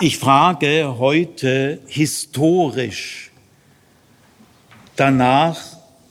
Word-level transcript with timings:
Ich 0.00 0.18
frage 0.18 0.94
heute 1.00 1.80
historisch 1.88 3.32
danach, 4.94 5.58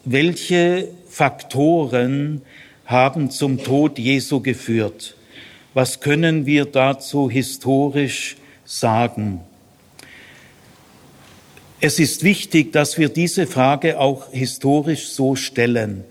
welche 0.04 0.90
Faktoren 1.08 2.42
haben 2.86 3.32
zum 3.32 3.64
Tod 3.64 3.98
Jesu 3.98 4.42
geführt. 4.42 5.16
Was 5.74 6.02
können 6.02 6.46
wir 6.46 6.66
dazu 6.66 7.30
historisch 7.30 8.36
sagen? 8.66 9.40
Es 11.80 11.98
ist 11.98 12.24
wichtig, 12.24 12.74
dass 12.74 12.98
wir 12.98 13.08
diese 13.08 13.48
Frage 13.48 14.02
auch 14.02 14.34
historisch 14.34 15.08
so 15.12 15.38
stellen. 15.38 16.04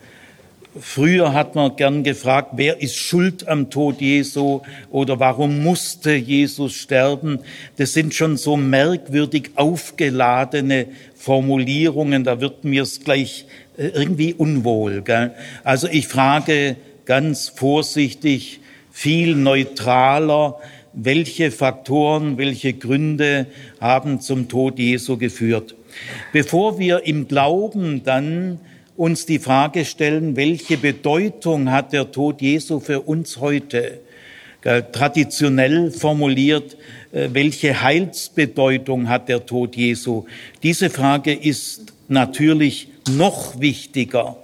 Früher 0.81 1.33
hat 1.33 1.55
man 1.55 1.77
gern 1.77 2.03
gefragt, 2.03 2.53
wer 2.57 2.81
ist 2.81 2.97
schuld 2.97 3.49
am 3.49 3.71
Tod 3.71 4.01
Jesu 4.01 4.61
oder 4.91 5.19
warum 5.21 5.63
musste 5.63 6.15
Jesus 6.15 6.75
sterben? 6.75 7.41
Das 7.77 7.93
sind 7.93 8.15
schon 8.15 8.37
so 8.37 8.57
merkwürdig 8.57 9.51
aufgeladene 9.57 10.87
Formulierungen, 11.15 12.25
da 12.25 12.41
wird 12.41 12.65
mir 12.65 12.83
es 12.83 13.01
gleich 13.01 13.47
äh, 13.77 13.89
irgendwie 13.89 14.35
unwohl. 14.35 15.03
Gell? 15.03 15.33
Also 15.65 15.89
ich 15.89 16.09
frage 16.09 16.77
ganz 17.05 17.49
vorsichtig, 17.49 18.61
viel 18.91 19.35
neutraler, 19.35 20.57
welche 20.93 21.51
Faktoren, 21.51 22.39
welche 22.39 22.73
Gründe 22.73 23.47
haben 23.81 24.21
zum 24.21 24.49
Tod 24.49 24.79
Jesu 24.79 25.19
geführt. 25.19 25.75
Bevor 26.33 26.79
wir 26.79 27.07
im 27.07 27.29
Glauben 27.29 28.03
dann 28.05 28.59
uns 28.97 29.27
die 29.27 29.39
Frage 29.39 29.85
stellen, 29.85 30.37
welche 30.37 30.77
Bedeutung 30.77 31.71
hat 31.71 31.93
der 31.93 32.11
Tod 32.11 32.41
Jesu 32.41 32.81
für 32.81 33.01
uns 33.01 33.39
heute? 33.39 34.01
Traditionell 34.91 35.93
formuliert, 35.93 36.77
äh, 37.13 37.29
welche 37.33 37.83
Heilsbedeutung 37.83 39.09
hat 39.09 39.29
der 39.29 39.47
Tod 39.47 39.77
Jesu? 39.77 40.25
Diese 40.65 40.91
Frage 40.91 41.33
ist 41.33 41.93
natürlich 42.09 42.89
noch 43.09 43.61
wichtiger. 43.61 44.37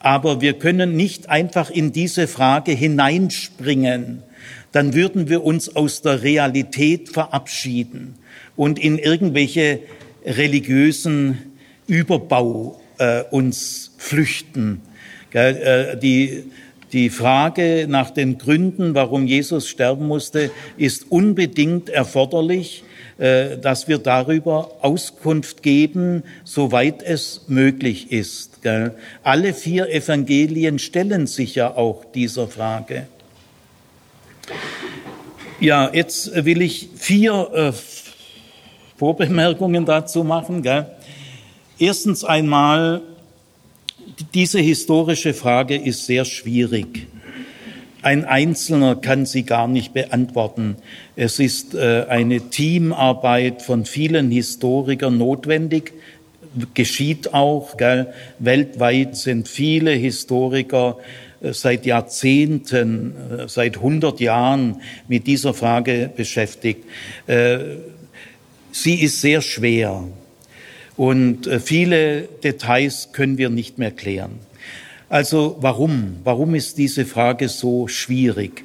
Aber 0.00 0.40
wir 0.40 0.54
können 0.54 0.96
nicht 0.96 1.28
einfach 1.28 1.70
in 1.70 1.92
diese 1.92 2.26
Frage 2.26 2.72
hineinspringen. 2.72 4.24
Dann 4.72 4.94
würden 4.94 5.28
wir 5.28 5.44
uns 5.44 5.76
aus 5.76 6.02
der 6.02 6.24
Realität 6.24 7.10
verabschieden 7.10 8.16
und 8.56 8.80
in 8.80 8.98
irgendwelche 8.98 9.78
religiösen 10.24 11.52
Überbau 11.86 12.81
äh, 12.98 13.22
uns 13.30 13.92
flüchten. 13.98 14.80
Äh, 15.32 15.96
die, 15.96 16.44
die 16.92 17.10
Frage 17.10 17.86
nach 17.88 18.10
den 18.10 18.38
Gründen, 18.38 18.94
warum 18.94 19.26
Jesus 19.26 19.68
sterben 19.68 20.06
musste, 20.06 20.50
ist 20.76 21.10
unbedingt 21.10 21.88
erforderlich, 21.88 22.84
äh, 23.18 23.56
dass 23.58 23.88
wir 23.88 23.98
darüber 23.98 24.72
Auskunft 24.80 25.62
geben, 25.62 26.22
soweit 26.44 27.02
es 27.02 27.42
möglich 27.48 28.12
ist. 28.12 28.60
Alle 29.22 29.54
vier 29.54 29.88
Evangelien 29.88 30.78
stellen 30.78 31.26
sich 31.26 31.54
ja 31.54 31.74
auch 31.74 32.04
dieser 32.04 32.48
Frage. 32.48 33.06
Ja, 35.60 35.90
jetzt 35.92 36.44
will 36.44 36.60
ich 36.60 36.88
vier 36.96 37.48
äh, 37.54 37.72
Vorbemerkungen 38.96 39.86
dazu 39.86 40.24
machen. 40.24 40.62
Gell? 40.62 40.86
Erstens 41.78 42.24
einmal, 42.24 43.02
diese 44.34 44.60
historische 44.60 45.34
Frage 45.34 45.76
ist 45.76 46.06
sehr 46.06 46.24
schwierig. 46.24 47.06
Ein 48.02 48.24
Einzelner 48.24 48.96
kann 48.96 49.26
sie 49.26 49.44
gar 49.44 49.68
nicht 49.68 49.92
beantworten. 49.92 50.76
Es 51.14 51.38
ist 51.38 51.74
äh, 51.74 52.06
eine 52.08 52.50
Teamarbeit 52.50 53.62
von 53.62 53.84
vielen 53.84 54.30
Historikern 54.32 55.18
notwendig, 55.18 55.92
geschieht 56.74 57.32
auch. 57.32 57.76
Gell? 57.76 58.12
Weltweit 58.40 59.16
sind 59.16 59.46
viele 59.46 59.92
Historiker 59.92 60.98
äh, 61.40 61.52
seit 61.52 61.86
Jahrzehnten, 61.86 63.14
äh, 63.38 63.48
seit 63.48 63.76
100 63.76 64.18
Jahren 64.18 64.82
mit 65.06 65.28
dieser 65.28 65.54
Frage 65.54 66.10
beschäftigt. 66.14 66.84
Sie 68.72 68.94
ist 68.94 69.20
sehr 69.20 69.42
schwer. 69.42 70.04
Und 70.96 71.46
äh, 71.46 71.60
viele 71.60 72.22
Details 72.22 73.10
können 73.12 73.38
wir 73.38 73.50
nicht 73.50 73.78
mehr 73.78 73.90
klären. 73.90 74.38
Also 75.08 75.56
warum? 75.60 76.16
Warum 76.24 76.54
ist 76.54 76.78
diese 76.78 77.04
Frage 77.04 77.48
so 77.48 77.88
schwierig? 77.88 78.62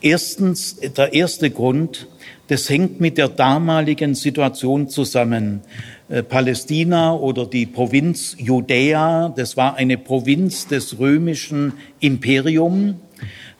Erstens, 0.00 0.76
der 0.76 1.12
erste 1.12 1.50
Grund, 1.50 2.08
das 2.48 2.70
hängt 2.70 3.00
mit 3.00 3.18
der 3.18 3.28
damaligen 3.28 4.14
Situation 4.14 4.88
zusammen. 4.88 5.60
Äh, 6.08 6.22
Palästina 6.22 7.14
oder 7.14 7.46
die 7.46 7.66
Provinz 7.66 8.36
Judäa, 8.38 9.28
das 9.36 9.56
war 9.56 9.76
eine 9.76 9.98
Provinz 9.98 10.66
des 10.66 10.98
römischen 10.98 11.74
Imperiums, 12.00 12.94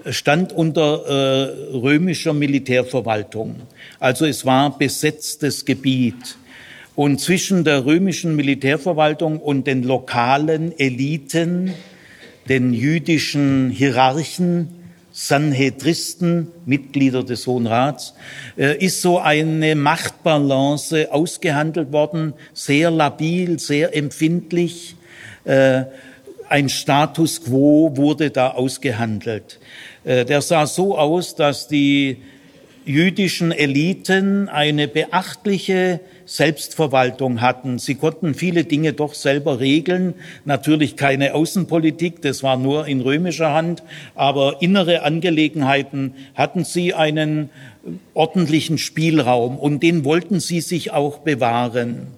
stand 0.09 0.53
unter 0.53 1.05
äh, 1.07 1.77
römischer 1.77 2.33
Militärverwaltung. 2.33 3.57
Also 3.99 4.25
es 4.25 4.47
war 4.47 4.77
besetztes 4.79 5.65
Gebiet. 5.65 6.37
Und 6.97 7.21
zwischen 7.21 7.65
der 7.65 7.85
römischen 7.85 8.37
Militärverwaltung 8.37 9.39
und 9.39 9.67
den 9.67 9.83
lokalen 9.83 10.79
Eliten, 10.79 11.73
den 12.49 12.73
jüdischen 12.73 13.71
Hierarchen, 13.71 14.69
Sanhedristen, 15.13 16.49
Mitglieder 16.67 17.25
des 17.25 17.47
Hohen 17.47 17.67
Rats, 17.67 18.15
äh, 18.57 18.77
ist 18.85 19.03
so 19.03 19.19
eine 19.19 19.75
Machtbalance 19.75 21.13
ausgehandelt 21.13 21.93
worden, 21.93 22.33
sehr 22.55 22.91
labil, 22.91 23.59
sehr 23.59 23.97
empfindlich. 23.97 24.97
Äh, 25.45 25.85
ein 26.49 26.69
Status 26.69 27.45
quo 27.45 27.97
wurde 27.97 28.31
da 28.31 28.51
ausgehandelt. 28.51 29.61
Äh, 30.05 30.25
der 30.25 30.43
sah 30.43 30.67
so 30.67 30.97
aus, 30.97 31.35
dass 31.35 31.69
die 31.69 32.19
jüdischen 32.85 33.53
Eliten 33.53 34.49
eine 34.49 34.89
beachtliche 34.89 36.01
Selbstverwaltung 36.25 37.41
hatten. 37.41 37.79
Sie 37.79 37.95
konnten 37.95 38.35
viele 38.35 38.65
Dinge 38.65 38.93
doch 38.93 39.15
selber 39.15 39.61
regeln. 39.61 40.15
Natürlich 40.45 40.97
keine 40.97 41.35
Außenpolitik, 41.35 42.23
das 42.23 42.43
war 42.43 42.57
nur 42.57 42.87
in 42.87 43.01
römischer 43.01 43.53
Hand, 43.53 43.83
aber 44.15 44.63
innere 44.63 45.03
Angelegenheiten 45.03 46.15
hatten 46.35 46.65
sie 46.65 46.95
einen 46.95 47.51
ordentlichen 48.15 48.79
Spielraum 48.79 49.59
und 49.59 49.83
den 49.83 50.05
wollten 50.05 50.41
sie 50.41 50.61
sich 50.61 50.93
auch 50.93 51.19
bewahren. 51.19 52.09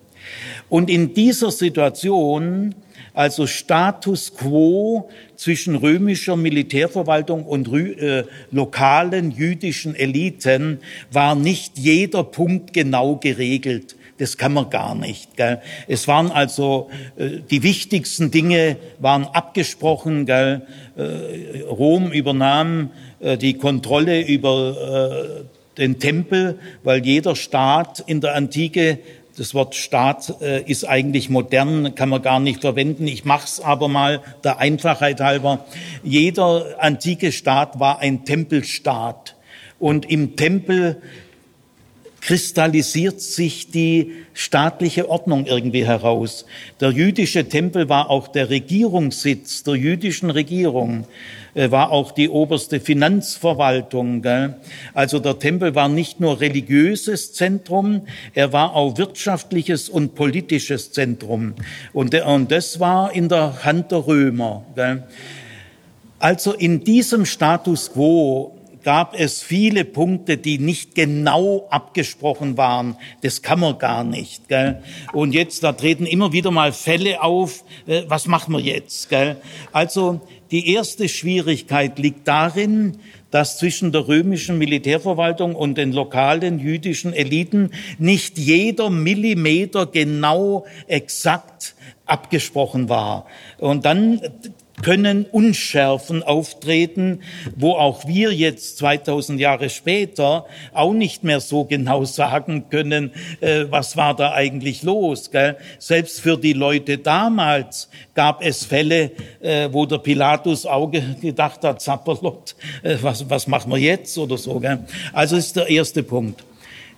Und 0.69 0.89
in 0.91 1.15
dieser 1.15 1.51
Situation 1.51 2.75
also 3.15 3.47
Status 3.47 4.35
quo 4.35 5.09
zwischen 5.37 5.77
römischer 5.77 6.37
Militärverwaltung 6.37 7.45
und 7.45 7.69
äh, 7.73 8.25
lokalen 8.51 9.31
jüdischen 9.31 9.95
Eliten 9.95 10.79
war 11.11 11.35
nicht 11.35 11.79
jeder 11.79 12.25
Punkt 12.25 12.73
genau 12.73 13.17
geregelt. 13.17 13.97
Das 14.19 14.37
kann 14.37 14.53
man 14.53 14.71
gar 14.71 14.95
nicht. 14.95 15.37
Gell? 15.37 15.61
Es 15.89 16.07
waren 16.07 16.31
also 16.31 16.91
äh, 17.17 17.41
die 17.51 17.63
wichtigsten 17.63 18.31
Dinge 18.31 18.77
waren 19.01 19.25
abgesprochen. 19.25 20.27
Gell? 20.27 20.63
Äh, 20.97 21.63
Rom 21.63 22.13
übernahm 22.13 22.91
äh, 23.21 23.37
die 23.37 23.55
Kontrolle 23.55 24.21
über 24.21 25.41
äh, 25.41 25.79
den 25.79 25.99
Tempel, 25.99 26.59
weil 26.85 27.05
jeder 27.05 27.35
Staat 27.35 28.05
in 28.07 28.21
der 28.21 28.35
Antike 28.35 28.99
das 29.37 29.55
Wort 29.55 29.75
Staat 29.75 30.41
äh, 30.43 30.63
ist 30.63 30.85
eigentlich 30.85 31.31
modern, 31.31 31.95
kann 31.95 32.09
man 32.09 32.23
gar 32.23 32.41
nicht 32.41 32.61
verwenden. 32.61 33.07
Ich 33.07 33.25
mache 33.25 33.47
es 33.47 33.61
aber 33.61 33.89
mal 33.89 34.21
der 34.45 34.59
Einfachheit 34.59 35.21
halber. 35.21 35.65
Jeder 36.03 36.77
antike 36.79 37.33
Staat 37.33 37.81
war 37.81 38.01
ein 38.01 38.25
Tempelstaat. 38.25 39.37
Und 39.79 40.11
im 40.11 40.37
Tempel 40.37 41.01
kristallisiert 42.21 43.21
sich 43.21 43.71
die 43.71 44.13
staatliche 44.33 45.11
Ordnung 45.11 45.47
irgendwie 45.47 45.85
heraus. 45.85 46.47
Der 46.81 46.91
jüdische 46.91 47.49
Tempel 47.49 47.89
war 47.89 48.11
auch 48.11 48.29
der 48.29 48.49
Regierungssitz 48.49 49.65
der 49.65 49.75
jüdischen 49.75 50.31
Regierung, 50.31 51.05
war 51.55 51.91
auch 51.91 52.13
die 52.13 52.29
oberste 52.29 52.81
Finanzverwaltung. 52.81 54.23
Gell? 54.23 54.55
Also 54.95 55.19
der 55.19 55.39
Tempel 55.39 55.75
war 55.75 55.89
nicht 55.89 56.21
nur 56.21 56.41
religiöses 56.41 57.33
Zentrum, 57.35 58.03
er 58.35 58.53
war 58.53 58.75
auch 58.75 58.97
wirtschaftliches 58.97 59.89
und 59.89 60.15
politisches 60.15 60.93
Zentrum. 60.93 61.55
Und, 61.93 62.15
und 62.15 62.51
das 62.51 62.81
war 62.81 63.13
in 63.15 63.29
der 63.29 63.65
Hand 63.65 63.93
der 63.93 64.07
Römer. 64.07 64.65
Gell? 64.75 65.05
Also 66.19 66.53
in 66.53 66.85
diesem 66.85 67.27
Status 67.27 67.93
quo 67.93 68.59
gab 68.83 69.19
es 69.19 69.43
viele 69.43 69.85
Punkte, 69.85 70.37
die 70.37 70.59
nicht 70.59 70.95
genau 70.95 71.67
abgesprochen 71.71 72.57
waren. 72.57 72.97
Das 73.23 73.43
kann 73.43 73.61
man 73.61 73.79
gar 73.79 74.05
nicht. 74.05 74.49
Gell? 74.49 74.83
Und 75.13 75.35
jetzt, 75.35 75.63
da 75.63 75.73
treten 75.73 76.07
immer 76.07 76.33
wieder 76.33 76.51
mal 76.51 76.73
Fälle 76.73 77.23
auf. 77.23 77.65
Äh, 77.87 78.03
was 78.09 78.27
machen 78.27 78.55
wir 78.55 78.61
jetzt? 78.61 79.09
Gell? 79.09 79.37
Also 79.73 80.21
die 80.53 80.75
erste 80.75 81.09
Schwierigkeit 81.09 81.99
liegt 81.99 82.29
darin, 82.29 82.99
dass 83.31 83.59
zwischen 83.59 83.91
der 83.91 84.07
römischen 84.07 84.59
Militärverwaltung 84.59 85.55
und 85.57 85.79
den 85.79 85.93
lokalen 85.93 86.59
jüdischen 86.59 87.15
Eliten 87.15 87.71
nicht 87.99 88.39
jeder 88.39 88.91
Millimeter 88.91 89.87
genau 89.87 90.67
exakt 90.87 91.75
abgesprochen 92.05 92.91
war. 92.91 93.27
Und 93.59 93.87
dann 93.87 94.21
können 94.81 95.27
Unschärfen 95.27 96.23
auftreten, 96.23 97.21
wo 97.57 97.73
auch 97.73 98.07
wir 98.07 98.33
jetzt 98.33 98.79
2000 98.79 99.39
Jahre 99.39 99.69
später 99.69 100.47
auch 100.73 100.93
nicht 100.93 101.25
mehr 101.25 101.41
so 101.41 101.65
genau 101.65 102.05
sagen 102.13 102.71
können, 102.71 103.13
äh, 103.41 103.67
was 103.69 103.97
war 103.97 104.17
da 104.17 104.33
eigentlich 104.33 104.83
los. 104.83 105.31
Gell? 105.31 105.57
Selbst 105.79 106.21
für 106.21 106.37
die 106.39 106.55
Leute 106.55 106.99
damals 106.99 107.89
gab 108.15 108.43
es 108.43 108.65
Fälle, 108.65 109.13
äh, 109.41 109.69
wo 109.71 109.87
der 109.87 109.99
Pilatus 109.99 110.67
auch 110.67 110.91
gedacht 110.91 111.65
hat, 111.65 111.83
Zapperlot, 111.83 112.57
äh, 112.83 112.97
was, 113.03 113.29
was 113.29 113.47
machen 113.47 113.71
wir 113.73 113.79
jetzt 113.79 114.17
oder 114.17 114.39
so. 114.39 114.59
Gell? 114.59 114.85
Also 115.13 115.37
ist 115.37 115.57
der 115.57 115.69
erste 115.69 116.03
Punkt. 116.03 116.45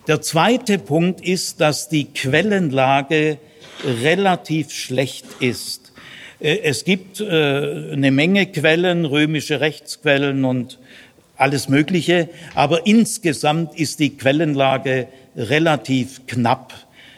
Der 0.07 0.21
zweite 0.21 0.77
Punkt 0.77 1.21
ist, 1.21 1.59
dass 1.61 1.89
die 1.89 2.05
Quellenlage 2.05 3.39
relativ 3.83 4.71
schlecht 4.71 5.25
ist. 5.39 5.84
Äh, 6.45 6.59
es 6.63 6.85
gibt 6.85 7.19
äh, 7.19 7.25
eine 7.25 8.11
Menge 8.11 8.45
Quellen, 8.45 9.05
römische 9.05 9.59
Rechtsquellen 9.59 10.45
und 10.45 10.79
alles 11.37 11.67
Mögliche, 11.67 12.29
aber 12.53 12.87
insgesamt 12.87 13.77
ist 13.77 13.99
die 13.99 14.15
Quellenlage 14.15 15.07
relativ 15.35 16.27
knapp, 16.27 16.73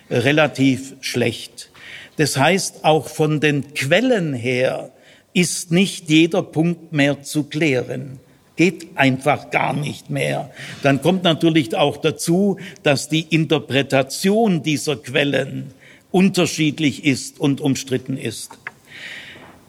relativ 0.09 0.95
schlecht. 1.01 1.69
Das 2.15 2.35
heißt, 2.37 2.83
auch 2.83 3.07
von 3.09 3.41
den 3.41 3.75
Quellen 3.75 4.33
her 4.33 4.91
ist 5.33 5.71
nicht 5.71 6.09
jeder 6.09 6.41
Punkt 6.41 6.93
mehr 6.93 7.21
zu 7.21 7.43
klären. 7.43 8.19
Geht 8.55 8.87
einfach 8.95 9.51
gar 9.51 9.73
nicht 9.73 10.09
mehr. 10.09 10.49
Dann 10.81 11.03
kommt 11.03 11.23
natürlich 11.23 11.75
auch 11.75 11.97
dazu, 11.97 12.57
dass 12.81 13.07
die 13.07 13.21
Interpretation 13.21 14.63
dieser 14.63 14.95
Quellen 14.95 15.75
unterschiedlich 16.09 17.05
ist 17.05 17.39
und 17.39 17.61
umstritten 17.61 18.17
ist. 18.17 18.49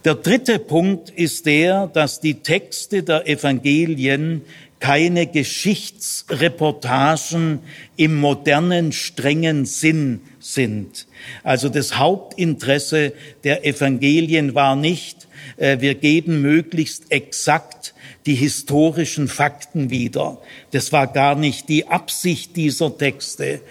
Der 0.08 0.14
dritte 0.14 0.58
Punkt 0.58 1.10
ist 1.10 1.44
der, 1.44 1.86
dass 1.86 2.18
die 2.18 2.36
Texte 2.36 3.02
der 3.02 3.28
Evangelien 3.28 4.40
keine 4.80 5.26
Geschichtsreportagen 5.26 7.58
im 7.98 8.14
modernen, 8.14 8.92
strengen 8.92 9.66
Sinn 9.66 10.22
sind. 10.40 11.06
Also 11.42 11.68
das 11.68 11.98
Hauptinteresse 11.98 13.12
der 13.44 13.66
Evangelien 13.66 14.54
war 14.54 14.76
nicht, 14.76 15.28
äh, 15.58 15.76
wir 15.80 15.94
geben 15.94 16.40
möglichst 16.40 17.12
exakt 17.12 17.92
die 18.28 18.34
historischen 18.34 19.26
Fakten 19.26 19.88
wieder. 19.88 20.36
Das 20.72 20.92
war 20.92 21.06
gar 21.06 21.34
nicht 21.34 21.70
die 21.70 21.86
Absicht 21.86 22.56
dieser 22.56 22.98
Texte. 22.98 23.62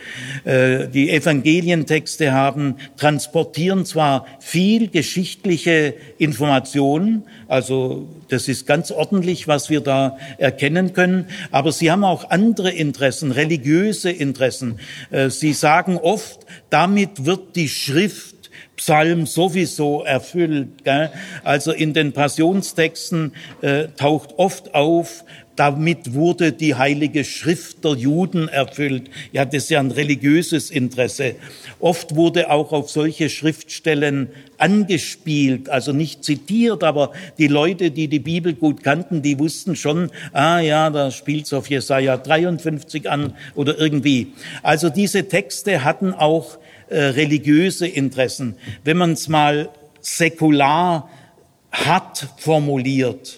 Äh, 0.46 0.88
die 0.88 1.12
Evangelientexte 1.12 2.34
haben, 2.34 2.78
transportieren 2.98 3.86
zwar 3.86 4.26
viel 4.40 4.88
geschichtliche 4.88 5.94
Informationen, 6.18 7.22
also 7.48 8.08
das 8.30 8.48
ist 8.48 8.66
ganz 8.66 8.90
ordentlich, 8.90 9.48
was 9.48 9.70
wir 9.70 9.82
da 9.82 10.18
erkennen 10.40 10.94
können, 10.94 11.28
aber 11.52 11.72
sie 11.72 11.92
haben 11.92 12.04
auch 12.04 12.32
andere 12.32 12.72
Interessen, 12.72 13.32
religiöse 13.32 14.10
Interessen. 14.10 14.80
Äh, 15.12 15.30
sie 15.30 15.54
sagen 15.54 15.98
oft, 15.98 16.48
damit 16.72 17.26
wird 17.26 17.56
die 17.56 17.70
Schrift 17.70 18.37
Psalm 18.78 19.26
sowieso 19.26 20.04
erfüllt. 20.04 20.84
Gell? 20.84 21.12
Also 21.44 21.72
in 21.72 21.94
den 21.94 22.14
Passionstexten 22.14 23.34
äh, 23.62 23.88
taucht 23.98 24.36
oft 24.38 24.74
auf, 24.74 25.26
damit 25.58 26.14
wurde 26.14 26.52
die 26.52 26.76
heilige 26.76 27.26
Schrift 27.26 27.84
der 27.84 27.94
Juden 27.94 28.48
erfüllt. 28.48 29.10
Ja, 29.32 29.44
das 29.44 29.64
ist 29.64 29.70
ja 29.72 29.80
ein 29.80 29.90
religiöses 29.90 30.70
Interesse. 30.70 31.34
Oft 31.80 32.16
wurde 32.16 32.52
auch 32.52 32.72
auf 32.72 32.92
solche 32.92 33.30
Schriftstellen 33.30 34.30
angespielt, 34.60 35.70
also 35.70 35.94
nicht 35.94 36.24
zitiert, 36.24 36.84
aber 36.84 37.12
die 37.40 37.48
Leute, 37.48 37.90
die 37.90 38.08
die 38.08 38.20
Bibel 38.20 38.54
gut 38.54 38.84
kannten, 38.84 39.24
die 39.24 39.40
wussten 39.40 39.76
schon, 39.76 40.12
ah 40.32 40.60
ja, 40.60 40.92
da 40.92 41.10
spielt 41.10 41.46
es 41.46 41.54
auf 41.54 41.68
Jesaja 41.68 42.18
53 42.18 43.10
an 43.10 43.34
oder 43.56 43.80
irgendwie. 43.80 44.34
Also 44.62 44.90
diese 44.90 45.28
Texte 45.28 45.84
hatten 45.84 46.14
auch 46.14 46.60
äh, 46.90 46.98
religiöse 46.98 47.88
Interessen. 47.88 48.56
Wenn 48.84 48.98
man 48.98 49.14
es 49.14 49.28
mal 49.28 49.70
säkular 50.02 51.10
hat 51.72 52.28
formuliert, 52.38 53.38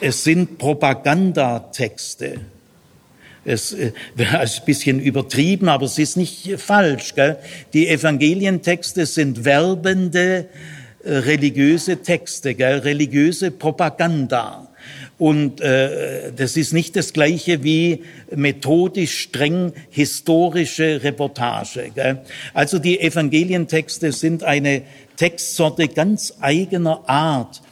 es 0.00 0.24
sind 0.24 0.58
Propagandatexte. 0.58 2.40
Es 3.44 3.72
äh, 3.72 3.92
wäre 4.14 4.40
ein 4.40 4.50
bisschen 4.66 5.00
übertrieben, 5.00 5.68
aber 5.68 5.86
es 5.86 5.98
ist 5.98 6.16
nicht 6.16 6.58
falsch. 6.58 7.14
Gell? 7.14 7.38
Die 7.72 7.88
Evangelientexte 7.88 9.06
sind 9.06 9.44
werbende 9.44 10.48
äh, 11.04 11.12
religiöse 11.12 12.02
Texte, 12.02 12.54
gell? 12.54 12.78
religiöse 12.78 13.50
Propaganda. 13.50 14.61
Und 15.22 15.60
äh, 15.60 16.32
das 16.34 16.56
ist 16.56 16.72
nicht 16.72 16.96
das 16.96 17.12
Gleiche 17.12 17.62
wie 17.62 18.02
methodisch 18.34 19.20
streng 19.20 19.72
historische 19.88 21.04
Reportage. 21.04 21.92
Gell? 21.94 22.22
Also 22.54 22.80
die 22.80 22.98
Evangelientexte 22.98 24.10
sind 24.10 24.42
eine 24.42 24.82
Textsorte 25.16 25.86
ganz 25.86 26.34
eigener 26.40 27.08
Art. 27.08 27.62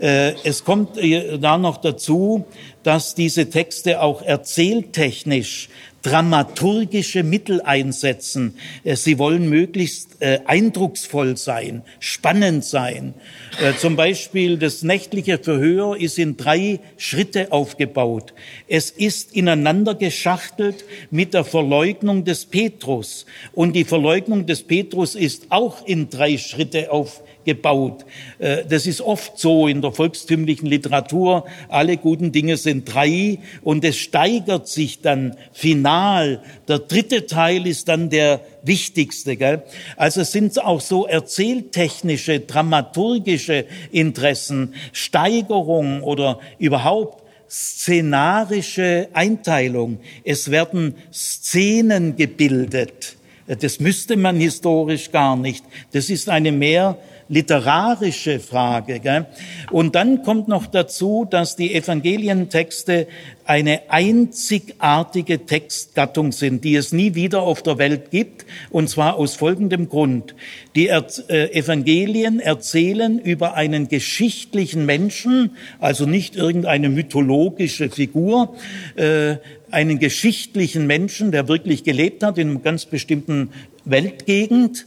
Äh, 0.00 0.32
es 0.42 0.64
kommt 0.64 0.98
äh, 0.98 1.38
da 1.38 1.56
noch 1.56 1.76
dazu, 1.76 2.44
dass 2.82 3.14
diese 3.14 3.48
Texte 3.48 4.00
auch 4.02 4.22
erzähltechnisch 4.22 5.68
dramaturgische 6.02 7.22
Mittel 7.22 7.60
einsetzen. 7.60 8.54
Äh, 8.84 8.96
sie 8.96 9.18
wollen 9.18 9.48
möglichst 9.48 10.20
äh, 10.20 10.40
eindrucksvoll 10.46 11.36
sein, 11.36 11.82
spannend 12.00 12.64
sein. 12.64 13.14
Äh, 13.60 13.74
zum 13.76 13.96
Beispiel 13.96 14.58
das 14.58 14.82
nächtliche 14.82 15.38
Verhör 15.38 15.96
ist 15.96 16.18
in 16.18 16.36
drei 16.36 16.80
Schritte 16.96 17.52
aufgebaut. 17.52 18.34
Es 18.68 18.90
ist 18.90 19.34
ineinander 19.34 19.94
geschachtelt 19.94 20.84
mit 21.10 21.34
der 21.34 21.44
Verleugnung 21.44 22.24
des 22.24 22.46
Petrus. 22.46 23.26
Und 23.52 23.74
die 23.74 23.84
Verleugnung 23.84 24.46
des 24.46 24.62
Petrus 24.62 25.14
ist 25.14 25.46
auch 25.50 25.86
in 25.86 26.10
drei 26.10 26.38
Schritte 26.38 26.92
aufgebaut 26.92 27.24
gebaut. 27.48 28.04
Äh, 28.38 28.64
das 28.68 28.86
ist 28.86 29.00
oft 29.00 29.38
so 29.38 29.68
in 29.68 29.80
der 29.80 29.90
volkstümlichen 29.90 30.68
Literatur. 30.68 31.46
Alle 31.70 31.96
guten 31.96 32.30
Dinge 32.30 32.58
sind 32.58 32.92
drei 32.92 33.38
und 33.62 33.86
es 33.86 33.96
steigert 33.96 34.68
sich 34.68 35.00
dann 35.00 35.34
final. 35.52 36.42
Der 36.68 36.80
dritte 36.80 37.24
Teil 37.24 37.66
ist 37.66 37.88
dann 37.88 38.10
der 38.10 38.42
wichtigste. 38.62 39.36
Gell? 39.36 39.62
Also 39.96 40.20
es 40.20 40.32
sind 40.32 40.62
auch 40.62 40.82
so 40.82 41.06
erzähltechnische, 41.06 42.40
dramaturgische 42.40 43.64
Interessen, 43.92 44.74
Steigerung 44.92 46.02
oder 46.02 46.40
überhaupt 46.58 47.22
szenarische 47.48 49.08
Einteilung. 49.14 50.00
Es 50.22 50.50
werden 50.50 50.96
Szenen 51.10 52.14
gebildet. 52.14 53.16
Das 53.48 53.80
müsste 53.80 54.16
man 54.16 54.36
historisch 54.36 55.10
gar 55.10 55.34
nicht. 55.34 55.64
Das 55.92 56.10
ist 56.10 56.28
eine 56.28 56.52
mehr 56.52 56.98
literarische 57.28 58.40
Frage. 58.40 59.00
Gell? 59.00 59.26
Und 59.70 59.94
dann 59.94 60.22
kommt 60.22 60.48
noch 60.48 60.66
dazu, 60.66 61.26
dass 61.28 61.56
die 61.56 61.74
Evangelientexte 61.74 63.06
eine 63.44 63.90
einzigartige 63.90 65.46
Textgattung 65.46 66.32
sind, 66.32 66.64
die 66.64 66.76
es 66.76 66.92
nie 66.92 67.14
wieder 67.14 67.42
auf 67.42 67.62
der 67.62 67.78
Welt 67.78 68.10
gibt, 68.10 68.44
und 68.70 68.90
zwar 68.90 69.16
aus 69.16 69.36
folgendem 69.36 69.88
Grund. 69.88 70.34
Die 70.74 70.88
äh, 70.88 71.02
Evangelien 71.28 72.40
erzählen 72.40 73.18
über 73.18 73.54
einen 73.54 73.88
geschichtlichen 73.88 74.84
Menschen, 74.84 75.52
also 75.78 76.04
nicht 76.04 76.36
irgendeine 76.36 76.90
mythologische 76.90 77.88
Figur, 77.88 78.54
äh, 78.96 79.36
einen 79.70 79.98
geschichtlichen 79.98 80.86
Menschen, 80.86 81.32
der 81.32 81.48
wirklich 81.48 81.84
gelebt 81.84 82.22
hat 82.22 82.38
in 82.38 82.50
einer 82.50 82.60
ganz 82.60 82.86
bestimmten 82.86 83.50
Weltgegend, 83.84 84.86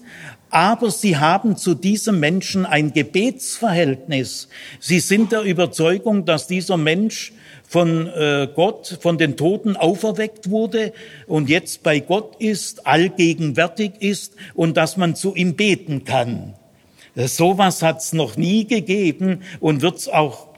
aber 0.51 0.91
sie 0.91 1.17
haben 1.17 1.55
zu 1.55 1.73
diesem 1.73 2.19
Menschen 2.19 2.65
ein 2.65 2.93
Gebetsverhältnis. 2.93 4.49
Sie 4.79 4.99
sind 4.99 5.31
der 5.31 5.43
Überzeugung, 5.43 6.25
dass 6.25 6.47
dieser 6.47 6.77
Mensch 6.77 7.31
von 7.67 8.07
äh, 8.07 8.49
Gott, 8.53 8.99
von 9.01 9.17
den 9.17 9.37
Toten 9.37 9.77
auferweckt 9.77 10.49
wurde 10.49 10.91
und 11.25 11.49
jetzt 11.49 11.83
bei 11.83 12.01
Gott 12.01 12.35
ist, 12.39 12.85
allgegenwärtig 12.85 13.93
ist 13.99 14.35
und 14.53 14.75
dass 14.75 14.97
man 14.97 15.15
zu 15.15 15.35
ihm 15.35 15.55
beten 15.55 16.03
kann. 16.03 16.53
Sowas 17.15 17.81
hat 17.81 17.99
es 17.99 18.13
noch 18.13 18.35
nie 18.35 18.65
gegeben 18.65 19.41
und 19.59 19.81
wird 19.81 19.97
es 19.97 20.09
auch 20.09 20.51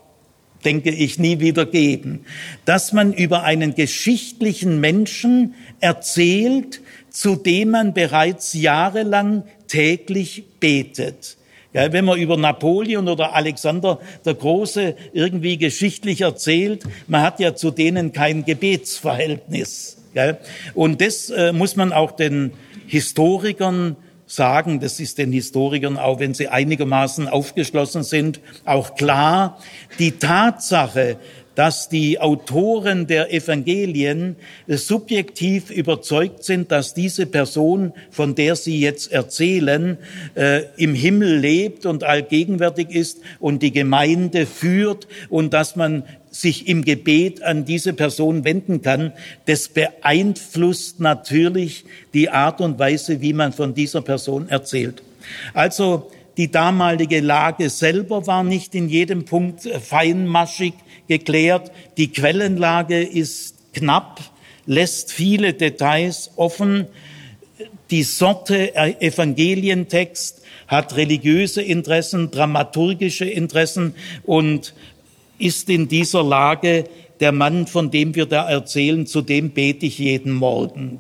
denke 0.64 0.92
ich, 0.92 1.20
nie 1.20 1.40
wieder 1.40 1.66
geben, 1.66 2.26
dass 2.66 2.94
man 2.94 3.14
über 3.14 3.44
einen 3.44 3.76
geschichtlichen 3.76 4.80
Menschen 4.80 5.56
erzählt, 5.82 6.82
zu 7.10 7.36
dem 7.36 7.72
man 7.72 7.94
bereits 7.94 8.54
jahrelang 8.54 9.44
täglich 9.74 10.44
betet. 10.60 11.36
Ja, 11.74 11.92
wenn 11.92 12.06
man 12.06 12.20
über 12.20 12.38
Napoleon 12.38 13.08
oder 13.10 13.34
Alexander 13.34 14.00
der 14.24 14.36
Große 14.36 14.96
irgendwie 15.14 15.58
geschichtlich 15.58 16.22
erzählt, 16.22 16.84
man 17.08 17.24
hat 17.24 17.40
ja 17.40 17.56
zu 17.56 17.72
denen 17.72 18.14
kein 18.14 18.46
Gebetsverhältnis. 18.46 19.98
Ja. 20.14 20.38
Und 20.76 21.02
das 21.02 21.32
äh, 21.32 21.52
muss 21.52 21.76
man 21.76 21.92
auch 21.92 22.12
den 22.12 22.52
Historikern 22.86 23.96
sagen, 24.28 24.80
das 24.80 25.00
ist 25.00 25.18
den 25.18 25.32
Historikern, 25.32 25.98
auch 25.98 26.20
wenn 26.20 26.36
sie 26.36 26.50
einigermaßen 26.50 27.28
aufgeschlossen 27.28 28.04
sind, 28.04 28.40
auch 28.66 28.94
klar, 28.94 29.58
die 29.98 30.12
Tatsache, 30.12 31.18
dass 31.56 31.90
die 31.90 32.20
Autoren 32.20 33.08
der 33.08 33.34
Evangelien 33.34 34.36
subjektiv 34.68 35.70
überzeugt 35.70 36.44
sind, 36.44 36.72
dass 36.72 36.94
diese 36.94 37.26
Person, 37.26 37.94
von 38.12 38.36
der 38.36 38.56
sie 38.56 38.80
jetzt 38.80 39.12
erzählen, 39.12 39.98
äh, 40.36 40.64
im 40.78 40.96
Himmel 40.96 41.38
lebt 41.38 41.86
und 41.86 42.04
allgegenwärtig 42.04 42.90
ist 42.90 43.20
und 43.40 43.62
die 43.62 43.72
Gemeinde 43.72 44.46
führt 44.46 45.08
und 45.30 45.54
dass 45.54 45.76
man 45.76 46.04
sich 46.32 46.68
im 46.68 46.84
Gebet 46.84 47.44
an 47.44 47.66
diese 47.66 47.94
Person 47.94 48.44
wenden 48.44 48.82
kann, 48.82 49.14
das 49.46 49.68
beeinflusst 49.68 51.00
natürlich 51.00 51.86
die 52.14 52.30
Art 52.30 52.60
und 52.60 52.80
Weise, 52.80 53.22
wie 53.22 53.34
man 53.34 53.54
von 53.54 53.76
dieser 53.76 54.02
Person 54.02 54.50
erzählt. 54.50 55.04
Also 55.54 56.12
die 56.38 56.50
damalige 56.50 57.20
Lage 57.20 57.70
selber 57.70 58.26
war 58.26 58.44
nicht 58.44 58.74
in 58.74 58.90
jedem 58.90 59.26
Punkt 59.26 59.62
feinmaschig 59.62 60.74
geklärt. 61.08 61.72
Die 61.98 62.12
Quellenlage 62.12 63.02
ist 63.02 63.56
knapp, 63.74 64.22
lässt 64.66 65.12
viele 65.12 65.54
Details 65.54 66.32
offen. 66.36 66.88
Die 67.92 68.04
Sorte 68.04 68.76
Evangelientext 68.76 70.42
hat 70.68 70.96
religiöse 70.96 71.62
Interessen, 71.62 72.32
dramaturgische 72.32 73.26
Interessen 73.26 73.96
und 74.24 74.74
ist 75.38 75.70
in 75.70 75.88
dieser 75.88 76.24
Lage 76.24 76.86
der 77.20 77.32
Mann, 77.32 77.68
von 77.68 77.92
dem 77.92 78.16
wir 78.16 78.26
da 78.26 78.50
erzählen, 78.50 79.06
zu 79.06 79.22
dem 79.22 79.52
bete 79.52 79.86
ich 79.86 80.00
jeden 80.00 80.34
Morgen. 80.34 81.00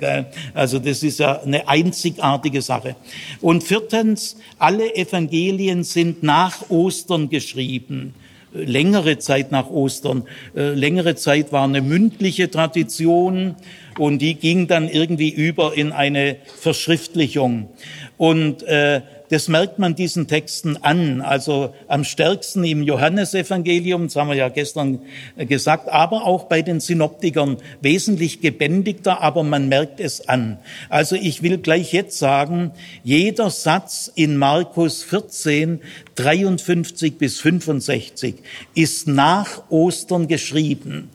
Also 0.54 0.80
das 0.80 1.04
ist 1.04 1.20
ja 1.20 1.42
eine 1.42 1.68
einzigartige 1.68 2.62
Sache. 2.62 2.96
Und 3.42 3.64
viertens, 3.64 4.38
alle 4.60 4.96
Evangelien 4.96 5.84
sind 5.84 6.24
nach 6.24 6.70
Ostern 6.70 7.30
geschrieben 7.30 8.14
längere 8.54 9.18
Zeit 9.18 9.52
nach 9.52 9.70
Ostern. 9.70 10.24
Äh, 10.56 10.74
längere 10.74 11.16
Zeit 11.16 11.52
war 11.52 11.64
eine 11.64 11.82
mündliche 11.82 12.50
Tradition 12.50 13.56
und 13.98 14.22
die 14.22 14.36
ging 14.36 14.68
dann 14.68 14.90
irgendwie 14.90 15.30
über 15.30 15.76
in 15.76 15.92
eine 15.92 16.38
Verschriftlichung. 16.60 17.70
Und 18.18 18.64
äh, 18.64 19.02
das 19.30 19.48
merkt 19.48 19.80
man 19.80 19.96
diesen 19.96 20.28
Texten 20.28 20.78
an. 20.78 21.22
Also 21.22 21.74
am 21.88 22.04
stärksten 22.04 22.64
im 22.64 22.84
Johannesevangelium, 22.84 24.04
das 24.08 24.16
haben 24.16 24.30
wir 24.30 24.36
ja 24.36 24.50
gestern 24.50 25.00
gesagt, 25.38 25.90
aber 25.90 26.26
auch 26.26 26.46
bei 26.46 26.62
den 26.62 26.80
Synoptikern 26.80 27.58
wesentlich 27.82 28.42
gebändigter, 28.42 29.22
aber 29.22 29.44
man 29.44 29.70
merkt 29.70 30.00
es 30.00 30.28
an. 30.28 30.58
Also 30.90 31.16
ich 31.16 31.42
will 31.42 31.58
gleich 31.58 31.94
jetzt 31.94 32.20
sagen, 32.20 32.72
jeder 33.04 33.50
Satz 33.50 34.12
in 34.14 34.38
Markus 34.38 35.04
14, 35.04 35.82
53 36.16 37.18
bis 37.18 37.40
65 37.40 38.36
ist 38.76 39.08
nach 39.08 39.64
Ostern 39.70 40.28
geschrieben. 40.28 41.10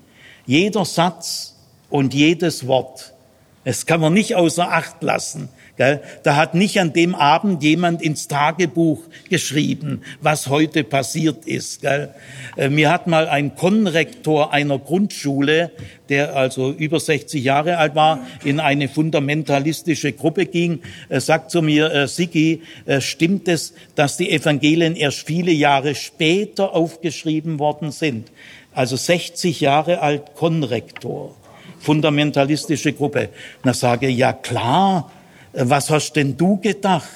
Jeder 0.47 0.85
Satz 0.85 1.55
und 1.91 2.15
jedes 2.15 2.67
Wort. 2.67 3.13
Es 3.65 3.87
kann 3.87 4.01
man 4.01 4.15
nicht 4.15 4.35
außer 4.35 4.73
Acht 4.73 5.03
lassen. 5.03 5.51
Da 5.79 6.37
hat 6.37 6.55
nicht 6.55 6.81
an 6.81 6.93
dem 6.93 7.15
Abend 7.15 7.63
jemand 7.63 8.03
ins 8.03 8.27
Tagebuch 8.27 9.01
geschrieben, 9.31 10.03
was 10.21 10.49
heute 10.49 10.83
passiert 10.83 11.47
ist. 11.47 11.85
Äh, 11.85 12.09
mir 12.69 12.91
hat 12.91 13.07
mal 13.07 13.29
ein 13.29 13.55
Konrektor 13.55 14.53
einer 14.53 14.79
Grundschule, 14.79 15.71
der 16.09 16.35
also 16.35 16.73
über 16.73 16.99
60 16.99 17.45
Jahre 17.45 17.79
alt 17.79 17.95
war, 17.95 18.27
in 18.45 18.59
eine 18.59 18.89
fundamentalistische 18.89 20.13
Gruppe 20.13 20.47
ging, 20.47 20.81
äh, 21.09 21.21
sagt 21.21 21.53
zu 21.53 21.63
mir, 21.63 21.93
äh, 21.93 22.09
Sigi, 22.09 22.63
stimmt 22.99 23.47
es, 23.47 23.75
dass 23.95 24.17
die 24.17 24.31
Evangelien 24.31 24.97
erst 24.97 25.27
viele 25.27 25.53
Jahre 25.53 25.95
später 25.95 26.75
aufgeschrieben 26.75 27.59
worden 27.59 27.93
sind? 27.93 28.33
Also 28.75 28.97
60 28.97 29.61
Jahre 29.61 30.01
alt 30.01 30.35
Konrektor 30.35 31.35
fundamentalistische 31.81 32.93
Gruppe. 32.93 33.29
Na 33.65 33.73
sage, 33.73 34.09
ja 34.09 34.33
klar, 34.33 35.11
was 35.61 35.91
hast 35.91 36.13
denn 36.13 36.37
du 36.37 36.59
gedacht? 36.59 37.09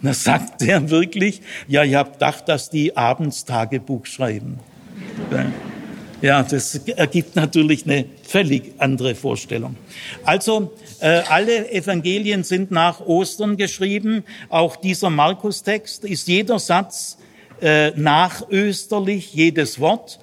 Na 0.00 0.12
sagt 0.12 0.62
er 0.62 0.90
wirklich, 0.90 1.42
ja, 1.68 1.84
ich 1.84 1.94
habe 1.94 2.12
gedacht, 2.12 2.48
dass 2.48 2.70
die 2.70 2.96
abends 2.96 3.44
Tagebuch 3.44 4.04
schreiben. 4.06 4.58
Ja, 6.20 6.42
das 6.42 6.74
ergibt 6.86 7.34
natürlich 7.36 7.84
eine 7.84 8.04
völlig 8.22 8.74
andere 8.78 9.14
Vorstellung. 9.14 9.76
Also 10.24 10.72
äh, 11.00 11.22
alle 11.28 11.70
Evangelien 11.72 12.44
sind 12.44 12.70
nach 12.70 13.00
Ostern 13.00 13.56
geschrieben. 13.56 14.24
Auch 14.48 14.76
dieser 14.76 15.10
Markus-Text 15.10 16.04
ist 16.04 16.28
jeder 16.28 16.58
Satz 16.58 17.18
äh, 17.60 17.90
nachösterlich, 17.92 19.34
jedes 19.34 19.80
Wort. 19.80 20.20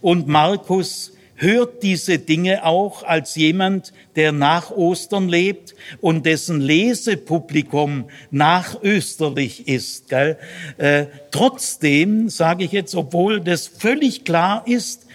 Und 0.00 0.26
Markus 0.26 1.11
hört 1.42 1.82
diese 1.82 2.18
Dinge 2.18 2.64
auch 2.64 3.02
als 3.02 3.34
jemand, 3.34 3.92
der 4.16 4.32
nach 4.32 4.70
Ostern 4.70 5.28
lebt 5.28 5.74
und 6.00 6.24
dessen 6.24 6.60
Lesepublikum 6.60 8.04
nachösterlich 8.30 9.66
ist. 9.66 10.08
Gell? 10.08 10.38
Äh, 10.78 11.06
trotzdem 11.32 12.28
sage 12.28 12.64
ich 12.64 12.72
jetzt, 12.72 12.94
obwohl 12.94 13.40
das 13.40 13.66
völlig 13.66 14.24
klar 14.24 14.62
ist, 14.66 15.06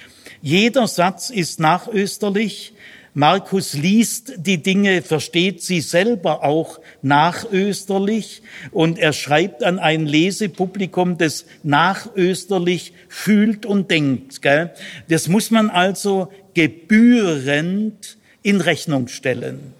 jeder 0.41 0.88
Satz 0.88 1.29
ist 1.29 1.60
nachösterlich, 1.60 2.74
Markus 3.17 3.74
liest 3.74 4.33
die 4.38 4.62
Dinge, 4.62 5.01
versteht 5.01 5.63
sie 5.63 5.81
selber 5.81 6.43
auch 6.43 6.79
nachösterlich 7.01 8.43
und 8.69 9.00
er 9.00 9.12
schreibt 9.12 9.63
an 9.63 9.79
ein 9.79 10.05
Lesepublikum, 10.05 11.17
das 11.17 11.47
nachösterlich 11.63 12.93
fühlt 13.09 13.65
und 13.65 13.89
denkt. 13.89 14.43
Gell? 14.43 14.71
Das 15.09 15.29
muss 15.29 15.50
man 15.50 15.71
also 15.71 16.31
gebührend 16.53 18.19
in 18.43 18.62
Rechnung 18.62 19.07
stellen. 19.07 19.74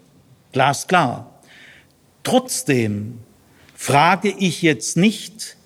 Glasklar. 0.50 1.40
Trotzdem 2.24 3.20
frage 3.76 4.34
ich 4.36 4.62
jetzt 4.62 4.96
nicht, 4.96 5.56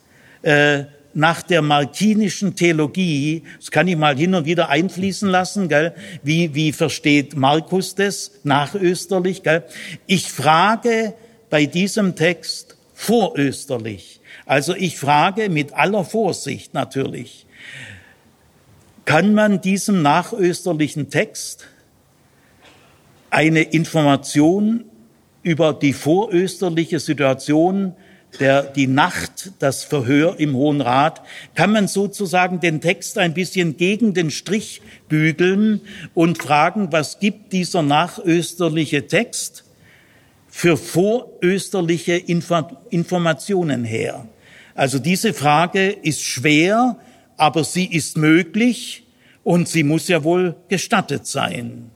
äh, 0.42 0.84
nach 1.14 1.42
der 1.42 1.62
markinischen 1.62 2.56
Theologie, 2.56 3.42
das 3.58 3.70
kann 3.70 3.88
ich 3.88 3.96
mal 3.96 4.16
hin 4.16 4.34
und 4.34 4.44
wieder 4.44 4.68
einfließen 4.68 5.28
lassen, 5.28 5.68
gell? 5.68 5.94
Wie, 6.22 6.54
wie 6.54 6.72
versteht 6.72 7.36
Markus 7.36 7.94
das 7.94 8.32
nachösterlich? 8.44 9.42
Gell? 9.42 9.64
Ich 10.06 10.30
frage 10.30 11.14
bei 11.50 11.66
diesem 11.66 12.16
Text 12.16 12.76
vorösterlich. 12.94 14.20
Also 14.46 14.74
ich 14.74 14.98
frage 14.98 15.48
mit 15.48 15.74
aller 15.74 16.04
Vorsicht 16.04 16.74
natürlich, 16.74 17.46
kann 19.04 19.34
man 19.34 19.60
diesem 19.60 20.02
nachösterlichen 20.02 21.10
Text 21.10 21.66
eine 23.30 23.62
Information 23.62 24.84
über 25.42 25.72
die 25.72 25.92
vorösterliche 25.92 27.00
Situation 27.00 27.94
der, 28.40 28.62
die 28.62 28.86
Nacht, 28.86 29.52
das 29.58 29.84
Verhör 29.84 30.38
im 30.38 30.54
Hohen 30.54 30.80
Rat, 30.80 31.22
kann 31.54 31.72
man 31.72 31.88
sozusagen 31.88 32.60
den 32.60 32.80
Text 32.80 33.18
ein 33.18 33.34
bisschen 33.34 33.76
gegen 33.76 34.14
den 34.14 34.30
Strich 34.30 34.80
bügeln 35.08 35.80
und 36.14 36.38
fragen, 36.38 36.92
was 36.92 37.18
gibt 37.18 37.52
dieser 37.52 37.82
nachösterliche 37.82 39.06
Text 39.06 39.64
für 40.48 40.76
vorösterliche 40.76 42.14
Informationen 42.14 43.84
her? 43.84 44.26
Also 44.74 44.98
diese 44.98 45.34
Frage 45.34 45.90
ist 45.90 46.22
schwer, 46.22 46.96
aber 47.36 47.64
sie 47.64 47.86
ist 47.86 48.16
möglich 48.16 49.06
und 49.44 49.68
sie 49.68 49.82
muss 49.82 50.08
ja 50.08 50.24
wohl 50.24 50.56
gestattet 50.68 51.26
sein. 51.26 51.90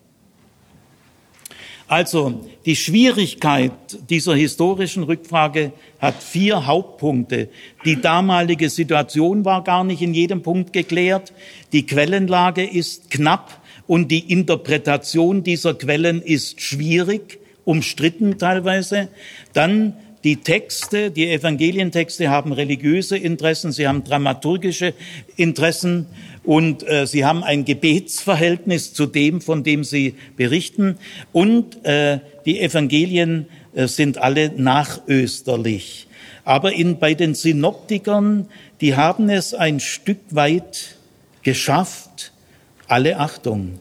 Also 1.88 2.40
die 2.64 2.74
Schwierigkeit 2.74 3.72
dieser 4.10 4.34
historischen 4.34 5.04
Rückfrage 5.04 5.72
hat 6.00 6.20
vier 6.20 6.66
Hauptpunkte. 6.66 7.48
Die 7.84 8.00
damalige 8.00 8.70
Situation 8.70 9.44
war 9.44 9.62
gar 9.62 9.84
nicht 9.84 10.02
in 10.02 10.12
jedem 10.12 10.42
Punkt 10.42 10.72
geklärt. 10.72 11.32
Die 11.72 11.86
Quellenlage 11.86 12.64
ist 12.64 13.10
knapp 13.10 13.60
und 13.86 14.10
die 14.10 14.32
Interpretation 14.32 15.44
dieser 15.44 15.74
Quellen 15.74 16.22
ist 16.22 16.60
schwierig, 16.60 17.38
umstritten 17.64 18.36
teilweise. 18.36 19.08
Dann 19.52 19.94
Die 20.26 20.38
Texte, 20.38 21.12
die 21.12 21.30
Evangelientexte 21.30 22.30
haben 22.30 22.52
religiöse 22.52 23.16
Interessen, 23.16 23.70
sie 23.70 23.86
haben 23.86 24.02
dramaturgische 24.02 24.92
Interessen 25.36 26.06
und 26.42 26.82
äh, 26.82 27.06
sie 27.06 27.24
haben 27.24 27.44
ein 27.44 27.64
Gebetsverhältnis 27.64 28.92
zu 28.92 29.06
dem, 29.06 29.40
von 29.40 29.62
dem 29.62 29.84
sie 29.84 30.16
berichten. 30.36 30.98
Und 31.30 31.84
äh, 31.84 32.18
die 32.44 32.58
Evangelien 32.60 33.46
äh, 33.72 33.86
sind 33.86 34.18
alle 34.18 34.50
nachösterlich. 34.50 36.08
Aber 36.44 36.72
in, 36.72 36.98
bei 36.98 37.14
den 37.14 37.36
Synoptikern, 37.36 38.48
die 38.80 38.96
haben 38.96 39.28
es 39.28 39.54
ein 39.54 39.78
Stück 39.78 40.18
weit 40.30 40.96
geschafft, 41.44 42.32
alle 42.88 43.20
Achtung, 43.20 43.78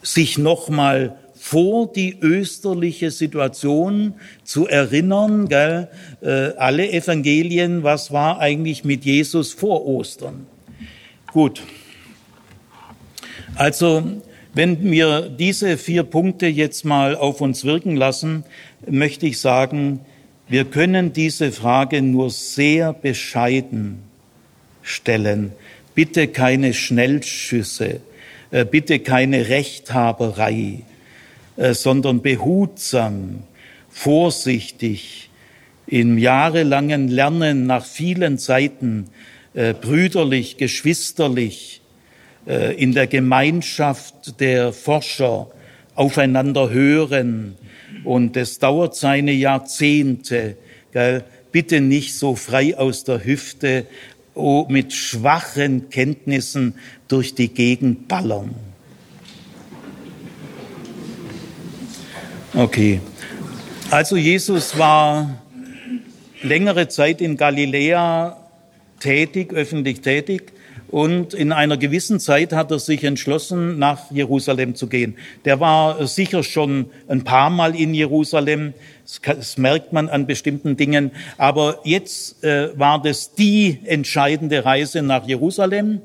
sich 0.00 0.38
nochmal 0.38 1.18
vor 1.50 1.90
die 1.90 2.18
österliche 2.20 3.10
Situation 3.10 4.12
zu 4.44 4.66
erinnern, 4.66 5.48
gell, 5.48 5.88
äh, 6.20 6.52
alle 6.58 6.92
Evangelien, 6.92 7.82
was 7.82 8.12
war 8.12 8.38
eigentlich 8.38 8.84
mit 8.84 9.06
Jesus 9.06 9.54
vor 9.54 9.86
Ostern? 9.86 10.46
Gut. 11.32 11.62
Also, 13.54 14.02
wenn 14.52 14.90
wir 14.90 15.30
diese 15.30 15.78
vier 15.78 16.02
Punkte 16.02 16.48
jetzt 16.48 16.84
mal 16.84 17.16
auf 17.16 17.40
uns 17.40 17.64
wirken 17.64 17.96
lassen, 17.96 18.44
möchte 18.86 19.24
ich 19.24 19.40
sagen, 19.40 20.00
wir 20.48 20.66
können 20.66 21.14
diese 21.14 21.50
Frage 21.50 22.02
nur 22.02 22.28
sehr 22.28 22.92
bescheiden 22.92 24.00
stellen. 24.82 25.52
Bitte 25.94 26.28
keine 26.28 26.74
Schnellschüsse, 26.74 28.00
äh, 28.50 28.66
bitte 28.66 28.98
keine 28.98 29.48
Rechthaberei, 29.48 30.82
sondern 31.72 32.22
behutsam, 32.22 33.42
vorsichtig, 33.90 35.30
im 35.86 36.18
jahrelangen 36.18 37.08
Lernen 37.08 37.66
nach 37.66 37.84
vielen 37.84 38.38
Zeiten, 38.38 39.06
äh, 39.54 39.74
brüderlich, 39.74 40.56
geschwisterlich, 40.56 41.80
in 42.78 42.94
der 42.94 43.06
Gemeinschaft 43.06 44.40
der 44.40 44.72
Forscher 44.72 45.48
aufeinander 45.94 46.70
hören. 46.70 47.56
Und 48.04 48.38
es 48.38 48.58
dauert 48.58 48.94
seine 48.94 49.32
Jahrzehnte. 49.32 50.56
Gell? 50.92 51.24
Bitte 51.52 51.80
nicht 51.80 52.14
so 52.14 52.36
frei 52.36 52.76
aus 52.78 53.04
der 53.04 53.24
Hüfte 53.24 53.86
oh, 54.34 54.66
mit 54.68 54.92
schwachen 54.92 55.90
Kenntnissen 55.90 56.74
durch 57.08 57.34
die 57.34 57.48
Gegend 57.48 58.08
ballern. 58.08 58.54
Okay. 62.54 63.00
Also 63.90 64.16
Jesus 64.16 64.78
war 64.78 65.38
längere 66.42 66.88
Zeit 66.88 67.20
in 67.20 67.36
Galiläa 67.36 68.36
tätig, 69.00 69.52
öffentlich 69.52 70.00
tätig. 70.00 70.52
Und 70.88 71.34
in 71.34 71.52
einer 71.52 71.76
gewissen 71.76 72.18
Zeit 72.18 72.54
hat 72.54 72.70
er 72.70 72.78
sich 72.78 73.04
entschlossen, 73.04 73.78
nach 73.78 74.10
Jerusalem 74.10 74.74
zu 74.74 74.86
gehen. 74.86 75.16
Der 75.44 75.60
war 75.60 76.06
sicher 76.06 76.42
schon 76.42 76.86
ein 77.08 77.24
paar 77.24 77.50
Mal 77.50 77.76
in 77.76 77.92
Jerusalem. 77.92 78.72
Das 79.24 79.58
merkt 79.58 79.92
man 79.92 80.08
an 80.08 80.26
bestimmten 80.26 80.78
Dingen. 80.78 81.10
Aber 81.36 81.80
jetzt 81.84 82.42
äh, 82.42 82.70
war 82.78 83.02
das 83.02 83.34
die 83.34 83.80
entscheidende 83.84 84.64
Reise 84.64 85.02
nach 85.02 85.26
Jerusalem. 85.26 86.00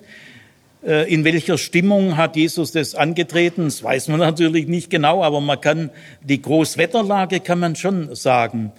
Äh, 0.85 1.11
in 1.13 1.23
welcher 1.23 1.57
Stimmung 1.57 2.17
hat 2.17 2.35
Jesus 2.35 2.71
das 2.71 2.95
angetreten? 2.95 3.65
Das 3.65 3.83
weiß 3.83 4.09
man 4.09 4.19
natürlich 4.19 4.67
nicht 4.67 4.89
genau, 4.89 5.23
aber 5.23 5.39
man 5.41 5.59
kann 5.61 5.89
die 6.21 6.41
Großwetterlage 6.41 7.39
kann 7.39 7.59
man 7.59 7.75
schon 7.75 8.13
sagen. 8.15 8.71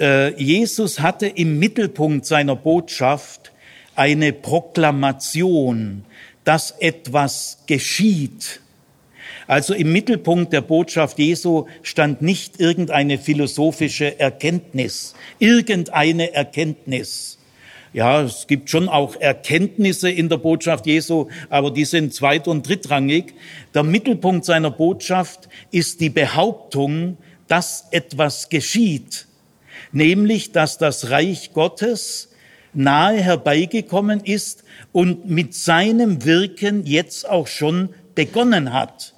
Äh, 0.00 0.34
Jesus 0.42 1.00
hatte 1.00 1.26
im 1.26 1.58
Mittelpunkt 1.58 2.24
seiner 2.24 2.56
Botschaft 2.56 3.52
eine 3.96 4.32
Proklamation, 4.32 6.04
dass 6.44 6.70
etwas 6.78 7.58
geschieht. 7.66 8.60
Also 9.48 9.74
im 9.74 9.92
Mittelpunkt 9.92 10.52
der 10.52 10.60
Botschaft 10.60 11.18
Jesu 11.18 11.66
stand 11.82 12.22
nicht 12.22 12.60
irgendeine 12.60 13.18
philosophische 13.18 14.20
Erkenntnis, 14.20 15.14
irgendeine 15.38 16.34
Erkenntnis, 16.34 17.37
ja, 17.92 18.22
es 18.22 18.46
gibt 18.46 18.70
schon 18.70 18.88
auch 18.88 19.16
Erkenntnisse 19.16 20.10
in 20.10 20.28
der 20.28 20.36
Botschaft 20.36 20.86
Jesu, 20.86 21.28
aber 21.48 21.70
die 21.70 21.84
sind 21.84 22.14
zweit- 22.14 22.48
und 22.48 22.68
drittrangig. 22.68 23.34
Der 23.74 23.82
Mittelpunkt 23.82 24.44
seiner 24.44 24.70
Botschaft 24.70 25.48
ist 25.70 26.00
die 26.00 26.10
Behauptung, 26.10 27.16
dass 27.46 27.86
etwas 27.90 28.50
geschieht, 28.50 29.26
nämlich 29.92 30.52
dass 30.52 30.78
das 30.78 31.10
Reich 31.10 31.52
Gottes 31.52 32.30
nahe 32.74 33.20
herbeigekommen 33.20 34.20
ist 34.20 34.64
und 34.92 35.28
mit 35.28 35.54
seinem 35.54 36.24
Wirken 36.24 36.84
jetzt 36.84 37.28
auch 37.28 37.46
schon 37.46 37.90
begonnen 38.14 38.72
hat. 38.72 39.14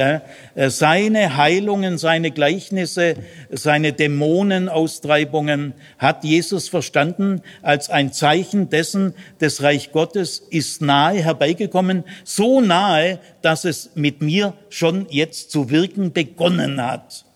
Äh, 0.00 0.70
seine 0.70 1.36
Heilungen, 1.36 1.98
seine 1.98 2.30
Gleichnisse, 2.30 3.16
seine 3.50 3.92
Dämonenaustreibungen 3.92 5.74
hat 5.98 6.24
Jesus 6.24 6.70
verstanden 6.70 7.42
als 7.60 7.90
ein 7.90 8.10
Zeichen 8.10 8.70
dessen, 8.70 9.12
das 9.40 9.62
Reich 9.62 9.92
Gottes 9.92 10.38
ist 10.38 10.80
nahe 10.80 11.22
herbeigekommen, 11.22 12.04
so 12.24 12.62
nahe, 12.62 13.18
dass 13.42 13.66
es 13.66 13.90
mit 13.94 14.22
mir 14.22 14.54
schon 14.70 15.06
jetzt 15.10 15.50
zu 15.50 15.68
wirken 15.68 16.12
begonnen 16.12 16.82
hat. 16.82 17.26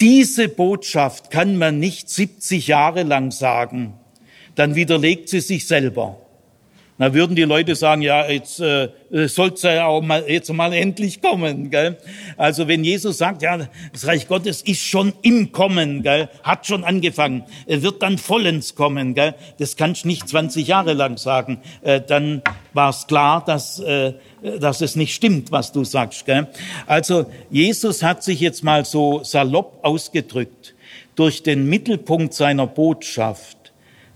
Diese 0.00 0.48
Botschaft 0.48 1.30
kann 1.30 1.56
man 1.56 1.80
nicht 1.80 2.10
70 2.10 2.68
Jahre 2.68 3.02
lang 3.02 3.32
sagen, 3.32 3.94
dann 4.54 4.76
widerlegt 4.76 5.28
sie 5.28 5.40
sich 5.40 5.66
selber. 5.66 6.21
Da 6.98 7.14
würden 7.14 7.34
die 7.34 7.42
Leute 7.42 7.74
sagen, 7.74 8.02
ja, 8.02 8.28
jetzt 8.28 8.60
äh, 8.60 8.88
soll 9.26 9.52
es 9.54 9.62
ja 9.62 9.86
auch 9.86 10.02
mal, 10.02 10.24
jetzt 10.28 10.52
mal 10.52 10.72
endlich 10.74 11.22
kommen. 11.22 11.70
Gell? 11.70 11.96
Also 12.36 12.68
wenn 12.68 12.84
Jesus 12.84 13.18
sagt, 13.18 13.42
ja, 13.42 13.66
das 13.92 14.06
Reich 14.06 14.28
Gottes 14.28 14.60
ist 14.62 14.82
schon 14.82 15.14
im 15.22 15.52
Kommen, 15.52 16.02
gell? 16.02 16.28
hat 16.42 16.66
schon 16.66 16.84
angefangen, 16.84 17.44
er 17.66 17.82
wird 17.82 18.02
dann 18.02 18.18
vollends 18.18 18.74
kommen. 18.74 19.14
Gell? 19.14 19.34
Das 19.58 19.76
kannst 19.76 20.04
du 20.04 20.08
nicht 20.08 20.28
20 20.28 20.66
Jahre 20.66 20.92
lang 20.92 21.16
sagen. 21.16 21.62
Äh, 21.80 22.02
dann 22.02 22.42
war 22.74 22.90
es 22.90 23.06
klar, 23.06 23.42
dass, 23.44 23.80
äh, 23.80 24.12
dass 24.60 24.82
es 24.82 24.94
nicht 24.94 25.14
stimmt, 25.14 25.50
was 25.50 25.72
du 25.72 25.84
sagst. 25.84 26.26
Gell? 26.26 26.48
Also 26.86 27.26
Jesus 27.50 28.02
hat 28.02 28.22
sich 28.22 28.38
jetzt 28.40 28.62
mal 28.62 28.84
so 28.84 29.24
salopp 29.24 29.78
ausgedrückt 29.82 30.74
durch 31.16 31.42
den 31.42 31.68
Mittelpunkt 31.68 32.34
seiner 32.34 32.66
Botschaft 32.66 33.61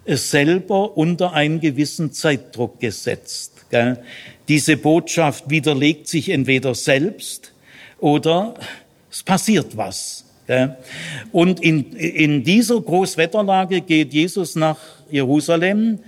selber 0.06 0.96
unter 0.96 1.32
einen 1.32 1.60
gewissen 1.60 2.12
Zeitdruck 2.12 2.80
gesetzt. 2.80 3.66
Gell? 3.70 3.98
Diese 4.48 4.76
Botschaft 4.76 5.50
widerlegt 5.50 6.06
sich 6.06 6.28
entweder 6.28 6.74
selbst 6.74 7.52
oder 7.98 8.54
es 9.10 9.22
passiert 9.22 9.76
was. 9.76 10.24
Gell? 10.46 10.76
Und 11.32 11.60
in, 11.60 11.92
in 11.96 12.44
dieser 12.44 12.80
Großwetterlage 12.80 13.80
geht 13.80 14.12
Jesus 14.12 14.54
nach 14.54 14.78
Jerusalem. 15.10 15.98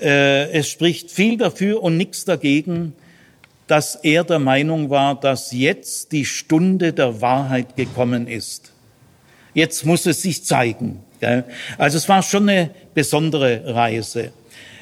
Äh, 0.00 0.50
es 0.52 0.68
spricht 0.68 1.10
viel 1.10 1.36
dafür 1.36 1.82
und 1.82 1.96
nichts 1.96 2.24
dagegen, 2.24 2.92
dass 3.66 3.96
er 3.96 4.24
der 4.24 4.38
Meinung 4.38 4.90
war, 4.90 5.18
dass 5.18 5.52
jetzt 5.52 6.12
die 6.12 6.24
Stunde 6.24 6.92
der 6.92 7.20
Wahrheit 7.20 7.76
gekommen 7.76 8.28
ist. 8.28 8.72
Jetzt 9.54 9.86
muss 9.86 10.06
es 10.06 10.22
sich 10.22 10.44
zeigen. 10.44 11.00
Also 11.78 11.98
es 11.98 12.08
war 12.08 12.22
schon 12.22 12.48
eine 12.48 12.70
besondere 12.94 13.74
Reise. 13.74 14.32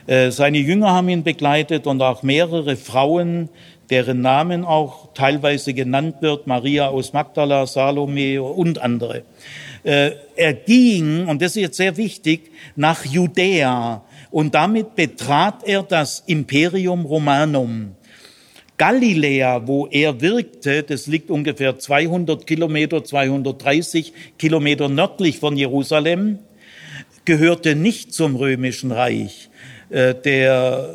Äh, 0.07 0.31
seine 0.31 0.59
Jünger 0.59 0.91
haben 0.91 1.09
ihn 1.09 1.23
begleitet 1.23 1.87
und 1.87 2.03
auch 2.03 2.23
mehrere 2.23 2.77
Frauen, 2.77 3.49
deren 3.91 4.21
Namen 4.21 4.65
auch 4.65 5.13
teilweise 5.15 5.75
genannt 5.75 6.17
wird, 6.21 6.47
Maria 6.47 6.89
aus 6.89 7.13
Magdala, 7.13 7.67
Salome 7.67 8.43
und 8.43 8.81
andere. 8.81 9.23
Äh, 9.85 10.13
er 10.37 10.55
ging, 10.55 11.29
und 11.29 11.43
das 11.43 11.57
ist 11.57 11.63
jetzt 11.63 11.77
sehr 11.77 11.97
wichtig, 11.97 12.51
nach 12.75 13.05
Judäa 13.05 14.03
und 14.31 14.55
damit 14.55 14.97
betrat 14.97 15.63
er 15.65 15.83
das 15.83 16.25
Imperium 16.27 17.05
Romanum. 17.05 17.95
Galiläa, 18.79 19.67
wo 19.67 19.87
er 19.87 20.21
wirkte, 20.21 20.83
das 20.83 21.07
liegt 21.07 21.31
ungefähr 21.31 21.79
200 21.79 22.47
Kilometer, 22.47 23.05
230 23.05 24.13
Kilometer 24.39 24.89
nördlich 24.89 25.39
von 25.39 25.57
Jerusalem, 25.57 26.39
gehörte 27.25 27.77
nicht 27.77 28.13
zum 28.13 28.37
römischen 28.37 28.91
Reich. 28.91 29.51
Äh, 29.91 30.15
der 30.15 30.95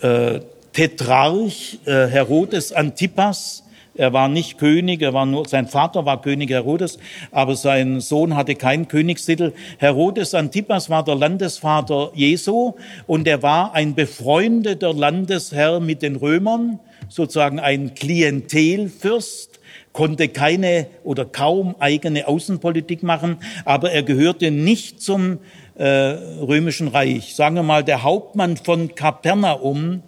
äh, 0.00 0.40
Tetrarch 0.72 1.78
äh, 1.84 2.06
Herodes 2.06 2.72
Antipas 2.72 3.64
er 3.94 4.12
war 4.12 4.28
nicht 4.28 4.58
König, 4.58 5.02
er 5.02 5.12
war 5.12 5.26
nur, 5.26 5.46
sein 5.46 5.66
Vater 5.66 6.06
war 6.06 6.22
König 6.22 6.50
Herodes, 6.50 6.98
aber 7.30 7.56
sein 7.56 8.00
Sohn 8.00 8.36
hatte 8.36 8.54
keinen 8.54 8.88
Königstitel. 8.88 9.52
Herodes 9.78 10.34
Antipas 10.34 10.88
war 10.88 11.04
der 11.04 11.14
Landesvater 11.14 12.10
Jesu 12.14 12.74
und 13.06 13.26
er 13.26 13.42
war 13.42 13.74
ein 13.74 13.94
befreundeter 13.94 14.94
Landesherr 14.94 15.80
mit 15.80 16.02
den 16.02 16.16
Römern, 16.16 16.80
sozusagen 17.08 17.60
ein 17.60 17.94
Klientelfürst. 17.94 19.60
konnte 19.92 20.28
keine 20.28 20.86
oder 21.04 21.26
kaum 21.26 21.74
eigene 21.78 22.26
Außenpolitik 22.26 23.02
machen, 23.02 23.36
aber 23.66 23.92
er 23.92 24.02
gehörte 24.02 24.50
nicht 24.50 25.02
zum 25.02 25.38
äh, 25.74 25.84
römischen 25.84 26.88
Reich. 26.88 27.34
Sagen 27.34 27.56
wir 27.56 27.62
mal, 27.62 27.84
der 27.84 28.02
Hauptmann 28.02 28.56
von 28.56 28.94
Kapernaum, 28.94 30.02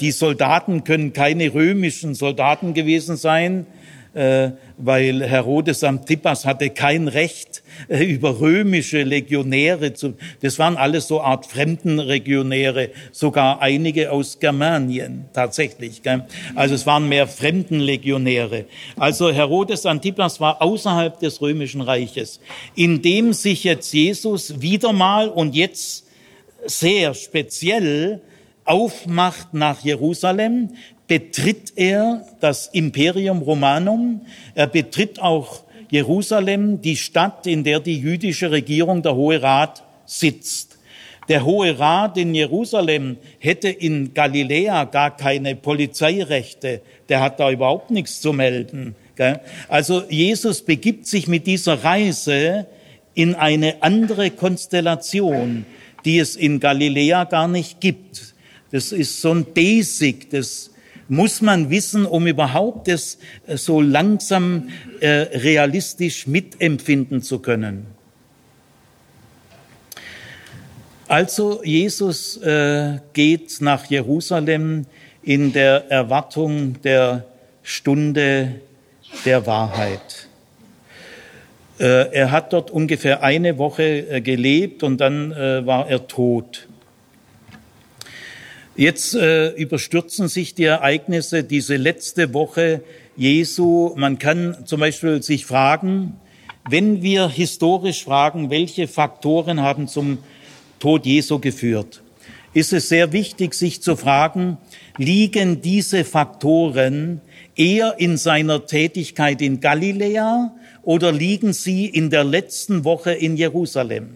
die 0.00 0.10
Soldaten 0.10 0.84
können 0.84 1.12
keine 1.12 1.54
römischen 1.54 2.14
Soldaten 2.14 2.74
gewesen 2.74 3.16
sein, 3.16 3.66
äh, 4.14 4.52
weil 4.78 5.22
Herodes 5.22 5.84
Antipas 5.84 6.44
hatte 6.44 6.70
kein 6.70 7.08
Recht 7.08 7.62
äh, 7.88 8.02
über 8.02 8.40
römische 8.40 9.02
Legionäre 9.02 9.92
zu, 9.92 10.14
das 10.40 10.58
waren 10.58 10.76
alles 10.76 11.06
so 11.06 11.20
Art 11.20 11.46
Fremdenlegionäre, 11.46 12.90
sogar 13.12 13.60
einige 13.60 14.10
aus 14.10 14.40
Germanien 14.40 15.26
tatsächlich. 15.34 16.02
Also 16.54 16.74
es 16.74 16.86
waren 16.86 17.08
mehr 17.08 17.28
Fremdenlegionäre. 17.28 18.64
Also 18.96 19.30
Herodes 19.30 19.86
Antipas 19.86 20.40
war 20.40 20.62
außerhalb 20.62 21.20
des 21.20 21.40
römischen 21.40 21.80
Reiches, 21.82 22.40
in 22.74 23.02
dem 23.02 23.32
sich 23.32 23.62
jetzt 23.62 23.92
Jesus 23.92 24.60
wieder 24.60 24.92
mal 24.92 25.28
und 25.28 25.54
jetzt 25.54 26.06
sehr 26.66 27.14
speziell 27.14 28.20
aufmacht 28.68 29.54
nach 29.54 29.80
Jerusalem, 29.80 30.70
betritt 31.06 31.72
er 31.76 32.24
das 32.40 32.66
Imperium 32.68 33.38
Romanum, 33.38 34.20
er 34.54 34.66
betritt 34.66 35.20
auch 35.20 35.62
Jerusalem, 35.90 36.82
die 36.82 36.96
Stadt, 36.96 37.46
in 37.46 37.64
der 37.64 37.80
die 37.80 37.98
jüdische 37.98 38.50
Regierung, 38.50 39.02
der 39.02 39.14
Hohe 39.14 39.42
Rat, 39.42 39.82
sitzt. 40.04 40.78
Der 41.28 41.44
Hohe 41.44 41.78
Rat 41.78 42.16
in 42.16 42.34
Jerusalem 42.34 43.16
hätte 43.38 43.68
in 43.68 44.14
Galiläa 44.14 44.84
gar 44.84 45.16
keine 45.16 45.54
Polizeirechte, 45.56 46.80
der 47.08 47.20
hat 47.20 47.40
da 47.40 47.50
überhaupt 47.50 47.90
nichts 47.90 48.20
zu 48.20 48.32
melden. 48.32 48.94
Also 49.68 50.04
Jesus 50.08 50.62
begibt 50.62 51.06
sich 51.06 51.26
mit 51.26 51.46
dieser 51.46 51.84
Reise 51.84 52.66
in 53.14 53.34
eine 53.34 53.82
andere 53.82 54.30
Konstellation, 54.30 55.66
die 56.04 56.18
es 56.18 56.36
in 56.36 56.60
Galiläa 56.60 57.24
gar 57.24 57.48
nicht 57.48 57.80
gibt. 57.80 58.34
Das 58.70 58.92
ist 58.92 59.20
so 59.20 59.32
ein 59.32 59.44
Basic, 59.44 60.30
das 60.30 60.70
muss 61.08 61.40
man 61.40 61.70
wissen, 61.70 62.04
um 62.04 62.26
überhaupt 62.26 62.88
das 62.88 63.18
äh, 63.46 63.56
so 63.56 63.80
langsam 63.80 64.68
äh, 65.00 65.08
realistisch 65.08 66.26
mitempfinden 66.26 67.22
zu 67.22 67.38
können. 67.38 67.86
Also 71.08 71.64
Jesus 71.64 72.36
äh, 72.36 72.98
geht 73.14 73.62
nach 73.62 73.86
Jerusalem 73.86 74.84
in 75.22 75.54
der 75.54 75.90
Erwartung 75.90 76.82
der 76.82 77.24
Stunde 77.62 78.56
der 79.24 79.46
Wahrheit. 79.46 80.28
Äh, 81.78 82.12
er 82.12 82.30
hat 82.30 82.52
dort 82.52 82.70
ungefähr 82.70 83.22
eine 83.22 83.56
Woche 83.56 83.82
äh, 83.82 84.20
gelebt 84.20 84.82
und 84.82 84.98
dann 84.98 85.30
war 85.30 85.88
er 85.88 86.06
tot. 86.06 86.67
Jetzt 88.78 89.16
äh, 89.16 89.48
überstürzen 89.54 90.28
sich 90.28 90.54
die 90.54 90.62
Ereignisse 90.62 91.42
diese 91.42 91.74
letzte 91.74 92.32
Woche 92.32 92.80
Jesu. 93.16 93.92
Man 93.96 94.20
kann 94.20 94.56
zum 94.66 94.78
Beispiel 94.78 95.20
sich 95.20 95.46
fragen, 95.46 96.14
wenn 96.70 97.02
wir 97.02 97.28
historisch 97.28 98.04
fragen, 98.04 98.50
welche 98.50 98.86
Faktoren 98.86 99.62
haben 99.62 99.88
zum 99.88 100.18
Tod 100.78 101.06
Jesu 101.06 101.40
geführt, 101.40 102.04
ist 102.54 102.72
es 102.72 102.88
sehr 102.88 103.12
wichtig, 103.12 103.54
sich 103.54 103.82
zu 103.82 103.96
fragen, 103.96 104.58
liegen 104.96 105.60
diese 105.60 106.04
Faktoren 106.04 107.20
eher 107.56 107.96
in 107.98 108.16
seiner 108.16 108.64
Tätigkeit 108.64 109.42
in 109.42 109.58
Galiläa 109.58 110.54
oder 110.84 111.10
liegen 111.10 111.52
sie 111.52 111.86
in 111.86 112.10
der 112.10 112.22
letzten 112.22 112.84
Woche 112.84 113.10
in 113.10 113.36
Jerusalem? 113.36 114.10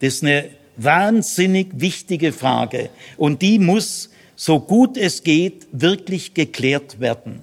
Das 0.00 0.14
ist 0.14 0.22
eine 0.22 0.46
wahnsinnig 0.78 1.68
wichtige 1.74 2.32
Frage. 2.32 2.88
Und 3.16 3.42
die 3.42 3.58
muss, 3.58 4.10
so 4.36 4.60
gut 4.60 4.96
es 4.96 5.22
geht, 5.22 5.66
wirklich 5.72 6.32
geklärt 6.32 7.00
werden. 7.00 7.40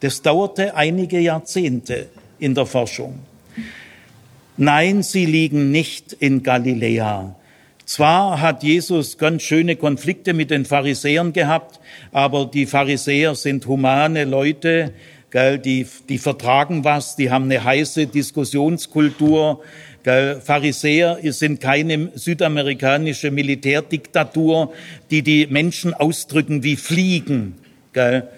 Das 0.00 0.22
dauerte 0.22 0.76
einige 0.76 1.18
Jahrzehnte 1.18 2.06
in 2.38 2.54
der 2.54 2.66
Forschung. 2.66 3.18
Nein, 4.56 5.02
sie 5.02 5.26
liegen 5.26 5.70
nicht 5.70 6.12
in 6.12 6.42
Galiläa. 6.42 7.34
Zwar 7.84 8.40
hat 8.40 8.62
Jesus 8.62 9.16
ganz 9.16 9.42
schöne 9.42 9.76
Konflikte 9.76 10.34
mit 10.34 10.50
den 10.50 10.64
Pharisäern 10.64 11.32
gehabt, 11.32 11.80
aber 12.12 12.44
die 12.44 12.66
Pharisäer 12.66 13.34
sind 13.34 13.66
humane 13.66 14.24
Leute, 14.24 14.92
gell, 15.30 15.58
die, 15.58 15.86
die 16.08 16.18
vertragen 16.18 16.84
was, 16.84 17.16
die 17.16 17.30
haben 17.30 17.44
eine 17.44 17.62
heiße 17.62 18.06
Diskussionskultur, 18.06 19.62
Gell? 20.08 20.40
Pharisäer 20.40 21.18
sind 21.32 21.60
keine 21.60 22.10
südamerikanische 22.14 23.30
Militärdiktatur, 23.30 24.72
die 25.10 25.22
die 25.22 25.46
Menschen 25.48 25.92
ausdrücken 25.92 26.62
wie 26.62 26.76
Fliegen. 26.76 27.56
Gell? 27.92 28.28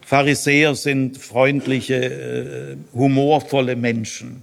Pharisäer 0.00 0.74
sind 0.74 1.18
freundliche, 1.18 1.94
äh, 1.94 2.76
humorvolle 2.94 3.76
Menschen. 3.76 4.42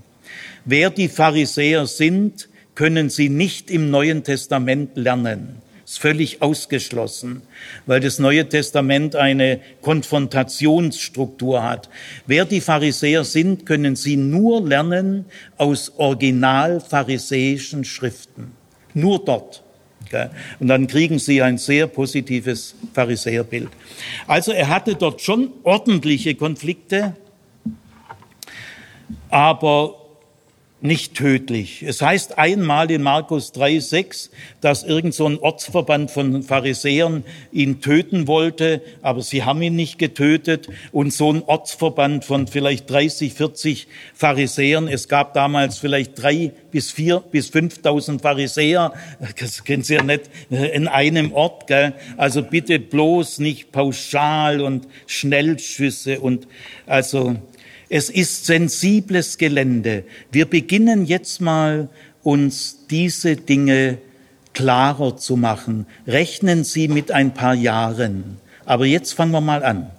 Wer 0.63 0.91
die 0.91 1.09
Pharisäer 1.09 1.87
sind, 1.87 2.47
können 2.73 3.09
sie 3.09 3.29
nicht 3.29 3.69
im 3.69 3.89
Neuen 3.89 4.23
Testament 4.23 4.91
lernen 4.95 5.61
ist 5.91 5.99
völlig 5.99 6.41
ausgeschlossen, 6.41 7.41
weil 7.85 7.99
das 7.99 8.17
Neue 8.17 8.47
Testament 8.47 9.13
eine 9.17 9.59
Konfrontationsstruktur 9.81 11.63
hat. 11.63 11.89
Wer 12.25 12.45
die 12.45 12.61
Pharisäer 12.61 13.25
sind, 13.25 13.65
können 13.65 13.97
sie 13.97 14.15
nur 14.15 14.65
lernen 14.65 15.25
aus 15.57 15.91
original 15.97 16.79
pharisäischen 16.79 17.83
Schriften. 17.83 18.53
Nur 18.93 19.25
dort. 19.25 19.63
Und 20.61 20.67
dann 20.69 20.87
kriegen 20.87 21.19
sie 21.19 21.41
ein 21.41 21.57
sehr 21.57 21.87
positives 21.87 22.73
Pharisäerbild. 22.93 23.69
Also 24.27 24.53
er 24.53 24.69
hatte 24.69 24.95
dort 24.95 25.21
schon 25.21 25.51
ordentliche 25.63 26.35
Konflikte, 26.35 27.17
aber 29.29 30.00
nicht 30.81 31.15
tödlich. 31.15 31.83
Es 31.83 32.01
heißt 32.01 32.39
einmal 32.39 32.89
in 32.89 33.03
Markus 33.03 33.53
3,6, 33.53 34.31
dass 34.61 34.83
irgend 34.83 35.13
so 35.13 35.27
ein 35.27 35.37
Ortsverband 35.37 36.09
von 36.09 36.41
Pharisäern 36.41 37.23
ihn 37.51 37.81
töten 37.81 38.27
wollte, 38.27 38.81
aber 39.03 39.21
sie 39.21 39.43
haben 39.43 39.61
ihn 39.61 39.75
nicht 39.75 39.99
getötet. 39.99 40.69
Und 40.91 41.13
so 41.13 41.31
ein 41.31 41.43
Ortsverband 41.43 42.25
von 42.25 42.47
vielleicht 42.47 42.89
30, 42.89 43.33
40 43.33 43.87
Pharisäern, 44.15 44.87
es 44.87 45.07
gab 45.07 45.33
damals 45.35 45.77
vielleicht 45.77 46.21
drei 46.21 46.51
bis 46.71 46.91
vier 46.91 47.19
bis 47.31 47.51
5.000 47.51 48.21
Pharisäer, 48.21 48.93
das 49.39 49.63
kennen 49.63 49.83
Sie 49.83 49.95
ja 49.95 50.03
nicht, 50.03 50.29
in 50.49 50.87
einem 50.87 51.33
Ort. 51.33 51.67
Gell? 51.67 51.93
Also 52.17 52.41
bitte 52.41 52.79
bloß 52.79 53.39
nicht 53.39 53.71
pauschal 53.71 54.61
und 54.61 54.87
Schnellschüsse 55.05 56.19
und 56.19 56.47
also 56.87 57.35
es 57.91 58.09
ist 58.09 58.45
sensibles 58.45 59.37
Gelände. 59.37 60.05
Wir 60.31 60.45
beginnen 60.45 61.05
jetzt 61.05 61.41
mal, 61.41 61.89
uns 62.23 62.87
diese 62.89 63.35
Dinge 63.35 63.97
klarer 64.53 65.17
zu 65.17 65.35
machen. 65.35 65.85
Rechnen 66.07 66.63
Sie 66.63 66.87
mit 66.87 67.11
ein 67.11 67.33
paar 67.33 67.53
Jahren. 67.53 68.37
Aber 68.63 68.85
jetzt 68.85 69.11
fangen 69.11 69.33
wir 69.33 69.41
mal 69.41 69.65
an. 69.65 69.91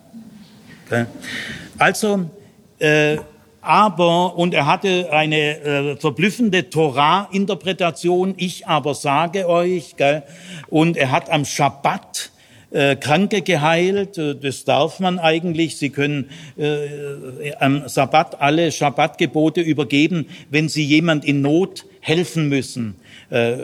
Also, 1.77 2.31
äh, 2.79 3.19
aber, 3.61 4.39
und 4.39 4.55
er 4.55 4.65
hatte 4.65 5.13
eine 5.13 5.61
äh, 5.61 5.97
verblüffende 5.97 6.71
Torah-Interpretation, 6.71 8.35
ich 8.39 8.67
aber 8.67 8.95
sage 8.95 9.47
euch, 9.47 9.97
gell, 9.97 10.23
und 10.71 10.97
er 10.97 11.11
hat 11.11 11.29
am 11.29 11.45
Schabbat 11.45 12.31
äh, 12.73 12.97
Kranke 12.97 13.43
geheilt. 13.43 14.17
Äh, 14.19 14.35
das 14.35 14.65
darf 14.65 14.99
man 14.99 15.19
eigentlich. 15.19 15.77
Sie 15.77 15.91
können 15.91 16.31
äh, 16.57 17.53
am 17.59 17.89
Sabbat 17.89 18.41
alle 18.41 18.73
Schabbatgebote 18.73 19.61
übergeben, 19.61 20.27
wenn 20.51 20.69
Sie 20.69 20.85
jemand 20.85 21.25
in 21.25 21.43
Not 21.43 21.85
helfen 22.01 22.49
müssen. 22.49 22.97
Äh, 23.31 23.57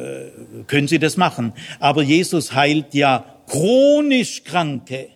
können 0.67 0.89
Sie 0.89 0.99
das 0.99 1.17
machen. 1.17 1.53
Aber 1.81 2.03
Jesus 2.03 2.55
heilt 2.55 2.95
ja 2.95 3.25
chronisch 3.47 4.45
Kranke. 4.45 5.09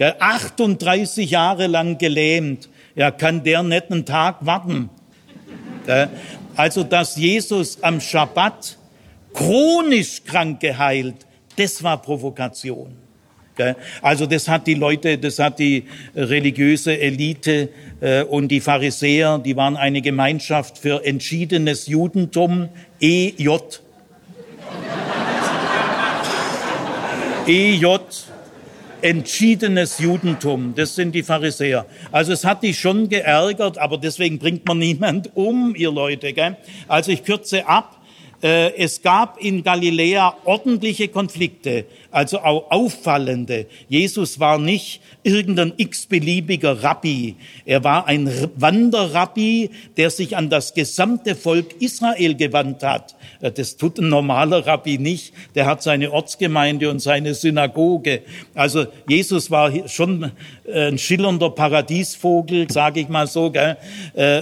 38 0.00 1.30
Jahre 1.30 1.66
lang 1.66 1.98
gelähmt. 1.98 2.68
Ja, 2.94 3.10
kann 3.10 3.42
der 3.42 3.62
nicht 3.62 3.90
einen 3.90 4.04
Tag 4.04 4.46
warten. 4.46 4.90
Also, 6.54 6.84
dass 6.84 7.16
Jesus 7.16 7.82
am 7.82 8.00
Schabbat 8.00 8.76
chronisch 9.32 10.22
Kranke 10.24 10.78
heilt, 10.78 11.27
das 11.58 11.82
war 11.82 12.00
Provokation. 12.00 12.96
Also 14.02 14.26
das 14.26 14.48
hat 14.48 14.66
die 14.68 14.74
Leute, 14.74 15.18
das 15.18 15.38
hat 15.40 15.58
die 15.58 15.84
religiöse 16.14 16.96
Elite 16.98 17.70
äh, 18.00 18.22
und 18.22 18.48
die 18.48 18.60
Pharisäer, 18.60 19.38
die 19.38 19.56
waren 19.56 19.76
eine 19.76 20.00
Gemeinschaft 20.00 20.78
für 20.78 21.04
entschiedenes 21.04 21.88
Judentum, 21.88 22.68
EJ. 23.00 23.48
EJ, 27.48 27.86
entschiedenes 29.02 29.98
Judentum. 29.98 30.74
Das 30.76 30.94
sind 30.94 31.12
die 31.14 31.22
Pharisäer. 31.24 31.86
Also 32.12 32.32
es 32.32 32.44
hat 32.44 32.62
die 32.62 32.74
schon 32.74 33.08
geärgert, 33.08 33.78
aber 33.78 33.98
deswegen 33.98 34.38
bringt 34.38 34.66
man 34.66 34.78
niemand 34.78 35.34
um, 35.34 35.74
ihr 35.74 35.90
Leute. 35.90 36.32
Gell? 36.32 36.56
Also 36.86 37.10
ich 37.10 37.24
kürze 37.24 37.66
ab. 37.66 37.97
Äh, 38.40 38.76
es 38.76 39.02
gab 39.02 39.42
in 39.42 39.64
Galiläa 39.64 40.36
ordentliche 40.44 41.08
Konflikte, 41.08 41.86
also 42.12 42.38
auch 42.38 42.70
auffallende. 42.70 43.66
Jesus 43.88 44.38
war 44.38 44.58
nicht 44.58 45.00
irgendein 45.24 45.72
x-beliebiger 45.76 46.84
Rabbi. 46.84 47.34
Er 47.64 47.82
war 47.82 48.06
ein 48.06 48.30
Wanderrabbi, 48.54 49.70
der 49.96 50.10
sich 50.10 50.36
an 50.36 50.50
das 50.50 50.74
gesamte 50.74 51.34
Volk 51.34 51.82
Israel 51.82 52.36
gewandt 52.36 52.84
hat. 52.84 53.16
Äh, 53.40 53.50
das 53.50 53.76
tut 53.76 53.98
ein 53.98 54.08
normaler 54.08 54.64
Rabbi 54.64 54.98
nicht. 54.98 55.34
Der 55.56 55.66
hat 55.66 55.82
seine 55.82 56.12
Ortsgemeinde 56.12 56.90
und 56.90 57.00
seine 57.00 57.34
Synagoge. 57.34 58.22
Also 58.54 58.86
Jesus 59.08 59.50
war 59.50 59.88
schon 59.88 60.30
äh, 60.64 60.88
ein 60.88 60.98
schillernder 60.98 61.50
Paradiesvogel, 61.50 62.70
sage 62.70 63.00
ich 63.00 63.08
mal 63.08 63.26
so. 63.26 63.50
Gell? 63.50 63.76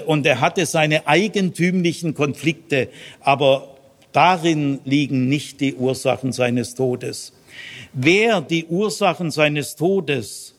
Und 0.06 0.26
er 0.26 0.40
hatte 0.40 0.66
seine 0.66 1.06
eigentümlichen 1.06 2.14
Konflikte. 2.14 2.88
Aber 3.20 3.75
Darin 4.16 4.80
liegen 4.86 5.28
nicht 5.28 5.60
die 5.60 5.74
Ursachen 5.74 6.32
seines 6.32 6.74
Todes. 6.74 7.34
Wer 7.92 8.40
die 8.40 8.64
Ursachen 8.64 9.30
seines 9.30 9.76
Todes 9.76 10.54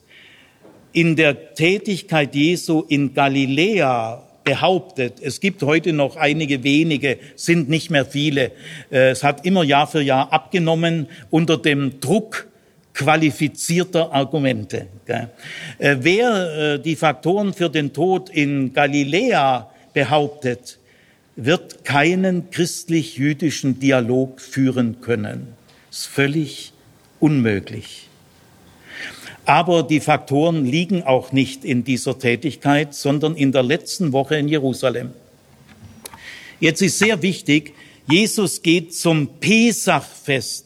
in 0.93 1.15
der 1.15 1.55
Tätigkeit 1.55 2.35
Jesu 2.35 2.83
in 2.87 3.15
Galiläa 3.15 4.21
behauptet, 4.43 5.15
es 5.23 5.39
gibt 5.39 5.63
heute 5.63 5.91
noch 5.91 6.17
einige 6.17 6.63
wenige, 6.63 7.17
sind 7.35 7.67
nicht 7.67 7.89
mehr 7.89 8.05
viele, 8.05 8.51
äh, 8.91 9.09
es 9.09 9.23
hat 9.23 9.43
immer 9.43 9.63
Jahr 9.63 9.87
für 9.87 10.01
Jahr 10.01 10.31
abgenommen 10.31 11.07
unter 11.31 11.57
dem 11.57 11.99
Druck 11.99 12.45
qualifizierter 12.93 14.13
Argumente. 14.13 14.85
Äh, 15.07 15.97
wer 15.99 16.75
äh, 16.75 16.79
die 16.79 16.95
Faktoren 16.95 17.55
für 17.55 17.71
den 17.71 17.91
Tod 17.91 18.29
in 18.29 18.71
Galiläa 18.71 19.71
behauptet, 19.93 20.77
wird 21.37 21.85
keinen 21.85 22.49
christlich-jüdischen 22.49 23.79
Dialog 23.79 24.41
führen 24.41 25.01
können. 25.01 25.53
Das 25.89 25.99
ist 25.99 26.07
völlig 26.07 26.73
unmöglich. 27.19 28.09
Aber 29.45 29.83
die 29.83 30.01
Faktoren 30.01 30.65
liegen 30.65 31.03
auch 31.03 31.31
nicht 31.31 31.63
in 31.63 31.83
dieser 31.85 32.19
Tätigkeit, 32.19 32.93
sondern 32.93 33.35
in 33.35 33.53
der 33.53 33.63
letzten 33.63 34.11
Woche 34.11 34.35
in 34.35 34.49
Jerusalem. 34.49 35.11
Jetzt 36.59 36.81
ist 36.81 36.99
sehr 36.99 37.21
wichtig, 37.21 37.73
Jesus 38.09 38.61
geht 38.61 38.95
zum 38.95 39.39
Pesachfest. 39.39 40.65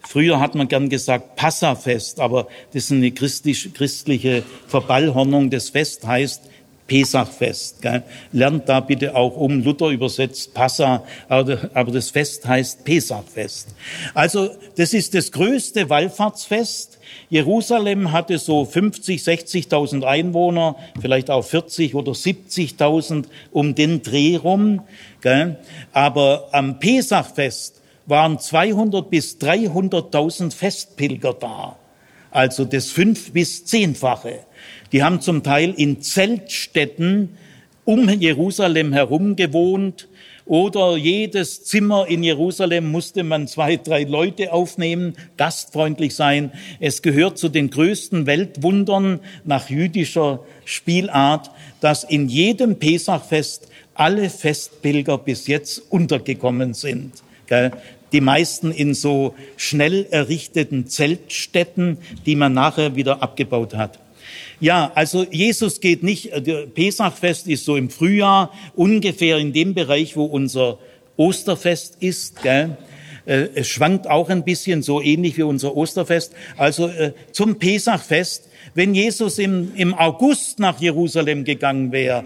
Früher 0.00 0.40
hat 0.40 0.54
man 0.54 0.66
gern 0.66 0.88
gesagt 0.88 1.36
Passafest, 1.36 2.20
aber 2.20 2.48
das 2.72 2.84
ist 2.84 2.92
eine 2.92 3.10
christliche 3.12 4.44
Verballhornung. 4.66 5.50
Das 5.50 5.70
Fest 5.70 6.06
heißt 6.06 6.42
Pesachfest. 6.86 7.82
Gell? 7.82 8.02
Lernt 8.32 8.68
da 8.68 8.80
bitte 8.80 9.14
auch 9.14 9.36
um. 9.36 9.62
Luther 9.62 9.88
übersetzt 9.88 10.54
Passa, 10.54 11.02
aber 11.28 11.90
das 11.92 12.10
Fest 12.10 12.46
heißt 12.46 12.84
Pesachfest. 12.84 13.68
Also 14.14 14.50
das 14.76 14.94
ist 14.94 15.14
das 15.14 15.32
größte 15.32 15.90
Wallfahrtsfest. 15.90 16.98
Jerusalem 17.28 18.12
hatte 18.12 18.38
so 18.38 18.64
50, 18.64 19.20
60.000 19.20 20.04
Einwohner, 20.04 20.76
vielleicht 21.00 21.30
auch 21.30 21.44
40 21.44 21.94
oder 21.94 22.12
70.000 22.12 23.24
um 23.50 23.74
den 23.74 24.02
Dreh 24.02 24.36
rum. 24.36 24.82
Gell? 25.20 25.56
Aber 25.92 26.48
am 26.52 26.78
Pesachfest 26.78 27.82
waren 28.06 28.38
200 28.38 29.10
bis 29.10 29.38
300.000 29.38 30.54
Festpilger 30.54 31.34
da. 31.34 31.76
Also 32.30 32.64
das 32.64 32.90
fünf 32.90 33.32
bis 33.32 33.64
zehnfache. 33.64 34.45
Die 34.92 35.02
haben 35.02 35.20
zum 35.20 35.42
Teil 35.42 35.74
in 35.76 36.00
Zeltstätten 36.00 37.36
um 37.84 38.08
Jerusalem 38.08 38.92
herum 38.92 39.36
gewohnt 39.36 40.08
oder 40.46 40.96
jedes 40.96 41.64
Zimmer 41.64 42.06
in 42.06 42.22
Jerusalem 42.22 42.92
musste 42.92 43.24
man 43.24 43.48
zwei, 43.48 43.76
drei 43.76 44.04
Leute 44.04 44.52
aufnehmen, 44.52 45.14
gastfreundlich 45.36 46.14
sein. 46.14 46.52
Es 46.78 47.02
gehört 47.02 47.36
zu 47.36 47.48
den 47.48 47.68
größten 47.68 48.26
Weltwundern 48.26 49.18
nach 49.44 49.68
jüdischer 49.70 50.40
Spielart, 50.64 51.50
dass 51.80 52.04
in 52.04 52.28
jedem 52.28 52.78
Pesachfest 52.78 53.68
alle 53.94 54.30
Festpilger 54.30 55.18
bis 55.18 55.48
jetzt 55.48 55.82
untergekommen 55.90 56.74
sind. 56.74 57.24
Die 58.12 58.20
meisten 58.20 58.70
in 58.70 58.94
so 58.94 59.34
schnell 59.56 60.06
errichteten 60.10 60.86
Zeltstätten, 60.86 61.98
die 62.24 62.36
man 62.36 62.52
nachher 62.52 62.94
wieder 62.94 63.20
abgebaut 63.20 63.74
hat. 63.74 63.98
Ja, 64.58 64.90
also 64.94 65.24
Jesus 65.24 65.80
geht 65.80 66.02
nicht, 66.02 66.32
äh, 66.32 66.66
Pesachfest 66.66 67.46
ist 67.46 67.64
so 67.64 67.76
im 67.76 67.90
Frühjahr, 67.90 68.52
ungefähr 68.74 69.36
in 69.36 69.52
dem 69.52 69.74
Bereich, 69.74 70.16
wo 70.16 70.24
unser 70.24 70.78
Osterfest 71.16 71.96
ist. 72.00 72.42
Gell? 72.42 72.76
Äh, 73.26 73.48
es 73.54 73.68
schwankt 73.68 74.08
auch 74.08 74.30
ein 74.30 74.44
bisschen, 74.44 74.82
so 74.82 75.02
ähnlich 75.02 75.36
wie 75.36 75.42
unser 75.42 75.76
Osterfest. 75.76 76.32
Also 76.56 76.88
äh, 76.88 77.12
zum 77.32 77.58
Pesachfest, 77.58 78.48
wenn 78.74 78.94
Jesus 78.94 79.38
im, 79.38 79.74
im 79.74 79.94
August 79.94 80.58
nach 80.58 80.80
Jerusalem 80.80 81.44
gegangen 81.44 81.92
wäre, 81.92 82.24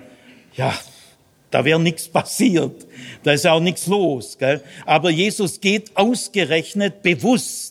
ja, 0.56 0.72
da 1.50 1.64
wäre 1.64 1.80
nichts 1.80 2.08
passiert. 2.08 2.86
Da 3.24 3.32
ist 3.32 3.46
auch 3.46 3.60
nichts 3.60 3.88
los. 3.88 4.38
Gell? 4.38 4.62
Aber 4.86 5.10
Jesus 5.10 5.60
geht 5.60 5.96
ausgerechnet 5.96 7.02
bewusst 7.02 7.69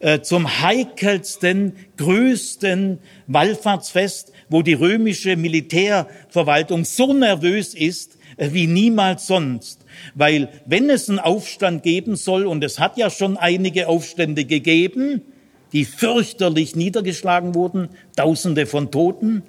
äh, 0.00 0.20
zum 0.20 0.62
heikelsten, 0.62 1.76
größten 1.96 2.98
Wallfahrtsfest, 3.26 4.32
wo 4.48 4.62
die 4.62 4.74
römische 4.74 5.36
Militärverwaltung 5.36 6.84
so 6.84 7.12
nervös 7.12 7.74
ist 7.74 8.18
wie 8.38 8.66
niemals 8.66 9.26
sonst. 9.26 9.84
Weil 10.14 10.48
wenn 10.64 10.90
es 10.90 11.08
einen 11.08 11.18
Aufstand 11.18 11.82
geben 11.82 12.16
soll, 12.16 12.46
und 12.46 12.62
es 12.62 12.78
hat 12.78 12.96
ja 12.96 13.10
schon 13.10 13.36
einige 13.36 13.88
Aufstände 13.88 14.44
gegeben, 14.44 15.22
die 15.72 15.84
fürchterlich 15.84 16.76
niedergeschlagen 16.76 17.54
wurden, 17.54 17.90
Tausende 18.16 18.66
von 18.66 18.90
Toten. 18.90 19.42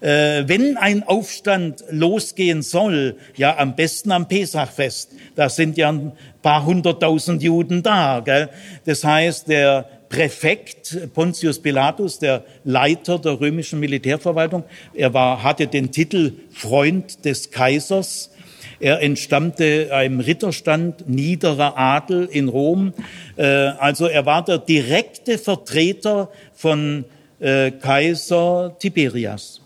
Äh, 0.00 0.44
wenn 0.46 0.76
ein 0.76 1.02
Aufstand 1.02 1.82
losgehen 1.90 2.62
soll, 2.62 3.16
ja 3.36 3.56
am 3.56 3.74
besten 3.74 4.12
am 4.12 4.28
Pesachfest, 4.28 5.12
da 5.34 5.48
sind 5.48 5.78
ja 5.78 6.12
paar 6.42 6.66
hunderttausend 6.66 7.42
Juden 7.42 7.82
da. 7.82 8.20
Gell? 8.20 8.48
Das 8.84 9.04
heißt, 9.04 9.48
der 9.48 9.88
Präfekt 10.08 11.14
Pontius 11.14 11.58
Pilatus, 11.58 12.18
der 12.18 12.44
Leiter 12.64 13.18
der 13.18 13.40
römischen 13.40 13.80
Militärverwaltung, 13.80 14.64
er 14.92 15.14
war, 15.14 15.42
hatte 15.42 15.66
den 15.66 15.90
Titel 15.90 16.34
Freund 16.50 17.24
des 17.24 17.50
Kaisers. 17.50 18.30
Er 18.78 19.00
entstammte 19.00 19.88
einem 19.92 20.20
Ritterstand 20.20 21.08
niederer 21.08 21.78
Adel 21.78 22.28
in 22.30 22.48
Rom. 22.48 22.92
Äh, 23.36 23.44
also 23.44 24.06
er 24.06 24.26
war 24.26 24.44
der 24.44 24.58
direkte 24.58 25.38
Vertreter 25.38 26.28
von 26.52 27.04
äh, 27.40 27.70
Kaiser 27.70 28.76
Tiberias. 28.78 29.62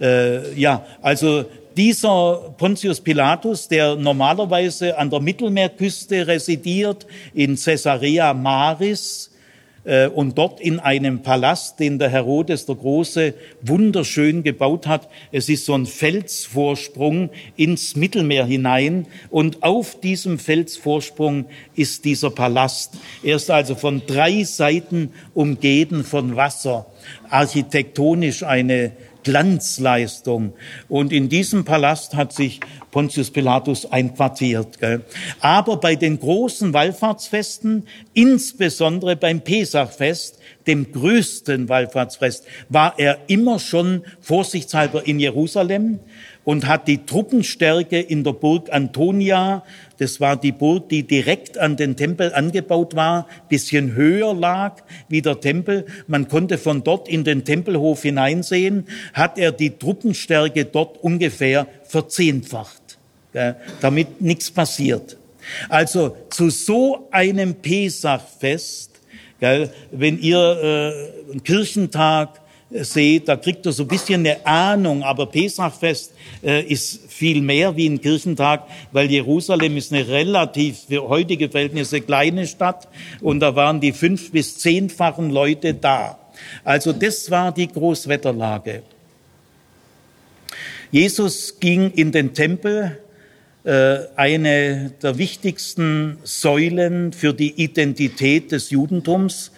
Äh, 0.00 0.52
ja, 0.54 0.84
also 1.02 1.46
dieser 1.78 2.54
Pontius 2.58 3.00
Pilatus, 3.00 3.68
der 3.68 3.94
normalerweise 3.94 4.98
an 4.98 5.10
der 5.10 5.20
Mittelmeerküste 5.20 6.26
residiert, 6.26 7.06
in 7.34 7.54
Caesarea 7.54 8.34
Maris, 8.34 9.30
äh, 9.88 10.08
und 10.08 10.36
dort 10.36 10.60
in 10.60 10.80
einem 10.80 11.22
Palast, 11.22 11.80
den 11.80 11.98
der 11.98 12.10
Herodes 12.10 12.66
der 12.66 12.74
Große 12.74 13.34
wunderschön 13.62 14.42
gebaut 14.42 14.86
hat. 14.86 15.08
Es 15.32 15.48
ist 15.48 15.64
so 15.64 15.74
ein 15.74 15.86
Felsvorsprung 15.86 17.30
ins 17.56 17.96
Mittelmeer 17.96 18.44
hinein 18.44 19.06
und 19.30 19.62
auf 19.62 20.00
diesem 20.00 20.38
Felsvorsprung 20.38 21.46
ist 21.74 22.04
dieser 22.04 22.30
Palast. 22.30 22.98
Er 23.22 23.36
ist 23.36 23.50
also 23.50 23.74
von 23.76 24.02
drei 24.06 24.44
Seiten 24.44 25.12
umgeben 25.32 26.04
von 26.04 26.36
Wasser. 26.36 26.86
Architektonisch 27.30 28.42
eine 28.42 28.92
Glanzleistung. 29.28 30.54
Und 30.88 31.12
in 31.12 31.28
diesem 31.28 31.66
Palast 31.66 32.14
hat 32.14 32.32
sich 32.32 32.60
Pontius 32.90 33.30
Pilatus 33.30 33.84
einquartiert. 33.84 34.80
Gell? 34.80 35.02
Aber 35.40 35.76
bei 35.76 35.96
den 35.96 36.18
großen 36.18 36.72
Wallfahrtsfesten, 36.72 37.86
insbesondere 38.14 39.16
beim 39.16 39.42
Pesachfest, 39.42 40.38
dem 40.66 40.92
größten 40.92 41.68
Wallfahrtsfest, 41.68 42.46
war 42.70 42.94
er 42.98 43.18
immer 43.26 43.58
schon 43.58 44.02
vorsichtshalber 44.22 45.06
in 45.06 45.20
Jerusalem 45.20 46.00
und 46.44 46.66
hat 46.66 46.88
die 46.88 47.04
Truppenstärke 47.04 48.00
in 48.00 48.24
der 48.24 48.32
Burg 48.32 48.72
Antonia, 48.72 49.62
das 49.98 50.20
war 50.20 50.36
die 50.36 50.52
Burg, 50.52 50.88
die 50.88 51.02
direkt 51.02 51.58
an 51.58 51.76
den 51.76 51.96
Tempel 51.96 52.32
angebaut 52.32 52.94
war, 52.94 53.26
bisschen 53.48 53.94
höher 53.94 54.34
lag 54.34 54.82
wie 55.08 55.22
der 55.22 55.40
Tempel. 55.40 55.86
Man 56.06 56.28
konnte 56.28 56.56
von 56.56 56.84
dort 56.84 57.08
in 57.08 57.24
den 57.24 57.44
Tempelhof 57.44 58.02
hineinsehen, 58.02 58.86
hat 59.12 59.38
er 59.38 59.52
die 59.52 59.70
Truppenstärke 59.70 60.64
dort 60.64 61.02
ungefähr 61.02 61.66
verzehnfacht, 61.84 62.98
damit 63.80 64.20
nichts 64.20 64.50
passiert. 64.50 65.16
Also 65.68 66.16
zu 66.30 66.50
so 66.50 67.08
einem 67.10 67.56
Pesachfest? 67.56 68.92
Wenn 69.40 70.18
ihr 70.18 70.38
äh, 70.38 71.30
einen 71.30 71.44
Kirchentag 71.44 72.40
seht, 72.70 73.28
da 73.28 73.36
kriegt 73.36 73.64
ihr 73.66 73.72
so 73.72 73.84
ein 73.84 73.88
bisschen 73.88 74.26
eine 74.26 74.44
Ahnung, 74.46 75.02
aber 75.02 75.26
Pesachfest 75.26 76.12
äh, 76.42 76.62
ist 76.62 77.10
viel 77.10 77.40
mehr 77.40 77.76
wie 77.76 77.88
ein 77.88 78.00
Kirchentag, 78.00 78.64
weil 78.92 79.10
Jerusalem 79.10 79.76
ist 79.76 79.92
eine 79.92 80.06
relativ 80.06 80.80
für 80.88 81.08
heutige 81.08 81.48
Verhältnisse 81.48 82.00
kleine 82.00 82.46
Stadt 82.46 82.88
und 83.20 83.40
da 83.40 83.56
waren 83.56 83.80
die 83.80 83.92
fünf 83.92 84.32
bis 84.32 84.58
zehnfachen 84.58 85.30
Leute 85.30 85.74
da. 85.74 86.18
Also 86.62 86.92
das 86.92 87.30
war 87.30 87.52
die 87.52 87.68
Großwetterlage. 87.68 88.82
Jesus 90.90 91.58
ging 91.60 91.90
in 91.92 92.12
den 92.12 92.32
Tempel, 92.34 92.98
äh, 93.64 93.98
eine 94.16 94.92
der 95.02 95.18
wichtigsten 95.18 96.18
Säulen 96.22 97.12
für 97.12 97.34
die 97.34 97.62
Identität 97.62 98.52
des 98.52 98.70
Judentums. 98.70 99.52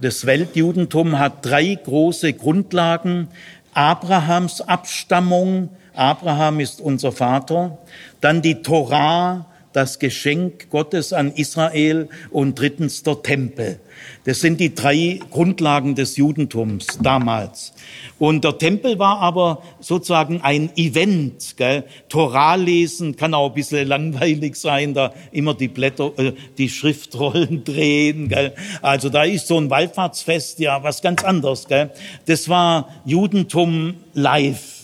Das 0.00 0.26
Weltjudentum 0.26 1.18
hat 1.18 1.44
drei 1.44 1.74
große 1.74 2.32
Grundlagen. 2.32 3.28
Abrahams 3.74 4.60
Abstammung, 4.60 5.70
Abraham 5.92 6.60
ist 6.60 6.80
unser 6.80 7.10
Vater, 7.10 7.78
dann 8.20 8.40
die 8.40 8.62
Torah, 8.62 9.46
das 9.72 9.98
Geschenk 9.98 10.70
Gottes 10.70 11.12
an 11.12 11.32
Israel 11.32 12.08
und 12.30 12.58
drittens 12.58 13.02
der 13.02 13.22
Tempel. 13.22 13.80
Das 14.24 14.40
sind 14.40 14.60
die 14.60 14.74
drei 14.74 15.20
Grundlagen 15.30 15.94
des 15.94 16.16
Judentums 16.16 16.86
damals. 17.02 17.72
Und 18.18 18.44
der 18.44 18.58
Tempel 18.58 18.98
war 18.98 19.20
aber 19.20 19.62
sozusagen 19.80 20.40
ein 20.42 20.70
Event. 20.76 21.56
Gell? 21.56 21.84
Torah 22.08 22.56
lesen 22.56 23.16
kann 23.16 23.34
auch 23.34 23.48
ein 23.48 23.54
bisschen 23.54 23.86
langweilig 23.86 24.56
sein, 24.56 24.94
da 24.94 25.12
immer 25.32 25.54
die 25.54 25.68
Blätter, 25.68 26.12
äh, 26.18 26.32
die 26.56 26.68
Schriftrollen 26.68 27.64
drehen. 27.64 28.28
Gell? 28.28 28.54
Also 28.82 29.08
da 29.08 29.24
ist 29.24 29.46
so 29.46 29.58
ein 29.58 29.70
Wallfahrtsfest 29.70 30.58
ja 30.60 30.82
was 30.82 31.02
ganz 31.02 31.24
anderes. 31.24 31.66
Gell? 31.66 31.90
Das 32.26 32.48
war 32.48 32.88
Judentum 33.04 33.94
live. 34.14 34.77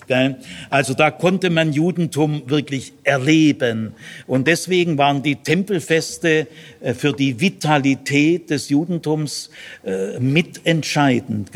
Also 0.71 0.95
da 0.95 1.11
konnte 1.11 1.51
man 1.51 1.73
Judentum 1.73 2.43
wirklich 2.47 2.93
erleben. 3.05 3.93
Und 4.27 4.47
deswegen 4.47 4.99
waren 4.99 5.23
die 5.23 5.37
Tempelfeste 5.37 6.47
äh, 6.81 6.95
für 6.95 7.12
die 7.12 7.40
Vitalität 7.40 8.51
des 8.51 8.69
Judentums 8.69 9.51
äh, 9.85 10.19
mitentscheidend. 10.19 11.51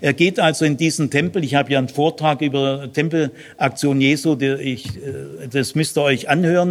Er 0.00 0.12
geht 0.12 0.40
also 0.40 0.64
in 0.64 0.76
diesen 0.76 1.10
Tempel. 1.10 1.44
Ich 1.44 1.54
habe 1.54 1.72
ja 1.72 1.78
einen 1.78 1.88
Vortrag 1.88 2.40
über 2.40 2.90
Tempelaktion 2.92 4.00
Jesu, 4.00 4.36
ich, 4.40 4.96
äh, 4.96 5.48
das 5.50 5.74
müsst 5.74 5.98
ihr 5.98 6.02
euch 6.02 6.28
anhören. 6.28 6.70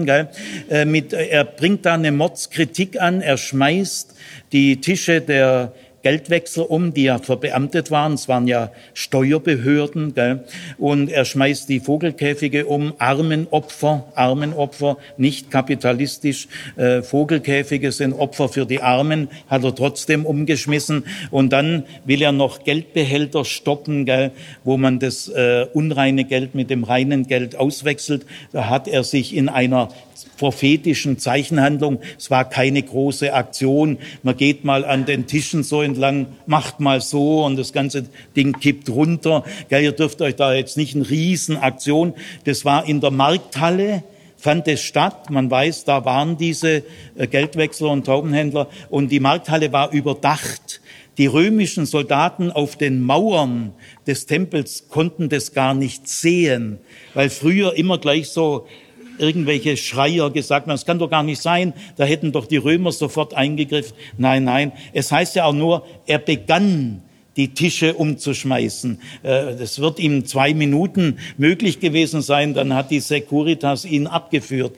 Mit, 0.85 1.13
er 1.13 1.43
bringt 1.43 1.85
da 1.85 1.93
eine 1.93 2.11
Mordskritik 2.11 2.99
an. 3.01 3.21
Er 3.21 3.37
schmeißt 3.37 4.15
die 4.51 4.81
Tische 4.81 5.21
der 5.21 5.73
Geldwechsler 6.01 6.69
um, 6.69 6.93
die 6.93 7.03
ja 7.03 7.19
verbeamtet 7.19 7.91
waren. 7.91 8.13
Es 8.13 8.27
waren 8.27 8.47
ja 8.47 8.71
Steuerbehörden. 8.93 10.13
Gell? 10.13 10.43
Und 10.77 11.09
er 11.09 11.25
schmeißt 11.25 11.69
die 11.69 11.79
Vogelkäfige 11.79 12.65
um. 12.65 12.93
Armenopfer, 12.97 14.05
Armenopfer, 14.15 14.97
nicht 15.17 15.51
kapitalistisch. 15.51 16.47
Äh, 16.75 17.01
Vogelkäfige 17.01 17.91
sind 17.91 18.13
Opfer 18.13 18.49
für 18.49 18.65
die 18.65 18.81
Armen, 18.81 19.29
hat 19.47 19.63
er 19.63 19.75
trotzdem 19.75 20.25
umgeschmissen. 20.25 21.05
Und 21.31 21.51
dann 21.51 21.83
will 22.05 22.21
er 22.21 22.31
noch 22.31 22.63
Geldbehälter 22.63 23.45
stoppen, 23.45 24.05
gell? 24.05 24.31
wo 24.63 24.77
man 24.77 24.99
das 24.99 25.27
äh, 25.27 25.65
unreine 25.73 26.23
Geld 26.23 26.55
mit 26.55 26.69
dem 26.69 26.83
reinen 26.83 27.27
Geld 27.27 27.55
auswechselt. 27.55 28.25
Da 28.51 28.69
hat 28.69 28.87
er 28.87 29.03
sich 29.03 29.35
in 29.35 29.49
einer 29.49 29.89
prophetischen 30.37 31.19
Zeichenhandlung. 31.19 31.99
Es 32.17 32.31
war 32.31 32.47
keine 32.49 32.81
große 32.81 33.33
Aktion. 33.33 33.97
Man 34.23 34.37
geht 34.37 34.63
mal 34.63 34.85
an 34.85 35.05
den 35.05 35.27
Tischen 35.27 35.63
so 35.63 35.81
entlang, 35.81 36.27
macht 36.45 36.79
mal 36.79 37.01
so 37.01 37.45
und 37.45 37.57
das 37.57 37.73
ganze 37.73 38.05
Ding 38.35 38.53
kippt 38.59 38.89
runter. 38.89 39.43
Ja, 39.69 39.79
ihr 39.79 39.91
dürft 39.91 40.21
euch 40.21 40.35
da 40.35 40.53
jetzt 40.53 40.77
nicht 40.77 40.95
eine 40.95 41.09
Riesenaktion. 41.09 42.13
Das 42.45 42.65
war 42.65 42.87
in 42.87 43.01
der 43.01 43.11
Markthalle 43.11 44.03
fand 44.39 44.67
es 44.67 44.81
statt. 44.81 45.29
Man 45.29 45.51
weiß, 45.51 45.83
da 45.83 46.05
waren 46.05 46.37
diese 46.37 46.83
äh, 47.15 47.27
Geldwechsler 47.27 47.89
und 47.89 48.05
Taubenhändler 48.05 48.69
und 48.89 49.11
die 49.11 49.19
Markthalle 49.19 49.71
war 49.71 49.91
überdacht. 49.91 50.81
Die 51.17 51.27
römischen 51.27 51.85
Soldaten 51.85 52.49
auf 52.49 52.77
den 52.77 53.01
Mauern 53.01 53.73
des 54.07 54.25
Tempels 54.25 54.87
konnten 54.87 55.27
das 55.27 55.51
gar 55.51 55.73
nicht 55.73 56.07
sehen, 56.07 56.79
weil 57.13 57.29
früher 57.29 57.75
immer 57.75 57.97
gleich 57.97 58.29
so 58.29 58.67
irgendwelche 59.19 59.77
Schreier 59.77 60.29
gesagt 60.29 60.65
haben, 60.65 60.71
das 60.71 60.85
kann 60.85 60.99
doch 60.99 61.09
gar 61.09 61.23
nicht 61.23 61.41
sein, 61.41 61.73
da 61.97 62.05
hätten 62.05 62.31
doch 62.31 62.45
die 62.45 62.57
Römer 62.57 62.91
sofort 62.91 63.33
eingegriffen. 63.33 63.95
Nein, 64.17 64.43
nein, 64.43 64.71
es 64.93 65.11
heißt 65.11 65.35
ja 65.35 65.45
auch 65.45 65.53
nur, 65.53 65.85
er 66.05 66.19
begann 66.19 67.01
die 67.39 67.53
Tische 67.53 67.93
umzuschmeißen. 67.93 68.99
Äh, 69.23 69.55
das 69.57 69.79
wird 69.79 69.99
ihm 69.99 70.25
zwei 70.25 70.53
Minuten 70.53 71.19
möglich 71.37 71.79
gewesen 71.79 72.21
sein, 72.21 72.53
dann 72.53 72.73
hat 72.73 72.91
die 72.91 72.99
Securitas 72.99 73.85
ihn 73.85 74.07
abgeführt. 74.07 74.73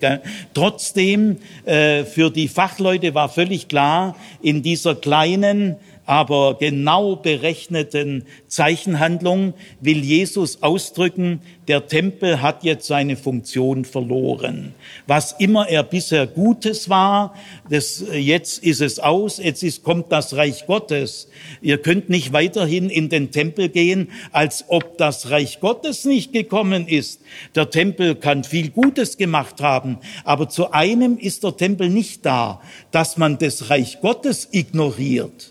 Trotzdem, 0.54 1.38
äh, 1.66 2.04
für 2.04 2.30
die 2.30 2.48
Fachleute 2.48 3.16
war 3.16 3.30
völlig 3.30 3.68
klar, 3.68 4.16
in 4.44 4.62
dieser 4.62 4.94
kleinen 4.94 5.78
aber 6.06 6.58
genau 6.60 7.16
berechneten 7.16 8.26
Zeichenhandlung 8.48 9.54
will 9.80 10.04
Jesus 10.04 10.62
ausdrücken, 10.64 11.42
der 11.68 11.88
Tempel 11.88 12.42
hat 12.42 12.64
jetzt 12.64 12.88
seine 12.88 13.16
Funktion 13.16 13.86
verloren. 13.86 14.74
Was 15.08 15.34
immer 15.34 15.70
er 15.70 15.84
bisher 15.84 16.28
Gutes 16.28 16.90
war, 16.90 17.36
das, 17.70 18.04
jetzt 18.14 18.64
ist 18.64 18.82
es 18.82 19.00
aus, 19.00 19.38
jetzt 19.38 19.64
ist, 19.64 19.84
kommt 19.84 20.12
das 20.12 20.36
Reich 20.36 20.66
Gottes. 20.66 21.30
Ihr 21.62 21.78
könnt 21.78 22.10
nicht 22.10 22.34
weiterhin 22.34 22.90
in 22.90 23.10
den 23.10 23.32
Tempel 23.32 23.70
gehen, 23.70 24.10
als 24.32 24.66
ob 24.68 24.98
das 24.98 25.30
Reich 25.30 25.60
Gottes 25.60 26.04
nicht 26.04 26.34
gekommen 26.34 26.88
ist. 26.88 27.22
Der 27.56 27.70
Tempel 27.70 28.16
kann 28.16 28.44
viel 28.44 28.70
Gutes 28.70 29.18
gemacht 29.18 29.62
haben, 29.62 30.00
aber 30.26 30.50
zu 30.50 30.72
einem 30.72 31.18
ist 31.18 31.44
der 31.44 31.56
Tempel 31.56 31.90
nicht 31.90 32.26
da, 32.26 32.62
dass 32.92 33.18
man 33.18 33.38
das 33.38 33.70
Reich 33.70 34.02
Gottes 34.02 34.50
ignoriert. 34.52 35.51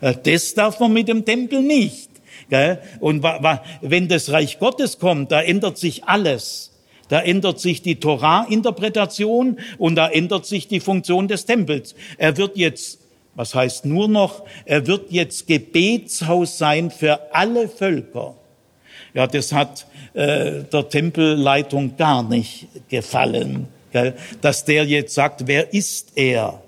Äh, 0.00 0.14
das 0.22 0.54
darf 0.54 0.80
man 0.80 0.92
mit 0.92 1.08
dem 1.08 1.24
Tempel 1.24 1.62
nicht. 1.62 2.08
Und 3.00 3.22
wenn 3.82 4.08
das 4.08 4.30
Reich 4.30 4.58
Gottes 4.58 4.98
kommt, 4.98 5.32
da 5.32 5.42
ändert 5.42 5.76
sich 5.76 6.04
alles. 6.04 6.72
Da 7.08 7.20
ändert 7.20 7.58
sich 7.58 7.82
die 7.82 7.96
Torah-Interpretation 7.96 9.58
und 9.78 9.96
da 9.96 10.08
ändert 10.08 10.46
sich 10.46 10.68
die 10.68 10.80
Funktion 10.80 11.28
des 11.28 11.46
Tempels. 11.46 11.94
Er 12.18 12.36
wird 12.36 12.56
jetzt, 12.56 13.00
was 13.34 13.54
heißt 13.54 13.86
nur 13.86 14.08
noch, 14.08 14.44
er 14.66 14.86
wird 14.86 15.10
jetzt 15.10 15.46
Gebetshaus 15.46 16.58
sein 16.58 16.90
für 16.90 17.34
alle 17.34 17.68
Völker. 17.68 18.34
Ja, 19.14 19.26
das 19.26 19.52
hat 19.52 19.86
äh, 20.12 20.64
der 20.70 20.88
Tempelleitung 20.88 21.96
gar 21.96 22.22
nicht 22.22 22.68
gefallen, 22.88 23.68
gell? 23.90 24.14
dass 24.42 24.64
der 24.66 24.84
jetzt 24.84 25.14
sagt, 25.14 25.46
wer 25.46 25.72
ist 25.72 26.12
er? 26.14 26.62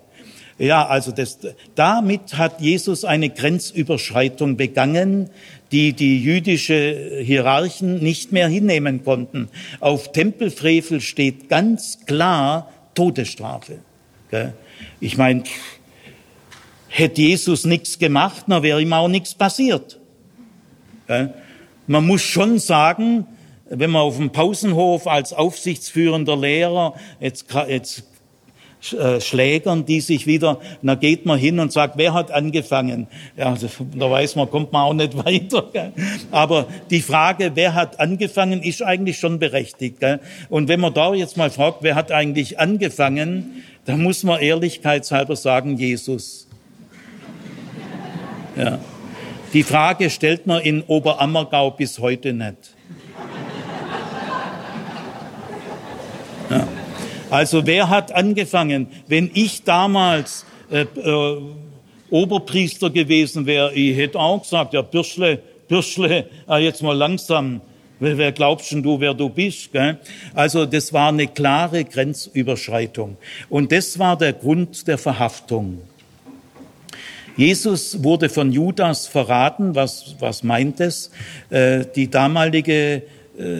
Ja, 0.60 0.86
also 0.86 1.10
das, 1.10 1.38
damit 1.74 2.36
hat 2.36 2.60
Jesus 2.60 3.06
eine 3.06 3.30
Grenzüberschreitung 3.30 4.58
begangen, 4.58 5.30
die 5.72 5.94
die 5.94 6.22
jüdische 6.22 7.22
Hierarchen 7.22 8.00
nicht 8.00 8.30
mehr 8.32 8.46
hinnehmen 8.46 9.02
konnten. 9.02 9.48
Auf 9.80 10.12
Tempelfrevel 10.12 11.00
steht 11.00 11.48
ganz 11.48 12.04
klar 12.04 12.70
Todesstrafe. 12.94 13.78
Ich 15.00 15.16
meine, 15.16 15.44
hätte 16.88 17.22
Jesus 17.22 17.64
nichts 17.64 17.98
gemacht, 17.98 18.44
dann 18.46 18.62
wäre 18.62 18.82
ihm 18.82 18.92
auch 18.92 19.08
nichts 19.08 19.34
passiert. 19.34 19.98
Man 21.86 22.06
muss 22.06 22.20
schon 22.20 22.58
sagen, 22.58 23.26
wenn 23.70 23.90
man 23.90 24.02
auf 24.02 24.18
dem 24.18 24.30
Pausenhof 24.30 25.06
als 25.06 25.32
aufsichtsführender 25.32 26.36
Lehrer, 26.36 26.96
jetzt, 27.18 27.46
jetzt 27.66 28.04
Schlägern, 28.80 29.84
die 29.84 30.00
sich 30.00 30.26
wieder, 30.26 30.58
da 30.82 30.94
geht 30.94 31.26
man 31.26 31.38
hin 31.38 31.58
und 31.58 31.70
sagt, 31.70 31.98
wer 31.98 32.14
hat 32.14 32.30
angefangen? 32.30 33.08
Ja, 33.36 33.54
da 33.94 34.10
weiß 34.10 34.36
man, 34.36 34.50
kommt 34.50 34.72
man 34.72 34.82
auch 34.82 34.94
nicht 34.94 35.16
weiter. 35.24 35.68
Gell? 35.72 35.92
Aber 36.30 36.66
die 36.90 37.02
Frage, 37.02 37.52
wer 37.54 37.74
hat 37.74 38.00
angefangen, 38.00 38.62
ist 38.62 38.82
eigentlich 38.82 39.18
schon 39.18 39.38
berechtigt. 39.38 40.00
Gell? 40.00 40.20
Und 40.48 40.68
wenn 40.68 40.80
man 40.80 40.94
da 40.94 41.12
jetzt 41.14 41.36
mal 41.36 41.50
fragt, 41.50 41.82
wer 41.82 41.94
hat 41.94 42.10
eigentlich 42.10 42.58
angefangen, 42.58 43.62
dann 43.84 44.02
muss 44.02 44.22
man 44.22 44.40
ehrlichkeitshalber 44.40 45.36
sagen, 45.36 45.76
Jesus. 45.76 46.48
Ja. 48.56 48.78
Die 49.52 49.62
Frage 49.62 50.10
stellt 50.10 50.46
man 50.46 50.62
in 50.62 50.82
Oberammergau 50.82 51.72
bis 51.72 51.98
heute 51.98 52.32
nicht. 52.32 52.74
Also 57.30 57.64
wer 57.66 57.88
hat 57.88 58.12
angefangen? 58.12 58.88
Wenn 59.06 59.30
ich 59.34 59.62
damals 59.62 60.44
äh, 60.70 60.82
äh, 60.82 61.40
Oberpriester 62.10 62.90
gewesen 62.90 63.46
wäre, 63.46 63.72
ich 63.72 63.96
hätte 63.96 64.18
auch 64.18 64.42
gesagt, 64.42 64.74
ja, 64.74 64.82
Bürschle, 64.82 65.40
Bürschle, 65.68 66.28
ah, 66.46 66.58
jetzt 66.58 66.82
mal 66.82 66.96
langsam. 66.96 67.60
Wer, 68.00 68.18
wer 68.18 68.32
glaubst 68.32 68.72
denn 68.72 68.82
du, 68.82 68.98
wer 68.98 69.14
du 69.14 69.28
bist? 69.28 69.72
Gell? 69.72 69.98
Also 70.34 70.66
das 70.66 70.92
war 70.92 71.10
eine 71.10 71.28
klare 71.28 71.84
Grenzüberschreitung. 71.84 73.16
Und 73.48 73.70
das 73.70 73.98
war 73.98 74.16
der 74.18 74.32
Grund 74.32 74.88
der 74.88 74.98
Verhaftung. 74.98 75.82
Jesus 77.36 78.02
wurde 78.02 78.28
von 78.28 78.52
Judas 78.52 79.06
verraten. 79.06 79.74
Was, 79.74 80.16
was 80.18 80.42
meint 80.42 80.80
es? 80.80 81.10
Äh, 81.50 81.84
die 81.94 82.10
damalige 82.10 82.72
äh, 82.96 83.02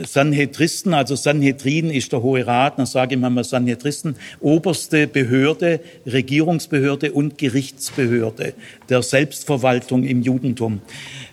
Sanhedristen, 0.06 0.92
also 0.92 1.16
Sanhedrin 1.16 1.90
ist 1.90 2.12
der 2.12 2.22
Hohe 2.22 2.46
Rat, 2.46 2.78
dann 2.78 2.86
sage 2.86 3.14
ich 3.14 3.20
mal 3.20 3.44
Sanhedristen, 3.44 4.16
oberste 4.40 5.06
Behörde, 5.06 5.80
Regierungsbehörde 6.06 7.12
und 7.12 7.38
Gerichtsbehörde 7.38 8.54
der 8.88 9.02
Selbstverwaltung 9.02 10.04
im 10.04 10.22
Judentum. 10.22 10.82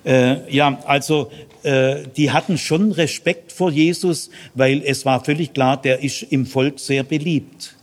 Äh, 0.05 0.53
ja, 0.53 0.79
also 0.85 1.29
äh, 1.68 2.07
die 2.15 2.32
hatten 2.32 2.57
schon 2.57 2.93
Respekt 2.93 3.51
vor 3.51 3.72
Jesus, 3.72 4.30
weil 4.53 4.82
es 4.86 5.05
war 5.05 5.22
völlig 5.26 5.53
klar, 5.53 5.76
der 5.76 6.01
ist 6.01 6.24
im 6.24 6.45
Volk 6.45 6.80
sehr 6.80 7.03
beliebt. 7.03 7.76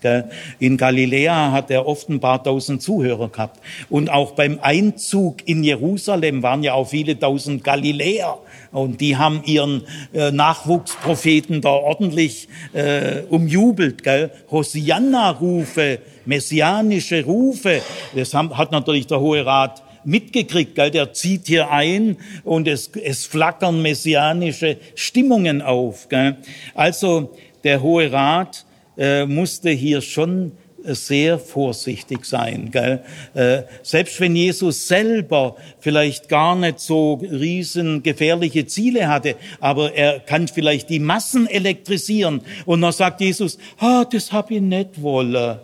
In 0.59 0.79
Galiläa 0.79 1.53
hat 1.53 1.71
er 1.71 1.87
oft 1.87 2.09
ein 2.09 2.19
paar 2.19 2.43
tausend 2.43 2.83
Zuhörer 2.83 3.29
gehabt. 3.29 3.61
Und 3.91 4.11
auch 4.11 4.33
beim 4.33 4.59
Einzug 4.63 5.47
in 5.47 5.65
Jerusalem 5.65 6.43
waren 6.43 6.63
ja 6.63 6.73
auch 6.73 6.89
viele 6.89 7.19
tausend 7.19 7.63
Galiläer. 7.63 8.39
Und 8.73 9.03
die 9.03 9.17
haben 9.17 9.43
ihren 9.45 9.83
äh, 10.15 10.31
Nachwuchspropheten 10.31 11.61
da 11.61 11.71
ordentlich 11.71 12.49
äh, 12.73 13.23
umjubelt. 13.29 14.03
Hosianna-Rufe, 14.51 15.99
messianische 16.25 17.25
Rufe. 17.25 17.83
Das 18.15 18.33
hat 18.33 18.73
natürlich 18.73 19.07
der 19.07 19.21
Hohe 19.21 19.45
Rat 19.45 19.84
mitgekriegt, 20.07 20.75
gell? 20.75 20.91
der 20.91 21.13
zieht 21.13 21.47
hier 21.47 21.71
ein 21.71 22.17
und 22.45 22.69
es, 22.69 22.91
es 23.03 23.27
flackern 23.27 23.83
messianische 23.83 24.79
Stimmungen 24.95 25.63
auf. 25.63 26.09
Gell? 26.09 26.37
Also 26.75 27.35
der 27.63 27.83
Hohe 27.83 28.13
Rat 28.13 28.65
äh, 28.97 29.27
musste 29.27 29.71
hier 29.71 30.01
schon 30.01 30.53
sehr 30.87 31.39
vorsichtig 31.39 32.27
sein. 32.27 32.71
Gell? 32.71 33.03
Äh, 33.33 33.63
selbst 33.83 34.21
wenn 34.21 34.37
Jesus 34.37 34.87
selber 34.87 35.57
vielleicht 35.81 36.29
gar 36.29 36.55
nicht 36.55 36.81
so 36.81 37.15
riesengefährliche 37.15 38.67
Ziele 38.67 39.09
hatte, 39.09 39.37
aber 39.61 39.95
er 39.95 40.21
kann 40.21 40.47
vielleicht 40.49 40.91
die 40.91 40.99
Massen 40.99 41.47
elektrisieren. 41.47 42.43
Und 42.67 42.83
dann 42.83 42.93
sagt 42.93 43.21
Jesus, 43.21 43.59
ah, 43.79 44.05
das 44.05 44.31
hab 44.33 44.51
ich 44.51 44.61
nicht 44.61 45.01
wollen. 45.01 45.59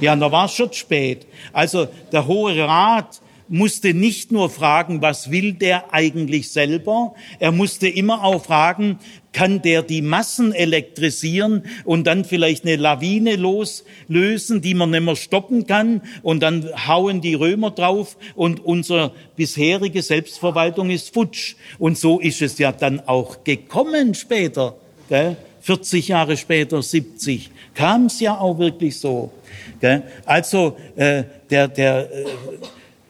Ja, 0.00 0.16
da 0.16 0.32
war 0.32 0.46
es 0.46 0.52
schon 0.52 0.72
spät. 0.72 1.26
Also 1.52 1.88
der 2.10 2.26
Hohe 2.26 2.58
Rat 2.58 3.20
musste 3.50 3.92
nicht 3.94 4.30
nur 4.30 4.48
fragen, 4.48 5.02
was 5.02 5.30
will 5.30 5.52
der 5.52 5.92
eigentlich 5.92 6.50
selber, 6.50 7.14
er 7.40 7.50
musste 7.50 7.88
immer 7.88 8.24
auch 8.24 8.44
fragen, 8.44 8.98
kann 9.32 9.60
der 9.60 9.82
die 9.82 10.02
Massen 10.02 10.52
elektrisieren 10.52 11.64
und 11.84 12.06
dann 12.06 12.24
vielleicht 12.24 12.64
eine 12.64 12.76
Lawine 12.76 13.36
loslösen, 13.36 14.60
die 14.60 14.74
man 14.74 14.90
nicht 14.90 15.02
mehr 15.02 15.16
stoppen 15.16 15.66
kann 15.66 16.02
und 16.22 16.40
dann 16.40 16.68
hauen 16.86 17.20
die 17.20 17.34
Römer 17.34 17.72
drauf 17.72 18.16
und 18.36 18.64
unsere 18.64 19.12
bisherige 19.36 20.02
Selbstverwaltung 20.02 20.90
ist 20.90 21.12
futsch. 21.12 21.56
Und 21.78 21.98
so 21.98 22.20
ist 22.20 22.42
es 22.42 22.58
ja 22.58 22.72
dann 22.72 23.00
auch 23.00 23.44
gekommen 23.44 24.14
später. 24.14 24.76
Gell? 25.08 25.36
40 25.60 26.08
Jahre 26.08 26.36
später, 26.36 26.82
70, 26.82 27.50
kam 27.74 28.06
es 28.06 28.20
ja 28.20 28.38
auch 28.38 28.58
wirklich 28.58 28.98
so. 28.98 29.32
Gell? 29.80 30.02
Also 30.24 30.76
äh, 30.96 31.24
der, 31.50 31.68
der 31.68 32.10
äh, 32.10 32.24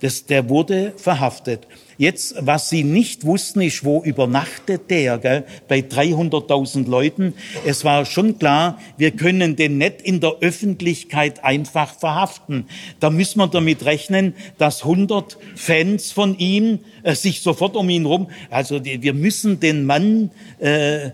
das, 0.00 0.26
der 0.26 0.48
wurde 0.48 0.92
verhaftet. 0.96 1.66
Jetzt, 1.98 2.34
was 2.40 2.70
sie 2.70 2.82
nicht 2.82 3.26
wussten, 3.26 3.60
ist, 3.60 3.84
wo 3.84 4.02
übernachtet 4.02 4.90
der, 4.90 5.18
gell? 5.18 5.44
bei 5.68 5.80
300.000 5.80 6.88
Leuten. 6.88 7.34
Es 7.66 7.84
war 7.84 8.06
schon 8.06 8.38
klar, 8.38 8.78
wir 8.96 9.10
können 9.10 9.54
den 9.56 9.76
nicht 9.76 10.00
in 10.00 10.20
der 10.20 10.36
Öffentlichkeit 10.40 11.44
einfach 11.44 11.92
verhaften. 11.92 12.66
Da 13.00 13.10
müssen 13.10 13.38
wir 13.38 13.48
damit 13.48 13.84
rechnen, 13.84 14.34
dass 14.56 14.82
100 14.82 15.36
Fans 15.54 16.10
von 16.10 16.38
ihm 16.38 16.78
äh, 17.02 17.14
sich 17.14 17.42
sofort 17.42 17.76
um 17.76 17.90
ihn 17.90 18.06
rum, 18.06 18.28
also 18.48 18.78
die, 18.78 19.02
wir 19.02 19.12
müssen 19.12 19.60
den 19.60 19.84
Mann 19.84 20.30
äh, 20.58 21.10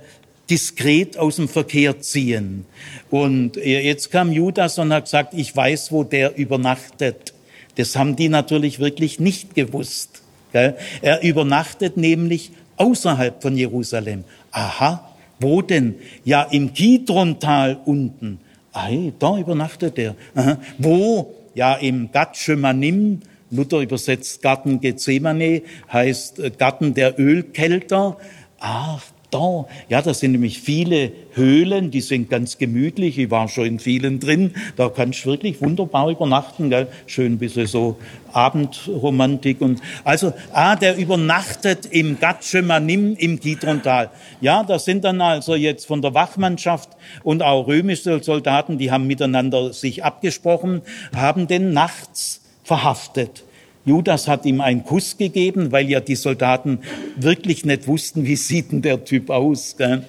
diskret 0.49 1.19
aus 1.19 1.37
dem 1.37 1.49
Verkehr 1.49 2.01
ziehen. 2.01 2.65
Und 3.11 3.57
äh, 3.57 3.81
jetzt 3.81 4.13
kam 4.13 4.33
Judas 4.33 4.79
und 4.79 4.93
hat 4.93 5.05
gesagt, 5.05 5.35
ich 5.35 5.55
weiß, 5.55 5.91
wo 5.91 6.05
der 6.05 6.37
übernachtet. 6.37 7.33
Das 7.77 7.97
haben 7.97 8.17
die 8.17 8.29
natürlich 8.29 8.79
wirklich 8.79 9.21
nicht 9.21 9.55
gewusst. 9.55 10.23
Er 10.53 11.23
übernachtet 11.23 11.97
nämlich 11.97 12.53
außerhalb 12.77 13.43
von 13.43 13.57
Jerusalem. 13.57 14.25
Aha, 14.51 15.13
wo 15.39 15.63
denn? 15.63 15.97
Ja, 16.25 16.43
im 16.43 16.73
Kidrontal 16.73 17.79
unten. 17.85 18.41
Ei, 18.73 19.13
da 19.19 19.39
übernachtet 19.39 19.99
er. 19.99 20.15
Aha. 20.35 20.59
Wo? 20.79 21.35
Ja, 21.55 21.75
im 21.75 22.11
Gatschemanim. 22.13 23.21
Luther 23.51 23.81
übersetzt 23.81 24.43
Garten 24.43 24.81
Gethsemane, 24.81 25.63
heißt 25.93 26.41
äh, 26.41 26.51
Garten 26.51 26.95
der 26.95 27.19
Ölkelter. 27.19 28.17
Ach, 28.59 29.03
da, 29.37 29.67
ja, 29.89 30.03
da 30.03 30.15
sind 30.15 30.33
nämlich 30.33 30.61
viele 30.61 31.13
Höhlen, 31.33 31.91
die 31.91 32.01
sind 32.01 32.31
ganz 32.31 32.59
gemütlich. 32.59 33.19
Ich 33.19 33.31
war 33.31 33.49
schon 33.49 33.67
in 33.67 33.79
vielen 33.79 34.21
drin. 34.21 34.55
Da 34.77 34.89
kannst 34.89 35.25
du 35.25 35.31
wirklich 35.31 35.61
wunderbar 35.61 36.11
übernachten, 36.11 36.71
gell? 36.71 36.89
Schön 37.07 37.35
ein 37.35 37.39
bisschen 37.39 37.67
so 37.67 37.97
Abendromantik 38.33 39.61
und, 39.61 39.81
also, 40.05 40.33
ah, 40.53 40.77
der 40.77 40.97
übernachtet 40.97 41.87
im 41.87 42.19
Gatschemanim 42.19 43.15
im 43.17 43.41
Kidrontal. 43.41 44.11
Ja, 44.41 44.63
da 44.63 44.79
sind 44.79 45.05
dann 45.05 45.21
also 45.21 45.55
jetzt 45.55 45.87
von 45.87 46.03
der 46.03 46.15
Wachmannschaft 46.15 46.91
und 47.23 47.43
auch 47.43 47.67
römische 47.67 48.23
Soldaten, 48.23 48.79
die 48.79 48.91
haben 48.91 49.07
miteinander 49.07 49.73
sich 49.73 50.05
abgesprochen, 50.05 50.83
haben 51.15 51.47
den 51.47 51.73
nachts 51.73 52.41
verhaftet. 52.65 53.46
Judas 53.87 54.27
hat 54.27 54.45
ihm 54.45 54.61
einen 54.61 54.85
Kuss 54.85 55.17
gegeben, 55.17 55.71
weil 55.71 55.89
ja 55.89 56.01
die 56.01 56.17
Soldaten 56.17 56.81
wirklich 57.17 57.65
nicht 57.65 57.87
wussten, 57.87 58.27
wie 58.27 58.37
sieht 58.37 58.73
denn 58.73 58.83
der 58.83 59.05
Typ 59.05 59.31
aus. 59.31 59.77
Gell? 59.79 60.05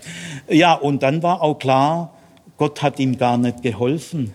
Ja, 0.50 0.74
und 0.74 1.04
dann 1.04 1.22
war 1.22 1.42
auch 1.42 1.60
klar, 1.60 2.14
Gott 2.58 2.82
hat 2.82 3.00
ihm 3.00 3.18
gar 3.18 3.38
nicht 3.38 3.62
geholfen. 3.62 4.34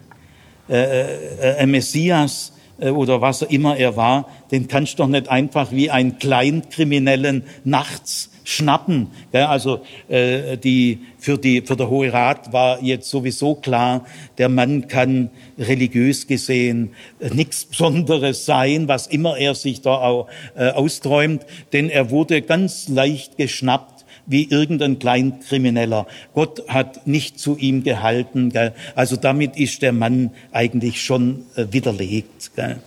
Äh, 0.71 0.77
äh, 0.77 1.57
äh 1.59 1.67
Messias 1.67 2.53
äh, 2.79 2.91
oder 2.91 3.21
was 3.21 3.43
immer 3.43 3.77
er 3.77 3.97
war, 3.97 4.29
den 4.53 4.69
kannst 4.69 4.95
du 4.95 5.03
doch 5.03 5.09
nicht 5.09 5.29
einfach 5.29 5.73
wie 5.73 5.91
einen 5.91 6.19
Kleinkriminellen 6.19 7.43
nachts 7.65 8.31
schnappen. 8.45 9.09
Also 9.33 9.83
äh, 10.09 10.57
die, 10.57 11.01
für, 11.19 11.39
die, 11.39 11.63
für 11.63 11.77
der 11.77 11.89
Hohe 11.89 12.13
Rat 12.13 12.53
war 12.53 12.83
jetzt 12.83 13.09
sowieso 13.11 13.55
klar, 13.55 14.05
der 14.39 14.49
Mann 14.49 14.89
kann 14.89 15.31
religiös 15.59 16.27
gesehen 16.27 16.95
äh, 17.21 17.31
nichts 17.31 17.65
Besonderes 17.65 18.45
sein, 18.45 18.89
was 18.89 19.07
immer 19.07 19.37
er 19.37 19.55
sich 19.55 19.81
da 19.81 19.95
auch 19.95 20.29
äh, 20.55 20.71
austräumt, 20.71 21.47
denn 21.73 21.91
er 21.91 22.11
wurde 22.11 22.43
ganz 22.43 22.89
leicht 22.89 23.37
geschnappt 23.37 24.02
wie 24.27 24.49
irgendein 24.49 24.99
Kleinkrimineller. 24.99 26.07
Gott 26.35 26.69
hat 26.69 27.07
nicht 27.07 27.39
zu 27.39 27.57
ihm 27.57 27.83
gehalten. 27.83 28.51
Gell? 28.51 28.73
Also 28.95 29.17
damit 29.17 29.57
ist 29.57 29.83
der 29.83 29.93
Mann 29.93 30.31
eigentlich 30.53 31.03
schon 31.03 31.45
äh, 31.57 31.67
widerlegt. 31.71 32.55
Gell? 32.55 32.79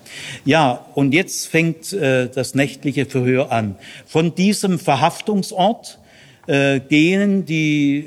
Ja, 0.46 0.86
und 0.94 1.14
jetzt 1.14 1.48
fängt 1.48 1.94
äh, 1.94 2.30
das 2.30 2.56
nächtliche 2.56 3.06
Verhör 3.06 3.52
an. 3.52 3.76
Von 4.06 4.36
diesem 4.36 4.80
Verhaftungsort 4.80 6.00
äh, 6.48 6.80
gehen 6.80 7.46
die, 7.46 8.06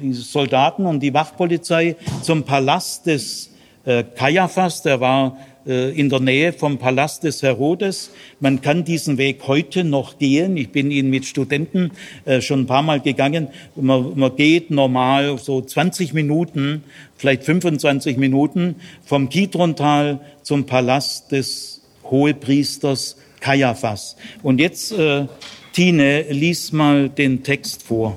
die 0.00 0.12
Soldaten 0.12 0.86
und 0.86 1.00
die 1.00 1.14
Wachpolizei 1.14 1.96
zum 2.22 2.42
Palast 2.42 3.06
des 3.06 3.50
äh, 3.84 4.02
Kaiaphas, 4.02 4.82
der 4.82 5.00
war 5.00 5.38
in 5.68 6.08
der 6.08 6.20
Nähe 6.20 6.52
vom 6.52 6.78
Palast 6.78 7.24
des 7.24 7.42
Herodes. 7.42 8.10
Man 8.40 8.62
kann 8.62 8.84
diesen 8.84 9.18
Weg 9.18 9.42
heute 9.46 9.84
noch 9.84 10.18
gehen. 10.18 10.56
Ich 10.56 10.70
bin 10.70 10.90
ihn 10.90 11.10
mit 11.10 11.26
Studenten 11.26 11.90
äh, 12.24 12.40
schon 12.40 12.60
ein 12.60 12.66
paar 12.66 12.82
Mal 12.82 13.00
gegangen. 13.00 13.48
Man, 13.76 14.18
man 14.18 14.34
geht 14.36 14.70
normal 14.70 15.38
so 15.38 15.60
20 15.60 16.14
Minuten, 16.14 16.84
vielleicht 17.16 17.44
25 17.44 18.16
Minuten 18.16 18.76
vom 19.04 19.28
Kidrontal 19.28 20.20
zum 20.42 20.64
Palast 20.64 21.32
des 21.32 21.82
Hohepriesters 22.04 23.16
Kaiaphas. 23.40 24.16
Und 24.42 24.60
jetzt, 24.60 24.92
äh, 24.92 25.26
Tine, 25.72 26.22
lies 26.30 26.72
mal 26.72 27.08
den 27.08 27.42
Text 27.42 27.82
vor. 27.82 28.16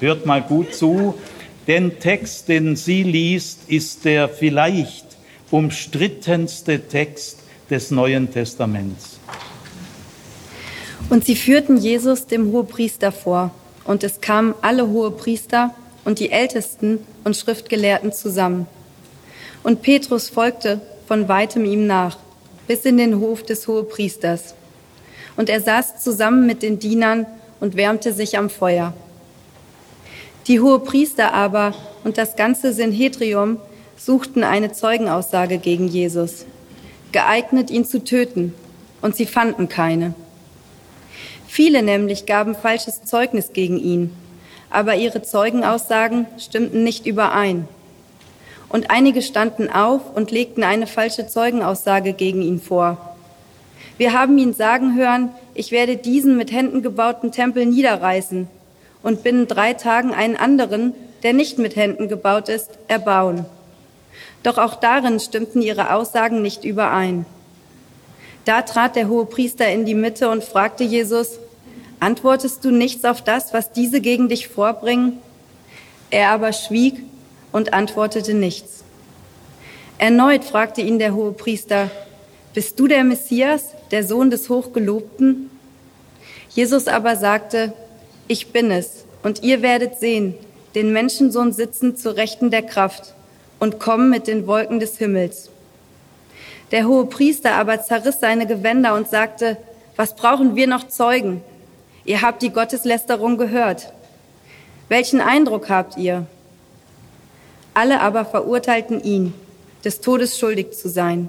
Hört 0.00 0.26
mal 0.26 0.42
gut 0.42 0.74
zu. 0.74 1.14
Den 1.66 1.98
Text, 1.98 2.48
den 2.48 2.76
sie 2.76 3.02
liest, 3.02 3.68
ist 3.68 4.04
der 4.04 4.28
vielleicht 4.28 5.09
umstrittenste 5.50 6.80
Text 6.80 7.38
des 7.70 7.90
Neuen 7.90 8.32
Testaments. 8.32 9.18
Und 11.08 11.24
sie 11.24 11.36
führten 11.36 11.76
Jesus 11.76 12.26
dem 12.26 12.52
Hohepriester 12.52 13.10
vor, 13.12 13.50
und 13.84 14.04
es 14.04 14.20
kamen 14.20 14.54
alle 14.62 14.88
Hohepriester 14.88 15.74
und 16.04 16.18
die 16.18 16.30
Ältesten 16.30 16.98
und 17.24 17.36
Schriftgelehrten 17.36 18.12
zusammen. 18.12 18.66
Und 19.62 19.82
Petrus 19.82 20.28
folgte 20.28 20.80
von 21.06 21.28
weitem 21.28 21.64
ihm 21.64 21.86
nach, 21.86 22.18
bis 22.68 22.84
in 22.84 22.98
den 22.98 23.18
Hof 23.18 23.42
des 23.42 23.66
Hohepriesters. 23.66 24.54
Und 25.36 25.48
er 25.48 25.60
saß 25.60 26.02
zusammen 26.02 26.46
mit 26.46 26.62
den 26.62 26.78
Dienern 26.78 27.26
und 27.58 27.76
wärmte 27.76 28.12
sich 28.12 28.38
am 28.38 28.50
Feuer. 28.50 28.94
Die 30.46 30.60
Hohepriester 30.60 31.34
aber 31.34 31.74
und 32.04 32.18
das 32.18 32.36
ganze 32.36 32.72
Synhedrium 32.72 33.58
suchten 34.00 34.44
eine 34.44 34.72
Zeugenaussage 34.72 35.58
gegen 35.58 35.86
Jesus. 35.86 36.46
geeignet, 37.12 37.72
ihn 37.72 37.84
zu 37.84 38.04
töten, 38.04 38.54
und 39.02 39.16
sie 39.16 39.26
fanden 39.26 39.68
keine. 39.68 40.14
Viele 41.48 41.82
nämlich 41.82 42.24
gaben 42.24 42.54
falsches 42.54 43.02
Zeugnis 43.02 43.52
gegen 43.52 43.78
ihn, 43.78 44.12
aber 44.70 44.94
ihre 44.94 45.20
Zeugenaussagen 45.20 46.26
stimmten 46.38 46.84
nicht 46.84 47.06
überein. 47.06 47.66
Und 48.68 48.92
einige 48.92 49.22
standen 49.22 49.68
auf 49.68 50.14
und 50.14 50.30
legten 50.30 50.62
eine 50.62 50.86
falsche 50.86 51.26
Zeugenaussage 51.26 52.12
gegen 52.12 52.42
ihn 52.42 52.60
vor. 52.60 53.16
Wir 53.98 54.12
haben 54.12 54.38
ihn 54.38 54.54
sagen 54.54 54.94
hören, 54.96 55.30
ich 55.54 55.72
werde 55.72 55.96
diesen 55.96 56.36
mit 56.36 56.52
Händen 56.52 56.80
gebauten 56.80 57.32
Tempel 57.32 57.66
niederreißen 57.66 58.46
und 59.02 59.24
binnen 59.24 59.48
drei 59.48 59.74
Tagen 59.74 60.14
einen 60.14 60.36
anderen, 60.36 60.94
der 61.24 61.32
nicht 61.32 61.58
mit 61.58 61.74
Händen 61.74 62.08
gebaut 62.08 62.48
ist, 62.48 62.70
erbauen. 62.86 63.44
Doch 64.42 64.58
auch 64.58 64.76
darin 64.76 65.20
stimmten 65.20 65.60
ihre 65.60 65.94
Aussagen 65.94 66.42
nicht 66.42 66.64
überein. 66.64 67.26
Da 68.44 68.62
trat 68.62 68.96
der 68.96 69.08
hohe 69.08 69.26
Priester 69.26 69.68
in 69.70 69.84
die 69.84 69.94
Mitte 69.94 70.30
und 70.30 70.44
fragte 70.44 70.84
Jesus, 70.84 71.38
Antwortest 72.00 72.64
du 72.64 72.70
nichts 72.70 73.04
auf 73.04 73.22
das, 73.22 73.52
was 73.52 73.72
diese 73.72 74.00
gegen 74.00 74.30
dich 74.30 74.48
vorbringen? 74.48 75.18
Er 76.10 76.30
aber 76.30 76.54
schwieg 76.54 77.02
und 77.52 77.74
antwortete 77.74 78.32
nichts. 78.32 78.82
Erneut 79.98 80.44
fragte 80.44 80.80
ihn 80.80 80.98
der 80.98 81.14
hohe 81.14 81.32
Priester, 81.32 81.90
Bist 82.54 82.80
du 82.80 82.88
der 82.88 83.04
Messias, 83.04 83.66
der 83.90 84.04
Sohn 84.04 84.30
des 84.30 84.48
Hochgelobten? 84.48 85.50
Jesus 86.48 86.88
aber 86.88 87.16
sagte, 87.16 87.74
Ich 88.26 88.50
bin 88.50 88.70
es, 88.70 89.04
und 89.22 89.42
ihr 89.42 89.60
werdet 89.60 90.00
sehen, 90.00 90.34
den 90.74 90.94
Menschensohn 90.94 91.52
sitzen 91.52 91.96
zu 91.96 92.16
Rechten 92.16 92.50
der 92.50 92.62
Kraft 92.62 93.14
und 93.60 93.78
kommen 93.78 94.10
mit 94.10 94.26
den 94.26 94.48
Wolken 94.48 94.80
des 94.80 94.98
Himmels. 94.98 95.50
Der 96.72 96.86
hohe 96.86 97.06
Priester 97.06 97.52
aber 97.54 97.82
zerriss 97.82 98.18
seine 98.20 98.46
Gewänder 98.46 98.94
und 98.94 99.08
sagte, 99.08 99.56
was 99.96 100.16
brauchen 100.16 100.56
wir 100.56 100.66
noch 100.66 100.88
Zeugen? 100.88 101.42
Ihr 102.04 102.22
habt 102.22 102.42
die 102.42 102.50
Gotteslästerung 102.50 103.36
gehört. 103.36 103.92
Welchen 104.88 105.20
Eindruck 105.20 105.68
habt 105.68 105.96
ihr? 105.96 106.26
Alle 107.74 108.00
aber 108.00 108.24
verurteilten 108.24 109.02
ihn, 109.02 109.34
des 109.84 110.00
Todes 110.00 110.38
schuldig 110.38 110.72
zu 110.72 110.88
sein. 110.88 111.28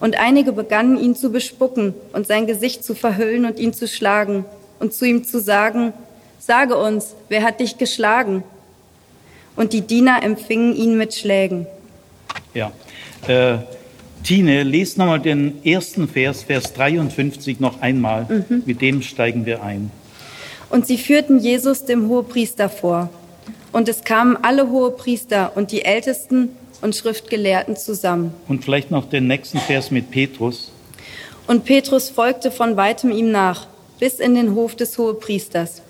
Und 0.00 0.18
einige 0.18 0.52
begannen 0.52 0.98
ihn 0.98 1.16
zu 1.16 1.30
bespucken 1.30 1.94
und 2.12 2.26
sein 2.26 2.46
Gesicht 2.46 2.84
zu 2.84 2.94
verhüllen 2.94 3.44
und 3.44 3.58
ihn 3.58 3.72
zu 3.72 3.88
schlagen 3.88 4.44
und 4.78 4.92
zu 4.92 5.04
ihm 5.04 5.24
zu 5.24 5.40
sagen, 5.40 5.92
sage 6.38 6.76
uns, 6.76 7.14
wer 7.28 7.42
hat 7.42 7.60
dich 7.60 7.78
geschlagen? 7.78 8.44
Und 9.58 9.72
die 9.72 9.80
Diener 9.80 10.22
empfingen 10.22 10.74
ihn 10.74 10.96
mit 10.96 11.12
Schlägen. 11.12 11.66
Ja. 12.54 12.70
Äh, 13.26 13.58
Tine, 14.22 14.62
lies 14.62 14.96
nochmal 14.96 15.18
den 15.18 15.64
ersten 15.64 16.08
Vers, 16.08 16.44
Vers 16.44 16.72
53 16.74 17.58
noch 17.58 17.80
einmal. 17.82 18.24
Mhm. 18.24 18.62
Mit 18.66 18.80
dem 18.80 19.02
steigen 19.02 19.46
wir 19.46 19.62
ein. 19.62 19.90
Und 20.70 20.86
sie 20.86 20.96
führten 20.96 21.40
Jesus 21.40 21.84
dem 21.84 22.08
Hohepriester 22.08 22.68
vor. 22.68 23.10
Und 23.72 23.88
es 23.88 24.04
kamen 24.04 24.36
alle 24.42 24.70
Hohepriester 24.70 25.52
und 25.56 25.72
die 25.72 25.84
Ältesten 25.84 26.50
und 26.80 26.94
Schriftgelehrten 26.94 27.76
zusammen. 27.76 28.32
Und 28.46 28.64
vielleicht 28.64 28.92
noch 28.92 29.08
den 29.08 29.26
nächsten 29.26 29.58
Vers 29.58 29.90
mit 29.90 30.10
Petrus. 30.10 30.70
Und 31.48 31.64
Petrus 31.64 32.10
folgte 32.10 32.52
von 32.52 32.76
weitem 32.76 33.10
ihm 33.10 33.32
nach, 33.32 33.66
bis 33.98 34.20
in 34.20 34.36
den 34.36 34.54
Hof 34.54 34.76
des 34.76 34.98
Hohepriesters. 34.98 35.82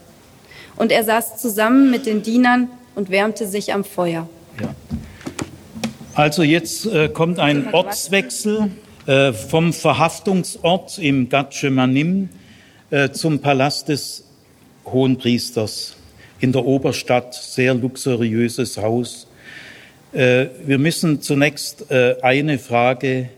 Und 0.76 0.90
er 0.90 1.04
saß 1.04 1.36
zusammen 1.36 1.90
mit 1.90 2.06
den 2.06 2.22
Dienern 2.22 2.68
und 2.98 3.10
wärmte 3.10 3.46
sich 3.46 3.72
am 3.72 3.84
Feuer. 3.84 4.28
Ja. 4.60 4.74
Also 6.14 6.42
jetzt 6.42 6.84
äh, 6.84 7.08
kommt 7.08 7.38
ein 7.38 7.72
Ortswechsel 7.72 8.72
äh, 9.06 9.32
vom 9.32 9.72
Verhaftungsort 9.72 10.98
im 10.98 11.28
Gatschemanim 11.28 12.28
äh, 12.90 13.10
zum 13.10 13.38
Palast 13.38 13.88
des 13.88 14.24
Hohenpriesters 14.84 15.94
in 16.40 16.50
der 16.50 16.64
Oberstadt, 16.64 17.34
sehr 17.34 17.74
luxuriöses 17.74 18.78
Haus. 18.78 19.28
Äh, 20.12 20.46
wir 20.66 20.78
müssen 20.78 21.22
zunächst 21.22 21.92
äh, 21.92 22.16
eine 22.22 22.58
Frage 22.58 23.28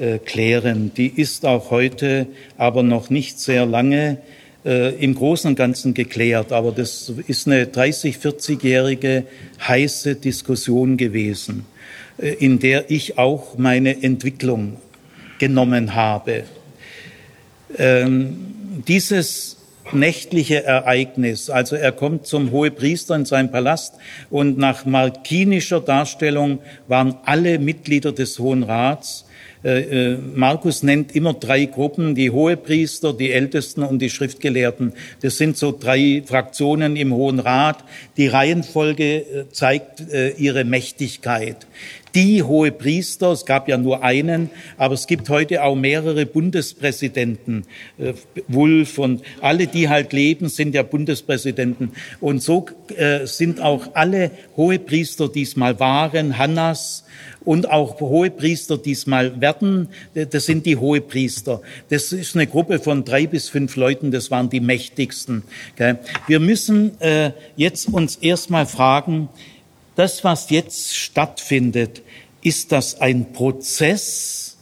äh, 0.00 0.18
klären, 0.18 0.90
die 0.96 1.06
ist 1.06 1.46
auch 1.46 1.70
heute, 1.70 2.26
aber 2.56 2.82
noch 2.82 3.10
nicht 3.10 3.38
sehr 3.38 3.64
lange 3.64 4.18
im 4.64 5.14
Großen 5.14 5.50
und 5.50 5.56
Ganzen 5.56 5.94
geklärt. 5.94 6.52
Aber 6.52 6.72
das 6.72 7.12
ist 7.26 7.46
eine 7.46 7.66
30, 7.66 8.16
40-jährige 8.16 9.24
heiße 9.66 10.16
Diskussion 10.16 10.96
gewesen, 10.96 11.64
äh, 12.18 12.34
in 12.34 12.58
der 12.58 12.90
ich 12.90 13.18
auch 13.18 13.56
meine 13.56 14.02
Entwicklung 14.02 14.76
genommen 15.38 15.94
habe. 15.94 16.44
Ähm, 17.76 18.36
dieses 18.86 19.58
nächtliche 19.92 20.64
Ereignis. 20.64 21.50
Also 21.50 21.76
er 21.76 21.92
kommt 21.92 22.26
zum 22.26 22.50
Hohepriester 22.50 23.14
in 23.14 23.24
seinen 23.24 23.50
Palast 23.50 23.94
und 24.30 24.58
nach 24.58 24.84
markinischer 24.84 25.80
Darstellung 25.80 26.58
waren 26.88 27.16
alle 27.24 27.58
Mitglieder 27.58 28.12
des 28.12 28.38
Hohen 28.38 28.64
Rats 28.64 29.24
äh, 29.64 30.12
äh, 30.12 30.18
Markus 30.34 30.82
nennt 30.82 31.14
immer 31.16 31.34
drei 31.34 31.64
Gruppen, 31.64 32.14
die 32.14 32.30
Hohepriester, 32.30 33.12
die 33.12 33.32
Ältesten 33.32 33.82
und 33.82 34.00
die 34.00 34.10
Schriftgelehrten. 34.10 34.92
Das 35.20 35.36
sind 35.36 35.56
so 35.56 35.76
drei 35.78 36.22
Fraktionen 36.24 36.94
im 36.96 37.12
Hohen 37.12 37.40
Rat. 37.40 37.84
Die 38.16 38.28
Reihenfolge 38.28 39.16
äh, 39.16 39.44
zeigt 39.50 40.02
ihre 40.38 40.64
Mächtigkeit. 40.64 41.66
Die 42.14 42.42
hohe 42.42 42.72
Priester, 42.72 43.32
es 43.32 43.44
gab 43.44 43.68
ja 43.68 43.76
nur 43.76 44.02
einen, 44.02 44.50
aber 44.76 44.94
es 44.94 45.06
gibt 45.06 45.28
heute 45.28 45.62
auch 45.62 45.74
mehrere 45.76 46.24
Bundespräsidenten. 46.26 47.64
Wulf 48.48 48.98
und 48.98 49.22
alle, 49.40 49.66
die 49.66 49.88
halt 49.88 50.12
leben, 50.12 50.48
sind 50.48 50.74
ja 50.74 50.82
Bundespräsidenten. 50.82 51.92
Und 52.20 52.42
so 52.42 52.66
sind 53.24 53.60
auch 53.60 53.94
alle 53.94 54.30
Hohepriester 54.56 55.28
diesmal 55.28 55.78
waren, 55.80 56.38
Hannas, 56.38 57.04
und 57.44 57.70
auch 57.70 58.00
Hohepriester 58.00 58.78
diesmal 58.78 59.40
werden. 59.40 59.88
Das 60.14 60.46
sind 60.46 60.66
die 60.66 60.76
Hohepriester. 60.76 61.62
Das 61.88 62.12
ist 62.12 62.34
eine 62.34 62.46
Gruppe 62.46 62.78
von 62.78 63.04
drei 63.04 63.26
bis 63.26 63.48
fünf 63.48 63.76
Leuten, 63.76 64.10
das 64.10 64.30
waren 64.30 64.50
die 64.50 64.60
mächtigsten. 64.60 65.42
Wir 66.26 66.40
müssen 66.40 67.00
äh, 67.00 67.32
jetzt 67.56 67.88
uns 67.88 68.16
erstmal 68.16 68.66
fragen, 68.66 69.28
das, 69.94 70.22
was 70.22 70.50
jetzt 70.50 70.96
stattfindet, 70.96 72.02
ist 72.42 72.70
das 72.72 73.00
ein 73.00 73.32
Prozess 73.32 74.56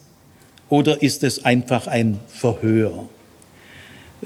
oder 0.68 1.03
ist 1.03 1.22
es 1.24 1.45
einfach 1.45 1.87
ein 1.87 2.18
Verhör? 2.29 3.09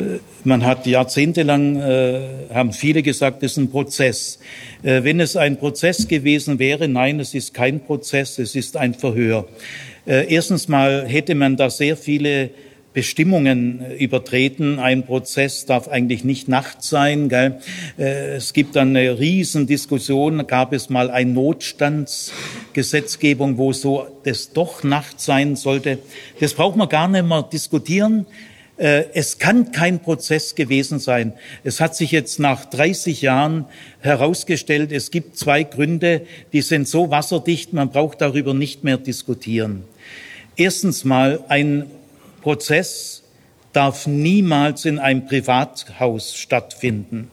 Äh, 0.01 0.20
man 0.44 0.64
hat 0.64 0.86
jahrzehntelang, 0.86 1.76
äh, 1.76 2.20
haben 2.53 2.72
viele 2.72 3.03
gesagt, 3.03 3.42
es 3.42 3.53
ist 3.53 3.59
ein 3.59 3.70
Prozess. 3.70 4.38
Äh, 4.82 5.05
wenn 5.05 5.20
es 5.20 5.36
ein 5.36 5.59
Prozess 5.59 6.09
gewesen 6.09 6.59
wäre, 6.59 6.88
nein, 6.88 7.20
es 7.20 7.34
ist 7.34 7.55
kein 7.55 7.80
Prozess, 7.80 8.38
es 8.38 8.55
ist 8.55 8.76
ein 8.76 8.94
Verhör. 8.94 9.46
Äh, 10.07 10.32
erstens 10.32 10.68
mal 10.68 11.07
hätte 11.07 11.34
man 11.34 11.57
da 11.57 11.70
sehr 11.70 11.96
viele 11.96 12.51
Bestimmungen 12.92 13.82
äh, 13.82 13.94
übertreten. 14.03 14.80
Ein 14.80 15.05
Prozess 15.05 15.66
darf 15.66 15.88
eigentlich 15.88 16.24
nicht 16.24 16.48
nachts 16.48 16.88
sein. 16.88 17.28
Gell? 17.28 17.61
Äh, 17.98 18.36
es 18.36 18.53
gibt 18.53 18.76
dann 18.76 18.96
eine 18.96 19.18
Riesendiskussion. 19.18 20.46
Gab 20.46 20.72
es 20.72 20.88
mal 20.90 21.11
eine 21.11 21.30
Notstandsgesetzgebung, 21.30 23.59
wo 23.59 23.72
so 23.72 24.07
das 24.24 24.53
doch 24.53 24.82
nachts 24.82 25.24
sein 25.24 25.55
sollte. 25.55 25.98
Das 26.40 26.55
braucht 26.55 26.76
man 26.76 26.88
gar 26.88 27.07
nicht 27.07 27.26
mehr 27.26 27.42
diskutieren. 27.42 28.26
Äh, 28.81 29.11
es 29.12 29.39
kann 29.39 29.72
kein 29.72 30.01
Prozess 30.01 30.55
gewesen 30.55 31.01
sein. 31.01 31.35
Es 31.64 31.81
hat 31.81 31.95
sich 31.95 32.12
jetzt 32.12 32.39
nach 32.39 32.64
30 32.64 33.20
Jahren 33.20 33.66
herausgestellt, 34.01 34.91
es 34.91 35.11
gibt 35.11 35.37
zwei 35.37 35.64
Gründe, 35.64 36.22
die 36.55 36.62
sind 36.62 36.89
so 36.89 37.11
wasserdicht, 37.11 37.74
man 37.74 37.91
braucht 37.91 38.22
darüber 38.22 38.55
nicht 38.55 38.83
mehr 38.83 38.97
diskutieren. 38.97 39.85
Erstens 40.57 41.05
mal, 41.05 41.45
ein 41.49 41.91
Prozess 42.41 43.22
darf 43.74 44.07
niemals 44.07 44.87
in 44.87 44.99
einem 44.99 45.26
Privathaus 45.26 46.35
stattfinden 46.35 47.31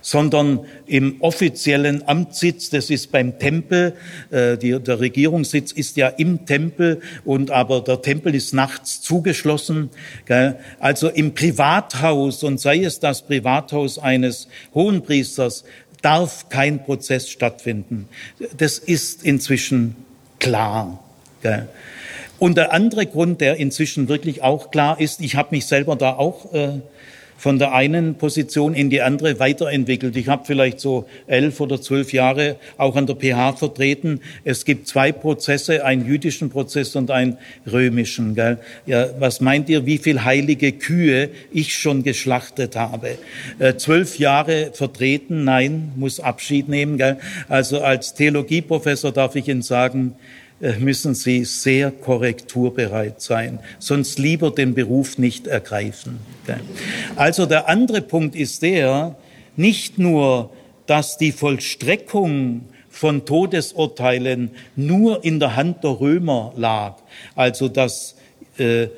sondern 0.00 0.60
im 0.86 1.16
offiziellen 1.20 2.06
Amtssitz, 2.06 2.70
das 2.70 2.90
ist 2.90 3.12
beim 3.12 3.38
Tempel, 3.38 3.94
äh, 4.30 4.56
die, 4.56 4.78
der 4.78 5.00
Regierungssitz 5.00 5.72
ist 5.72 5.96
ja 5.96 6.08
im 6.08 6.46
Tempel 6.46 7.00
und 7.24 7.50
aber 7.50 7.80
der 7.80 8.02
Tempel 8.02 8.34
ist 8.34 8.54
nachts 8.54 9.00
zugeschlossen. 9.00 9.90
Also 10.78 11.08
im 11.08 11.34
Privathaus 11.34 12.42
und 12.42 12.60
sei 12.60 12.84
es 12.84 13.00
das 13.00 13.22
Privathaus 13.22 13.98
eines 13.98 14.48
Hohenpriesters, 14.74 15.64
darf 16.02 16.48
kein 16.48 16.84
Prozess 16.84 17.28
stattfinden. 17.28 18.08
Das 18.56 18.78
ist 18.78 19.22
inzwischen 19.24 19.96
klar. 20.38 21.02
Und 22.38 22.56
der 22.56 22.72
andere 22.72 23.06
Grund, 23.06 23.40
der 23.42 23.56
inzwischen 23.56 24.08
wirklich 24.08 24.42
auch 24.42 24.70
klar 24.70 24.98
ist, 24.98 25.20
ich 25.20 25.36
habe 25.36 25.48
mich 25.52 25.66
selber 25.66 25.94
da 25.96 26.12
auch 26.12 26.52
äh, 26.54 26.80
von 27.40 27.58
der 27.58 27.72
einen 27.72 28.16
Position 28.16 28.74
in 28.74 28.90
die 28.90 29.00
andere 29.00 29.38
weiterentwickelt. 29.38 30.14
Ich 30.14 30.28
habe 30.28 30.44
vielleicht 30.44 30.78
so 30.78 31.06
elf 31.26 31.58
oder 31.60 31.80
zwölf 31.80 32.12
Jahre 32.12 32.56
auch 32.76 32.96
an 32.96 33.06
der 33.06 33.14
PH 33.14 33.56
vertreten. 33.56 34.20
Es 34.44 34.66
gibt 34.66 34.86
zwei 34.86 35.10
Prozesse, 35.10 35.82
einen 35.86 36.06
jüdischen 36.06 36.50
Prozess 36.50 36.94
und 36.96 37.10
einen 37.10 37.38
römischen. 37.66 38.34
Gell? 38.34 38.58
Ja, 38.84 39.06
was 39.18 39.40
meint 39.40 39.70
ihr, 39.70 39.86
wie 39.86 39.96
viel 39.96 40.22
heilige 40.22 40.72
Kühe 40.72 41.30
ich 41.50 41.74
schon 41.74 42.02
geschlachtet 42.02 42.76
habe? 42.76 43.16
Äh, 43.58 43.74
zwölf 43.76 44.18
Jahre 44.18 44.72
vertreten, 44.74 45.42
nein, 45.44 45.92
muss 45.96 46.20
Abschied 46.20 46.68
nehmen. 46.68 46.98
Gell? 46.98 47.16
Also 47.48 47.80
als 47.80 48.12
Theologieprofessor 48.12 49.12
darf 49.12 49.34
ich 49.34 49.48
Ihnen 49.48 49.62
sagen, 49.62 50.14
müssen 50.78 51.14
Sie 51.14 51.44
sehr 51.44 51.90
korrekturbereit 51.90 53.20
sein, 53.20 53.60
sonst 53.78 54.18
lieber 54.18 54.50
den 54.50 54.74
Beruf 54.74 55.18
nicht 55.18 55.46
ergreifen. 55.46 56.20
Also 57.16 57.46
der 57.46 57.68
andere 57.68 58.02
Punkt 58.02 58.36
ist 58.36 58.62
der, 58.62 59.16
nicht 59.56 59.98
nur, 59.98 60.50
dass 60.86 61.16
die 61.16 61.32
Vollstreckung 61.32 62.62
von 62.90 63.24
Todesurteilen 63.24 64.50
nur 64.76 65.24
in 65.24 65.40
der 65.40 65.56
Hand 65.56 65.84
der 65.84 66.00
Römer 66.00 66.52
lag, 66.56 66.96
also 67.34 67.68
dass 67.68 68.16
äh, 68.58 68.88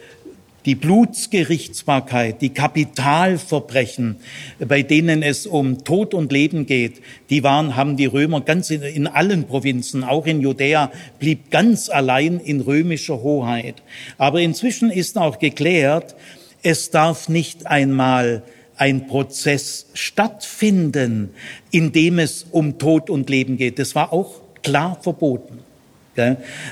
die 0.64 0.74
Blutsgerichtsbarkeit, 0.74 2.40
die 2.40 2.50
Kapitalverbrechen, 2.50 4.16
bei 4.60 4.82
denen 4.82 5.22
es 5.22 5.46
um 5.46 5.84
Tod 5.84 6.14
und 6.14 6.30
Leben 6.32 6.66
geht, 6.66 7.02
die 7.30 7.42
waren, 7.42 7.76
haben 7.76 7.96
die 7.96 8.06
Römer 8.06 8.40
ganz 8.40 8.70
in, 8.70 8.82
in, 8.82 9.06
allen 9.06 9.44
Provinzen, 9.44 10.04
auch 10.04 10.26
in 10.26 10.40
Judäa, 10.40 10.92
blieb 11.18 11.50
ganz 11.50 11.88
allein 11.88 12.38
in 12.38 12.60
römischer 12.60 13.22
Hoheit. 13.22 13.82
Aber 14.18 14.40
inzwischen 14.40 14.90
ist 14.90 15.18
auch 15.18 15.38
geklärt, 15.38 16.14
es 16.62 16.90
darf 16.90 17.28
nicht 17.28 17.66
einmal 17.66 18.42
ein 18.76 19.06
Prozess 19.06 19.86
stattfinden, 19.94 21.30
in 21.70 21.92
dem 21.92 22.18
es 22.18 22.46
um 22.50 22.78
Tod 22.78 23.10
und 23.10 23.30
Leben 23.30 23.56
geht. 23.56 23.78
Das 23.78 23.94
war 23.94 24.12
auch 24.12 24.40
klar 24.62 24.98
verboten. 25.00 25.58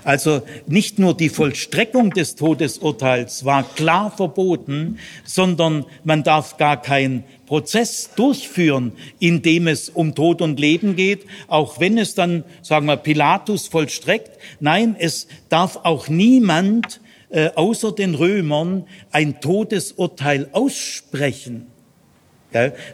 Also 0.05 0.43
nicht 0.67 0.99
nur 0.99 1.17
die 1.17 1.31
Vollstreckung 1.31 2.11
des 2.11 2.37
Todesurteils 2.37 3.45
war 3.45 3.63
klar 3.63 4.11
verboten, 4.15 4.99
sondern 5.25 5.87
man 6.05 6.23
darf 6.23 6.59
gar 6.59 6.81
keinen 6.81 7.25
Prozess 7.47 8.11
durchführen, 8.15 8.93
in 9.19 9.41
dem 9.41 9.67
es 9.67 9.89
um 9.89 10.15
Tod 10.15 10.43
und 10.43 10.61
Leben 10.61 10.95
geht, 10.95 11.25
auch 11.49 11.81
wenn 11.81 11.97
es 11.97 12.15
dann, 12.15 12.45
sagen 12.61 12.87
wir, 12.87 12.97
Pilatus 12.97 13.69
vollstreckt. 13.69 14.39
Nein, 14.61 14.95
es 14.99 15.27
darf 15.49 15.81
auch 15.85 16.09
niemand 16.09 17.01
äh, 17.31 17.49
außer 17.55 17.93
den 17.93 18.15
Römern 18.15 18.85
ein 19.11 19.41
Todesurteil 19.41 20.49
aussprechen. 20.53 21.67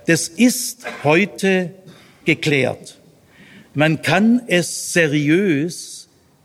Das 0.07 0.29
ist 0.29 0.87
heute 1.03 1.73
geklärt. 2.25 2.99
Man 3.73 4.03
kann 4.03 4.43
es 4.47 4.93
seriös 4.93 5.96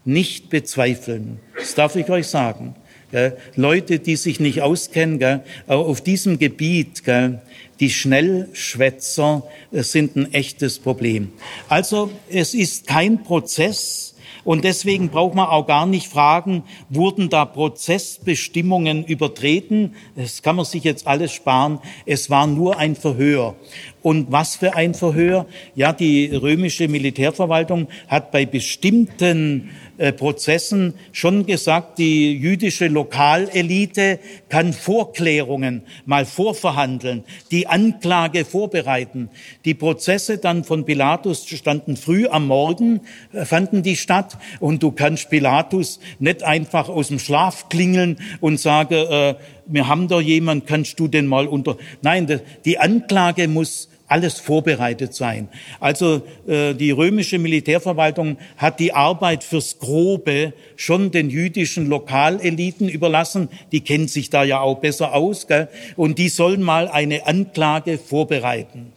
nicht 0.05 0.49
bezweifeln. 0.49 1.39
Das 1.57 1.75
darf 1.75 1.95
ich 1.95 2.09
euch 2.09 2.27
sagen. 2.27 2.75
Gell? 3.11 3.37
Leute, 3.55 3.99
die 3.99 4.15
sich 4.15 4.39
nicht 4.39 4.61
auskennen, 4.61 5.19
gell? 5.19 5.43
auf 5.67 6.01
diesem 6.01 6.39
Gebiet, 6.39 7.03
gell? 7.03 7.41
die 7.79 7.89
Schnellschwätzer 7.89 9.43
sind 9.71 10.15
ein 10.15 10.33
echtes 10.33 10.79
Problem. 10.79 11.31
Also 11.67 12.11
es 12.29 12.53
ist 12.53 12.87
kein 12.87 13.23
Prozess, 13.23 14.11
und 14.43 14.63
deswegen 14.63 15.09
braucht 15.09 15.35
man 15.35 15.47
auch 15.47 15.67
gar 15.67 15.85
nicht 15.85 16.07
fragen, 16.07 16.63
wurden 16.89 17.29
da 17.29 17.45
Prozessbestimmungen 17.45 19.05
übertreten? 19.05 19.95
Das 20.15 20.41
kann 20.41 20.55
man 20.55 20.65
sich 20.65 20.83
jetzt 20.83 21.05
alles 21.05 21.31
sparen. 21.31 21.79
Es 22.05 22.29
war 22.29 22.47
nur 22.47 22.77
ein 22.77 22.95
Verhör. 22.95 23.55
Und 24.01 24.31
was 24.31 24.55
für 24.55 24.75
ein 24.75 24.95
Verhör? 24.95 25.45
Ja, 25.75 25.93
die 25.93 26.25
römische 26.33 26.87
Militärverwaltung 26.87 27.87
hat 28.07 28.31
bei 28.31 28.47
bestimmten 28.47 29.69
äh, 30.01 30.11
Prozessen 30.11 30.95
schon 31.11 31.45
gesagt, 31.45 31.99
die 31.99 32.33
jüdische 32.33 32.87
Lokalelite 32.87 34.17
kann 34.49 34.73
Vorklärungen 34.73 35.83
mal 36.05 36.25
vorverhandeln, 36.25 37.23
die 37.51 37.67
Anklage 37.67 38.43
vorbereiten. 38.43 39.29
Die 39.63 39.75
Prozesse 39.75 40.39
dann 40.39 40.63
von 40.63 40.85
Pilatus 40.85 41.47
standen 41.47 41.97
früh 41.97 42.27
am 42.27 42.47
Morgen, 42.47 43.01
äh, 43.31 43.45
fanden 43.45 43.83
die 43.83 43.95
statt 43.95 44.39
und 44.59 44.81
du 44.81 44.91
kannst 44.91 45.29
Pilatus 45.29 45.99
nicht 46.17 46.41
einfach 46.41 46.89
aus 46.89 47.09
dem 47.09 47.19
Schlaf 47.19 47.69
klingeln 47.69 48.17
und 48.39 48.59
sagen, 48.59 48.95
äh, 48.95 49.35
wir 49.67 49.87
haben 49.87 50.07
da 50.07 50.19
jemand, 50.19 50.65
kannst 50.65 50.99
du 50.99 51.07
den 51.07 51.27
mal 51.27 51.45
unter... 51.45 51.77
Nein, 52.01 52.41
die 52.65 52.79
Anklage 52.79 53.47
muss 53.47 53.90
alles 54.11 54.39
vorbereitet 54.39 55.13
sein. 55.13 55.47
Also 55.79 56.23
äh, 56.47 56.73
die 56.73 56.91
römische 56.91 57.39
Militärverwaltung 57.39 58.37
hat 58.57 58.79
die 58.79 58.93
Arbeit 58.93 59.43
fürs 59.43 59.79
Grobe 59.79 60.53
schon 60.75 61.11
den 61.11 61.29
jüdischen 61.29 61.87
Lokaleliten 61.87 62.89
überlassen. 62.89 63.47
Die 63.71 63.81
kennen 63.81 64.07
sich 64.07 64.29
da 64.29 64.43
ja 64.43 64.59
auch 64.59 64.79
besser 64.79 65.13
aus. 65.13 65.47
Gell? 65.47 65.69
Und 65.95 66.17
die 66.17 66.29
sollen 66.29 66.61
mal 66.61 66.87
eine 66.89 67.25
Anklage 67.25 67.97
vorbereiten. 67.97 68.91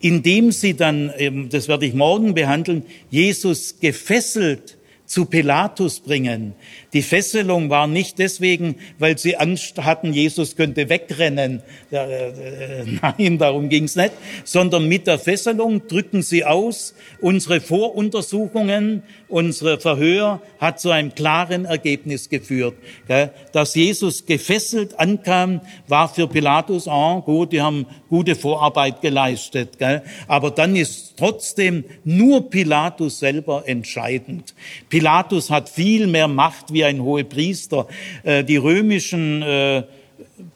Indem 0.00 0.52
sie 0.52 0.74
dann, 0.74 1.12
das 1.50 1.66
werde 1.68 1.86
ich 1.86 1.94
morgen 1.94 2.34
behandeln, 2.34 2.84
Jesus 3.10 3.80
gefesselt 3.80 4.77
zu 5.08 5.24
Pilatus 5.24 6.00
bringen. 6.00 6.52
Die 6.92 7.00
Fesselung 7.00 7.70
war 7.70 7.86
nicht 7.86 8.18
deswegen, 8.18 8.76
weil 8.98 9.16
sie 9.16 9.36
Angst 9.36 9.82
hatten, 9.82 10.12
Jesus 10.12 10.54
könnte 10.54 10.90
wegrennen. 10.90 11.62
Äh, 11.90 12.84
nein, 13.02 13.38
darum 13.38 13.70
ging's 13.70 13.96
nicht. 13.96 14.12
Sondern 14.44 14.86
mit 14.86 15.06
der 15.06 15.18
Fesselung 15.18 15.88
drücken 15.88 16.20
sie 16.20 16.44
aus, 16.44 16.94
unsere 17.20 17.60
Voruntersuchungen, 17.60 19.02
unsere 19.28 19.78
Verhör 19.78 20.40
hat 20.58 20.80
zu 20.80 20.90
einem 20.90 21.14
klaren 21.14 21.64
Ergebnis 21.64 22.28
geführt. 22.28 22.74
Dass 23.52 23.74
Jesus 23.74 24.26
gefesselt 24.26 24.98
ankam, 24.98 25.60
war 25.86 26.08
für 26.08 26.26
Pilatus, 26.26 26.88
ah, 26.88 27.22
gut, 27.24 27.52
die 27.52 27.60
haben 27.60 27.86
gute 28.08 28.34
Vorarbeit 28.34 29.00
geleistet. 29.00 29.78
Aber 30.26 30.50
dann 30.50 30.76
ist 30.76 31.14
trotzdem 31.16 31.84
nur 32.04 32.48
Pilatus 32.50 33.18
selber 33.18 33.64
entscheidend. 33.66 34.54
Pilatus 34.88 35.50
hat 35.50 35.68
viel 35.68 36.06
mehr 36.06 36.28
Macht 36.28 36.72
wie 36.72 36.84
ein 36.84 37.02
Hohepriester. 37.02 37.86
Äh, 38.22 38.44
die 38.44 38.56
römischen 38.56 39.42
äh, 39.42 39.82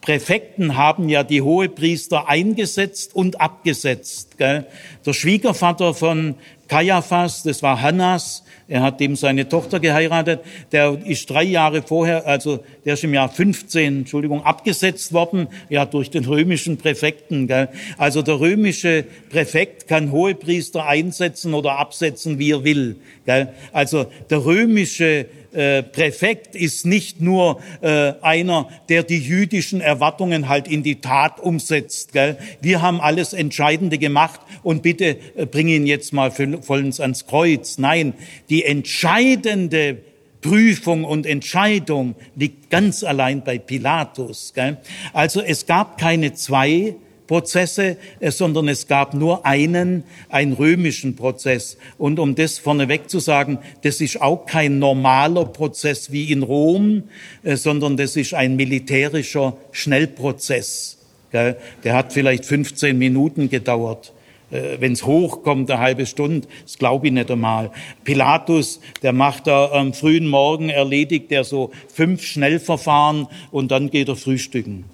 Präfekten 0.01 0.77
haben 0.77 1.09
ja 1.09 1.23
die 1.23 1.41
Hohepriester 1.41 2.27
eingesetzt 2.27 3.15
und 3.15 3.39
abgesetzt. 3.41 4.35
Der 4.39 4.65
Schwiegervater 5.05 5.93
von 5.93 6.35
Kaiaphas, 6.73 7.43
das 7.43 7.61
war 7.61 7.83
Hannas, 7.83 8.43
er 8.67 8.81
hat 8.81 8.99
dem 8.99 9.15
seine 9.15 9.47
Tochter 9.47 9.79
geheiratet, 9.79 10.39
der 10.71 10.97
ist 11.05 11.29
drei 11.29 11.43
Jahre 11.43 11.83
vorher, 11.83 12.25
also 12.25 12.63
der 12.83 12.95
ist 12.95 13.03
im 13.03 13.13
Jahr 13.13 13.29
15, 13.29 13.99
Entschuldigung, 13.99 14.43
abgesetzt 14.43 15.13
worden, 15.13 15.49
ja, 15.69 15.85
durch 15.85 16.09
den 16.09 16.25
römischen 16.25 16.77
Präfekten. 16.77 17.45
Gell? 17.45 17.69
Also 17.99 18.23
der 18.23 18.39
römische 18.39 19.05
Präfekt 19.29 19.87
kann 19.87 20.11
Hohepriester 20.11 20.87
einsetzen 20.87 21.53
oder 21.53 21.77
absetzen, 21.77 22.39
wie 22.39 22.53
er 22.53 22.63
will. 22.63 22.95
Gell? 23.27 23.49
Also 23.71 24.07
der 24.31 24.43
römische 24.43 25.27
äh, 25.53 25.83
Präfekt 25.83 26.55
ist 26.55 26.85
nicht 26.85 27.21
nur 27.21 27.61
äh, 27.81 28.13
einer, 28.21 28.69
der 28.89 29.03
die 29.03 29.19
jüdischen 29.19 29.81
Erwartungen 29.81 30.49
halt 30.49 30.67
in 30.67 30.83
die 30.83 31.01
Tat 31.01 31.39
umsetzt. 31.39 32.13
Gell? 32.13 32.37
Wir 32.61 32.81
haben 32.81 32.99
alles 33.01 33.33
Entscheidende 33.33 33.97
gemacht 33.97 34.41
und 34.63 34.83
bitte 34.83 35.17
äh, 35.35 35.45
bring 35.45 35.67
ihn 35.67 35.85
jetzt 35.85 36.13
mal 36.13 36.31
vollends 36.31 36.99
ans 36.99 37.27
Kreuz. 37.27 37.77
Nein, 37.77 38.13
die 38.49 38.65
entscheidende 38.65 39.97
Prüfung 40.41 41.05
und 41.05 41.25
Entscheidung 41.25 42.15
liegt 42.35 42.69
ganz 42.69 43.03
allein 43.03 43.43
bei 43.43 43.57
Pilatus. 43.57 44.53
Gell? 44.53 44.77
Also 45.13 45.41
es 45.41 45.65
gab 45.65 45.97
keine 45.97 46.33
zwei 46.33 46.95
Prozesse, 47.27 47.97
äh, 48.19 48.31
sondern 48.31 48.67
es 48.67 48.87
gab 48.87 49.13
nur 49.13 49.45
einen, 49.45 50.03
einen 50.29 50.53
römischen 50.53 51.15
Prozess. 51.15 51.77
Und 51.97 52.19
um 52.19 52.35
das 52.35 52.59
vorneweg 52.59 53.09
zu 53.09 53.19
sagen, 53.19 53.59
das 53.81 54.01
ist 54.01 54.21
auch 54.21 54.45
kein 54.45 54.79
normaler 54.79 55.45
Prozess 55.45 56.11
wie 56.11 56.31
in 56.31 56.43
Rom, 56.43 57.03
äh, 57.43 57.55
sondern 57.55 57.97
das 57.97 58.15
ist 58.15 58.33
ein 58.33 58.55
militärischer 58.55 59.55
Schnellprozess. 59.71 60.97
Der 61.31 61.95
hat 61.95 62.13
vielleicht 62.13 62.45
15 62.45 62.95
Minuten 62.95 63.49
gedauert 63.49 64.13
äh, 64.51 64.79
wenn 64.79 64.93
es 64.93 65.03
hochkommt, 65.03 65.71
eine 65.71 65.79
halbe 65.79 66.05
Stunde, 66.05 66.47
das 66.63 66.77
glaube 66.77 67.07
ich 67.07 67.13
nicht 67.13 67.31
einmal. 67.31 67.71
Pilatus, 68.03 68.79
der 69.01 69.11
macht 69.11 69.47
da 69.47 69.71
am 69.71 69.93
frühen 69.93 70.27
Morgen, 70.27 70.69
erledigt 70.69 71.31
er 71.31 71.43
so 71.43 71.71
fünf 71.91 72.21
Schnellverfahren 72.23 73.27
und 73.49 73.71
dann 73.71 73.89
geht 73.89 74.09
er 74.09 74.15
frühstücken. 74.15 74.85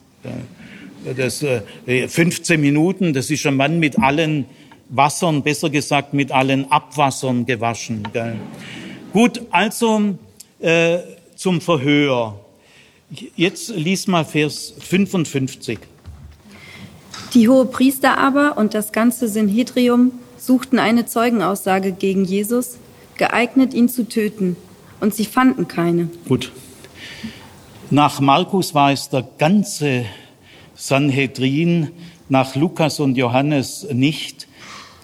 Das, 1.16 1.44
äh, 1.44 2.08
15 2.08 2.60
Minuten, 2.60 3.14
das 3.14 3.30
ist 3.30 3.46
ein 3.46 3.56
Mann 3.56 3.80
mit 3.80 4.00
allen 4.00 4.46
Wassern, 4.90 5.44
besser 5.44 5.70
gesagt 5.70 6.14
mit 6.14 6.32
allen 6.32 6.70
Abwassern 6.72 7.46
gewaschen. 7.46 8.08
Gell? 8.12 8.36
Gut, 9.14 9.42
also 9.52 10.16
äh, 10.60 10.98
zum 11.36 11.62
Verhör. 11.62 12.40
Jetzt 13.36 13.70
lies 13.70 14.08
mal 14.08 14.26
Vers 14.26 14.74
55. 14.80 15.80
Die 17.34 17.48
Hohepriester 17.48 18.18
aber 18.18 18.58
und 18.58 18.74
das 18.74 18.92
ganze 18.92 19.28
Synhedrium 19.28 20.12
suchten 20.38 20.80
eine 20.80 21.06
Zeugenaussage 21.06 21.92
gegen 21.92 22.26
Jesus, 22.26 22.78
geeignet, 23.18 23.74
ihn 23.74 23.90
zu 23.90 24.08
töten, 24.08 24.56
und 25.00 25.14
sie 25.14 25.26
fanden 25.26 25.68
keine. 25.68 26.10
Gut. 26.28 26.52
Nach 27.90 28.20
Markus 28.20 28.74
war 28.74 28.92
es 28.92 29.10
der 29.10 29.28
ganze 29.38 30.06
Sanhedrin, 30.80 31.90
nach 32.30 32.56
Lukas 32.56 33.02
und 33.02 33.18
Johannes 33.18 33.86
nicht. 33.92 34.48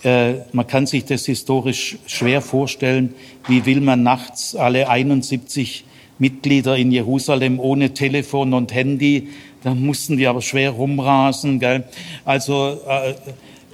Äh, 0.04 0.36
man 0.54 0.66
kann 0.66 0.88
sich 0.88 1.04
das 1.04 1.26
historisch 1.26 1.98
schwer 2.08 2.42
vorstellen. 2.42 3.14
Wie 3.48 3.66
will 3.66 3.82
man 3.82 4.02
nachts 4.02 4.56
alle 4.56 4.90
71 4.90 5.84
Mitglieder 6.18 6.78
in 6.78 6.94
Jerusalem 6.94 7.60
ohne 7.60 7.94
Telefon 7.94 8.54
und 8.54 8.74
Handy? 8.74 9.28
Da 9.64 9.76
mussten 9.76 10.16
die 10.16 10.28
aber 10.28 10.42
schwer 10.42 10.72
rumrasen. 10.72 11.60
Gell? 11.60 11.84
Also 12.24 12.80
äh, 12.88 13.16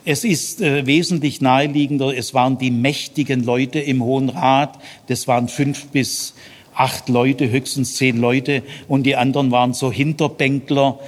es 0.03 0.23
ist 0.23 0.59
äh, 0.59 0.87
wesentlich 0.87 1.39
naheliegender, 1.39 2.17
es 2.17 2.33
waren 2.33 2.57
die 2.57 2.71
mächtigen 2.71 3.43
Leute 3.43 3.79
im 3.79 4.03
Hohen 4.03 4.29
Rat, 4.29 4.79
das 5.05 5.27
waren 5.27 5.47
fünf 5.47 5.89
bis 5.89 6.33
acht 6.73 7.09
Leute, 7.09 7.49
höchstens 7.49 7.95
zehn 7.95 8.17
Leute 8.17 8.63
und 8.87 9.03
die 9.03 9.15
anderen 9.15 9.51
waren 9.51 9.73
so 9.73 9.91
Hinterbänkler, 9.91 10.99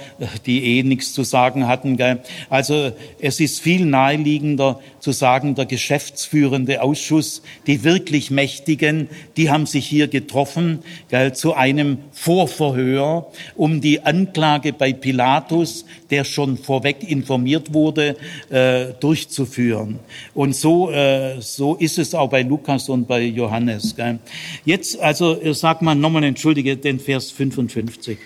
die 0.46 0.78
eh 0.78 0.82
nichts 0.82 1.12
zu 1.12 1.24
sagen 1.24 1.66
hatten. 1.66 1.96
Gell? 1.96 2.20
Also 2.50 2.92
es 3.20 3.40
ist 3.40 3.60
viel 3.60 3.86
naheliegender 3.86 4.80
zu 5.00 5.12
sagen, 5.12 5.54
der 5.54 5.66
geschäftsführende 5.66 6.82
Ausschuss, 6.82 7.42
die 7.66 7.84
wirklich 7.84 8.30
Mächtigen, 8.30 9.08
die 9.36 9.50
haben 9.50 9.66
sich 9.66 9.86
hier 9.86 10.08
getroffen 10.08 10.80
gell, 11.08 11.34
zu 11.34 11.54
einem 11.54 11.98
Vorverhör, 12.12 13.26
um 13.56 13.80
die 13.80 14.00
Anklage 14.00 14.72
bei 14.72 14.92
Pilatus, 14.92 15.84
der 16.10 16.24
schon 16.24 16.56
vorweg 16.56 17.08
informiert 17.08 17.74
wurde, 17.74 18.16
äh, 18.50 18.92
durchzuführen. 19.00 19.98
Und 20.34 20.54
so, 20.54 20.90
äh, 20.90 21.40
so 21.40 21.74
ist 21.74 21.98
es 21.98 22.14
auch 22.14 22.28
bei 22.28 22.42
Lukas 22.42 22.88
und 22.88 23.06
bei 23.06 23.22
Johannes. 23.22 23.96
Gell? 23.96 24.18
Jetzt 24.64 24.98
also 25.00 25.34
sag 25.54 25.82
mal 25.82 25.94
nochmal, 25.94 26.24
entschuldige, 26.24 26.76
den 26.76 27.00
Vers 27.00 27.30
55. 27.30 28.18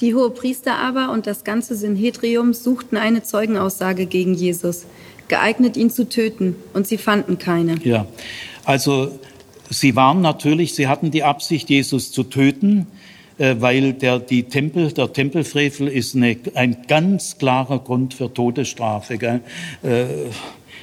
Die 0.00 0.14
Hohepriester 0.14 0.76
aber 0.76 1.12
und 1.12 1.26
das 1.26 1.44
ganze 1.44 1.76
Synhedrium 1.76 2.54
suchten 2.54 2.96
eine 2.96 3.22
Zeugenaussage 3.22 4.06
gegen 4.06 4.34
Jesus, 4.34 4.84
geeignet, 5.28 5.76
ihn 5.76 5.90
zu 5.90 6.08
töten, 6.08 6.56
und 6.74 6.86
sie 6.86 6.98
fanden 6.98 7.38
keine. 7.38 7.76
Ja, 7.84 8.06
also 8.64 9.16
sie 9.70 9.94
waren 9.94 10.20
natürlich, 10.20 10.74
sie 10.74 10.88
hatten 10.88 11.10
die 11.10 11.22
Absicht, 11.22 11.70
Jesus 11.70 12.10
zu 12.10 12.24
töten, 12.24 12.86
äh, 13.38 13.56
weil 13.60 13.92
der, 13.92 14.18
die 14.18 14.44
Tempel, 14.44 14.92
der 14.92 15.12
Tempelfrevel 15.12 15.88
ist 15.88 16.14
eine, 16.14 16.36
ein 16.54 16.78
ganz 16.88 17.38
klarer 17.38 17.78
Grund 17.78 18.14
für 18.14 18.32
Todesstrafe. 18.32 19.18
Gell? 19.18 19.40
Äh, 19.82 20.04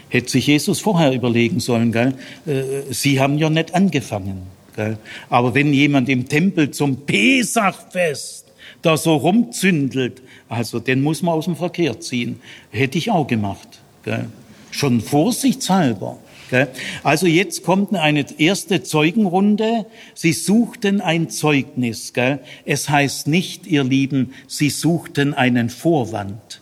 hätte 0.09 0.29
sich 0.29 0.47
Jesus 0.47 0.79
vorher 0.79 1.13
überlegen 1.13 1.59
sollen. 1.59 1.91
Gell? 1.91 2.13
Äh, 2.45 2.91
sie 2.91 3.19
haben 3.19 3.37
ja 3.37 3.49
nicht 3.49 3.75
angefangen. 3.75 4.58
Aber 5.29 5.53
wenn 5.55 5.73
jemand 5.73 6.09
im 6.09 6.27
Tempel 6.27 6.71
zum 6.71 7.05
Pesachfest 7.05 8.45
da 8.81 8.97
so 8.97 9.15
rumzündelt, 9.15 10.21
also 10.47 10.79
den 10.79 11.01
muss 11.01 11.21
man 11.21 11.33
aus 11.33 11.45
dem 11.45 11.55
Verkehr 11.55 11.99
ziehen. 11.99 12.41
Hätte 12.71 12.97
ich 12.97 13.11
auch 13.11 13.27
gemacht. 13.27 13.79
Schon 14.71 15.01
vorsichtshalber. 15.01 16.17
Also 17.03 17.27
jetzt 17.27 17.63
kommt 17.63 17.93
eine 17.93 18.25
erste 18.39 18.81
Zeugenrunde. 18.81 19.85
Sie 20.15 20.33
suchten 20.33 21.01
ein 21.01 21.29
Zeugnis. 21.29 22.13
Es 22.65 22.89
heißt 22.89 23.27
nicht, 23.27 23.67
ihr 23.67 23.83
Lieben, 23.83 24.33
sie 24.47 24.69
suchten 24.69 25.33
einen 25.33 25.69
Vorwand. 25.69 26.61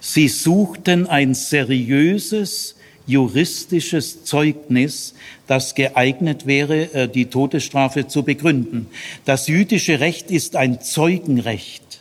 Sie 0.00 0.28
suchten 0.28 1.06
ein 1.06 1.34
seriöses, 1.34 2.75
juristisches 3.06 4.24
Zeugnis, 4.24 5.14
das 5.46 5.74
geeignet 5.74 6.46
wäre, 6.46 6.92
äh, 6.92 7.08
die 7.08 7.26
Todesstrafe 7.26 8.06
zu 8.08 8.22
begründen. 8.22 8.88
Das 9.24 9.46
jüdische 9.46 10.00
Recht 10.00 10.30
ist 10.30 10.56
ein 10.56 10.80
Zeugenrecht. 10.80 12.00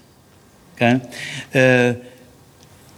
Äh, 0.79 1.95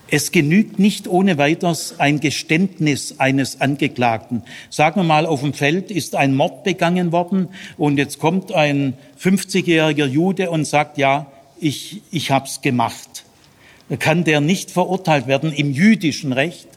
es 0.10 0.32
genügt 0.32 0.80
nicht 0.80 1.08
ohne 1.08 1.38
weiteres 1.38 1.99
ein 1.99 2.22
Geständnis 2.22 3.20
eines 3.20 3.60
Angeklagten. 3.60 4.43
Sagen 4.70 5.01
wir 5.01 5.03
mal, 5.03 5.26
auf 5.26 5.41
dem 5.41 5.53
Feld 5.53 5.91
ist 5.91 6.16
ein 6.16 6.34
Mord 6.34 6.64
begangen 6.64 7.12
worden 7.12 7.49
und 7.78 7.97
jetzt 7.97 8.20
kommt 8.20 8.53
ein 8.53 8.93
50-jähriger 9.22 10.05
Jude 10.05 10.49
und 10.49 10.66
sagt, 10.66 10.97
ja, 10.97 11.30
ich, 11.60 12.01
ich 12.12 12.32
hab's 12.32 12.62
gemacht. 12.62 13.26
Kann 13.99 14.24
der 14.24 14.41
nicht 14.41 14.72
verurteilt 14.72 15.28
werden 15.28 15.51
im 15.51 15.72
jüdischen 15.72 16.32
Recht? 16.32 16.68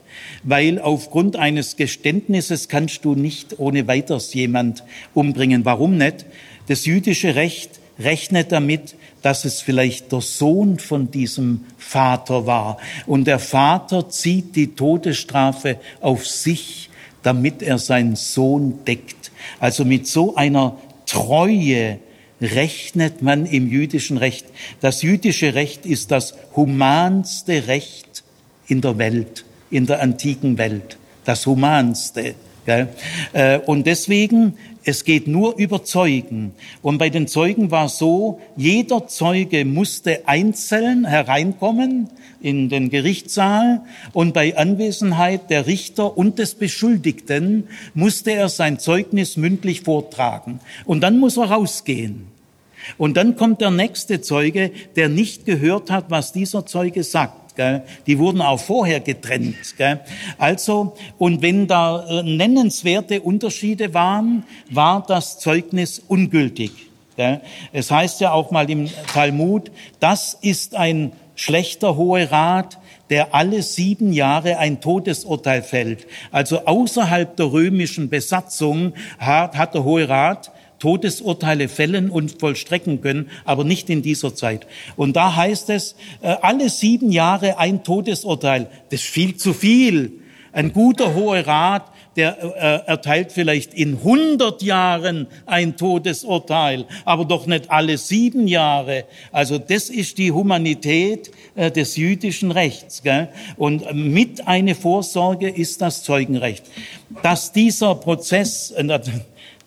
Weil 0.43 0.78
aufgrund 0.78 1.37
eines 1.37 1.76
Geständnisses 1.76 2.68
kannst 2.68 3.05
du 3.05 3.14
nicht 3.14 3.59
ohne 3.59 3.87
weiteres 3.87 4.35
jemand 4.35 4.85
umbringen. 5.14 5.64
Warum 5.64 5.97
nicht? 5.97 6.26
Das 6.68 6.87
jüdische 6.87 7.35
Recht 7.35 7.81
rechnet 7.99 8.53
damit, 8.53 8.95
dass 9.22 9.45
es 9.45 9.61
vielleicht 9.61 10.12
der 10.12 10.20
Sohn 10.20 10.78
von 10.78 11.11
diesem 11.11 11.64
Vater 11.76 12.47
war. 12.47 12.78
Und 13.07 13.26
der 13.26 13.39
Vater 13.39 14.09
zieht 14.09 14.57
die 14.57 14.74
Todesstrafe 14.74 15.78
auf 16.01 16.26
sich, 16.26 16.91
damit 17.22 17.62
er 17.62 17.78
seinen 17.78 18.16
Sohn 18.16 18.85
deckt. 18.87 19.31
Also 19.59 19.85
mit 19.85 20.07
so 20.07 20.37
einer 20.37 20.78
Treue 21.07 21.99
rechnet 22.41 23.20
man 23.20 23.45
im 23.47 23.68
jüdischen 23.68 24.16
Recht. 24.16 24.47
Das 24.81 25.03
jüdische 25.03 25.55
Recht 25.55 25.85
ist 25.85 26.11
das 26.11 26.35
humanste 26.57 27.66
Recht 27.66 28.24
in 28.66 28.81
der 28.81 28.97
Welt 28.99 29.45
in 29.71 29.87
der 29.87 30.01
antiken 30.01 30.59
Welt, 30.59 30.99
das 31.25 31.47
Humanste. 31.47 32.35
Gell? 32.66 32.89
Äh, 33.33 33.59
und 33.59 33.87
deswegen, 33.87 34.55
es 34.85 35.05
geht 35.05 35.27
nur 35.27 35.57
über 35.57 35.85
Zeugen. 35.85 36.53
Und 36.83 36.99
bei 36.99 37.09
den 37.09 37.27
Zeugen 37.27 37.71
war 37.71 37.89
so, 37.89 38.41
jeder 38.57 39.07
Zeuge 39.09 39.64
musste 39.64 40.29
einzeln 40.29 41.05
hereinkommen 41.05 42.09
in 42.41 42.68
den 42.68 42.91
Gerichtssaal 42.91 43.83
und 44.12 44.33
bei 44.33 44.57
Anwesenheit 44.57 45.51
der 45.51 45.66
Richter 45.66 46.16
und 46.16 46.39
des 46.39 46.55
Beschuldigten 46.55 47.68
musste 47.95 48.33
er 48.33 48.49
sein 48.49 48.79
Zeugnis 48.79 49.37
mündlich 49.37 49.83
vortragen. 49.83 50.61
Und 50.85 51.03
dann 51.03 51.18
muss 51.18 51.37
er 51.37 51.51
rausgehen. 51.51 52.27
Und 52.97 53.16
dann 53.16 53.37
kommt 53.37 53.61
der 53.61 53.71
nächste 53.71 54.21
Zeuge, 54.21 54.71
der 54.97 55.09
nicht 55.09 55.45
gehört 55.45 55.91
hat, 55.91 56.07
was 56.09 56.33
dieser 56.33 56.64
Zeuge 56.64 57.05
sagt. 57.05 57.39
Gell? 57.57 57.82
Die 58.07 58.18
wurden 58.18 58.40
auch 58.40 58.61
vorher 58.61 59.01
getrennt. 59.01 59.57
Gell? 59.76 60.01
Also, 60.38 60.94
und 61.18 61.42
wenn 61.42 61.66
da 61.66 62.05
äh, 62.07 62.22
nennenswerte 62.22 63.20
Unterschiede 63.20 63.92
waren, 63.94 64.44
war 64.70 65.05
das 65.07 65.38
Zeugnis 65.38 66.03
ungültig. 66.09 66.72
Gell? 67.16 67.40
Es 67.72 67.90
heißt 67.90 68.20
ja 68.20 68.32
auch 68.32 68.51
mal 68.51 68.68
im 68.70 68.88
Talmud, 69.12 69.70
das 69.98 70.38
ist 70.40 70.74
ein 70.74 71.12
schlechter 71.34 71.96
Hohe 71.96 72.30
Rat, 72.30 72.78
der 73.09 73.34
alle 73.34 73.62
sieben 73.62 74.12
Jahre 74.12 74.59
ein 74.59 74.80
Todesurteil 74.80 75.62
fällt. 75.62 76.07
Also 76.30 76.64
außerhalb 76.64 77.36
der 77.36 77.53
römischen 77.53 78.09
Besatzung 78.09 78.92
hat, 79.18 79.57
hat 79.57 79.74
der 79.74 79.84
Hohe 79.84 80.09
Rat 80.09 80.53
Todesurteile 80.81 81.68
fällen 81.68 82.11
und 82.11 82.41
vollstrecken 82.41 83.01
können, 83.01 83.31
aber 83.45 83.62
nicht 83.62 83.89
in 83.89 84.03
dieser 84.03 84.35
Zeit. 84.35 84.66
Und 84.97 85.14
da 85.14 85.37
heißt 85.37 85.70
es, 85.70 85.95
äh, 86.22 86.35
alle 86.43 86.68
sieben 86.68 87.12
Jahre 87.12 87.59
ein 87.59 87.85
Todesurteil. 87.85 88.68
Das 88.91 89.01
ist 89.01 89.09
viel 89.09 89.37
zu 89.37 89.53
viel. 89.53 90.12
Ein 90.53 90.72
guter 90.72 91.14
Hoher 91.14 91.47
Rat, 91.47 91.93
der 92.16 92.39
äh, 92.43 92.89
erteilt 92.89 93.31
vielleicht 93.31 93.72
in 93.72 93.99
100 93.99 94.62
Jahren 94.62 95.28
ein 95.47 95.76
Todesurteil, 95.76 96.87
aber 97.05 97.24
doch 97.24 97.47
nicht 97.47 97.70
alle 97.70 97.99
sieben 97.99 98.49
Jahre. 98.49 99.05
Also 99.31 99.59
das 99.59 99.89
ist 99.91 100.18
die 100.18 100.33
Humanität 100.33 101.31
äh, 101.55 101.70
des 101.70 101.97
jüdischen 101.97 102.51
Rechts. 102.51 103.03
Gell? 103.03 103.28
Und 103.57 103.95
mit 103.95 104.49
eine 104.49 104.74
Vorsorge 104.74 105.49
ist 105.49 105.83
das 105.83 106.03
Zeugenrecht. 106.03 106.64
Dass 107.22 107.53
dieser 107.53 107.95
Prozess, 107.95 108.72
äh, 108.72 109.01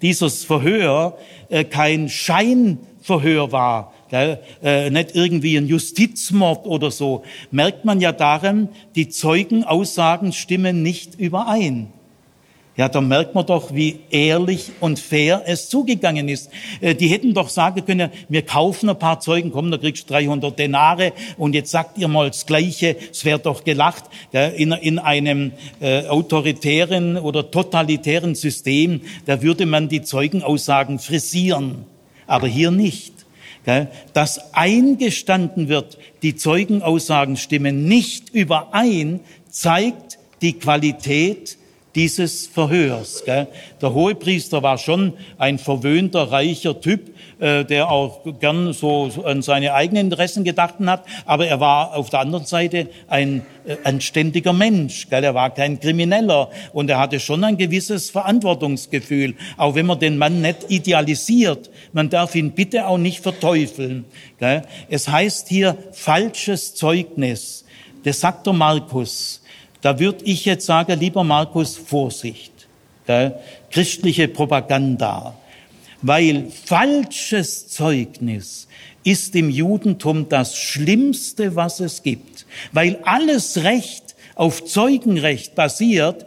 dieses 0.04 0.44
Verhör 0.44 1.18
äh, 1.50 1.64
kein 1.64 2.10
Scheinverhör 2.10 3.52
war, 3.52 3.94
äh, 4.12 4.92
nicht 4.92 5.16
irgendwie 5.16 5.58
ein 5.58 5.66
Justizmord 5.66 6.68
oder 6.68 6.92
so, 6.92 7.24
merkt 7.50 7.84
man 7.84 8.00
ja 8.00 8.12
daran, 8.12 8.70
die 8.96 9.10
Zeugenaussagen 9.10 10.34
stimmen 10.34 10.84
nicht 10.84 11.16
überein. 11.16 11.92
Ja, 12.76 12.90
da 12.90 13.02
merkt 13.02 13.36
man 13.36 13.46
doch, 13.46 13.76
wie 13.76 14.00
ehrlich 14.10 14.72
und 14.80 14.98
fair 14.98 15.44
es 15.46 15.70
zugegangen 15.70 16.28
ist. 16.28 16.50
Äh, 16.82 16.96
die 16.96 17.08
hätten 17.08 17.36
doch 17.36 17.50
sagen 17.50 17.86
können, 17.86 18.10
wir 18.30 18.42
kaufen 18.42 18.90
ein 18.90 18.98
paar 18.98 19.20
Zeugen, 19.20 19.52
komm, 19.52 19.70
da 19.70 19.78
kriegst 19.78 20.10
du 20.10 20.14
300 20.14 20.58
Denare 20.58 21.14
und 21.38 21.54
jetzt 21.54 21.70
sagt 21.70 22.00
ihr 22.00 22.08
mal 22.08 22.30
das 22.30 22.48
Gleiche, 22.48 22.96
es 23.12 23.26
wäre 23.26 23.38
doch 23.38 23.64
gelacht. 23.64 24.06
In, 24.32 24.72
in 24.72 24.98
einem 24.98 25.52
äh, 25.80 26.08
autoritären 26.08 27.18
oder 27.18 27.52
totalitären 27.52 28.34
System, 28.34 29.02
da 29.26 29.44
würde 29.44 29.68
man 29.68 29.88
die 29.88 30.02
Zeugenaussagen 30.02 30.98
frisieren, 30.98 31.86
aber 32.26 32.48
hier 32.48 32.72
nicht. 32.72 33.14
dass 34.14 34.54
eingestanden 34.54 35.70
wird, 35.70 35.98
die 36.22 36.36
Zeugenaussagen 36.36 37.38
stimmen 37.38 37.86
nicht 37.86 38.30
überein, 38.32 39.20
zeigt 39.50 40.18
die 40.42 40.54
Qualität 40.54 41.58
dieses 41.96 42.48
Verhörs. 42.48 43.24
Gell? 43.26 43.48
Der 43.82 43.94
Hohepriester 43.94 44.64
war 44.64 44.78
schon 44.78 45.14
ein 45.38 45.60
verwöhnter, 45.60 46.32
reicher 46.32 46.80
Typ, 46.82 47.12
äh, 47.40 47.64
der 47.64 47.92
auch 47.92 48.22
gern 48.40 48.74
so 48.74 49.12
an 49.24 49.42
seine 49.42 49.74
eigenen 49.74 50.06
Interessen 50.08 50.44
gedacht 50.44 50.76
hat, 50.86 51.06
aber 51.26 51.48
er 51.48 51.60
war 51.60 51.96
auf 51.96 52.10
der 52.10 52.22
anderen 52.22 52.46
Seite 52.46 52.90
ein 53.08 53.46
äh, 53.66 53.78
anständiger 53.84 54.54
Mensch. 54.54 55.10
Gell? 55.10 55.24
Er 55.24 55.36
war 55.36 55.54
kein 55.54 55.80
Krimineller 55.80 56.50
und 56.74 56.90
er 56.90 57.00
hatte 57.00 57.20
schon 57.20 57.44
ein 57.44 57.58
gewisses 57.58 58.10
Verantwortungsgefühl, 58.10 59.36
auch 59.58 59.76
wenn 59.76 59.86
man 59.86 60.00
den 60.00 60.18
Mann 60.18 60.42
nicht 60.42 60.66
idealisiert. 60.70 61.70
Man 61.92 62.10
darf 62.10 62.34
ihn 62.36 62.52
bitte 62.52 62.88
auch 62.88 62.98
nicht 62.98 63.20
verteufeln. 63.20 64.06
Gell? 64.40 64.64
Es 64.90 65.08
heißt 65.08 65.50
hier 65.50 65.78
falsches 65.92 66.74
Zeugnis. 66.74 67.66
Das 68.04 68.20
sagt 68.20 68.48
der 68.48 68.54
Markus. 68.54 69.43
Da 69.84 70.00
würde 70.00 70.24
ich 70.24 70.46
jetzt 70.46 70.66
sagen, 70.66 70.98
lieber 71.00 71.24
Markus, 71.24 71.76
Vorsicht. 71.76 72.52
Gell? 73.06 73.36
Christliche 73.70 74.30
Propaganda. 74.30 75.36
Weil 76.02 76.48
falsches 76.50 77.68
Zeugnis 77.68 78.68
ist 79.04 79.36
im 79.36 79.50
Judentum 79.50 80.30
das 80.30 80.58
Schlimmste, 80.58 81.58
was 81.58 81.82
es 81.82 82.02
gibt. 82.02 82.46
Weil 82.72 83.00
alles 83.04 83.64
Recht 83.64 84.16
auf 84.36 84.64
Zeugenrecht 84.64 85.54
basiert, 85.54 86.26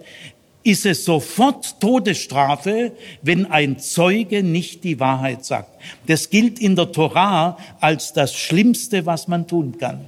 ist 0.62 0.84
es 0.84 1.06
sofort 1.06 1.80
Todesstrafe, 1.80 2.92
wenn 3.22 3.50
ein 3.50 3.78
Zeuge 3.78 4.42
nicht 4.42 4.84
die 4.84 5.00
Wahrheit 5.00 5.46
sagt. 5.46 5.70
Das 6.08 6.28
gilt 6.28 6.58
in 6.58 6.76
der 6.76 6.92
Torah 6.92 7.56
als 7.80 8.12
das 8.12 8.34
Schlimmste, 8.34 9.06
was 9.06 9.28
man 9.28 9.46
tun 9.46 9.78
kann. 9.78 10.00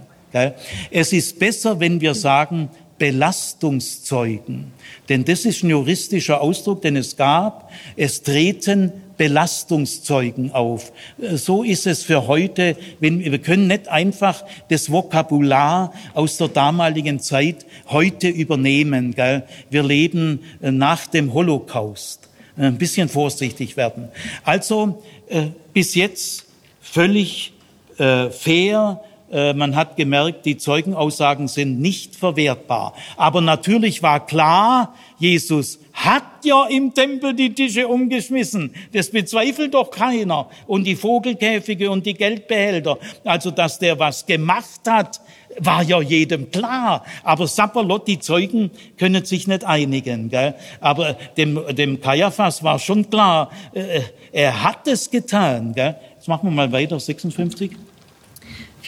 Es 0.90 1.14
ist 1.14 1.38
besser, 1.38 1.80
wenn 1.80 2.03
wir 2.03 2.14
sagen, 2.14 2.68
Belastungszeugen. 2.99 4.72
Denn 5.09 5.24
das 5.24 5.44
ist 5.44 5.62
ein 5.62 5.70
juristischer 5.70 6.40
Ausdruck, 6.40 6.82
den 6.82 6.96
es 6.96 7.16
gab. 7.16 7.70
Es 7.96 8.22
treten 8.22 8.92
Belastungszeugen 9.16 10.53
auf. 10.53 10.92
So 11.18 11.62
ist 11.62 11.86
es 11.86 12.05
für 12.05 12.26
heute. 12.26 12.76
Wir 13.01 13.38
können 13.38 13.66
nicht 13.66 13.88
einfach 13.88 14.44
das 14.70 14.90
Vokabular 14.90 15.92
aus 16.14 16.38
der 16.38 16.49
damaligen 16.49 17.20
Zeit 17.20 17.66
heute 17.88 18.28
übernehmen. 18.28 19.14
Gell? 19.14 19.42
Wir 19.70 19.82
leben 19.82 20.40
äh, 20.62 20.70
nach 20.70 21.07
dem 21.07 21.34
Holocaust. 21.34 22.28
Ein 22.57 22.78
bisschen 22.78 23.09
vorsichtig 23.09 23.76
werden. 23.76 24.09
Also 24.44 25.03
äh, 25.28 25.49
bis 25.72 25.94
jetzt 25.94 26.46
völlig 26.80 27.53
äh, 27.99 28.30
fair, 28.30 29.01
äh, 29.03 29.08
man 29.31 29.76
hat 29.76 29.97
gemerkt, 29.97 30.47
die 30.47 30.57
Zeugenaussagen 30.57 31.49
sind 31.49 31.81
nicht 31.81 32.16
verwertbar. 32.16 32.95
Aber 33.16 33.41
natürlich 33.41 34.03
war 34.03 34.24
klar, 34.24 34.95
Jesus 35.18 35.79
hat 35.93 36.45
ja 36.45 36.66
im 36.66 36.95
Tempel 36.95 37.35
die 37.35 37.53
Tische 37.53 37.89
umgeschmissen. 37.89 38.72
Das 38.93 39.11
bezweifelt 39.11 39.74
doch 39.74 39.91
keiner. 39.91 40.49
Und 40.66 40.85
die 40.85 40.95
Vogelkäfige 40.95 41.91
und 41.91 42.07
die 42.07 42.14
Geldbehälter. 42.14 42.99
Also, 43.24 43.51
dass 43.51 43.79
der 43.79 43.99
was 43.99 44.24
gemacht 44.24 44.81
hat, 44.87 45.20
war 45.59 45.83
ja 45.83 46.01
jedem 46.01 46.51
klar. 46.51 47.05
Aber 47.24 47.49
Sapperlot, 47.49 48.07
die 48.07 48.20
Zeugen 48.20 48.70
können 48.97 49.24
sich 49.24 49.49
nicht 49.49 49.64
einigen. 49.64 50.31
Gell? 50.31 50.55
Aber 50.81 51.14
dem, 51.37 51.61
dem 51.74 52.01
Kaiaphas 52.01 52.62
war 52.62 52.79
schon 52.79 53.11
klar, 53.11 53.51
äh, 53.72 54.03
er 54.31 54.62
hat 54.62 54.87
es 54.87 55.11
getan. 55.11 55.74
Gell? 55.74 55.97
Jetzt 56.14 56.29
machen 56.29 56.49
wir 56.49 56.53
mal 56.53 56.70
weiter, 56.70 57.01
56. 57.01 57.72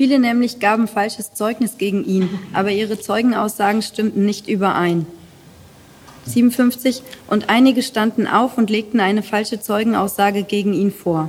Viele 0.00 0.18
nämlich 0.18 0.60
gaben 0.60 0.88
falsches 0.88 1.34
Zeugnis 1.34 1.76
gegen 1.76 2.06
ihn, 2.06 2.30
aber 2.54 2.70
ihre 2.70 2.98
Zeugenaussagen 2.98 3.82
stimmten 3.82 4.24
nicht 4.24 4.48
überein. 4.48 5.04
57. 6.24 7.02
Und 7.26 7.50
einige 7.50 7.82
standen 7.82 8.26
auf 8.26 8.56
und 8.56 8.70
legten 8.70 8.98
eine 9.00 9.22
falsche 9.22 9.60
Zeugenaussage 9.60 10.42
gegen 10.42 10.72
ihn 10.72 10.90
vor. 10.90 11.28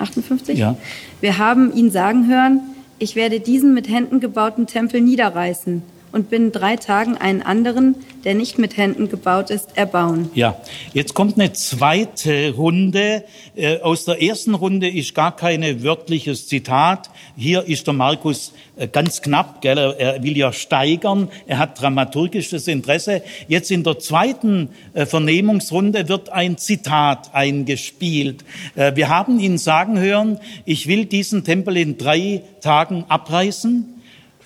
58. 0.00 0.58
Ja. 0.58 0.76
Wir 1.20 1.38
haben 1.38 1.72
ihn 1.72 1.92
sagen 1.92 2.26
hören, 2.26 2.62
ich 2.98 3.14
werde 3.14 3.38
diesen 3.38 3.74
mit 3.74 3.88
Händen 3.88 4.18
gebauten 4.18 4.66
Tempel 4.66 5.00
niederreißen 5.00 5.80
und 6.10 6.30
binnen 6.30 6.50
drei 6.50 6.74
Tagen 6.74 7.16
einen 7.16 7.42
anderen, 7.42 7.94
der 8.24 8.34
nicht 8.34 8.58
mit 8.58 8.76
Händen 8.76 9.08
gebaut 9.08 9.50
ist, 9.50 9.76
erbauen. 9.76 10.30
Ja, 10.34 10.60
jetzt 10.92 11.14
kommt 11.14 11.38
eine 11.38 11.52
zweite 11.52 12.54
Runde. 12.54 13.24
Äh, 13.56 13.80
aus 13.80 14.04
der 14.04 14.22
ersten 14.22 14.54
Runde 14.54 14.88
ist 14.88 15.14
gar 15.14 15.34
kein 15.34 15.82
wörtliches 15.82 16.46
Zitat. 16.46 17.10
Hier 17.36 17.64
ist 17.64 17.86
der 17.86 17.94
Markus 17.94 18.52
äh, 18.76 18.88
ganz 18.88 19.22
knapp, 19.22 19.62
gell? 19.62 19.78
er 19.78 20.22
will 20.22 20.36
ja 20.36 20.52
steigern, 20.52 21.28
er 21.46 21.58
hat 21.58 21.80
dramaturgisches 21.80 22.68
Interesse. 22.68 23.22
Jetzt 23.48 23.70
in 23.70 23.84
der 23.84 23.98
zweiten 23.98 24.70
äh, 24.92 25.06
Vernehmungsrunde 25.06 26.08
wird 26.08 26.30
ein 26.30 26.58
Zitat 26.58 27.34
eingespielt. 27.34 28.44
Wir 28.74 29.08
haben 29.08 29.40
ihn 29.40 29.58
sagen 29.58 29.98
hören, 29.98 30.38
ich 30.64 30.86
will 30.86 31.04
diesen 31.04 31.44
Tempel 31.44 31.76
in 31.76 31.98
drei 31.98 32.42
Tagen 32.60 33.04
abreißen 33.08 33.99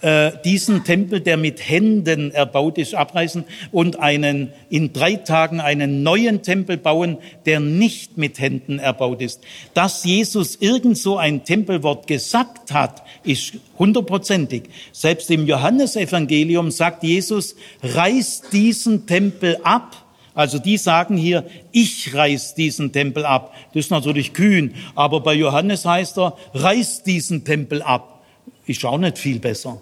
äh, 0.04 0.32
diesen 0.44 0.84
Tempel, 0.84 1.20
der 1.20 1.38
mit 1.38 1.66
Händen 1.66 2.30
erbaut 2.30 2.76
ist, 2.76 2.94
abreißen 2.94 3.44
und 3.72 3.98
einen, 4.00 4.52
in 4.68 4.92
drei 4.92 5.14
Tagen 5.14 5.60
einen 5.60 6.02
neuen 6.02 6.42
Tempel 6.42 6.76
bauen, 6.76 7.16
der 7.46 7.58
nicht 7.58 8.18
mit 8.18 8.38
Händen 8.38 8.78
erbaut 8.78 9.22
ist. 9.22 9.40
Dass 9.72 10.04
Jesus 10.04 10.56
irgend 10.60 10.98
so 10.98 11.16
ein 11.16 11.44
Tempelwort 11.44 12.06
gesagt 12.06 12.74
hat, 12.74 13.02
ist 13.22 13.54
hundertprozentig. 13.78 14.64
Selbst 14.92 15.30
im 15.30 15.46
Johannesevangelium 15.46 16.70
sagt 16.70 17.02
Jesus, 17.02 17.56
reißt 17.82 18.52
diesen 18.52 19.06
Tempel 19.06 19.56
ab. 19.62 20.04
Also 20.34 20.58
die 20.58 20.76
sagen 20.76 21.16
hier, 21.16 21.46
ich 21.72 22.12
reiß 22.14 22.54
diesen 22.54 22.92
Tempel 22.92 23.24
ab. 23.24 23.54
Das 23.72 23.86
ist 23.86 23.90
natürlich 23.90 24.34
kühn. 24.34 24.74
Aber 24.94 25.20
bei 25.20 25.32
Johannes 25.32 25.86
heißt 25.86 26.18
er, 26.18 26.36
reiß 26.52 27.04
diesen 27.04 27.46
Tempel 27.46 27.80
ab. 27.80 28.22
Ist 28.66 28.84
auch 28.84 28.98
nicht 28.98 29.16
viel 29.16 29.38
besser. 29.38 29.80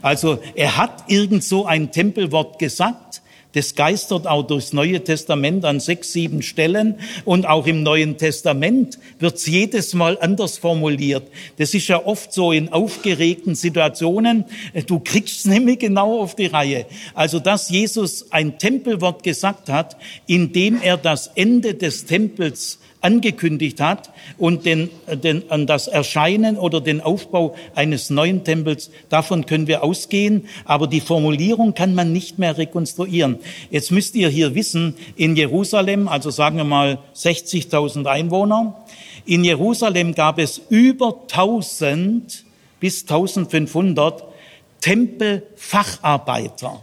Also 0.00 0.38
er 0.54 0.76
hat 0.76 1.04
irgend 1.08 1.44
so 1.44 1.66
ein 1.66 1.92
Tempelwort 1.92 2.58
gesagt, 2.58 3.22
das 3.54 3.74
geistert 3.74 4.26
auch 4.26 4.42
durchs 4.44 4.72
Neue 4.72 5.04
Testament 5.04 5.64
an 5.64 5.78
sechs, 5.78 6.12
sieben 6.12 6.42
Stellen 6.42 6.98
und 7.24 7.46
auch 7.46 7.66
im 7.66 7.82
Neuen 7.82 8.16
Testament 8.16 8.98
wird's 9.18 9.46
jedes 9.46 9.92
Mal 9.94 10.18
anders 10.20 10.58
formuliert. 10.58 11.24
Das 11.58 11.74
ist 11.74 11.88
ja 11.88 12.04
oft 12.04 12.32
so 12.32 12.52
in 12.52 12.72
aufgeregten 12.72 13.54
Situationen. 13.54 14.46
Du 14.86 15.00
kriegst 15.00 15.46
nämlich 15.46 15.80
genau 15.80 16.20
auf 16.20 16.34
die 16.34 16.46
Reihe. 16.46 16.86
Also, 17.14 17.40
dass 17.40 17.68
Jesus 17.68 18.32
ein 18.32 18.58
Tempelwort 18.58 19.22
gesagt 19.22 19.68
hat, 19.68 19.96
indem 20.26 20.80
er 20.80 20.96
das 20.96 21.26
Ende 21.34 21.74
des 21.74 22.06
Tempels 22.06 22.78
angekündigt 23.02 23.80
hat 23.80 24.10
und 24.38 24.64
den, 24.64 24.90
den, 25.12 25.50
an 25.50 25.66
das 25.66 25.88
Erscheinen 25.88 26.56
oder 26.56 26.80
den 26.80 27.00
Aufbau 27.00 27.54
eines 27.74 28.10
neuen 28.10 28.44
Tempels, 28.44 28.90
davon 29.08 29.46
können 29.46 29.66
wir 29.66 29.82
ausgehen, 29.82 30.46
aber 30.64 30.86
die 30.86 31.00
Formulierung 31.00 31.74
kann 31.74 31.94
man 31.94 32.12
nicht 32.12 32.38
mehr 32.38 32.56
rekonstruieren. 32.56 33.38
Jetzt 33.70 33.90
müsst 33.90 34.14
ihr 34.14 34.28
hier 34.28 34.54
wissen, 34.54 34.94
in 35.16 35.36
Jerusalem, 35.36 36.08
also 36.08 36.30
sagen 36.30 36.56
wir 36.56 36.64
mal 36.64 36.98
60.000 37.14 38.06
Einwohner, 38.06 38.84
in 39.26 39.44
Jerusalem 39.44 40.14
gab 40.14 40.38
es 40.38 40.62
über 40.68 41.22
1000 41.30 42.44
bis 42.80 43.02
1500 43.02 44.24
Tempelfacharbeiter. 44.80 46.82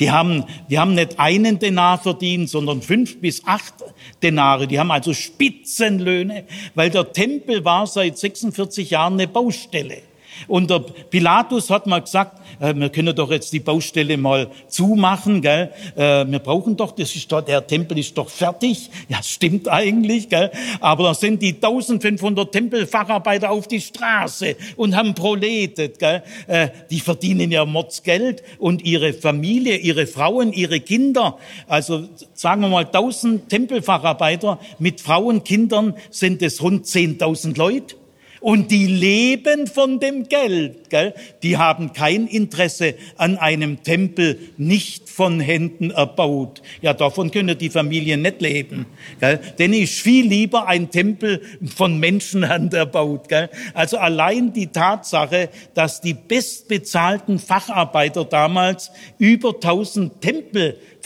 Die 0.00 0.10
haben, 0.10 0.44
die 0.70 0.78
haben 0.78 0.94
nicht 0.94 1.18
einen 1.18 1.58
Denar 1.58 1.98
verdient, 1.98 2.48
sondern 2.48 2.82
fünf 2.82 3.20
bis 3.20 3.44
acht 3.44 3.74
Denare. 4.22 4.66
Die 4.68 4.78
haben 4.78 4.90
also 4.90 5.12
Spitzenlöhne, 5.12 6.44
weil 6.74 6.90
der 6.90 7.12
Tempel 7.12 7.64
war 7.64 7.86
seit 7.86 8.16
46 8.16 8.90
Jahren 8.90 9.14
eine 9.14 9.26
Baustelle. 9.26 10.02
Und 10.46 10.70
der 10.70 10.80
Pilatus 10.80 11.70
hat 11.70 11.86
mal 11.86 12.00
gesagt, 12.00 12.37
äh, 12.60 12.74
wir 12.74 12.88
können 12.90 13.14
doch 13.14 13.30
jetzt 13.30 13.52
die 13.52 13.60
Baustelle 13.60 14.16
mal 14.16 14.48
zumachen, 14.68 15.42
gell? 15.42 15.70
Äh, 15.96 16.26
wir 16.26 16.38
brauchen 16.38 16.76
doch, 16.76 16.92
das 16.92 17.14
ist 17.14 17.30
doch, 17.30 17.40
der 17.40 17.66
Tempel 17.66 17.98
ist 17.98 18.16
doch 18.16 18.28
fertig. 18.28 18.90
Ja, 19.08 19.22
stimmt 19.22 19.68
eigentlich, 19.68 20.28
gell? 20.28 20.50
Aber 20.80 21.04
da 21.04 21.14
sind 21.14 21.42
die 21.42 21.54
1500 21.54 22.50
Tempelfacharbeiter 22.50 23.50
auf 23.50 23.68
die 23.68 23.80
Straße 23.80 24.56
und 24.76 24.96
haben 24.96 25.14
proletet, 25.14 25.98
gell? 25.98 26.22
Äh, 26.46 26.68
die 26.90 27.00
verdienen 27.00 27.50
ja 27.50 27.64
Mordsgeld 27.64 28.42
und 28.58 28.84
ihre 28.84 29.12
Familie, 29.12 29.76
ihre 29.76 30.06
Frauen, 30.06 30.52
ihre 30.52 30.80
Kinder. 30.80 31.38
Also 31.66 32.08
sagen 32.34 32.62
wir 32.62 32.68
mal 32.68 32.86
1000 32.86 33.48
Tempelfacharbeiter 33.48 34.58
mit 34.78 35.00
Frauen, 35.00 35.44
Kindern 35.44 35.94
sind 36.10 36.42
es 36.42 36.62
rund 36.62 36.86
10.000 36.86 37.56
Leute. 37.56 37.97
Und 38.40 38.70
die 38.70 38.86
leben 38.86 39.66
von 39.66 40.00
dem 40.00 40.28
Geld. 40.28 40.90
Gell? 40.90 41.14
Die 41.42 41.56
haben 41.56 41.92
kein 41.92 42.26
Interesse 42.26 42.94
an 43.16 43.36
einem 43.36 43.82
Tempel 43.82 44.38
nicht 44.56 45.08
von 45.08 45.40
Händen 45.40 45.90
erbaut. 45.90 46.62
Ja, 46.80 46.94
davon 46.94 47.30
können 47.30 47.58
die 47.58 47.70
Familien 47.70 48.22
nicht 48.22 48.40
leben. 48.40 48.86
Gell? 49.20 49.40
Denn 49.58 49.72
ist 49.72 50.00
viel 50.00 50.26
lieber 50.26 50.66
ein 50.68 50.90
Tempel 50.90 51.42
von 51.74 51.98
Menschenhand 51.98 52.74
erbaut. 52.74 53.28
Gell? 53.28 53.50
Also 53.74 53.98
allein 53.98 54.52
die 54.52 54.68
Tatsache, 54.68 55.48
dass 55.74 56.00
die 56.00 56.14
bestbezahlten 56.14 57.38
Facharbeiter 57.38 58.24
damals 58.24 58.90
über 59.18 59.54
1000 59.54 60.20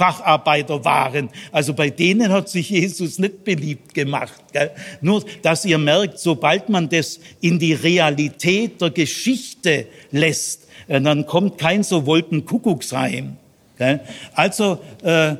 Tempelfacharbeiter 0.02 0.84
waren. 0.84 1.30
Also 1.50 1.74
bei 1.74 1.90
denen 1.90 2.32
hat 2.32 2.48
sich 2.48 2.70
Jesus 2.70 3.18
nicht 3.18 3.44
beliebt 3.44 3.94
gemacht. 3.94 4.42
Gell? 4.52 4.70
Nur, 5.00 5.24
dass 5.42 5.64
ihr 5.64 5.78
merkt, 5.78 6.18
sobald 6.18 6.68
man 6.68 6.88
das 6.88 7.20
in 7.40 7.58
die 7.58 7.72
Realität 7.72 8.80
der 8.80 8.90
Geschichte 8.90 9.86
lässt, 10.10 10.68
äh, 10.88 11.00
dann 11.00 11.26
kommt 11.26 11.58
kein 11.58 11.82
so 11.82 12.06
Wolkenkuckucksheim. 12.06 13.36
Gell? 13.78 14.00
Also, 14.34 14.80
äh, 15.02 15.36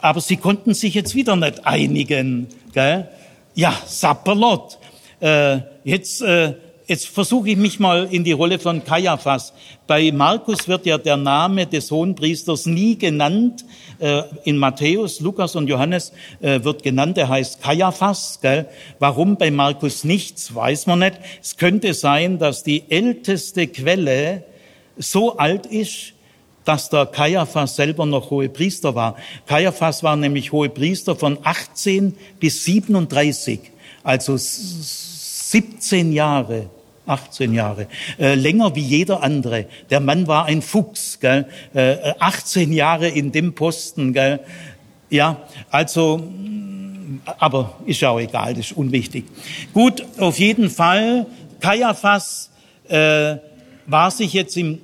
aber 0.00 0.20
sie 0.20 0.36
konnten 0.36 0.74
sich 0.74 0.94
jetzt 0.94 1.14
wieder 1.14 1.36
nicht 1.36 1.66
einigen. 1.66 2.48
Gell? 2.72 3.08
Ja, 3.54 3.74
Sapperlot. 3.86 4.78
Äh, 5.20 5.60
jetzt 5.84 6.20
äh, 6.22 6.54
Jetzt 6.88 7.08
versuche 7.08 7.50
ich 7.50 7.56
mich 7.56 7.80
mal 7.80 8.06
in 8.12 8.22
die 8.22 8.30
Rolle 8.30 8.60
von 8.60 8.84
Kaiaphas. 8.84 9.52
Bei 9.88 10.12
Markus 10.12 10.68
wird 10.68 10.86
ja 10.86 10.98
der 10.98 11.16
Name 11.16 11.66
des 11.66 11.90
Hohenpriesters 11.90 12.66
nie 12.66 12.96
genannt. 12.96 13.64
Äh, 13.98 14.22
in 14.44 14.56
Matthäus, 14.56 15.18
Lukas 15.18 15.56
und 15.56 15.66
Johannes 15.66 16.12
äh, 16.40 16.62
wird 16.62 16.84
genannt, 16.84 17.18
er 17.18 17.28
heißt 17.28 17.60
Kaiaphas. 17.60 18.38
Gell? 18.40 18.66
Warum 19.00 19.36
bei 19.36 19.50
Markus 19.50 20.04
nichts, 20.04 20.54
weiß 20.54 20.86
man 20.86 21.00
nicht. 21.00 21.18
Es 21.42 21.56
könnte 21.56 21.92
sein, 21.92 22.38
dass 22.38 22.62
die 22.62 22.84
älteste 22.88 23.66
Quelle 23.66 24.44
so 24.96 25.38
alt 25.38 25.66
ist, 25.66 26.12
dass 26.64 26.88
der 26.88 27.06
Kaiaphas 27.06 27.74
selber 27.74 28.06
noch 28.06 28.30
Hohepriester 28.30 28.94
war. 28.94 29.16
Kaiaphas 29.46 30.04
war 30.04 30.14
nämlich 30.14 30.52
Hohepriester 30.52 31.16
von 31.16 31.38
18 31.42 32.16
bis 32.38 32.64
37, 32.64 33.58
also 34.04 34.36
17 34.36 36.12
Jahre 36.12 36.70
18 37.06 37.54
Jahre, 37.54 37.86
äh, 38.18 38.34
länger 38.34 38.74
wie 38.74 38.80
jeder 38.80 39.22
andere. 39.22 39.66
Der 39.90 40.00
Mann 40.00 40.26
war 40.26 40.46
ein 40.46 40.62
Fuchs, 40.62 41.18
gell? 41.20 41.46
Äh, 41.74 42.14
18 42.18 42.72
Jahre 42.72 43.08
in 43.08 43.32
dem 43.32 43.54
Posten, 43.54 44.12
gell? 44.12 44.40
Ja, 45.08 45.42
also, 45.70 46.18
mm, 46.18 47.20
aber 47.38 47.76
ist 47.86 48.00
ja 48.00 48.10
auch 48.10 48.20
egal, 48.20 48.54
das 48.54 48.66
ist 48.66 48.76
unwichtig. 48.76 49.24
Gut, 49.72 50.04
auf 50.18 50.38
jeden 50.38 50.68
Fall, 50.68 51.26
Kaiaphas 51.60 52.50
äh, 52.88 53.36
war 53.86 54.10
sich 54.10 54.32
jetzt 54.32 54.56
im 54.56 54.80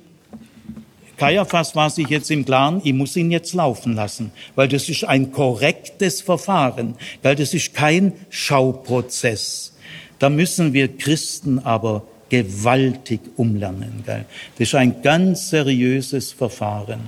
Kaiaphas 1.17 1.75
war 1.75 1.89
sich 1.89 2.09
jetzt 2.09 2.31
im 2.31 2.43
Klaren, 2.43 2.81
ich 2.83 2.93
muss 2.93 3.15
ihn 3.15 3.29
jetzt 3.29 3.53
laufen 3.53 3.93
lassen, 3.93 4.31
weil 4.55 4.67
das 4.67 4.89
ist 4.89 5.03
ein 5.03 5.31
korrektes 5.31 6.21
Verfahren, 6.21 6.95
weil 7.21 7.35
das 7.35 7.53
ist 7.53 7.73
kein 7.73 8.13
Schauprozess. 8.29 9.73
Da 10.19 10.29
müssen 10.29 10.73
wir 10.73 10.97
Christen 10.97 11.59
aber 11.59 12.03
gewaltig 12.33 13.19
umlernen. 13.37 14.01
Gell? 14.03 14.25
Das 14.57 14.69
ist 14.69 14.73
ein 14.73 15.03
ganz 15.03 15.51
seriöses 15.51 16.31
Verfahren. 16.31 17.01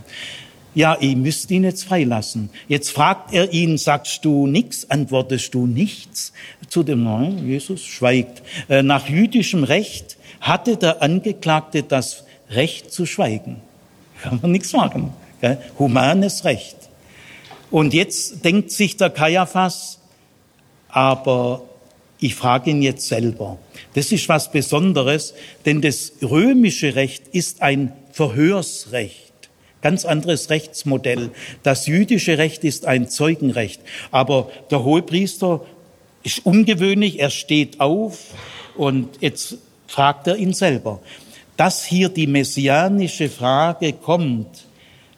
Ja, 0.75 0.97
ihr 0.99 1.17
müsst 1.17 1.49
ihn 1.49 1.63
jetzt 1.63 1.85
freilassen. 1.85 2.51
Jetzt 2.67 2.91
fragt 2.91 3.33
er 3.33 3.51
ihn, 3.51 3.79
sagst 3.79 4.23
du 4.23 4.45
nichts, 4.45 4.91
antwortest 4.91 5.55
du 5.55 5.65
nichts? 5.65 6.31
Zu 6.67 6.83
dem 6.83 7.03
Neuen, 7.03 7.47
Jesus 7.47 7.83
schweigt. 7.83 8.43
Äh, 8.69 8.83
nach 8.83 9.09
jüdischem 9.09 9.63
Recht 9.63 10.17
hatte 10.41 10.77
der 10.77 11.01
Angeklagte 11.01 11.81
das 11.81 12.25
Recht 12.51 12.91
zu 12.91 13.07
schweigen. 13.07 13.61
Kann 14.21 14.37
man 14.43 14.51
nichts 14.51 14.73
machen. 14.73 15.11
Gell? 15.41 15.57
Humanes 15.79 16.45
Recht. 16.45 16.77
Und 17.71 17.95
jetzt 17.95 18.45
denkt 18.45 18.69
sich 18.69 18.95
der 18.95 19.09
Kaiaphas, 19.09 19.97
aber 20.87 21.63
ich 22.19 22.35
frage 22.35 22.71
ihn 22.71 22.81
jetzt 22.81 23.07
selber. 23.07 23.57
Das 23.93 24.11
ist 24.11 24.29
was 24.29 24.51
Besonderes, 24.51 25.33
denn 25.65 25.81
das 25.81 26.13
römische 26.21 26.95
Recht 26.95 27.27
ist 27.31 27.61
ein 27.61 27.91
Verhörsrecht. 28.11 29.33
Ganz 29.81 30.05
anderes 30.05 30.49
Rechtsmodell. 30.49 31.29
Das 31.61 31.85
jüdische 31.85 32.37
Recht 32.37 32.63
ist 32.63 32.85
ein 32.85 33.09
Zeugenrecht. 33.09 33.81
Aber 34.11 34.49
der 34.71 34.83
Hohepriester 34.83 35.65
ist 36.23 36.45
ungewöhnlich, 36.45 37.19
er 37.19 37.29
steht 37.29 37.79
auf 37.79 38.33
und 38.75 39.09
jetzt 39.21 39.57
fragt 39.87 40.27
er 40.27 40.37
ihn 40.37 40.53
selber. 40.53 41.01
Dass 41.57 41.85
hier 41.85 42.09
die 42.09 42.27
messianische 42.27 43.29
Frage 43.29 43.93
kommt, 43.93 44.65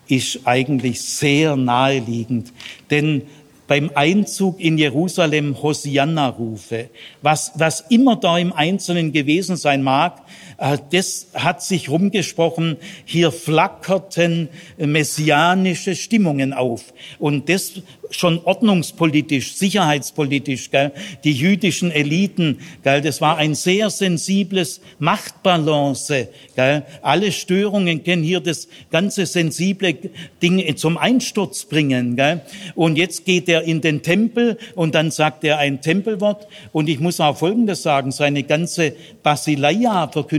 ist 0.08 0.42
eigentlich 0.46 1.02
sehr 1.02 1.56
naheliegend. 1.56 2.52
Denn 2.92 3.24
beim 3.68 3.92
Einzug 3.94 4.60
in 4.60 4.78
Jerusalem 4.78 5.62
Hosianna-Rufe. 5.62 6.90
Was, 7.22 7.52
was 7.56 7.82
immer 7.90 8.16
da 8.16 8.38
im 8.38 8.54
Einzelnen 8.54 9.12
gewesen 9.12 9.58
sein 9.58 9.84
mag, 9.84 10.22
das 10.58 11.28
hat 11.36 11.62
sich 11.62 11.90
rumgesprochen, 11.90 12.78
hier 13.06 13.32
flackerten 13.32 14.50
messianische 14.78 15.96
Stimmungen 15.96 16.54
auf. 16.54 16.94
Und 17.20 17.48
das 17.50 17.74
schon 18.10 18.42
ordnungspolitisch, 18.44 19.56
sicherheitspolitisch, 19.56 20.72
gell, 20.72 20.92
die 21.24 21.34
jüdischen 21.34 21.92
Eliten, 21.92 22.60
gell, 22.84 23.02
das 23.02 23.22
war 23.22 23.38
ein 23.38 23.56
sehr 23.56 23.90
sensibles 23.90 24.82
Machtbalance. 25.00 26.30
Gell. 26.56 26.84
Alle 27.02 27.32
Störungen 27.32 28.04
können 28.04 28.24
hier 28.24 28.40
das 28.40 28.68
ganze 28.92 29.26
sensible 29.26 29.96
Ding 30.42 30.76
zum 30.78 30.98
Einsturz 30.98 31.66
bringen. 31.66 32.16
Gell. 32.16 32.42
Und 32.76 32.98
jetzt 32.98 33.26
geht 33.26 33.50
er 33.50 33.64
in 33.64 33.82
den 33.82 34.02
Tempel 34.02 34.58
und 34.76 34.96
dann 34.96 35.12
sagt 35.12 35.44
er 35.44 35.60
ein 35.60 35.82
Tempelwort. 35.82 36.48
Und 36.72 36.90
ich 36.90 37.00
muss 37.00 37.20
auch 37.20 37.38
Folgendes 37.38 37.84
sagen, 37.84 38.12
seine 38.12 38.44
ganze 38.44 38.94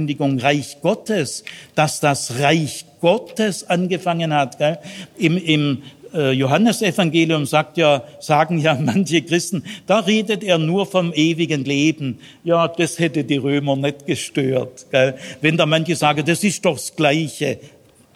Basileia-Verkündigung, 0.08 0.38
Reich 0.38 0.80
Gottes, 0.80 1.44
dass 1.74 2.00
das 2.00 2.38
Reich 2.38 2.84
Gottes 3.00 3.68
angefangen 3.68 4.32
hat. 4.32 4.58
Gell? 4.58 4.78
Im, 5.16 5.36
im 5.36 5.82
äh, 6.14 6.32
Johannesevangelium 6.32 7.46
sagt 7.46 7.76
ja, 7.76 8.02
sagen 8.20 8.58
ja 8.58 8.74
manche 8.80 9.22
Christen, 9.22 9.64
da 9.86 10.00
redet 10.00 10.42
er 10.42 10.58
nur 10.58 10.86
vom 10.86 11.12
ewigen 11.12 11.64
Leben. 11.64 12.18
Ja, 12.44 12.68
das 12.68 12.98
hätte 12.98 13.24
die 13.24 13.36
Römer 13.36 13.76
nicht 13.76 14.06
gestört. 14.06 14.86
Gell? 14.90 15.14
Wenn 15.40 15.56
da 15.56 15.66
manche 15.66 15.96
sagen, 15.96 16.24
das 16.24 16.42
ist 16.44 16.64
doch 16.64 16.76
das 16.76 16.94
Gleiche. 16.96 17.58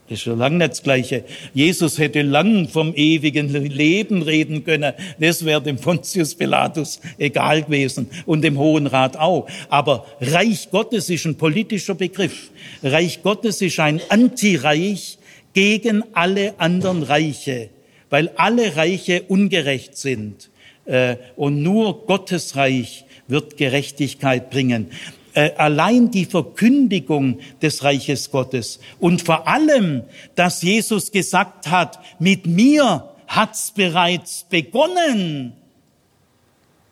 Das 0.09 0.18
ist 0.18 0.24
schon 0.24 0.38
lange 0.38 0.59
nicht 0.59 0.70
das 0.72 0.82
Gleiche. 0.82 1.24
Jesus 1.55 1.98
hätte 1.98 2.22
lang 2.22 2.68
vom 2.68 2.92
ewigen 2.94 3.48
Leben 3.48 4.22
reden 4.22 4.64
können. 4.64 4.92
Das 5.18 5.44
wäre 5.44 5.62
dem 5.62 5.76
Pontius 5.76 6.34
Pilatus 6.34 7.00
egal 7.18 7.62
gewesen 7.62 8.09
und 8.26 8.42
dem 8.42 8.59
Hohen 8.59 8.86
Rat 8.86 9.16
auch. 9.16 9.48
Aber 9.68 10.07
Reich 10.20 10.70
Gottes 10.70 11.09
ist 11.09 11.24
ein 11.24 11.36
politischer 11.36 11.94
Begriff. 11.94 12.50
Reich 12.82 13.22
Gottes 13.22 13.62
ist 13.62 13.78
ein 13.80 14.00
Antireich 14.09 15.18
gegen 15.55 16.03
alle 16.12 16.55
anderen 16.59 17.03
Reiche 17.03 17.70
weil 18.12 18.28
alle 18.36 18.76
Reiche 18.76 19.22
ungerecht 19.22 19.96
sind. 19.96 20.50
Äh, 20.84 21.16
und 21.34 21.62
nur 21.62 22.05
Gottes 22.05 22.57
Reich 22.57 23.07
wird 23.26 23.57
Gerechtigkeit 23.57 24.50
bringen. 24.50 24.90
Äh, 25.34 25.52
allein 25.56 26.10
die 26.10 26.26
Verkündigung 26.26 27.38
des 27.62 27.84
Reiches 27.84 28.30
Gottes 28.30 28.80
und 29.00 29.22
vor 29.22 29.48
allem, 29.48 30.02
dass 30.34 30.62
Jesus 30.62 31.10
gesagt 31.10 31.70
hat, 31.70 31.98
mit 32.18 32.46
mir 32.46 33.08
hat's 33.28 33.70
bereits 33.70 34.44
begonnen. 34.50 35.54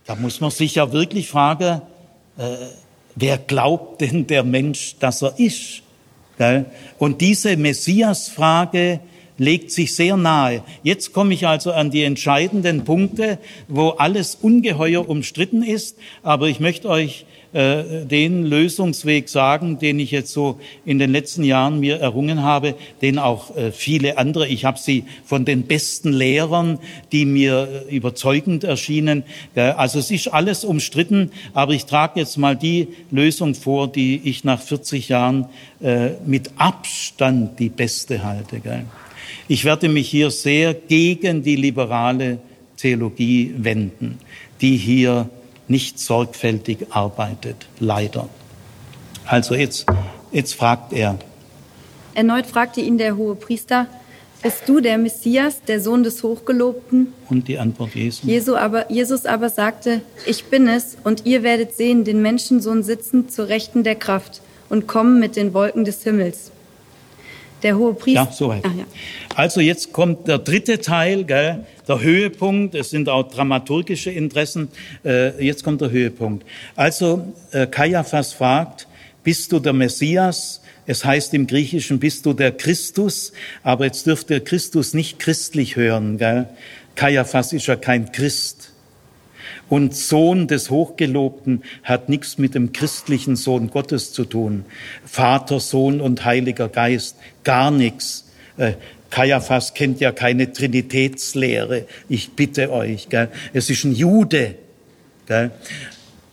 Da 0.07 0.16
muss 0.16 0.41
man 0.41 0.51
sich 0.51 0.76
ja 0.76 0.91
wirklich 0.91 1.28
fragen, 1.28 1.82
äh, 2.38 2.57
wer 3.14 3.36
glaubt 3.36 4.01
denn 4.01 4.26
der 4.26 4.43
Mensch, 4.43 4.97
dass 4.99 5.22
er 5.22 5.38
ist? 5.38 5.82
Und 6.99 7.20
diese 7.20 7.59
Messias-Frage 7.59 9.01
legt 9.36 9.70
sich 9.70 9.95
sehr 9.95 10.16
nahe. 10.16 10.62
Jetzt 10.82 11.12
komme 11.12 11.34
ich 11.34 11.47
also 11.47 11.72
an 11.72 11.91
die 11.91 12.03
entscheidenden 12.03 12.84
Punkte, 12.84 13.38
wo 13.68 13.91
alles 13.91 14.36
ungeheuer 14.36 15.09
umstritten 15.09 15.62
ist, 15.62 15.99
aber 16.22 16.49
ich 16.49 16.61
möchte 16.61 16.88
euch 16.88 17.26
äh, 17.53 18.07
den 18.07 18.45
Lösungsweg 18.45 19.29
sagen, 19.29 19.81
den 19.81 19.99
ich 19.99 20.13
jetzt 20.13 20.33
so 20.33 20.61
in 20.85 21.01
den 21.01 21.11
letzten 21.11 21.43
Jahren 21.43 21.81
mir 21.81 21.99
errungen 21.99 22.45
habe, 22.45 22.77
den 23.03 23.19
auch 23.19 23.57
äh, 23.57 23.73
viele 23.73 24.19
andere. 24.19 24.47
Ich 24.47 24.65
habe 24.65 24.79
sie 24.79 25.03
von 25.25 25.45
den 25.45 25.65
besten 25.65 26.13
Lehrern, 26.13 26.79
die 27.11 27.25
mir 27.25 27.87
äh, 27.89 27.97
überzeugend 27.97 28.63
erschienen. 28.63 29.25
Also 29.57 29.99
es 29.99 30.13
ist 30.13 30.29
alles 30.29 30.65
umstritten, 30.65 31.33
aber 31.53 31.73
ich 31.73 31.87
trage 31.87 32.21
jetzt 32.21 32.39
mal 32.39 32.55
die 32.55 32.87
Lösung 33.11 33.57
vor, 33.57 33.89
die 33.89 34.21
ich 34.23 34.45
nach 34.45 34.61
40 34.61 35.09
Jahren 35.09 35.47
mit 36.27 36.51
Abstand 36.57 37.59
die 37.59 37.69
beste 37.69 38.23
halte. 38.23 38.61
Ich 39.49 39.65
werde 39.65 39.89
mich 39.89 40.09
hier 40.09 40.31
sehr 40.31 40.75
gegen 40.75 41.43
die 41.43 41.57
liberale 41.57 42.39
Theologie 42.77 43.55
wenden, 43.57 44.19
die 44.61 44.77
hier 44.77 45.29
nicht 45.71 45.99
sorgfältig 45.99 46.89
arbeitet, 46.91 47.68
leider. 47.79 48.29
Also 49.25 49.55
jetzt, 49.55 49.87
jetzt 50.33 50.55
fragt 50.55 50.93
er. 50.93 51.18
Erneut 52.14 52.47
fragte 52.47 52.81
ihn 52.81 52.99
der 52.99 53.16
hohe 53.16 53.37
Priester, 53.37 53.87
bist 54.43 54.68
du 54.68 54.81
der 54.81 54.99
Messias, 54.99 55.62
der 55.62 55.81
Sohn 55.81 56.03
des 56.03 56.23
Hochgelobten? 56.23 57.12
Und 57.29 57.47
die 57.47 57.59
Antwort 57.59 57.95
Jesu. 57.95 58.27
Jesu 58.27 58.57
aber, 58.57 58.91
Jesus 58.91 59.27
aber 59.27 59.49
sagte, 59.51 60.01
ich 60.27 60.47
bin 60.47 60.66
es, 60.66 60.97
und 61.05 61.27
ihr 61.27 61.43
werdet 61.43 61.75
sehen 61.77 62.05
den 62.05 62.21
Menschensohn 62.23 62.83
sitzen 62.83 63.29
zur 63.29 63.49
Rechten 63.49 63.85
der 63.85 63.97
Kraft 63.97 64.41
und 64.71 64.89
kommen 64.89 65.21
mit 65.21 65.37
den 65.37 65.55
Wolken 65.55 65.85
des 65.85 66.03
Himmels. 66.03 66.51
Der 67.63 67.77
hohe 67.77 67.95
Priester. 67.95 68.25
Ja, 68.25 68.33
soweit. 68.33 68.65
Ja. 68.65 68.85
Also 69.35 69.61
jetzt 69.61 69.93
kommt 69.93 70.29
der 70.29 70.39
dritte 70.39 70.81
Teil, 70.81 71.25
gell? 71.25 71.65
der 71.87 72.01
Höhepunkt. 72.01 72.75
Es 72.75 72.91
sind 72.91 73.09
auch 73.09 73.29
dramaturgische 73.31 74.11
Interessen. 74.11 74.69
Äh, 75.05 75.45
jetzt 75.45 75.65
kommt 75.65 75.81
der 75.81 75.91
Höhepunkt. 75.91 76.47
Also 76.77 77.33
äh, 77.53 77.67
Kaiaphas 77.67 78.33
fragt, 78.33 78.87
bist 79.25 79.53
du 79.53 79.59
der 79.59 79.73
Messias? 79.73 80.61
Es 80.87 81.05
heißt 81.05 81.35
im 81.35 81.47
Griechischen, 81.47 81.99
bist 81.99 82.27
du 82.27 82.33
der 82.33 82.53
Christus? 82.53 83.33
Aber 83.63 83.85
jetzt 83.85 84.07
dürft 84.07 84.31
ihr 84.31 84.41
Christus 84.41 84.95
nicht 84.95 85.19
christlich 85.19 85.77
hören. 85.77 86.19
Gell? 86.19 86.49
Kaiaphas 86.95 87.53
ist 87.53 87.67
ja 87.67 87.77
kein 87.77 88.13
Christ. 88.13 88.60
Und 89.71 89.95
Sohn 89.95 90.49
des 90.49 90.68
Hochgelobten 90.68 91.62
hat 91.85 92.09
nichts 92.09 92.37
mit 92.37 92.55
dem 92.55 92.73
christlichen 92.73 93.37
Sohn 93.37 93.71
Gottes 93.71 94.12
zu 94.12 94.25
tun. 94.25 94.64
Vater, 95.05 95.61
Sohn 95.61 96.01
und 96.01 96.25
Heiliger 96.25 96.68
Geist, 96.68 97.16
gar 97.45 97.71
nichts. 97.71 98.29
Äh, 98.59 98.73
Kaiaphas 99.11 99.75
kennt 99.75 100.01
ja 100.01 100.12
keine 100.12 100.53
Trinitätslehre. 100.53 101.87
Ich 102.09 102.33
bitte 102.33 102.73
euch. 102.73 103.09
Gell? 103.09 103.29
Es 103.53 103.71
ist 103.71 103.85
ein 103.85 103.95
Jude. 103.95 104.57
Gell? 105.27 105.53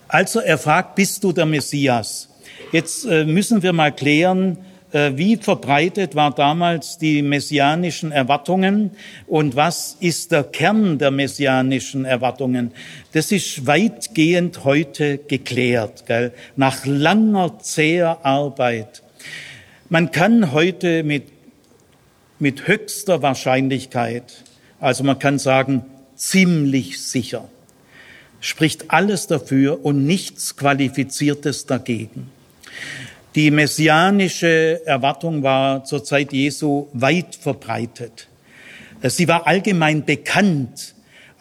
Also 0.07 0.39
er 0.39 0.57
fragt, 0.57 0.95
bist 0.95 1.23
du 1.23 1.31
der 1.31 1.45
Messias? 1.45 2.29
Jetzt 2.71 3.05
äh, 3.05 3.23
müssen 3.23 3.61
wir 3.61 3.71
mal 3.71 3.91
klären, 3.91 4.57
wie 4.91 5.35
verbreitet 5.35 6.15
war 6.15 6.33
damals 6.33 6.97
die 6.97 7.21
messianischen 7.21 8.11
Erwartungen 8.11 8.91
und 9.25 9.55
was 9.55 9.97
ist 9.99 10.31
der 10.31 10.43
Kern 10.43 10.97
der 10.97 11.11
messianischen 11.11 12.05
Erwartungen? 12.05 12.71
Das 13.11 13.31
ist 13.31 13.67
weitgehend 13.67 14.63
heute 14.63 15.17
geklärt, 15.17 16.05
gell? 16.05 16.31
nach 16.55 16.85
langer, 16.85 17.59
zäher 17.59 18.19
Arbeit. 18.23 19.03
Man 19.89 20.11
kann 20.11 20.51
heute 20.51 21.03
mit 21.03 21.23
mit 22.39 22.67
höchster 22.67 23.21
Wahrscheinlichkeit, 23.21 24.43
also 24.79 25.03
man 25.03 25.19
kann 25.19 25.39
sagen 25.39 25.85
ziemlich 26.15 27.01
sicher, 27.01 27.49
spricht 28.39 28.91
alles 28.91 29.27
dafür 29.27 29.83
und 29.83 30.05
nichts 30.05 30.55
Qualifiziertes 30.55 31.65
dagegen. 31.65 32.29
Die 33.38 33.51
messianische 33.51 34.81
Erwartung 34.88 35.43
war 35.43 35.83
zur 35.83 36.03
Zeit 36.03 36.33
Jesu 36.33 36.88
weit 36.93 37.35
verbreitet. 37.35 38.27
Sie 39.03 39.27
war 39.27 39.45
allgemein 39.45 40.03
bekannt 40.03 40.95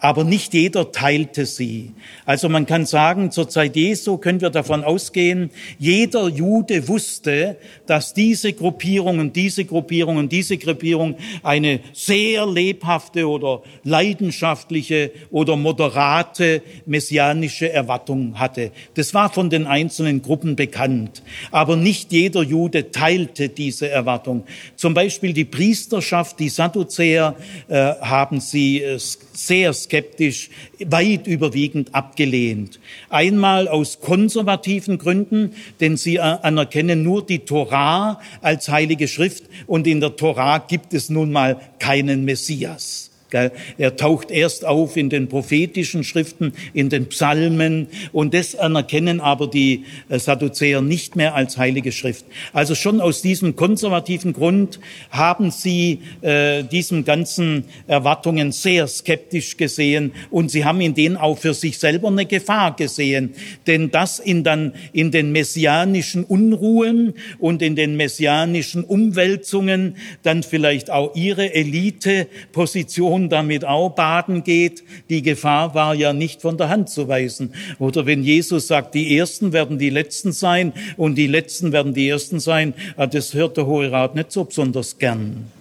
aber 0.07 0.23
nicht 0.23 0.53
jeder 0.53 0.93
teilte 0.93 1.45
sie. 1.45 1.91
Also 2.25 2.47
man 2.47 2.65
kann 2.65 2.85
sagen, 2.85 3.29
zur 3.29 3.49
Zeit 3.49 3.75
Jesu 3.75 4.17
können 4.17 4.39
wir 4.39 4.49
davon 4.49 4.85
ausgehen, 4.85 5.49
jeder 5.79 6.29
Jude 6.29 6.87
wusste, 6.87 7.57
dass 7.87 8.13
diese 8.13 8.53
Gruppierung 8.53 9.19
und 9.19 9.35
diese 9.35 9.65
Gruppierung 9.65 10.15
und 10.15 10.31
diese 10.31 10.57
Gruppierung 10.57 11.17
eine 11.43 11.81
sehr 11.91 12.47
lebhafte 12.47 13.27
oder 13.27 13.63
leidenschaftliche 13.83 15.11
oder 15.29 15.57
moderate 15.57 16.61
messianische 16.85 17.69
Erwartung 17.69 18.39
hatte. 18.39 18.71
Das 18.93 19.13
war 19.13 19.29
von 19.29 19.49
den 19.49 19.67
einzelnen 19.67 20.21
Gruppen 20.21 20.55
bekannt. 20.55 21.21
Aber 21.51 21.75
nicht 21.75 22.13
jeder 22.13 22.43
Jude 22.43 22.91
teilte 22.91 23.49
diese 23.49 23.89
Erwartung. 23.89 24.45
Zum 24.77 24.93
Beispiel 24.93 25.33
die 25.33 25.43
Priesterschaft, 25.43 26.39
die 26.39 26.47
Sadduzäer, 26.47 27.35
äh, 27.67 27.75
haben 27.99 28.39
sie 28.39 28.81
äh, 28.81 28.97
sehr 29.37 29.73
skeptisch, 29.73 30.49
weit 30.79 31.27
überwiegend 31.27 31.93
abgelehnt. 31.93 32.79
Einmal 33.09 33.67
aus 33.67 33.99
konservativen 33.99 34.97
Gründen, 34.97 35.53
denn 35.79 35.97
sie 35.97 36.19
anerkennen 36.19 37.03
nur 37.03 37.25
die 37.25 37.39
Torah 37.39 38.19
als 38.41 38.69
heilige 38.69 39.07
Schrift 39.07 39.45
und 39.67 39.87
in 39.87 39.99
der 39.99 40.15
Torah 40.15 40.57
gibt 40.59 40.93
es 40.93 41.09
nun 41.09 41.31
mal 41.31 41.59
keinen 41.79 42.25
Messias. 42.25 43.11
Er 43.31 43.95
taucht 43.95 44.31
erst 44.31 44.65
auf 44.65 44.95
in 44.95 45.09
den 45.09 45.27
prophetischen 45.27 46.03
Schriften, 46.03 46.53
in 46.73 46.89
den 46.89 47.07
Psalmen. 47.07 47.87
Und 48.11 48.33
das 48.33 48.55
anerkennen 48.55 49.19
aber 49.19 49.47
die 49.47 49.85
äh, 50.09 50.19
Sadduzäer 50.19 50.81
nicht 50.81 51.15
mehr 51.15 51.35
als 51.35 51.57
heilige 51.57 51.91
Schrift. 51.91 52.25
Also 52.53 52.75
schon 52.75 53.01
aus 53.01 53.21
diesem 53.21 53.55
konservativen 53.55 54.33
Grund 54.33 54.79
haben 55.09 55.51
sie 55.51 55.99
äh, 56.21 56.63
diesen 56.63 57.05
ganzen 57.05 57.65
Erwartungen 57.87 58.51
sehr 58.51 58.87
skeptisch 58.87 59.57
gesehen. 59.57 60.11
Und 60.31 60.51
sie 60.51 60.65
haben 60.65 60.81
in 60.81 60.93
denen 60.93 61.17
auch 61.17 61.37
für 61.37 61.53
sich 61.53 61.79
selber 61.79 62.07
eine 62.07 62.25
Gefahr 62.25 62.75
gesehen, 62.75 63.33
denn 63.65 63.91
das 63.91 64.19
in 64.19 64.43
dann 64.43 64.73
in 64.93 65.11
den 65.11 65.31
messianischen 65.31 66.23
Unruhen 66.23 67.13
und 67.39 67.61
in 67.61 67.75
den 67.75 67.97
messianischen 67.97 68.83
Umwälzungen 68.83 69.97
dann 70.23 70.43
vielleicht 70.43 70.89
auch 70.89 71.15
ihre 71.15 71.53
Eliteposition 71.53 73.16
Sohn 73.17 73.29
damit 73.29 73.65
auch 73.65 73.89
baden 73.89 74.43
geht, 74.43 74.83
die 75.09 75.21
Gefahr 75.21 75.73
war 75.73 75.95
ja 75.95 76.13
nicht 76.13 76.41
von 76.41 76.57
der 76.57 76.69
Hand 76.69 76.89
zu 76.89 77.07
weisen. 77.07 77.53
Oder 77.79 78.05
wenn 78.05 78.23
Jesus 78.23 78.67
sagt, 78.67 78.93
die 78.93 79.17
Ersten 79.17 79.53
werden 79.53 79.79
die 79.79 79.89
Letzten 79.89 80.31
sein 80.31 80.73
und 80.97 81.15
die 81.15 81.27
Letzten 81.27 81.71
werden 81.71 81.93
die 81.93 82.09
Ersten 82.09 82.39
sein, 82.39 82.73
ah, 82.95 83.07
das 83.07 83.33
hört 83.33 83.57
der 83.57 83.65
Hohe 83.65 83.91
Rat 83.91 84.15
nicht 84.15 84.31
so 84.31 84.43
besonders 84.43 84.97
gern. 84.97 85.51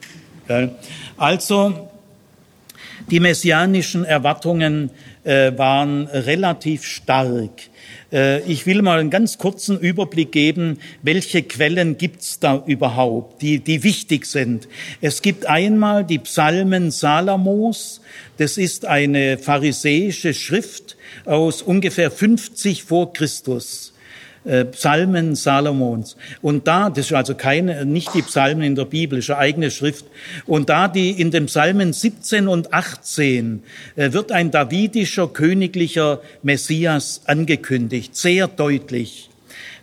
Also, 1.17 1.89
die 3.11 3.21
messianischen 3.21 4.05
Erwartungen 4.05 4.91
äh, 5.25 5.57
waren 5.57 6.07
relativ 6.07 6.85
stark. 6.85 7.51
Äh, 8.13 8.41
ich 8.43 8.67
will 8.67 8.83
mal 8.83 8.99
einen 8.99 9.11
ganz 9.11 9.39
kurzen 9.39 9.79
Überblick 9.79 10.33
geben, 10.33 10.79
welche 11.03 11.43
Quellen 11.43 11.99
gibt's 11.99 12.39
da 12.39 12.63
überhaupt, 12.67 13.43
die, 13.43 13.59
die 13.59 13.83
wichtig 13.83 14.27
sind. 14.27 14.69
Es 15.01 15.23
gibt 15.23 15.47
einmal 15.47 16.05
die 16.05 16.19
Psalmen 16.19 16.91
Salamos, 16.91 18.01
das 18.37 18.59
ist 18.59 18.85
eine 18.85 19.39
pharisäische 19.39 20.35
Schrift 20.35 20.97
aus 21.25 21.63
ungefähr 21.63 22.11
50 22.11 22.85
vor 22.85 23.13
Christus. 23.13 23.93
Äh, 24.47 24.65
Psalmen 24.67 25.35
Salomons. 25.35 26.17
Und 26.41 26.69
da, 26.69 26.89
das 26.89 27.07
ist 27.07 27.13
also 27.13 27.35
keine, 27.35 27.85
nicht 27.85 28.15
die 28.15 28.23
Psalmen 28.23 28.63
in 28.63 28.77
der 28.77 28.85
Bibel, 28.85 29.19
ist 29.19 29.29
eine 29.31 29.41
eigene 29.41 29.71
Schrift. 29.73 30.05
Und 30.47 30.69
da 30.69 30.87
die 30.87 31.11
in 31.11 31.33
den 31.33 31.47
Psalmen 31.47 31.93
17 31.93 32.47
und 32.47 32.73
18 32.73 33.65
äh, 33.97 34.13
wird 34.13 34.31
ein 34.31 34.53
davidischer 34.53 35.27
königlicher 35.27 36.21
Messias 36.45 37.23
angekündigt, 37.27 38.15
sehr 38.15 38.47
deutlich. 38.47 39.31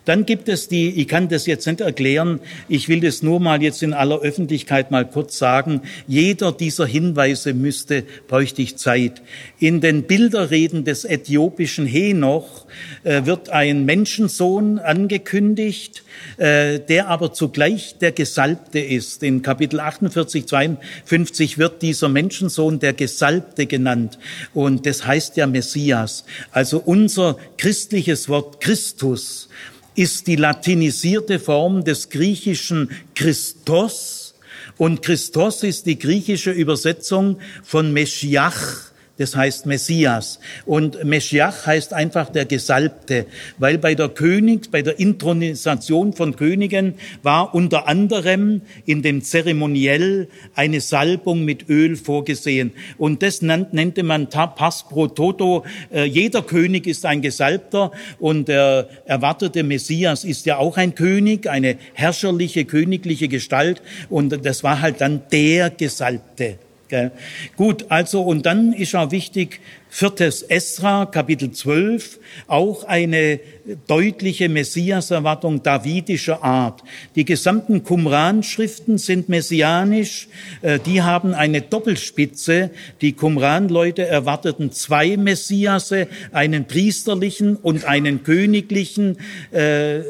Dann 0.05 0.25
gibt 0.25 0.49
es 0.49 0.67
die, 0.67 0.89
ich 0.89 1.07
kann 1.07 1.29
das 1.29 1.45
jetzt 1.45 1.65
nicht 1.65 1.81
erklären, 1.81 2.39
ich 2.67 2.89
will 2.89 2.99
das 2.99 3.23
nur 3.23 3.39
mal 3.39 3.61
jetzt 3.61 3.83
in 3.83 3.93
aller 3.93 4.19
Öffentlichkeit 4.19 4.91
mal 4.91 5.07
kurz 5.09 5.37
sagen. 5.37 5.81
Jeder 6.07 6.51
dieser 6.51 6.85
Hinweise 6.85 7.53
müsste, 7.53 8.03
bräuchte 8.27 8.61
ich 8.61 8.77
Zeit. 8.77 9.21
In 9.59 9.79
den 9.79 10.03
Bilderreden 10.03 10.83
des 10.83 11.05
äthiopischen 11.05 11.85
Henoch 11.85 12.65
äh, 13.03 13.25
wird 13.25 13.49
ein 13.49 13.85
Menschensohn 13.85 14.79
angekündigt, 14.79 16.03
äh, 16.37 16.79
der 16.79 17.07
aber 17.07 17.31
zugleich 17.31 17.97
der 17.99 18.11
Gesalbte 18.11 18.79
ist. 18.79 19.23
In 19.23 19.41
Kapitel 19.41 19.79
48, 19.79 20.47
52 20.47 21.57
wird 21.57 21.81
dieser 21.81 22.09
Menschensohn 22.09 22.79
der 22.79 22.93
Gesalbte 22.93 23.67
genannt. 23.67 24.19
Und 24.53 24.85
das 24.85 25.05
heißt 25.05 25.37
ja 25.37 25.47
Messias. 25.47 26.25
Also 26.51 26.79
unser 26.79 27.37
christliches 27.57 28.27
Wort 28.27 28.59
Christus 28.59 29.49
ist 29.95 30.27
die 30.27 30.35
latinisierte 30.35 31.39
Form 31.39 31.83
des 31.83 32.09
griechischen 32.09 32.89
Christos. 33.15 34.35
Und 34.77 35.01
Christos 35.01 35.63
ist 35.63 35.85
die 35.85 35.99
griechische 35.99 36.51
Übersetzung 36.51 37.39
von 37.63 37.93
Meschiach, 37.93 38.92
das 39.17 39.35
heißt 39.35 39.67
Messias. 39.67 40.39
Und 40.65 41.03
Meschiach 41.03 41.67
heißt 41.67 41.93
einfach 41.93 42.29
der 42.29 42.45
Gesalbte, 42.45 43.27
weil 43.59 43.77
bei 43.77 43.93
der 43.93 44.09
König, 44.09 44.71
bei 44.71 44.81
der 44.81 44.99
Intronisation 44.99 46.13
von 46.13 46.35
Königen 46.35 46.95
war 47.21 47.53
unter 47.53 47.87
anderem 47.87 48.61
in 48.85 49.03
dem 49.03 49.21
Zeremoniell 49.21 50.29
eine 50.55 50.81
Salbung 50.81 51.45
mit 51.45 51.69
Öl 51.69 51.95
vorgesehen. 51.95 52.71
Und 52.97 53.21
das 53.21 53.41
nannte 53.43 54.03
man 54.03 54.29
Pas 54.29 54.87
pro 54.89 55.07
Toto. 55.07 55.63
Äh, 55.93 56.05
jeder 56.05 56.41
König 56.41 56.87
ist 56.87 57.05
ein 57.05 57.21
Gesalbter 57.21 57.91
und 58.19 58.47
der 58.47 58.89
erwartete 59.05 59.63
Messias 59.63 60.23
ist 60.23 60.45
ja 60.47 60.57
auch 60.57 60.77
ein 60.77 60.95
König, 60.95 61.47
eine 61.47 61.77
herrscherliche, 61.93 62.65
königliche 62.65 63.27
Gestalt. 63.27 63.81
Und 64.09 64.43
das 64.43 64.63
war 64.63 64.81
halt 64.81 65.01
dann 65.01 65.21
der 65.31 65.69
Gesalbte. 65.69 66.57
Gell? 66.93 67.09
Gut, 67.55 67.85
also 67.89 68.21
und 68.21 68.45
dann 68.45 68.71
ist 68.71 68.93
auch 68.93 69.09
wichtig, 69.09 69.61
viertes 69.89 70.43
Esra, 70.43 71.07
Kapitel 71.07 71.51
12, 71.51 72.19
auch 72.45 72.83
eine 72.83 73.39
deutliche 73.87 74.47
Messiaserwartung 74.47 75.63
davidischer 75.63 76.43
Art. 76.43 76.83
Die 77.15 77.25
gesamten 77.25 77.83
Qumran-Schriften 77.83 78.99
sind 78.99 79.27
messianisch, 79.27 80.27
äh, 80.61 80.77
die 80.85 81.01
haben 81.01 81.33
eine 81.33 81.61
Doppelspitze. 81.61 82.69
Die 83.01 83.13
Qumran-Leute 83.13 84.05
erwarteten 84.05 84.71
zwei 84.71 85.17
Messiase, 85.17 86.07
einen 86.31 86.65
priesterlichen 86.65 87.55
und 87.55 87.85
einen 87.85 88.21
königlichen. 88.21 89.17
Äh, 89.49 90.01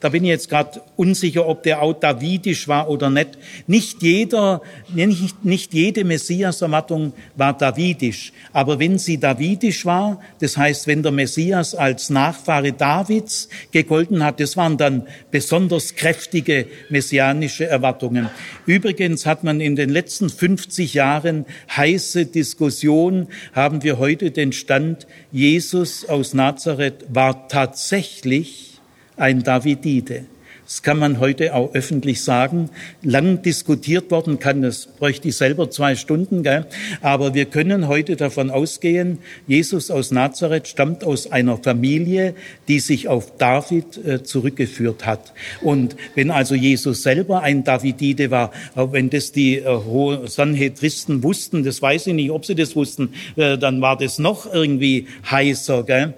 da 0.00 0.10
bin 0.10 0.24
ich 0.24 0.30
jetzt 0.30 0.48
gerade 0.48 0.80
unsicher, 0.96 1.46
ob 1.46 1.62
der 1.62 1.82
auch 1.82 1.92
davidisch 1.92 2.68
war 2.68 2.88
oder 2.88 3.10
nicht. 3.10 3.30
Nicht 3.66 4.02
jeder, 4.02 4.62
nicht, 4.94 5.44
nicht 5.44 5.74
jede 5.74 6.04
Messias-Erwartung 6.04 7.12
war 7.36 7.56
davidisch. 7.56 8.32
Aber 8.52 8.78
wenn 8.78 8.98
sie 8.98 9.18
davidisch 9.18 9.84
war, 9.84 10.20
das 10.40 10.56
heißt, 10.56 10.86
wenn 10.86 11.02
der 11.02 11.12
Messias 11.12 11.74
als 11.74 12.10
Nachfahre 12.10 12.72
Davids 12.72 13.48
gegolten 13.72 14.24
hat, 14.24 14.40
das 14.40 14.56
waren 14.56 14.76
dann 14.76 15.06
besonders 15.30 15.94
kräftige 15.94 16.66
messianische 16.90 17.66
Erwartungen. 17.66 18.28
Übrigens 18.66 19.26
hat 19.26 19.42
man 19.44 19.60
in 19.60 19.76
den 19.76 19.90
letzten 19.90 20.30
50 20.30 20.94
Jahren 20.94 21.44
heiße 21.76 22.26
Diskussion, 22.26 23.28
haben 23.52 23.82
wir 23.82 23.98
heute 23.98 24.30
den 24.30 24.52
Stand, 24.52 25.06
Jesus 25.32 26.08
aus 26.08 26.34
Nazareth 26.34 27.04
war 27.08 27.48
tatsächlich 27.48 28.77
ein 29.18 29.42
Davidide. 29.42 30.24
Das 30.68 30.82
kann 30.82 30.98
man 30.98 31.18
heute 31.18 31.54
auch 31.54 31.72
öffentlich 31.72 32.22
sagen. 32.22 32.68
Lang 33.00 33.40
diskutiert 33.40 34.10
worden 34.10 34.38
kann, 34.38 34.60
das 34.60 34.84
bräuchte 34.86 35.28
ich 35.28 35.36
selber 35.36 35.70
zwei 35.70 35.96
Stunden, 35.96 36.42
gell? 36.42 36.66
aber 37.00 37.32
wir 37.32 37.46
können 37.46 37.88
heute 37.88 38.16
davon 38.16 38.50
ausgehen, 38.50 39.16
Jesus 39.46 39.90
aus 39.90 40.10
Nazareth 40.10 40.68
stammt 40.68 41.04
aus 41.04 41.32
einer 41.32 41.56
Familie, 41.56 42.34
die 42.68 42.80
sich 42.80 43.08
auf 43.08 43.34
David 43.38 43.96
äh, 44.04 44.22
zurückgeführt 44.22 45.06
hat. 45.06 45.32
Und 45.62 45.96
wenn 46.14 46.30
also 46.30 46.54
Jesus 46.54 47.02
selber 47.02 47.40
ein 47.40 47.64
Davidide 47.64 48.30
war, 48.30 48.52
auch 48.74 48.92
wenn 48.92 49.08
das 49.08 49.32
die 49.32 49.56
äh, 49.56 50.26
Sanhedristen 50.26 51.22
wussten, 51.22 51.64
das 51.64 51.80
weiß 51.80 52.08
ich 52.08 52.14
nicht, 52.14 52.30
ob 52.30 52.44
sie 52.44 52.54
das 52.54 52.76
wussten, 52.76 53.14
äh, 53.36 53.56
dann 53.56 53.80
war 53.80 53.96
das 53.96 54.18
noch 54.18 54.52
irgendwie 54.52 55.06
heißer. 55.30 55.84
Gell? 55.84 56.12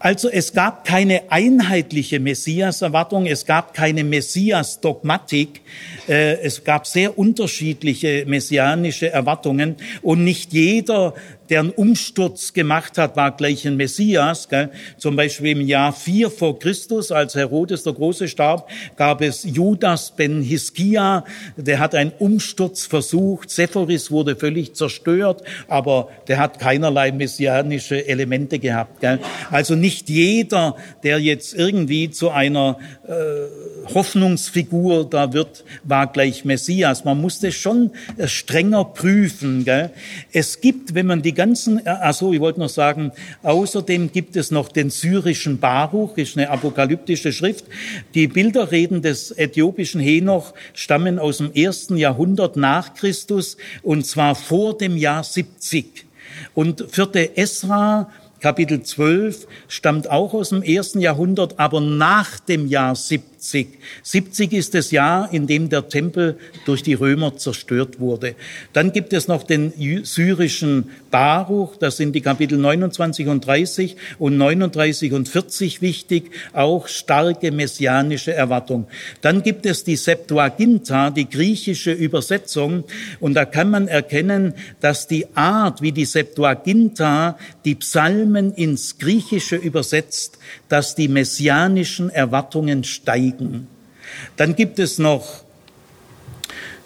Also 0.00 0.28
es 0.28 0.52
gab 0.52 0.84
keine 0.84 1.32
einheitliche 1.32 2.20
Messias-Erwartung, 2.20 3.26
es 3.26 3.44
gab 3.44 3.74
keine 3.74 4.04
Messias-Dogmatik, 4.04 5.60
äh, 6.08 6.34
es 6.40 6.62
gab 6.62 6.86
sehr 6.86 7.18
unterschiedliche 7.18 8.24
messianische 8.26 9.10
Erwartungen 9.10 9.76
und 10.02 10.22
nicht 10.22 10.52
jeder 10.52 11.14
der 11.50 11.60
einen 11.60 11.70
Umsturz 11.70 12.52
gemacht 12.52 12.98
hat, 12.98 13.16
war 13.16 13.36
gleich 13.36 13.66
ein 13.66 13.76
Messias. 13.76 14.48
Gell? 14.48 14.70
Zum 14.96 15.16
Beispiel 15.16 15.52
im 15.52 15.66
Jahr 15.66 15.92
4 15.92 16.30
vor 16.30 16.58
Christus, 16.58 17.10
als 17.10 17.34
Herodes 17.34 17.82
der 17.82 17.92
Große 17.92 18.28
starb, 18.28 18.68
gab 18.96 19.22
es 19.22 19.44
Judas 19.44 20.10
ben 20.10 20.42
Hiskia, 20.42 21.24
der 21.56 21.78
hat 21.78 21.94
einen 21.94 22.12
Umsturz 22.18 22.86
versucht. 22.86 23.50
Sephoris 23.50 24.10
wurde 24.10 24.36
völlig 24.36 24.74
zerstört, 24.74 25.42
aber 25.68 26.08
der 26.26 26.38
hat 26.38 26.58
keinerlei 26.58 27.12
messianische 27.12 28.06
Elemente 28.06 28.58
gehabt. 28.58 29.00
Gell? 29.00 29.18
Also 29.50 29.74
nicht 29.74 30.08
jeder, 30.08 30.76
der 31.02 31.18
jetzt 31.18 31.54
irgendwie 31.54 32.10
zu 32.10 32.30
einer 32.30 32.78
äh, 33.06 33.92
Hoffnungsfigur 33.94 35.08
da 35.08 35.32
wird, 35.32 35.64
war 35.84 36.12
gleich 36.12 36.44
Messias. 36.44 37.04
Man 37.04 37.20
musste 37.20 37.52
schon 37.52 37.90
äh, 38.16 38.28
strenger 38.28 38.84
prüfen. 38.84 39.64
Gell? 39.64 39.90
Es 40.32 40.60
gibt, 40.60 40.94
wenn 40.94 41.06
man 41.06 41.22
die 41.22 41.34
ganzen, 41.38 41.86
also 41.86 42.32
ich 42.32 42.40
wollte 42.40 42.58
noch 42.58 42.68
sagen, 42.68 43.12
außerdem 43.44 44.10
gibt 44.10 44.34
es 44.34 44.50
noch 44.50 44.68
den 44.68 44.90
syrischen 44.90 45.60
Baruch, 45.60 46.16
ist 46.16 46.36
eine 46.36 46.50
apokalyptische 46.50 47.32
Schrift. 47.32 47.64
Die 48.14 48.26
Bilderreden 48.26 49.02
des 49.02 49.30
äthiopischen 49.30 50.00
Henoch 50.00 50.52
stammen 50.74 51.20
aus 51.20 51.38
dem 51.38 51.52
ersten 51.52 51.96
Jahrhundert 51.96 52.56
nach 52.56 52.92
Christus 52.94 53.56
und 53.84 54.04
zwar 54.04 54.34
vor 54.34 54.76
dem 54.76 54.96
Jahr 54.96 55.22
70. 55.22 56.06
Und 56.54 56.84
vierte 56.90 57.36
Esra 57.36 58.10
Kapitel 58.40 58.82
12 58.82 59.46
stammt 59.68 60.10
auch 60.10 60.34
aus 60.34 60.50
dem 60.50 60.62
ersten 60.62 61.00
Jahrhundert, 61.00 61.58
aber 61.58 61.80
nach 61.80 62.40
dem 62.40 62.66
Jahr 62.66 62.96
70. 62.96 63.37
70. 63.38 63.78
70 64.02 64.52
ist 64.52 64.74
das 64.74 64.90
Jahr, 64.90 65.32
in 65.32 65.46
dem 65.46 65.68
der 65.68 65.88
Tempel 65.88 66.38
durch 66.66 66.82
die 66.82 66.94
Römer 66.94 67.36
zerstört 67.36 68.00
wurde. 68.00 68.34
Dann 68.72 68.92
gibt 68.92 69.12
es 69.12 69.28
noch 69.28 69.44
den 69.44 69.72
syrischen 70.04 70.90
Baruch, 71.10 71.76
das 71.76 71.96
sind 71.96 72.14
die 72.14 72.20
Kapitel 72.20 72.58
29 72.58 73.28
und 73.28 73.46
30 73.46 73.96
und 74.18 74.36
39 74.36 75.12
und 75.12 75.28
40 75.28 75.80
wichtig, 75.80 76.30
auch 76.52 76.88
starke 76.88 77.52
messianische 77.52 78.34
Erwartung. 78.34 78.86
Dann 79.20 79.42
gibt 79.42 79.66
es 79.66 79.84
die 79.84 79.96
Septuaginta, 79.96 81.10
die 81.10 81.28
griechische 81.28 81.92
Übersetzung, 81.92 82.84
und 83.20 83.34
da 83.34 83.44
kann 83.44 83.70
man 83.70 83.88
erkennen, 83.88 84.54
dass 84.80 85.06
die 85.06 85.26
Art, 85.34 85.80
wie 85.80 85.92
die 85.92 86.04
Septuaginta 86.04 87.38
die 87.64 87.76
Psalmen 87.76 88.52
ins 88.54 88.98
Griechische 88.98 89.56
übersetzt, 89.56 90.38
dass 90.68 90.94
die 90.94 91.08
messianischen 91.08 92.10
Erwartungen 92.10 92.84
steigen. 92.84 93.27
Dann 94.36 94.56
gibt 94.56 94.78
es 94.78 94.98
noch 94.98 95.44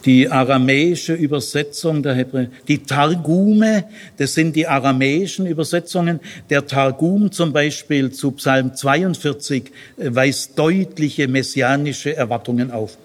die 0.05 0.29
aramäische 0.29 1.15
Übersetzung 1.15 2.03
der 2.03 2.15
Hebräer, 2.15 2.49
die 2.67 2.79
Targume, 2.79 3.85
das 4.17 4.35
sind 4.35 4.57
die 4.57 4.67
aramäischen 4.67 5.47
Übersetzungen. 5.47 6.21
Der 6.51 6.67
Targum 6.67 7.31
zum 7.31 7.53
Beispiel 7.53 8.11
zu 8.11 8.33
Psalm 8.33 8.75
42 8.75 9.65
äh, 9.97 10.15
weist 10.15 10.59
deutliche 10.59 11.29
messianische 11.29 12.17
Erwartungen 12.17 12.71
auf. 12.71 12.99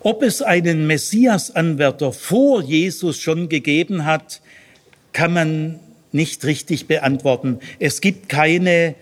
Ob 0.00 0.22
es 0.22 0.40
einen 0.40 0.86
Messias-Anwärter 0.86 2.12
vor 2.12 2.62
Jesus 2.62 3.18
schon 3.18 3.50
gegeben 3.50 4.06
hat, 4.06 4.40
kann 5.12 5.34
man 5.34 5.80
nicht 6.12 6.44
richtig 6.44 6.86
beantworten. 6.86 7.58
Es 7.78 8.00
gibt 8.00 8.30
keine 8.30 8.94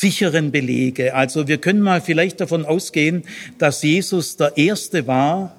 sicheren 0.00 0.50
Belege. 0.50 1.14
Also 1.14 1.46
wir 1.46 1.58
können 1.58 1.80
mal 1.80 2.00
vielleicht 2.00 2.40
davon 2.40 2.64
ausgehen, 2.64 3.22
dass 3.58 3.82
Jesus 3.82 4.36
der 4.36 4.56
Erste 4.56 5.06
war, 5.06 5.54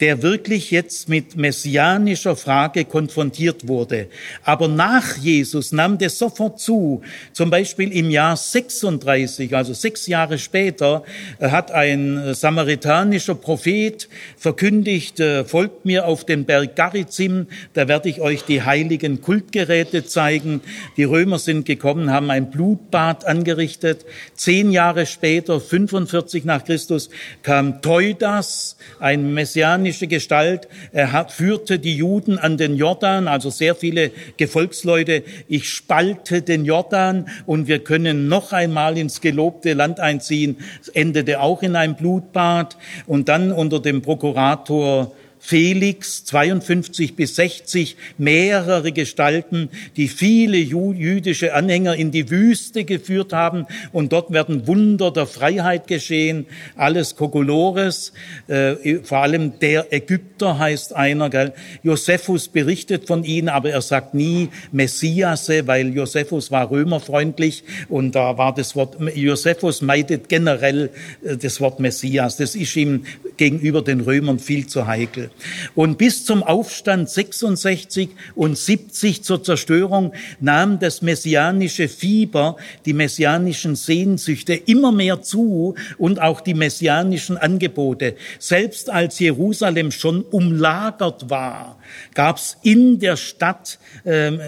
der 0.00 0.22
wirklich 0.22 0.72
jetzt 0.72 1.08
mit 1.08 1.36
messianischer 1.36 2.34
Frage 2.34 2.84
konfrontiert 2.84 3.68
wurde. 3.68 4.08
Aber 4.42 4.66
nach 4.66 5.16
Jesus 5.16 5.70
nahm 5.70 5.98
das 5.98 6.18
sofort 6.18 6.58
zu. 6.58 7.02
Zum 7.32 7.48
Beispiel 7.48 7.92
im 7.92 8.10
Jahr 8.10 8.36
36, 8.36 9.54
also 9.54 9.72
sechs 9.72 10.08
Jahre 10.08 10.38
später, 10.38 11.04
äh, 11.38 11.50
hat 11.50 11.70
ein 11.70 12.34
samaritanischer 12.34 13.36
Prophet 13.36 14.08
verkündigt, 14.36 15.20
äh, 15.20 15.44
folgt 15.44 15.84
mir 15.84 16.06
auf 16.06 16.24
den 16.24 16.44
Berg 16.44 16.74
Garizim, 16.74 17.46
da 17.74 17.86
werde 17.86 18.08
ich 18.08 18.20
euch 18.20 18.42
die 18.42 18.62
heiligen 18.62 19.20
Kultgeräte 19.20 20.04
zeigen. 20.04 20.60
Die 20.96 21.04
Römer 21.04 21.38
sind 21.38 21.66
gekommen, 21.66 22.10
haben 22.10 22.30
ein 22.30 22.50
Blutbad 22.50 23.24
angerichtet. 23.24 24.04
Zehn 24.34 24.72
Jahre 24.72 25.06
später, 25.06 25.60
45 25.60 26.44
nach 26.44 26.64
Christus, 26.64 27.10
kam 27.42 27.80
Teudas, 27.80 28.76
ein 28.98 29.32
messianischer 29.34 29.83
messianische 29.84 30.06
Gestalt. 30.06 30.68
Er 30.92 31.28
führte 31.28 31.78
die 31.78 31.96
Juden 31.96 32.38
an 32.38 32.56
den 32.56 32.76
Jordan, 32.76 33.28
also 33.28 33.50
sehr 33.50 33.74
viele 33.74 34.10
Gefolgsleute. 34.36 35.22
Ich 35.46 35.68
spalte 35.68 36.42
den 36.42 36.64
Jordan 36.64 37.28
und 37.46 37.68
wir 37.68 37.80
können 37.80 38.28
noch 38.28 38.52
einmal 38.52 38.96
ins 38.98 39.20
gelobte 39.20 39.74
Land 39.74 40.00
einziehen. 40.00 40.56
Es 40.80 40.88
endete 40.88 41.40
auch 41.40 41.62
in 41.62 41.76
einem 41.76 41.94
Blutbad 41.94 42.76
und 43.06 43.28
dann 43.28 43.52
unter 43.52 43.80
dem 43.80 44.02
Prokurator 44.02 45.12
Felix 45.46 46.24
52 46.24 47.16
bis 47.16 47.36
60 47.36 47.98
mehrere 48.16 48.92
Gestalten, 48.92 49.68
die 49.94 50.08
viele 50.08 50.56
jüdische 50.56 51.52
Anhänger 51.52 51.96
in 51.96 52.10
die 52.10 52.30
Wüste 52.30 52.84
geführt 52.84 53.34
haben 53.34 53.66
und 53.92 54.14
dort 54.14 54.32
werden 54.32 54.66
Wunder 54.66 55.10
der 55.10 55.26
Freiheit 55.26 55.86
geschehen, 55.86 56.46
alles 56.76 57.14
Kokolores, 57.16 58.14
äh, 58.48 59.00
vor 59.02 59.18
allem 59.18 59.58
der 59.58 59.92
Ägypter 59.92 60.58
heißt 60.58 60.96
einer, 60.96 61.28
gell? 61.28 61.52
Josephus 61.82 62.48
berichtet 62.48 63.06
von 63.06 63.22
ihnen, 63.22 63.50
aber 63.50 63.68
er 63.68 63.82
sagt 63.82 64.14
nie 64.14 64.48
Messiase, 64.72 65.66
weil 65.66 65.94
Josephus 65.94 66.50
war 66.52 66.70
römerfreundlich 66.70 67.64
und 67.90 68.14
da 68.14 68.38
war 68.38 68.54
das 68.54 68.74
Wort, 68.76 68.96
Josephus 69.14 69.82
meidet 69.82 70.30
generell 70.30 70.88
äh, 71.22 71.36
das 71.36 71.60
Wort 71.60 71.80
Messias, 71.80 72.38
das 72.38 72.54
ist 72.54 72.74
ihm 72.76 73.04
gegenüber 73.36 73.82
den 73.82 74.00
Römern 74.00 74.38
viel 74.38 74.66
zu 74.66 74.86
heikel. 74.86 75.30
Und 75.74 75.98
bis 75.98 76.24
zum 76.24 76.42
Aufstand 76.42 77.10
66 77.10 78.10
und 78.34 78.56
70 78.56 79.22
zur 79.22 79.42
Zerstörung 79.42 80.12
nahm 80.40 80.78
das 80.78 81.02
messianische 81.02 81.88
Fieber, 81.88 82.56
die 82.86 82.92
messianischen 82.92 83.76
Sehnsüchte 83.76 84.54
immer 84.54 84.92
mehr 84.92 85.22
zu 85.22 85.74
und 85.98 86.20
auch 86.20 86.40
die 86.40 86.54
messianischen 86.54 87.36
Angebote. 87.36 88.16
Selbst 88.38 88.90
als 88.90 89.18
Jerusalem 89.18 89.90
schon 89.90 90.22
umlagert 90.22 91.30
war, 91.30 91.78
gab 92.14 92.36
es 92.36 92.56
in 92.62 92.98
der 92.98 93.16
Stadt 93.16 93.78
ähm, 94.04 94.40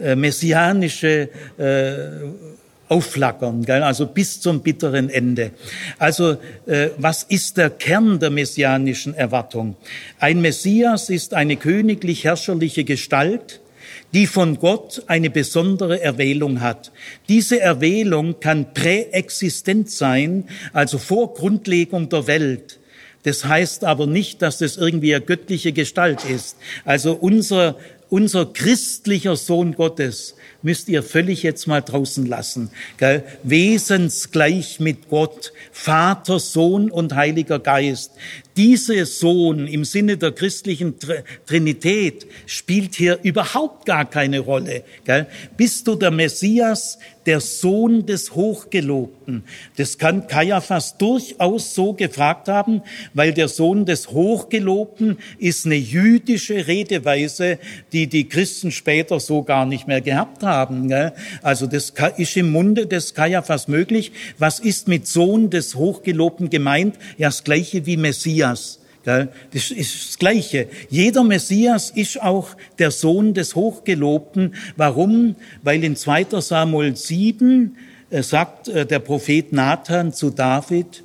äh, 0.00 0.16
messianische 0.16 1.28
äh, 1.58 2.51
aufflackern, 2.92 3.64
gell? 3.64 3.82
also 3.82 4.06
bis 4.06 4.40
zum 4.40 4.60
bitteren 4.60 5.08
Ende. 5.08 5.52
Also 5.98 6.36
äh, 6.66 6.90
was 6.98 7.22
ist 7.22 7.56
der 7.56 7.70
Kern 7.70 8.18
der 8.18 8.28
messianischen 8.30 9.14
Erwartung? 9.14 9.76
Ein 10.18 10.42
Messias 10.42 11.08
ist 11.08 11.32
eine 11.32 11.56
königlich-herrscherliche 11.56 12.84
Gestalt, 12.84 13.60
die 14.12 14.26
von 14.26 14.58
Gott 14.58 15.02
eine 15.06 15.30
besondere 15.30 16.02
Erwählung 16.02 16.60
hat. 16.60 16.92
Diese 17.30 17.60
Erwählung 17.60 18.40
kann 18.40 18.74
präexistent 18.74 19.90
sein, 19.90 20.44
also 20.74 20.98
vor 20.98 21.32
Grundlegung 21.32 22.10
der 22.10 22.26
Welt. 22.26 22.78
Das 23.22 23.46
heißt 23.46 23.84
aber 23.84 24.06
nicht, 24.06 24.42
dass 24.42 24.58
das 24.58 24.76
irgendwie 24.76 25.14
eine 25.14 25.24
göttliche 25.24 25.72
Gestalt 25.72 26.24
ist. 26.24 26.56
Also 26.84 27.14
unser, 27.14 27.76
unser 28.12 28.44
christlicher 28.44 29.36
Sohn 29.36 29.72
Gottes 29.72 30.34
müsst 30.60 30.90
ihr 30.90 31.02
völlig 31.02 31.42
jetzt 31.42 31.66
mal 31.66 31.80
draußen 31.80 32.26
lassen. 32.26 32.68
Gell? 32.98 33.24
Wesensgleich 33.42 34.80
mit 34.80 35.08
Gott, 35.08 35.54
Vater, 35.72 36.38
Sohn 36.38 36.90
und 36.90 37.14
Heiliger 37.14 37.58
Geist. 37.58 38.12
Dieser 38.54 39.06
Sohn 39.06 39.66
im 39.66 39.86
Sinne 39.86 40.18
der 40.18 40.32
christlichen 40.32 40.96
Trinität 41.46 42.26
spielt 42.44 42.96
hier 42.96 43.18
überhaupt 43.22 43.86
gar 43.86 44.04
keine 44.04 44.40
Rolle. 44.40 44.84
Gell? 45.06 45.26
Bist 45.56 45.88
du 45.88 45.94
der 45.94 46.10
Messias, 46.10 46.98
der 47.26 47.40
Sohn 47.40 48.06
des 48.06 48.34
Hochgelobten? 48.34 49.44
Das 49.76 49.98
kann 49.98 50.26
Kaiaphas 50.26 50.98
durchaus 50.98 51.74
so 51.74 51.92
gefragt 51.92 52.48
haben, 52.48 52.82
weil 53.14 53.32
der 53.32 53.48
Sohn 53.48 53.86
des 53.86 54.10
Hochgelobten 54.10 55.18
ist 55.38 55.66
eine 55.66 55.76
jüdische 55.76 56.66
Redeweise, 56.66 57.58
die 57.92 58.06
die 58.06 58.28
Christen 58.28 58.70
später 58.70 59.20
so 59.20 59.42
gar 59.42 59.66
nicht 59.66 59.86
mehr 59.86 60.00
gehabt 60.00 60.42
haben. 60.42 60.88
Gell? 60.88 61.12
Also 61.42 61.66
das 61.66 61.92
ist 62.16 62.36
im 62.36 62.50
Munde 62.50 62.86
des 62.86 63.14
Kaiaphas 63.14 63.68
möglich. 63.68 64.12
Was 64.38 64.58
ist 64.58 64.88
mit 64.88 65.06
Sohn 65.06 65.50
des 65.50 65.74
Hochgelobten 65.74 66.50
gemeint? 66.50 66.96
Ja, 67.18 67.28
das 67.28 67.44
gleiche 67.44 67.86
wie 67.86 67.96
Messias. 67.96 68.81
Das 69.04 69.70
ist 69.70 70.08
das 70.08 70.18
Gleiche. 70.18 70.68
Jeder 70.88 71.24
Messias 71.24 71.90
ist 71.90 72.22
auch 72.22 72.50
der 72.78 72.90
Sohn 72.90 73.34
des 73.34 73.56
Hochgelobten. 73.56 74.54
Warum? 74.76 75.36
Weil 75.62 75.82
in 75.82 75.96
2 75.96 76.26
Samuel 76.40 76.96
7 76.96 77.76
äh, 78.10 78.22
sagt 78.22 78.68
äh, 78.68 78.86
der 78.86 79.00
Prophet 79.00 79.52
Nathan 79.52 80.12
zu 80.12 80.30
David, 80.30 81.02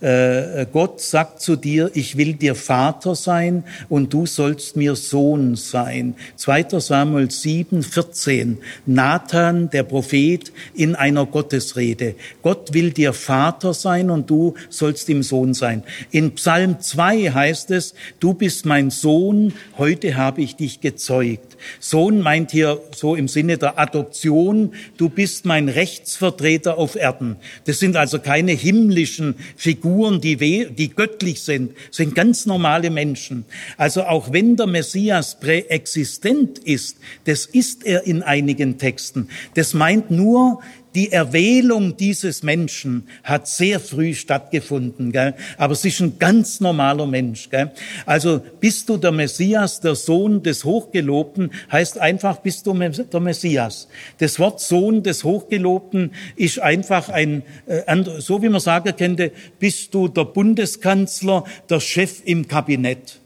äh, 0.00 0.66
Gott 0.72 1.00
sagt 1.00 1.40
zu 1.40 1.56
dir, 1.56 1.90
ich 1.94 2.16
will 2.16 2.34
dir 2.34 2.54
Vater 2.54 3.14
sein 3.14 3.64
und 3.88 4.12
du 4.12 4.26
sollst 4.26 4.76
mir 4.76 4.94
Sohn 4.94 5.56
sein. 5.56 6.14
2. 6.36 6.78
Samuel 6.78 7.30
7, 7.30 7.82
14. 7.82 8.58
Nathan, 8.86 9.70
der 9.70 9.82
Prophet, 9.82 10.52
in 10.74 10.94
einer 10.94 11.26
Gottesrede. 11.26 12.14
Gott 12.42 12.72
will 12.72 12.92
dir 12.92 13.12
Vater 13.12 13.74
sein 13.74 14.10
und 14.10 14.30
du 14.30 14.54
sollst 14.68 15.08
ihm 15.08 15.22
Sohn 15.22 15.54
sein. 15.54 15.82
In 16.10 16.34
Psalm 16.36 16.80
2 16.80 17.30
heißt 17.32 17.70
es, 17.72 17.94
du 18.20 18.34
bist 18.34 18.66
mein 18.66 18.90
Sohn, 18.90 19.52
heute 19.78 20.16
habe 20.16 20.42
ich 20.42 20.56
dich 20.56 20.80
gezeugt. 20.80 21.56
Sohn 21.80 22.20
meint 22.20 22.52
hier 22.52 22.80
so 22.94 23.16
im 23.16 23.26
Sinne 23.26 23.58
der 23.58 23.78
Adoption, 23.78 24.72
du 24.96 25.08
bist 25.08 25.44
mein 25.44 25.68
Rechtsvertreter 25.68 26.78
auf 26.78 26.94
Erden. 26.94 27.36
Das 27.64 27.80
sind 27.80 27.96
also 27.96 28.18
keine 28.20 28.52
himmlischen 28.52 29.34
Figuren, 29.56 29.87
die, 30.20 30.68
die 30.70 30.88
göttlich 30.90 31.42
sind, 31.42 31.72
sind 31.90 32.14
ganz 32.14 32.46
normale 32.46 32.90
Menschen. 32.90 33.44
Also 33.76 34.02
auch 34.04 34.32
wenn 34.32 34.56
der 34.56 34.66
Messias 34.66 35.38
präexistent 35.40 36.58
ist, 36.58 36.98
das 37.24 37.46
ist 37.46 37.84
er 37.84 38.06
in 38.06 38.22
einigen 38.22 38.78
Texten. 38.78 39.28
Das 39.54 39.74
meint 39.74 40.10
nur, 40.10 40.60
die 40.94 41.12
Erwählung 41.12 41.96
dieses 41.96 42.42
Menschen 42.42 43.08
hat 43.22 43.46
sehr 43.46 43.78
früh 43.78 44.14
stattgefunden, 44.14 45.12
gell? 45.12 45.34
aber 45.56 45.74
es 45.74 45.84
ist 45.84 46.00
ein 46.00 46.18
ganz 46.18 46.60
normaler 46.60 47.06
Mensch. 47.06 47.50
Gell? 47.50 47.70
Also 48.06 48.40
bist 48.60 48.88
du 48.88 48.96
der 48.96 49.12
Messias, 49.12 49.80
der 49.80 49.94
Sohn 49.94 50.42
des 50.42 50.64
Hochgelobten, 50.64 51.50
heißt 51.70 51.98
einfach, 51.98 52.38
bist 52.38 52.66
du 52.66 52.72
der 52.74 53.20
Messias. 53.20 53.88
Das 54.18 54.38
Wort 54.38 54.60
Sohn 54.60 55.02
des 55.02 55.24
Hochgelobten 55.24 56.12
ist 56.36 56.60
einfach 56.60 57.08
ein, 57.10 57.42
äh, 57.66 57.82
so 58.18 58.42
wie 58.42 58.48
man 58.48 58.60
sagen 58.60 58.94
könnte, 58.96 59.32
bist 59.58 59.92
du 59.94 60.08
der 60.08 60.24
Bundeskanzler, 60.24 61.44
der 61.68 61.80
Chef 61.80 62.22
im 62.24 62.48
Kabinett. 62.48 63.20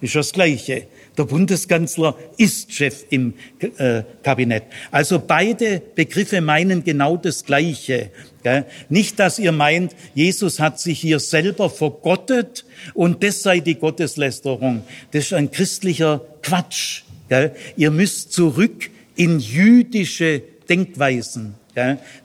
Ist 0.00 0.14
das 0.14 0.32
Gleiche. 0.32 0.86
Der 1.16 1.24
Bundeskanzler 1.24 2.16
ist 2.36 2.72
Chef 2.72 3.04
im 3.10 3.34
äh, 3.78 4.02
Kabinett. 4.22 4.64
Also 4.90 5.18
beide 5.18 5.80
Begriffe 5.94 6.40
meinen 6.40 6.84
genau 6.84 7.16
das 7.16 7.44
Gleiche. 7.44 8.10
Gell? 8.42 8.64
Nicht, 8.88 9.18
dass 9.18 9.38
ihr 9.38 9.52
meint, 9.52 9.96
Jesus 10.14 10.60
hat 10.60 10.78
sich 10.78 11.00
hier 11.00 11.18
selber 11.18 11.70
vergottet 11.70 12.64
und 12.94 13.22
das 13.22 13.42
sei 13.42 13.60
die 13.60 13.76
Gotteslästerung. 13.76 14.82
Das 15.12 15.24
ist 15.24 15.32
ein 15.32 15.50
christlicher 15.50 16.20
Quatsch. 16.42 17.02
Gell? 17.28 17.54
Ihr 17.76 17.90
müsst 17.90 18.32
zurück 18.32 18.90
in 19.16 19.40
jüdische 19.40 20.42
Denkweisen. 20.68 21.54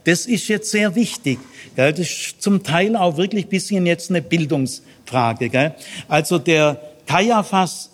Das 0.05 0.27
ist 0.27 0.47
jetzt 0.47 0.71
sehr 0.71 0.95
wichtig. 0.95 1.37
Das 1.75 1.99
ist 1.99 2.41
zum 2.41 2.63
Teil 2.63 2.95
auch 2.95 3.17
wirklich 3.17 3.47
bisschen 3.47 3.85
jetzt 3.85 4.09
eine 4.09 4.21
Bildungsfrage. 4.21 5.75
Also 6.07 6.39
der 6.39 6.81
Kaiaphas 7.05 7.90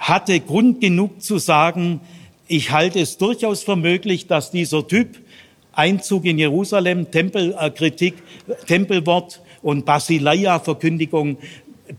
hatte 0.00 0.40
Grund 0.40 0.80
genug 0.80 1.22
zu 1.22 1.38
sagen, 1.38 2.00
ich 2.48 2.72
halte 2.72 2.98
es 2.98 3.16
durchaus 3.16 3.62
für 3.62 3.76
möglich, 3.76 4.26
dass 4.26 4.50
dieser 4.50 4.88
Typ 4.88 5.18
Einzug 5.72 6.24
in 6.24 6.38
Jerusalem, 6.38 7.10
Tempelkritik, 7.12 8.14
Tempelwort 8.66 9.40
und 9.62 9.84
Basileia-Verkündigung, 9.84 11.36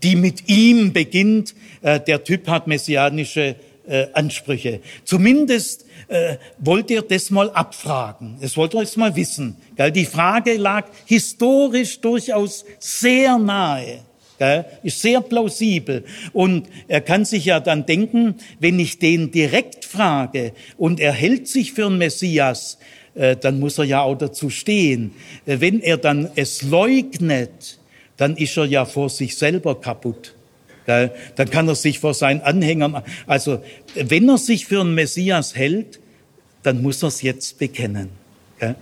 die 0.02 0.16
mit 0.16 0.48
ihm 0.48 0.92
beginnt, 0.92 1.54
äh, 1.80 2.00
der 2.00 2.22
Typ 2.22 2.48
hat 2.48 2.66
messianische 2.66 3.56
äh, 3.86 4.06
Ansprüche. 4.12 4.80
Zumindest 5.04 5.86
äh, 6.08 6.36
wollte 6.58 6.94
er 6.94 7.02
das 7.02 7.30
mal 7.30 7.50
abfragen. 7.50 8.36
Das 8.40 8.56
wollte 8.56 8.76
er 8.76 8.82
jetzt 8.82 8.96
mal 8.96 9.14
wissen. 9.16 9.56
Die 9.94 10.04
Frage 10.04 10.56
lag 10.56 10.86
historisch 11.06 12.00
durchaus 12.00 12.64
sehr 12.78 13.38
nahe. 13.38 14.00
Gell? 14.42 14.64
Ist 14.82 15.00
sehr 15.00 15.20
plausibel. 15.20 16.02
Und 16.32 16.66
er 16.88 17.00
kann 17.00 17.24
sich 17.24 17.44
ja 17.44 17.60
dann 17.60 17.86
denken, 17.86 18.34
wenn 18.58 18.80
ich 18.80 18.98
den 18.98 19.30
direkt 19.30 19.84
frage 19.84 20.52
und 20.76 20.98
er 20.98 21.12
hält 21.12 21.46
sich 21.46 21.72
für 21.72 21.86
einen 21.86 21.98
Messias, 21.98 22.76
äh, 23.14 23.36
dann 23.36 23.60
muss 23.60 23.78
er 23.78 23.84
ja 23.84 24.02
auch 24.02 24.16
dazu 24.16 24.50
stehen. 24.50 25.12
Äh, 25.46 25.58
wenn 25.60 25.80
er 25.80 25.96
dann 25.96 26.28
es 26.34 26.62
leugnet, 26.62 27.78
dann 28.16 28.36
ist 28.36 28.56
er 28.56 28.64
ja 28.64 28.84
vor 28.84 29.10
sich 29.10 29.36
selber 29.36 29.80
kaputt. 29.80 30.34
Dann 30.86 31.48
kann 31.48 31.68
er 31.68 31.76
sich 31.76 32.00
vor 32.00 32.12
seinen 32.12 32.40
Anhängern, 32.40 33.04
also 33.28 33.62
wenn 33.94 34.28
er 34.28 34.38
sich 34.38 34.66
für 34.66 34.80
einen 34.80 34.96
Messias 34.96 35.54
hält, 35.54 36.00
dann 36.64 36.82
muss 36.82 37.04
er 37.04 37.08
es 37.08 37.22
jetzt 37.22 37.60
bekennen. 37.60 38.08
Gell? 38.58 38.74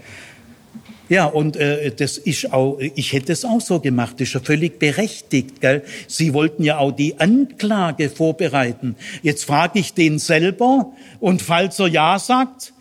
Ja, 1.10 1.24
und 1.24 1.56
äh, 1.56 1.90
das 1.90 2.18
ist 2.18 2.52
auch, 2.52 2.78
ich 2.78 3.12
hätte 3.12 3.32
es 3.32 3.44
auch 3.44 3.60
so 3.60 3.80
gemacht, 3.80 4.20
das 4.20 4.28
ist 4.28 4.34
ja 4.34 4.40
völlig 4.40 4.78
berechtigt. 4.78 5.60
Gell? 5.60 5.82
Sie 6.06 6.32
wollten 6.34 6.62
ja 6.62 6.78
auch 6.78 6.92
die 6.92 7.18
Anklage 7.18 8.08
vorbereiten. 8.08 8.94
Jetzt 9.20 9.44
frage 9.44 9.80
ich 9.80 9.92
den 9.92 10.20
selber 10.20 10.92
und 11.18 11.42
falls 11.42 11.80
er 11.80 11.88
Ja 11.88 12.16
sagt, 12.20 12.72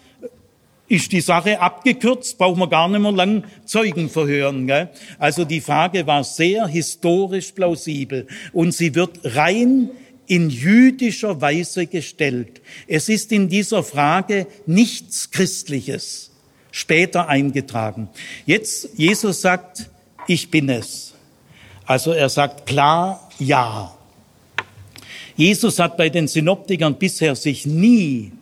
ist 0.87 1.11
die 1.11 1.21
Sache 1.21 1.59
abgekürzt, 1.59 2.37
brauchen 2.37 2.59
wir 2.59 2.69
gar 2.69 2.87
nicht 2.87 3.01
mehr 3.01 3.11
lang 3.11 3.45
Zeugen 3.65 4.11
verhören. 4.11 4.67
Gell? 4.67 4.89
Also 5.17 5.43
die 5.43 5.61
Frage 5.61 6.05
war 6.05 6.23
sehr 6.23 6.67
historisch 6.67 7.53
plausibel 7.53 8.27
und 8.53 8.75
sie 8.75 8.93
wird 8.93 9.21
rein 9.23 9.89
in 10.27 10.51
jüdischer 10.51 11.41
Weise 11.41 11.87
gestellt. 11.87 12.61
Es 12.87 13.09
ist 13.09 13.31
in 13.31 13.49
dieser 13.49 13.81
Frage 13.81 14.45
nichts 14.67 15.31
Christliches 15.31 16.28
später 16.71 17.27
eingetragen. 17.27 18.09
Jetzt, 18.45 18.89
Jesus 18.95 19.41
sagt, 19.41 19.89
ich 20.27 20.51
bin 20.51 20.69
es. 20.69 21.13
Also 21.85 22.11
er 22.11 22.29
sagt 22.29 22.65
klar 22.65 23.29
ja. 23.39 23.95
Jesus 25.35 25.79
hat 25.79 25.97
bei 25.97 26.09
den 26.09 26.27
Synoptikern 26.27 26.99
bisher 26.99 27.35
sich 27.35 27.65
nie 27.65 28.33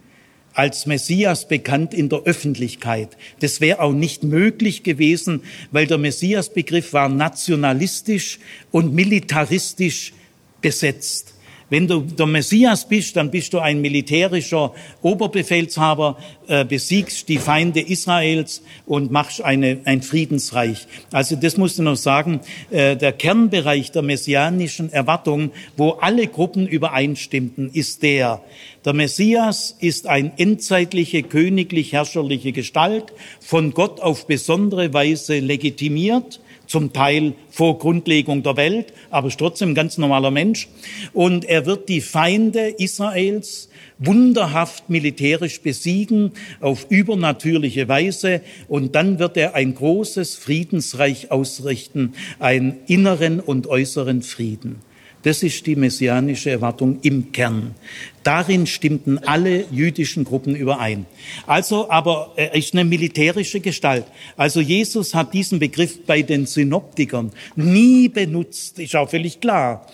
als 0.54 0.88
Messias 0.88 1.48
bekannt 1.48 1.94
in 1.94 2.10
der 2.10 2.24
Öffentlichkeit. 2.24 3.16
Das 3.42 3.62
wäre 3.62 3.80
auch 3.80 3.94
nicht 3.94 4.24
möglich 4.24 4.82
gewesen, 4.82 5.44
weil 5.72 5.86
der 5.86 6.00
Messias-Begriff 6.00 6.94
war 6.94 7.10
nationalistisch 7.10 8.40
und 8.72 8.96
militaristisch 8.96 10.14
besetzt. 10.60 11.36
Wenn 11.70 11.88
du 11.88 12.00
der 12.00 12.28
Messias 12.28 12.88
bist, 12.88 13.18
dann 13.18 13.30
bist 13.30 13.54
du 13.54 13.60
ein 13.60 13.82
militärischer 13.82 14.74
Oberbefehlshaber, 15.02 16.18
äh, 16.48 16.64
besiegst 16.64 17.28
die 17.28 17.40
Feinde 17.40 17.82
Israels 17.82 18.62
und 18.86 19.12
machst 19.12 19.42
eine, 19.42 19.80
ein 19.84 20.02
Friedensreich. 20.02 20.88
Also 21.12 21.36
das 21.36 21.58
musst 21.58 21.78
du 21.78 21.84
noch 21.84 21.98
sagen, 21.98 22.40
äh, 22.72 22.96
der 22.96 23.12
Kernbereich 23.12 23.92
der 23.92 24.02
messianischen 24.02 24.94
Erwartung, 24.94 25.52
wo 25.76 25.92
alle 25.92 26.28
Gruppen 26.28 26.68
übereinstimmten, 26.68 27.70
ist 27.74 28.02
der, 28.02 28.42
der 28.86 28.94
Messias 28.94 29.76
ist 29.82 30.08
ein 30.08 30.32
endzeitliche, 30.38 31.22
königlich-herrscherliche 31.24 32.54
Gestalt, 32.54 33.12
von 33.42 33.72
Gott 33.72 34.00
auf 34.00 34.26
besondere 34.26 34.94
Weise 34.94 35.40
legitimiert, 35.40 36.40
zum 36.68 36.94
Teil 36.94 37.34
vor 37.50 37.80
Grundlegung 37.80 38.44
der 38.44 38.58
Welt, 38.58 38.94
aber 39.10 39.30
ist 39.30 39.40
trotzdem 39.40 39.70
ein 39.72 39.76
ganz 39.76 39.98
normaler 39.98 40.32
Mensch. 40.32 40.68
Und 41.14 41.46
er 41.46 41.66
wird 41.66 41.90
die 41.90 42.02
Feinde 42.02 42.68
Israels 42.78 43.70
wunderhaft 43.98 44.90
militärisch 44.90 45.62
besiegen 45.62 46.32
auf 46.60 46.86
übernatürliche 46.90 47.88
Weise 47.88 48.42
und 48.68 48.96
dann 48.96 49.18
wird 49.18 49.38
er 49.38 49.56
ein 49.56 49.74
großes 49.74 50.36
Friedensreich 50.36 51.32
ausrichten, 51.32 52.14
einen 52.40 52.78
inneren 52.86 53.40
und 53.40 53.68
äußeren 53.68 54.22
Frieden. 54.22 54.87
Das 55.28 55.44
ist 55.44 55.66
die 55.66 55.76
messianische 55.76 56.52
Erwartung 56.52 57.00
im 57.02 57.34
Kern. 57.34 57.76
Darin 58.24 58.66
stimmten 58.66 59.18
alle 59.18 59.66
jüdischen 59.70 60.24
Gruppen 60.24 60.56
überein. 60.56 61.06
Also, 61.46 61.92
aber 61.92 62.32
er 62.38 62.56
ist 62.56 62.74
eine 62.74 62.86
militärische 62.86 63.60
Gestalt. 63.60 64.06
Also 64.38 64.62
Jesus 64.62 65.14
hat 65.14 65.34
diesen 65.34 65.60
Begriff 65.60 66.06
bei 66.06 66.22
den 66.22 66.46
Synoptikern 66.46 67.34
nie 67.58 68.08
benutzt, 68.08 68.80
ist 68.80 68.96
auch 68.96 69.10
völlig 69.10 69.42
klar. 69.42 69.86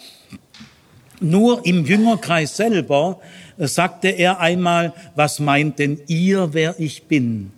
Nur 1.19 1.65
im 1.65 1.83
Jüngerkreis 1.83 2.55
selber 2.55 3.19
sagte 3.57 4.09
er 4.09 4.39
einmal, 4.39 4.93
was 5.15 5.39
meint 5.39 5.79
denn 5.79 5.99
ihr, 6.05 6.53
wer 6.53 6.79
ich 6.79 7.05
bin? 7.05 7.51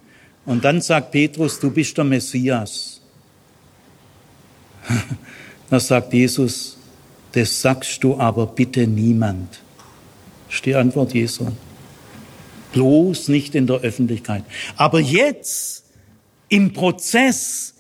Und 0.46 0.64
dann 0.64 0.80
sagt 0.80 1.12
Petrus, 1.12 1.60
du 1.60 1.70
bist 1.72 1.98
der 1.98 2.06
Messias. 2.06 3.02
Da 5.68 5.80
sagt 5.80 6.14
Jesus, 6.14 6.75
das 7.36 7.62
sagst 7.62 8.04
du 8.04 8.18
aber 8.18 8.48
bitte 8.48 8.88
niemand. 8.88 9.60
Ist 10.50 10.66
die 10.66 10.76
Antwort 10.76 11.14
Jesu. 11.14 11.48
Bloß 12.72 13.28
nicht 13.28 13.56
in 13.56 13.68
der 13.68 13.82
Öffentlichkeit. 13.82 14.44
Aber 14.78 15.00
jetzt, 15.00 15.84
im 16.50 16.74
Prozess, 16.74 17.75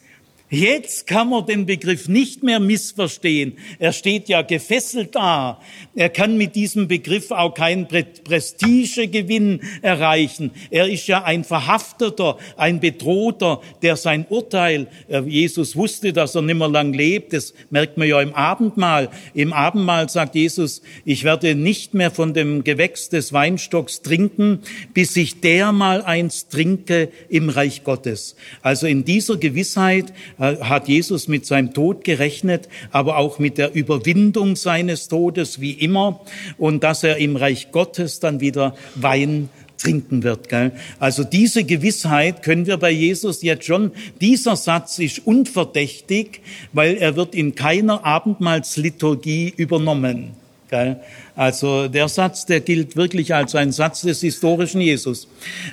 Jetzt 0.51 1.07
kann 1.07 1.29
man 1.29 1.47
den 1.47 1.65
Begriff 1.65 2.07
nicht 2.07 2.43
mehr 2.43 2.59
missverstehen. 2.59 3.57
Er 3.79 3.93
steht 3.93 4.29
ja 4.29 4.43
gefesselt 4.43 5.15
da. 5.15 5.59
Er 5.95 6.09
kann 6.09 6.37
mit 6.37 6.55
diesem 6.55 6.87
Begriff 6.87 7.31
auch 7.31 7.55
keinen 7.55 7.87
Prestigegewinn 7.87 9.61
erreichen. 9.81 10.51
Er 10.69 10.87
ist 10.87 11.07
ja 11.07 11.23
ein 11.23 11.43
Verhafteter, 11.43 12.37
ein 12.57 12.79
Bedrohter, 12.79 13.61
der 13.81 13.95
sein 13.95 14.27
Urteil, 14.29 14.87
äh, 15.07 15.21
Jesus 15.21 15.75
wusste, 15.75 16.13
dass 16.13 16.35
er 16.35 16.43
nimmer 16.43 16.67
lang 16.67 16.93
lebt. 16.93 17.33
Das 17.33 17.55
merkt 17.71 17.97
man 17.97 18.07
ja 18.07 18.21
im 18.21 18.35
Abendmahl. 18.35 19.09
Im 19.33 19.51
Abendmahl 19.51 20.09
sagt 20.09 20.35
Jesus, 20.35 20.83
ich 21.05 21.23
werde 21.23 21.55
nicht 21.55 21.95
mehr 21.95 22.11
von 22.11 22.35
dem 22.35 22.63
Gewächs 22.63 23.09
des 23.09 23.33
Weinstocks 23.33 24.03
trinken, 24.03 24.59
bis 24.93 25.15
ich 25.15 25.41
dermal 25.41 26.03
eins 26.03 26.49
trinke 26.49 27.09
im 27.29 27.49
Reich 27.49 27.83
Gottes. 27.83 28.35
Also 28.61 28.85
in 28.85 29.05
dieser 29.05 29.37
Gewissheit 29.37 30.13
hat 30.39 30.87
Jesus 30.87 31.27
mit 31.27 31.45
seinem 31.45 31.73
Tod 31.73 32.03
gerechnet, 32.03 32.67
aber 32.91 33.17
auch 33.17 33.39
mit 33.39 33.57
der 33.57 33.73
Überwindung 33.73 34.55
seines 34.55 35.07
Todes, 35.07 35.61
wie 35.61 35.71
immer, 35.71 36.21
und 36.57 36.83
dass 36.83 37.03
er 37.03 37.17
im 37.17 37.35
Reich 37.35 37.71
Gottes 37.71 38.19
dann 38.19 38.39
wieder 38.39 38.75
Wein 38.95 39.49
trinken 39.77 40.23
wird. 40.23 40.49
Gell? 40.49 40.71
Also 40.99 41.23
diese 41.23 41.63
Gewissheit 41.63 42.43
können 42.43 42.65
wir 42.65 42.77
bei 42.77 42.91
Jesus 42.91 43.41
jetzt 43.41 43.65
schon. 43.65 43.91
Dieser 44.21 44.55
Satz 44.55 44.99
ist 44.99 45.25
unverdächtig, 45.25 46.41
weil 46.73 46.95
er 46.95 47.15
wird 47.15 47.35
in 47.35 47.55
keiner 47.55 48.05
Abendmahlsliturgie 48.05 49.53
übernommen. 49.55 50.31
Gell? 50.69 50.99
Also 51.35 51.87
der 51.87 52.07
Satz, 52.07 52.45
der 52.45 52.61
gilt 52.61 52.95
wirklich 52.95 53.33
als 53.33 53.55
ein 53.55 53.71
Satz 53.71 54.01
des 54.01 54.21
historischen 54.21 54.81
Jesus. 54.81 55.27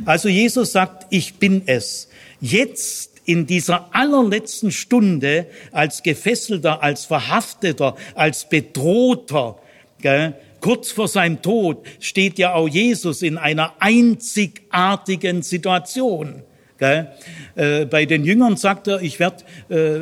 Also 0.04 0.28
Jesus 0.28 0.72
sagt, 0.72 1.06
ich 1.10 1.34
bin 1.34 1.62
es. 1.66 2.08
Jetzt 2.40 3.11
in 3.24 3.46
dieser 3.46 3.94
allerletzten 3.94 4.72
Stunde 4.72 5.46
als 5.70 6.02
Gefesselter, 6.02 6.82
als 6.82 7.04
Verhafteter, 7.04 7.96
als 8.14 8.48
Bedrohter, 8.48 9.58
gell, 10.00 10.34
kurz 10.60 10.92
vor 10.92 11.08
seinem 11.08 11.42
Tod 11.42 11.84
steht 12.00 12.38
ja 12.38 12.54
auch 12.54 12.68
Jesus 12.68 13.22
in 13.22 13.36
einer 13.36 13.74
einzigartigen 13.80 15.42
Situation. 15.42 16.42
Gell. 16.78 17.12
Äh, 17.54 17.84
bei 17.84 18.06
den 18.06 18.24
Jüngern 18.24 18.56
sagt 18.56 18.88
er, 18.88 19.02
ich 19.02 19.20
werde 19.20 19.44
äh, 19.68 20.00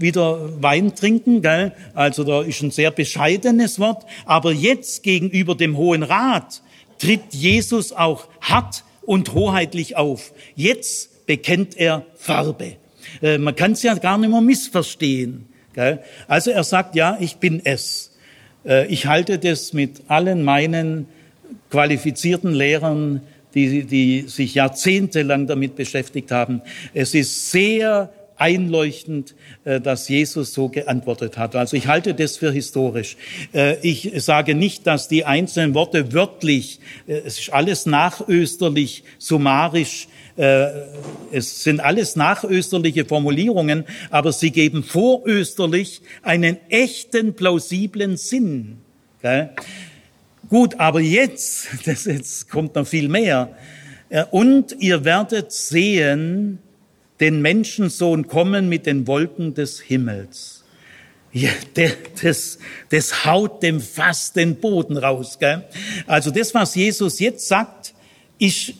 wieder 0.00 0.62
Wein 0.62 0.94
trinken. 0.94 1.42
Gell. 1.42 1.72
Also 1.94 2.22
da 2.22 2.42
ist 2.42 2.62
ein 2.62 2.70
sehr 2.70 2.90
bescheidenes 2.92 3.80
Wort. 3.80 4.04
Aber 4.24 4.52
jetzt 4.52 5.02
gegenüber 5.02 5.56
dem 5.56 5.76
Hohen 5.76 6.04
Rat 6.04 6.62
tritt 6.98 7.32
Jesus 7.32 7.92
auch 7.92 8.28
hart 8.40 8.84
und 9.04 9.34
hoheitlich 9.34 9.96
auf. 9.96 10.32
Jetzt 10.54 11.11
bekennt 11.26 11.76
er 11.76 12.04
Farbe. 12.16 12.76
Äh, 13.20 13.38
man 13.38 13.54
kann 13.54 13.72
es 13.72 13.82
ja 13.82 13.94
gar 13.94 14.18
nicht 14.18 14.30
mehr 14.30 14.40
missverstehen. 14.40 15.46
Also 16.28 16.50
er 16.50 16.64
sagt, 16.64 16.96
ja, 16.96 17.16
ich 17.18 17.36
bin 17.36 17.62
es. 17.64 18.12
Äh, 18.64 18.86
ich 18.88 19.06
halte 19.06 19.38
das 19.38 19.72
mit 19.72 20.02
allen 20.08 20.42
meinen 20.42 21.06
qualifizierten 21.70 22.52
Lehrern, 22.52 23.22
die, 23.54 23.84
die 23.84 24.22
sich 24.28 24.54
jahrzehntelang 24.54 25.46
damit 25.46 25.76
beschäftigt 25.76 26.30
haben. 26.30 26.62
Es 26.94 27.14
ist 27.14 27.50
sehr 27.50 28.12
einleuchtend, 28.36 29.34
äh, 29.64 29.80
dass 29.80 30.08
Jesus 30.08 30.52
so 30.52 30.68
geantwortet 30.68 31.38
hat. 31.38 31.56
Also 31.56 31.76
ich 31.76 31.86
halte 31.86 32.14
das 32.14 32.36
für 32.36 32.52
historisch. 32.52 33.16
Ich 33.82 34.12
sage 34.16 34.54
nicht, 34.54 34.86
dass 34.86 35.08
die 35.08 35.24
einzelnen 35.24 35.74
Worte 35.74 36.12
wörtlich, 36.12 36.80
es 37.06 37.38
ist 37.38 37.52
alles 37.52 37.86
nachösterlich, 37.86 39.04
summarisch 39.18 40.08
es 40.36 41.62
sind 41.62 41.80
alles 41.80 42.16
nachösterliche 42.16 43.04
Formulierungen, 43.04 43.84
aber 44.10 44.32
sie 44.32 44.50
geben 44.50 44.82
vorösterlich 44.82 46.00
einen 46.22 46.56
echten, 46.70 47.34
plausiblen 47.34 48.16
Sinn. 48.16 48.78
Gut, 50.48 50.78
aber 50.78 51.00
jetzt, 51.00 51.68
das 51.86 52.04
jetzt 52.04 52.50
kommt 52.50 52.74
noch 52.74 52.86
viel 52.86 53.08
mehr. 53.08 53.56
Äh, 54.10 54.24
und 54.30 54.76
ihr 54.80 55.04
werdet 55.04 55.50
sehen, 55.50 56.58
den 57.20 57.40
Menschensohn 57.40 58.26
kommen 58.26 58.68
mit 58.68 58.84
den 58.84 59.06
Wolken 59.06 59.54
des 59.54 59.80
Himmels. 59.80 60.64
Ja, 61.32 61.48
das, 62.22 62.58
das 62.90 63.24
haut 63.24 63.62
dem 63.62 63.80
fast 63.80 64.36
den 64.36 64.56
Boden 64.56 64.98
raus. 64.98 65.38
Gell? 65.38 65.64
Also 66.06 66.30
das, 66.30 66.52
was 66.52 66.74
Jesus 66.74 67.18
jetzt 67.20 67.48
sagt, 67.48 67.94
ist 68.38 68.74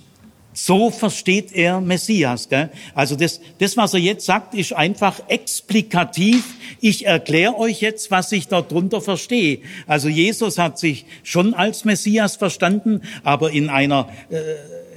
so 0.52 0.90
versteht 0.90 1.52
er 1.52 1.80
Messias. 1.80 2.48
Gell? 2.48 2.70
Also 2.94 3.16
das, 3.16 3.40
das, 3.58 3.76
was 3.76 3.94
er 3.94 4.00
jetzt 4.00 4.26
sagt, 4.26 4.54
ist 4.54 4.72
einfach 4.72 5.20
explikativ. 5.28 6.44
Ich 6.80 7.06
erkläre 7.06 7.58
euch 7.58 7.80
jetzt, 7.80 8.10
was 8.10 8.32
ich 8.32 8.48
darunter 8.48 9.00
verstehe. 9.00 9.60
Also 9.86 10.08
Jesus 10.08 10.58
hat 10.58 10.78
sich 10.78 11.06
schon 11.22 11.54
als 11.54 11.84
Messias 11.84 12.36
verstanden, 12.36 13.02
aber 13.24 13.50
in 13.50 13.68
einer 13.70 14.08
äh, 14.30 14.36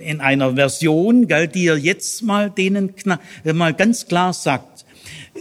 in 0.04 0.22
einer 0.22 0.56
Version, 0.56 1.28
gell, 1.28 1.48
die 1.48 1.68
er 1.68 1.78
jetzt 1.78 2.22
mal 2.22 2.50
denen 2.50 2.94
äh, 3.44 3.54
mal 3.54 3.74
ganz 3.74 4.08
klar 4.08 4.34
sagt. 4.34 4.86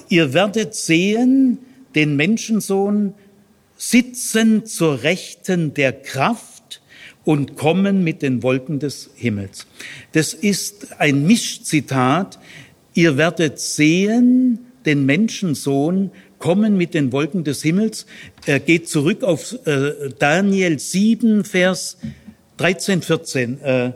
Ihr 0.08 0.32
werdet 0.32 0.74
sehen, 0.74 1.58
den 1.94 2.16
Menschensohn 2.16 3.14
sitzen 3.76 4.64
zur 4.66 5.02
Rechten 5.02 5.74
der 5.74 5.92
Kraft 5.92 6.53
und 7.24 7.56
kommen 7.56 8.04
mit 8.04 8.22
den 8.22 8.42
Wolken 8.42 8.78
des 8.78 9.10
Himmels. 9.14 9.66
Das 10.12 10.34
ist 10.34 11.00
ein 11.00 11.26
Mischzitat. 11.26 12.38
Ihr 12.94 13.16
werdet 13.16 13.58
sehen, 13.58 14.58
den 14.84 15.06
Menschensohn 15.06 16.10
kommen 16.38 16.76
mit 16.76 16.94
den 16.94 17.12
Wolken 17.12 17.44
des 17.44 17.62
Himmels. 17.62 18.06
Er 18.44 18.60
geht 18.60 18.88
zurück 18.88 19.22
auf 19.22 19.58
äh, 19.66 20.10
Daniel 20.18 20.78
7, 20.78 21.44
Vers 21.44 21.96
13, 22.58 23.02
14. 23.02 23.60
Äh, 23.62 23.92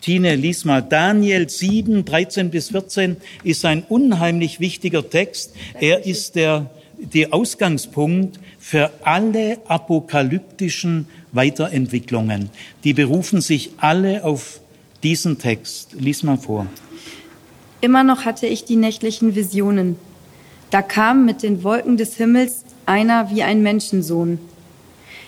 Tine, 0.00 0.34
lies 0.34 0.64
mal. 0.64 0.80
Daniel 0.80 1.48
7, 1.48 2.04
13 2.04 2.50
bis 2.50 2.70
14 2.70 3.18
ist 3.44 3.64
ein 3.64 3.84
unheimlich 3.88 4.58
wichtiger 4.58 5.08
Text. 5.08 5.54
Er 5.78 6.06
ist 6.06 6.34
der, 6.36 6.70
der 6.98 7.32
Ausgangspunkt 7.34 8.40
für 8.70 8.92
alle 9.02 9.58
apokalyptischen 9.66 11.08
Weiterentwicklungen. 11.32 12.50
Die 12.84 12.92
berufen 12.92 13.40
sich 13.40 13.72
alle 13.78 14.22
auf 14.22 14.60
diesen 15.02 15.40
Text. 15.40 15.94
Lies 15.98 16.22
mal 16.22 16.36
vor. 16.36 16.68
Immer 17.80 18.04
noch 18.04 18.26
hatte 18.26 18.46
ich 18.46 18.64
die 18.64 18.76
nächtlichen 18.76 19.34
Visionen. 19.34 19.96
Da 20.70 20.82
kam 20.82 21.26
mit 21.26 21.42
den 21.42 21.64
Wolken 21.64 21.96
des 21.96 22.14
Himmels 22.14 22.62
einer 22.86 23.28
wie 23.32 23.42
ein 23.42 23.60
Menschensohn. 23.64 24.38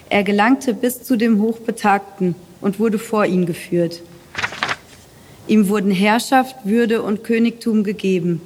Er 0.09 0.23
gelangte 0.23 0.73
bis 0.73 1.02
zu 1.02 1.16
dem 1.16 1.43
Hochbetagten 1.43 2.36
und 2.60 2.78
wurde 2.78 3.01
vor 3.01 3.27
ihn 3.27 3.44
geführt. 3.44 4.02
Ihm 5.48 5.66
wurden 5.66 5.90
Herrschaft, 5.90 6.55
Würde 6.62 7.02
und 7.02 7.24
Königtum 7.24 7.82
gegeben. 7.82 8.40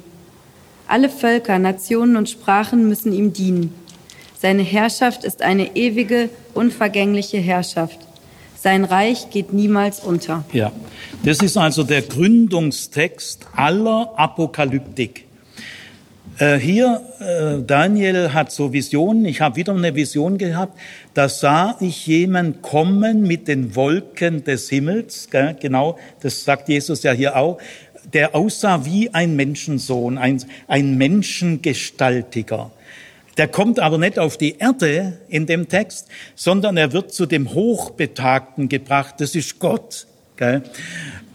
Alle 0.87 1.09
Völker, 1.09 1.59
Nationen 1.59 2.15
und 2.15 2.31
Sprachen 2.31 2.89
müssen 2.89 3.13
ihm 3.13 3.31
dienen. 3.31 3.75
Seine 4.39 4.61
Herrschaft 4.61 5.23
ist 5.23 5.41
eine 5.41 5.75
ewige, 5.75 6.29
unvergängliche 6.53 7.37
Herrschaft. 7.39 7.99
Sein 8.55 8.85
Reich 8.85 9.29
geht 9.31 9.51
niemals 9.51 9.99
unter. 9.99 10.43
Ja, 10.53 10.71
das 11.23 11.39
ist 11.39 11.57
also 11.57 11.83
der 11.83 12.03
Gründungstext 12.03 13.47
aller 13.55 14.13
Apokalyptik. 14.15 15.25
Äh, 16.37 16.57
hier, 16.57 17.01
äh, 17.19 17.63
Daniel 17.65 18.33
hat 18.33 18.51
so 18.51 18.73
Visionen, 18.73 19.25
ich 19.25 19.41
habe 19.41 19.55
wieder 19.55 19.73
eine 19.73 19.95
Vision 19.95 20.37
gehabt, 20.37 20.77
da 21.15 21.29
sah 21.29 21.75
ich 21.79 22.05
jemand 22.05 22.61
kommen 22.61 23.23
mit 23.23 23.47
den 23.47 23.75
Wolken 23.75 24.43
des 24.43 24.69
Himmels, 24.69 25.29
gell? 25.31 25.55
genau, 25.59 25.97
das 26.21 26.43
sagt 26.43 26.69
Jesus 26.69 27.01
ja 27.01 27.11
hier 27.11 27.37
auch, 27.37 27.57
der 28.13 28.35
aussah 28.35 28.85
wie 28.85 29.11
ein 29.13 29.35
Menschensohn, 29.35 30.19
ein, 30.19 30.43
ein 30.67 30.95
Menschengestaltiger. 30.97 32.71
Der 33.37 33.47
kommt 33.47 33.79
aber 33.79 33.97
nicht 33.97 34.17
auf 34.17 34.37
die 34.37 34.57
Erde 34.57 35.19
in 35.29 35.45
dem 35.45 35.69
Text, 35.69 36.07
sondern 36.35 36.75
er 36.75 36.91
wird 36.91 37.13
zu 37.13 37.25
dem 37.25 37.53
Hochbetagten 37.53 38.67
gebracht, 38.67 39.15
das 39.19 39.35
ist 39.35 39.59
Gott. 39.59 40.07
Gell? 40.37 40.63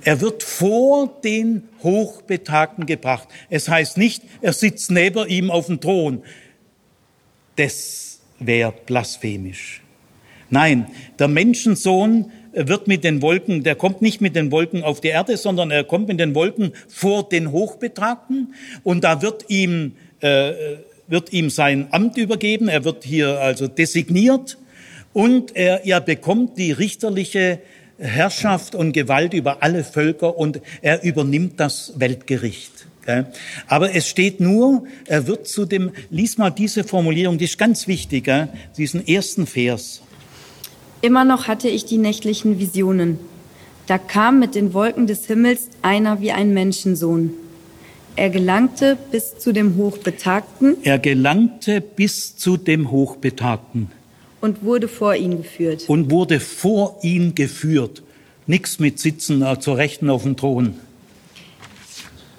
Er 0.05 0.21
wird 0.21 0.43
vor 0.43 1.21
den 1.23 1.69
Hochbetagten 1.83 2.87
gebracht. 2.87 3.29
Es 3.51 3.69
heißt 3.69 3.97
nicht, 3.99 4.23
er 4.41 4.53
sitzt 4.53 4.91
neben 4.91 5.29
ihm 5.29 5.51
auf 5.51 5.67
dem 5.67 5.81
Thron. 5.81 6.23
Das 7.57 8.21
wäre 8.41 8.73
blasphemisch. 8.87 9.83
Nein, 10.51 10.89
der 11.19 11.29
Menschensohn 11.29 12.33
wird 12.53 12.87
mit 12.87 13.05
den 13.05 13.23
Wolken, 13.23 13.63
der 13.63 13.77
kommt 13.77 14.03
nicht 14.03 14.21
mit 14.21 14.37
den 14.37 14.51
Wolken 14.51 14.83
auf 14.83 15.01
die 15.01 15.09
Erde, 15.09 15.37
sondern 15.37 15.71
er 15.71 15.85
kommt 15.85 16.09
mit 16.09 16.21
den 16.21 16.35
Wolken 16.35 16.73
vor 16.89 17.29
den 17.29 17.53
Hochbetagten 17.53 18.55
und 18.83 19.05
da 19.05 19.23
wird 19.23 19.49
ihm, 19.49 19.97
äh, 20.21 20.51
wird 21.13 21.33
ihm 21.33 21.51
sein 21.51 21.89
Amt 21.91 22.17
übergeben, 22.17 22.69
er 22.69 22.85
wird 22.85 23.05
hier 23.05 23.39
also 23.39 23.69
designiert 23.69 24.57
und 25.13 25.55
er, 25.55 25.85
er 25.85 26.01
bekommt 26.01 26.57
die 26.57 26.73
richterliche 26.73 27.61
Herrschaft 27.99 28.75
und 28.75 28.93
Gewalt 28.93 29.35
über 29.35 29.63
alle 29.63 29.85
Völker 29.85 30.39
und 30.39 30.63
er 30.81 31.05
übernimmt 31.05 31.61
das 31.61 31.93
Weltgericht. 31.97 32.87
Aber 33.67 33.95
es 33.95 34.09
steht 34.09 34.41
nur, 34.41 34.85
er 35.07 35.27
wird 35.27 35.47
zu 35.47 35.67
dem, 35.67 35.91
lies 36.09 36.39
mal 36.39 36.51
diese 36.51 36.83
Formulierung, 36.83 37.37
die 37.37 37.45
ist 37.45 37.59
ganz 37.59 37.87
wichtig, 37.87 38.31
diesen 38.79 39.07
ersten 39.07 39.47
Vers. 39.47 40.01
Immer 41.03 41.25
noch 41.25 41.47
hatte 41.47 41.69
ich 41.69 41.85
die 41.85 41.99
nächtlichen 41.99 42.59
Visionen. 42.59 43.19
Da 43.87 43.99
kam 43.99 44.39
mit 44.39 44.55
den 44.55 44.73
Wolken 44.73 45.07
des 45.07 45.27
Himmels 45.27 45.69
einer 45.83 46.23
wie 46.23 46.33
ein 46.33 46.55
Menschensohn. 46.55 47.35
Er 48.15 48.31
gelangte 48.31 48.99
bis 49.11 49.39
zu 49.39 49.53
dem 49.53 49.77
Hochbetagten. 49.77 50.77
Er 50.83 50.99
gelangte 50.99 51.81
bis 51.81 52.37
zu 52.37 52.57
dem 52.57 52.91
Hochbetagten 52.91 53.91
und 54.43 54.65
wurde 54.65 54.89
vor 54.89 55.15
ihn 55.15 55.39
geführt. 55.39 55.85
Und 55.87 56.11
wurde 56.11 56.41
vor 56.41 56.99
ihn 57.03 57.35
geführt. 57.35 58.03
Nichts 58.47 58.81
mit 58.81 58.99
Sitzen 58.99 59.41
äh, 59.41 59.59
zur 59.61 59.79
Rechten 59.79 60.11
auf 60.11 60.25
dem 60.25 60.37
Thron. 60.37 60.75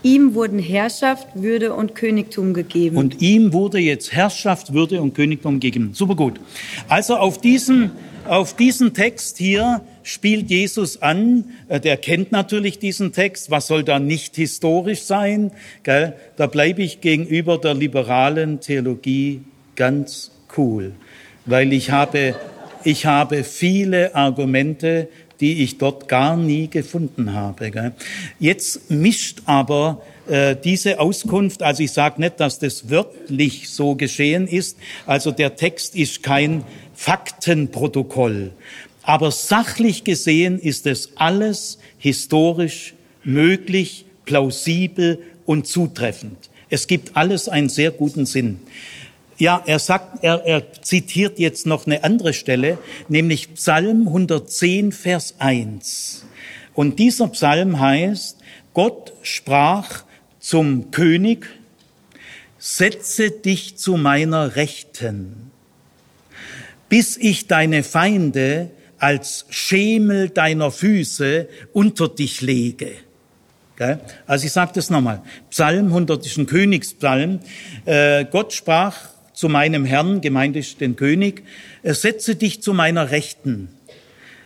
Ihm 0.04 0.36
wurden 0.36 0.60
Herrschaft, 0.60 1.28
Würde 1.34 1.74
und 1.74 1.96
Königtum 1.96 2.54
gegeben. 2.54 2.98
Und 2.98 3.22
ihm 3.22 3.54
wurde 3.54 3.80
jetzt 3.80 4.12
Herrschaft, 4.12 4.74
Würde 4.74 5.02
und 5.02 5.16
Königtum 5.16 5.62
gegeben. 5.62 5.92
Super 5.94 6.16
gut. 6.16 6.42
Also 6.90 7.16
auf 7.16 7.40
diesen, 7.40 7.92
auf 8.28 8.56
diesen 8.56 8.94
Text 8.94 9.38
hier 9.38 9.82
spielt 10.04 10.50
Jesus 10.50 11.02
an. 11.02 11.46
Äh, 11.68 11.80
der 11.80 11.98
kennt 11.98 12.32
natürlich 12.32 12.80
diesen 12.80 13.14
Text. 13.14 13.52
Was 13.52 13.68
soll 13.68 13.84
da 13.84 14.00
nicht 14.00 14.36
historisch 14.36 15.04
sein? 15.04 15.52
Da 15.84 16.48
bleibe 16.48 16.84
ich 16.84 17.02
gegenüber 17.02 17.58
der 17.58 17.74
liberalen 17.74 18.60
Theologie 18.60 19.42
ganz 19.76 20.32
cool 20.58 20.94
weil 21.46 21.74
ich 21.74 21.92
habe, 21.92 22.36
ich 22.84 23.06
habe 23.06 23.44
viele 23.44 24.16
Argumente, 24.16 25.08
die 25.40 25.64
ich 25.64 25.78
dort 25.78 26.08
gar 26.08 26.38
nie 26.38 26.70
gefunden 26.70 27.34
habe. 27.34 27.94
Jetzt 28.40 28.90
mischt 28.90 29.42
aber 29.46 30.02
äh, 30.28 30.56
diese 30.56 31.00
Auskunft, 31.00 31.64
also 31.64 31.84
ich 31.84 31.92
sage 31.92 32.22
nicht, 32.22 32.40
dass 32.40 32.60
das 32.60 32.90
wörtlich 32.90 33.70
so 33.70 33.96
geschehen 33.96 34.48
ist, 34.48 34.78
also 35.06 35.32
der 35.32 35.56
Text 35.56 35.96
ist 35.96 36.24
kein 36.24 36.64
Faktenprotokoll, 36.94 38.52
aber 39.04 39.32
sachlich 39.32 40.04
gesehen 40.04 40.60
ist 40.60 40.88
es 40.88 41.12
alles 41.16 41.78
historisch 41.98 42.94
möglich, 43.24 44.06
plausibel 44.26 45.20
und 45.46 45.68
zutreffend. 45.68 46.50
Es 46.70 46.88
gibt 46.88 47.16
alles 47.16 47.50
einen 47.50 47.70
sehr 47.70 47.92
guten 47.92 48.26
Sinn. 48.26 48.60
Ja, 49.38 49.62
er 49.66 49.80
sagt, 49.80 50.24
er, 50.24 50.46
er 50.46 50.82
zitiert 50.82 51.40
jetzt 51.40 51.66
noch 51.66 51.86
eine 51.86 52.04
andere 52.04 52.34
Stelle, 52.34 52.78
nämlich 53.10 53.54
Psalm 53.56 54.08
110, 54.08 54.92
Vers 54.92 55.36
1. 55.40 56.26
Und 56.74 57.00
dieser 57.00 57.28
Psalm 57.28 57.80
heißt, 57.80 58.38
Gott 58.74 59.14
sprach 59.22 60.04
zum 60.40 60.92
König, 60.92 61.48
setze 62.58 63.32
dich 63.32 63.78
zu 63.78 63.98
meiner 63.98 64.56
Rechten, 64.56 65.43
bis 66.94 67.18
ich 67.18 67.48
deine 67.48 67.82
Feinde 67.82 68.70
als 69.00 69.48
Schemel 69.50 70.30
deiner 70.30 70.70
Füße 70.70 71.48
unter 71.72 72.08
dich 72.08 72.42
lege. 72.42 72.92
Also 74.28 74.46
ich 74.46 74.52
sage 74.52 74.74
das 74.76 74.92
nochmal. 74.92 75.24
Psalm 75.50 75.88
100 75.88 76.24
ist 76.24 76.38
ein 76.38 76.46
Königspsalm. 76.46 77.40
Äh, 77.86 78.26
Gott 78.26 78.54
sprach 78.54 78.96
zu 79.34 79.50
meinem 79.50 79.86
Herrn, 79.86 80.22
gemeint 80.22 80.56
ist 80.56 80.82
den 80.82 80.96
König, 80.96 81.42
äh, 81.82 81.96
setze 81.96 82.36
dich 82.36 82.62
zu 82.62 82.76
meiner 82.76 83.10
Rechten, 83.10 83.70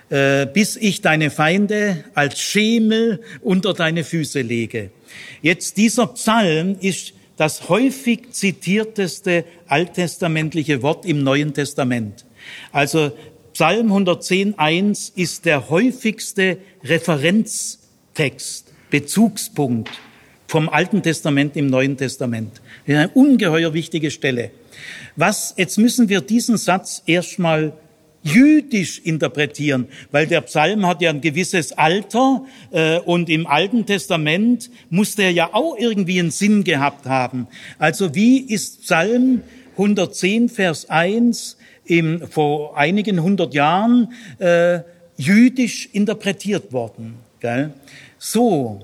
äh, 0.08 0.46
bis 0.46 0.78
ich 0.78 1.02
deine 1.02 1.32
Feinde 1.32 2.06
als 2.14 2.40
Schemel 2.40 3.22
unter 3.42 3.74
deine 3.74 4.06
Füße 4.06 4.40
lege. 4.40 4.92
Jetzt 5.42 5.76
dieser 5.76 6.08
Psalm 6.08 6.78
ist 6.80 7.14
das 7.36 7.68
häufig 7.68 8.32
zitierteste 8.32 9.44
alttestamentliche 9.68 10.82
Wort 10.82 11.06
im 11.06 11.24
Neuen 11.24 11.54
Testament. 11.54 12.24
Also 12.72 13.12
Psalm 13.54 13.92
110.1 13.92 15.14
ist 15.16 15.46
der 15.46 15.70
häufigste 15.70 16.58
Referenztext, 16.84 18.72
Bezugspunkt 18.90 19.90
vom 20.48 20.70
Alten 20.70 21.02
Testament 21.02 21.56
im 21.58 21.68
Neuen 21.68 21.98
Testament. 21.98 22.62
Eine 22.88 23.10
ungeheuer 23.10 23.74
wichtige 23.74 24.12
Stelle. 24.12 24.52
Was, 25.16 25.54
jetzt 25.58 25.78
müssen 25.78 26.08
wir 26.08 26.22
diesen 26.22 26.58
Satz 26.58 27.04
erstmal 27.06 27.74
jüdisch 28.24 29.00
interpretieren, 29.00 29.88
weil 30.12 30.28
der 30.28 30.42
Psalm 30.42 30.86
hat 30.86 31.02
ja 31.02 31.10
ein 31.10 31.22
gewisses 31.22 31.72
Alter 31.72 32.46
äh, 32.72 33.00
und 33.00 33.30
im 33.30 33.48
Alten 33.48 33.86
Testament 33.86 34.70
muss 34.90 35.16
der 35.16 35.32
ja 35.32 35.54
auch 35.54 35.78
irgendwie 35.78 36.20
einen 36.20 36.32
Sinn 36.32 36.64
gehabt 36.64 37.06
haben. 37.06 37.48
Also 37.80 38.16
wie 38.16 38.40
ist 38.40 38.84
Psalm 38.84 39.44
110, 39.74 40.50
Vers 40.50 40.90
1 40.90 41.58
im, 41.88 42.28
vor 42.28 42.78
einigen 42.78 43.22
hundert 43.22 43.54
Jahren 43.54 44.14
äh, 44.40 44.80
jüdisch 45.18 45.90
interpretiert 45.94 46.72
worden? 46.74 47.16
Gell? 47.40 47.72
So, 48.20 48.82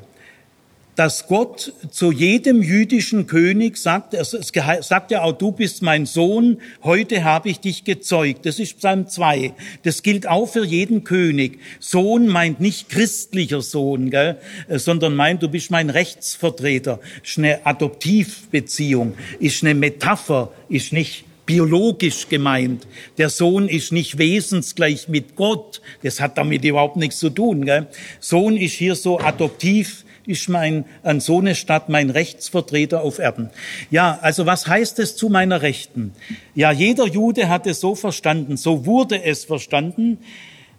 dass 0.95 1.27
Gott 1.27 1.73
zu 1.89 2.11
jedem 2.11 2.61
jüdischen 2.61 3.25
König 3.25 3.77
sagt, 3.77 4.13
es 4.13 4.37
sagt 4.81 5.11
ja 5.11 5.23
auch, 5.23 5.33
du 5.33 5.51
bist 5.51 5.81
mein 5.81 6.05
Sohn, 6.05 6.59
heute 6.83 7.23
habe 7.23 7.49
ich 7.49 7.59
dich 7.59 7.83
gezeugt. 7.83 8.45
Das 8.45 8.59
ist 8.59 8.77
Psalm 8.77 9.07
2. 9.07 9.53
Das 9.83 10.03
gilt 10.03 10.27
auch 10.27 10.45
für 10.45 10.63
jeden 10.63 11.03
König. 11.03 11.59
Sohn 11.79 12.27
meint 12.27 12.59
nicht 12.59 12.89
christlicher 12.89 13.61
Sohn, 13.61 14.11
gell, 14.11 14.37
sondern 14.69 15.15
meint, 15.15 15.41
du 15.41 15.47
bist 15.47 15.71
mein 15.71 15.89
Rechtsvertreter. 15.89 16.99
Ist 17.23 17.39
eine 17.39 17.65
Adoptivbeziehung, 17.65 19.15
ist 19.39 19.63
eine 19.63 19.73
Metapher, 19.73 20.51
ist 20.69 20.93
nicht 20.93 21.25
biologisch 21.45 22.29
gemeint. 22.29 22.87
Der 23.17 23.29
Sohn 23.29 23.67
ist 23.67 23.91
nicht 23.91 24.17
wesensgleich 24.17 25.07
mit 25.07 25.35
Gott. 25.35 25.81
Das 26.01 26.19
hat 26.19 26.37
damit 26.37 26.63
überhaupt 26.63 26.95
nichts 26.95 27.19
zu 27.19 27.29
tun. 27.29 27.65
Gell? 27.65 27.87
Sohn 28.19 28.57
ist 28.57 28.73
hier 28.73 28.95
so 28.95 29.19
adoptiv 29.19 30.05
ist 30.25 30.47
mein, 30.49 30.85
an 31.03 31.19
so 31.19 31.39
eine 31.39 31.53
mein 31.87 32.09
Rechtsvertreter 32.09 33.01
auf 33.01 33.19
Erden. 33.19 33.49
Ja, 33.91 34.19
also 34.21 34.45
was 34.45 34.67
heißt 34.67 34.99
es 34.99 35.15
zu 35.15 35.29
meiner 35.29 35.61
Rechten? 35.61 36.13
Ja, 36.55 36.71
jeder 36.71 37.07
Jude 37.07 37.49
hat 37.49 37.67
es 37.67 37.79
so 37.79 37.95
verstanden, 37.95 38.57
so 38.57 38.85
wurde 38.85 39.21
es 39.23 39.45
verstanden. 39.45 40.19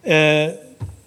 Äh, 0.02 0.52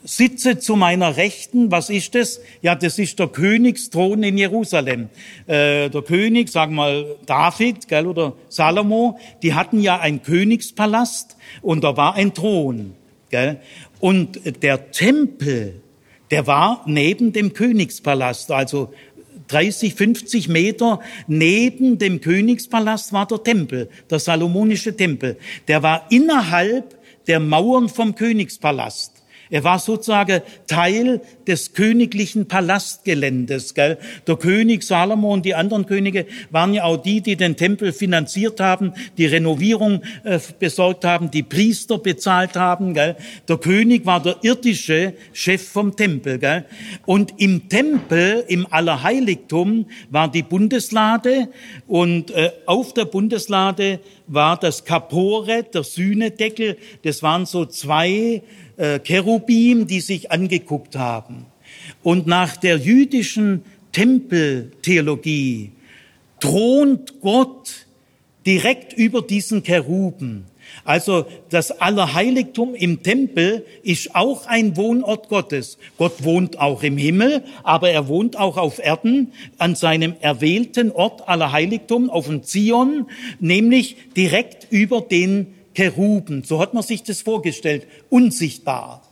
sitze 0.08 0.58
zu 0.58 0.76
meiner 0.76 1.18
Rechten. 1.18 1.70
Was 1.70 1.90
ist 1.90 2.16
das? 2.16 2.40
Ja, 2.62 2.76
das 2.76 2.98
ist 2.98 3.20
der 3.20 3.28
Königsthron 3.28 4.24
in 4.24 4.38
Jerusalem. 4.38 5.10
Äh, 5.46 5.90
der 5.90 6.02
König, 6.02 6.50
sagen 6.50 6.76
wir 6.76 6.82
mal 6.82 7.16
David 7.26 7.88
gell, 7.88 8.08
oder 8.08 8.34
Salomo, 8.48 9.20
die 9.44 9.54
hatten 9.54 9.82
ja 9.82 10.00
einen 10.00 10.24
Königspalast 10.24 11.36
und 11.62 11.84
da 11.84 11.98
war 11.98 12.16
ein 12.16 12.34
Thron. 12.34 12.96
Gell? 13.30 13.60
Und 14.00 14.64
der 14.64 14.92
Tempel, 14.92 15.82
der 16.32 16.48
war 16.48 16.84
neben 16.86 17.34
dem 17.34 17.54
Königspalast, 17.54 18.52
also 18.52 18.94
30, 19.50 19.94
50 19.94 20.48
Meter 20.48 21.02
neben 21.28 21.98
dem 21.98 22.22
Königspalast 22.22 23.12
war 23.14 23.28
der 23.28 23.44
Tempel, 23.44 23.90
der 24.10 24.20
salomonische 24.20 24.96
Tempel. 24.96 25.38
Der 25.68 25.84
war 25.84 26.06
innerhalb 26.10 26.98
der 27.28 27.40
Mauern 27.42 27.90
vom 27.90 28.16
Königspalast. 28.16 29.17
Er 29.50 29.64
war 29.64 29.80
sozusagen 29.80 30.42
Teil 30.68 31.22
des 31.48 31.74
königlichen 31.74 32.48
Palastgeländes. 32.48 33.74
Gell? 33.74 33.98
Der 34.28 34.36
König 34.36 34.84
Salomo 34.84 35.34
und 35.34 35.46
die 35.46 35.56
anderen 35.56 35.86
Könige 35.86 36.26
waren 36.52 36.74
ja 36.74 36.84
auch 36.84 36.98
die, 36.98 37.22
die 37.22 37.36
den 37.36 37.56
Tempel 37.56 37.94
finanziert 37.94 38.60
haben, 38.60 38.94
die 39.18 39.26
Renovierung 39.26 40.02
äh, 40.24 40.40
besorgt 40.60 41.06
haben, 41.06 41.32
die 41.32 41.44
Priester 41.44 41.98
bezahlt 41.98 42.56
haben. 42.56 42.94
Gell? 42.94 43.16
Der 43.48 43.58
König 43.58 44.06
war 44.06 44.22
der 44.22 44.38
irdische 44.42 45.14
Chef 45.34 45.68
vom 45.68 45.96
Tempel. 45.96 46.40
Gell? 46.40 46.66
Und 47.06 47.34
im 47.38 47.70
Tempel, 47.70 48.44
im 48.48 48.68
Allerheiligtum, 48.70 49.86
war 50.10 50.30
die 50.30 50.44
Bundeslade 50.44 51.50
und 51.88 52.32
äh, 52.32 52.52
auf 52.66 52.94
der 52.94 53.06
Bundeslade 53.06 54.00
war 54.28 54.58
das 54.60 54.84
Kaporet, 54.84 55.74
der 55.74 55.84
Sühnedeckel. 55.84 56.78
Das 57.04 57.24
waren 57.24 57.46
so 57.46 57.66
zwei 57.66 58.44
äh, 58.78 59.00
Cherubim, 59.00 59.88
die 59.88 60.00
sich 60.00 60.32
angeguckt 60.32 60.96
haben. 60.96 61.46
Und 62.04 62.28
nach 62.28 62.58
der 62.58 62.78
jüdischen 62.78 63.64
Tempeltheologie 63.92 65.72
thront 66.40 67.20
Gott 67.22 67.88
direkt 68.46 68.94
über 68.94 69.22
diesen 69.22 69.64
Cheruben. 69.64 70.46
Also 70.84 71.26
das 71.50 71.72
Allerheiligtum 71.72 72.76
im 72.76 73.04
Tempel 73.04 73.66
ist 73.84 74.16
auch 74.16 74.46
ein 74.46 74.78
Wohnort 74.78 75.30
Gottes. 75.30 75.78
Gott 75.98 76.24
wohnt 76.24 76.60
auch 76.60 76.84
im 76.84 76.98
Himmel, 76.98 77.44
aber 77.64 77.90
er 77.90 78.08
wohnt 78.08 78.38
auch 78.38 78.58
auf 78.58 78.80
Erden 78.80 79.34
an 79.58 79.76
seinem 79.76 80.16
erwählten 80.22 80.92
Ort 80.92 81.28
Allerheiligtum 81.28 82.10
auf 82.10 82.28
dem 82.28 82.44
Zion, 82.44 83.08
nämlich 83.40 83.98
direkt 84.16 84.68
über 84.70 85.02
den 85.02 85.57
Keruben. 85.78 86.44
So 86.44 86.60
hat 86.60 86.74
man 86.74 86.82
sich 86.82 87.04
das 87.04 87.22
vorgestellt, 87.22 87.86
unsichtbar. 88.10 89.04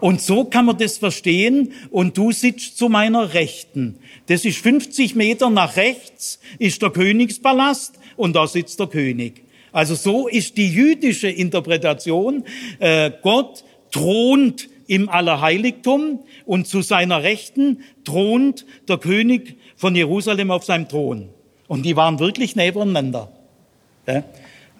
Und 0.00 0.20
so 0.20 0.44
kann 0.44 0.66
man 0.66 0.76
das 0.76 0.98
verstehen. 0.98 1.72
Und 1.90 2.18
du 2.18 2.30
sitzt 2.30 2.76
zu 2.76 2.90
meiner 2.90 3.32
Rechten. 3.32 3.96
Das 4.26 4.44
ist 4.44 4.58
50 4.58 5.14
Meter 5.14 5.48
nach 5.48 5.76
rechts, 5.78 6.40
ist 6.58 6.82
der 6.82 6.90
Königspalast 6.90 7.98
und 8.18 8.36
da 8.36 8.46
sitzt 8.46 8.78
der 8.80 8.88
König. 8.88 9.44
Also 9.72 9.94
so 9.94 10.28
ist 10.28 10.58
die 10.58 10.68
jüdische 10.68 11.30
Interpretation. 11.30 12.44
Äh, 12.80 13.10
Gott 13.22 13.64
thront 13.90 14.68
im 14.86 15.08
Allerheiligtum 15.08 16.18
und 16.44 16.66
zu 16.66 16.82
seiner 16.82 17.22
Rechten 17.22 17.78
thront 18.04 18.66
der 18.90 18.98
König 18.98 19.56
von 19.74 19.96
Jerusalem 19.96 20.50
auf 20.50 20.64
seinem 20.64 20.86
Thron. 20.86 21.30
Und 21.66 21.86
die 21.86 21.96
waren 21.96 22.18
wirklich 22.18 22.56
nebeneinander. 22.56 23.32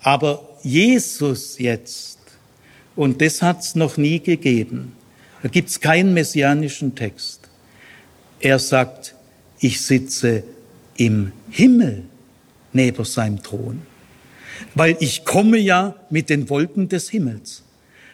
Aber 0.03 0.54
Jesus 0.65 1.59
jetzt, 1.59 2.19
und 2.97 3.21
das 3.21 3.43
hat 3.43 3.61
es 3.61 3.75
noch 3.75 3.97
nie 3.97 4.21
gegeben, 4.21 4.97
da 5.43 5.49
gibt 5.49 5.69
es 5.69 5.81
keinen 5.81 6.15
messianischen 6.15 6.95
Text. 6.95 7.41
Er 8.41 8.59
sagt, 8.59 9.15
ich 9.61 9.81
sitze 9.83 10.43
im 10.97 11.33
Himmel 11.51 12.05
neben 12.73 13.05
seinem 13.05 13.43
Thron, 13.43 13.83
weil 14.75 14.97
ich 15.01 15.25
komme 15.25 15.59
ja 15.59 15.97
mit 16.11 16.31
den 16.31 16.49
Wolken 16.49 16.89
des 16.89 17.11
Himmels. 17.11 17.63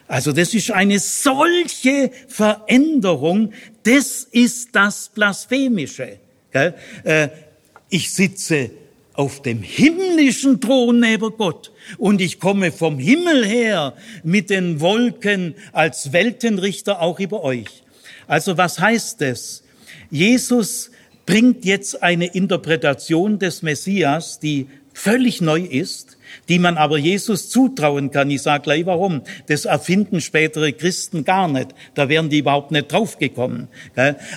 Also 0.08 0.32
das 0.32 0.54
ist 0.54 0.72
eine 0.72 0.98
solche 0.98 2.10
Veränderung, 2.26 3.52
das 3.84 4.24
ist 4.24 4.70
das 4.74 5.08
Blasphemische. 5.14 6.18
Äh, 6.52 7.28
ich 7.90 8.12
sitze 8.12 8.70
auf 9.20 9.42
dem 9.42 9.62
himmlischen 9.62 10.62
Thron 10.62 10.98
neben 11.00 11.36
Gott 11.36 11.72
und 11.98 12.22
ich 12.22 12.40
komme 12.40 12.72
vom 12.72 12.98
Himmel 12.98 13.44
her 13.44 13.92
mit 14.24 14.48
den 14.48 14.80
Wolken 14.80 15.54
als 15.72 16.14
Weltenrichter 16.14 17.02
auch 17.02 17.20
über 17.20 17.44
euch. 17.44 17.82
Also 18.26 18.56
was 18.56 18.80
heißt 18.80 19.20
es? 19.20 19.62
Jesus 20.10 20.90
bringt 21.26 21.66
jetzt 21.66 22.02
eine 22.02 22.32
Interpretation 22.34 23.38
des 23.38 23.60
Messias, 23.60 24.40
die 24.40 24.68
völlig 24.92 25.40
neu 25.40 25.60
ist, 25.60 26.16
die 26.48 26.58
man 26.58 26.76
aber 26.76 26.98
Jesus 26.98 27.48
zutrauen 27.48 28.10
kann. 28.10 28.30
Ich 28.30 28.42
sage 28.42 28.62
gleich 28.62 28.86
warum. 28.86 29.22
Das 29.46 29.64
erfinden 29.64 30.20
spätere 30.20 30.72
Christen 30.72 31.24
gar 31.24 31.48
nicht. 31.48 31.74
Da 31.94 32.08
wären 32.08 32.28
die 32.28 32.38
überhaupt 32.38 32.70
nicht 32.70 32.92
draufgekommen. 32.92 33.68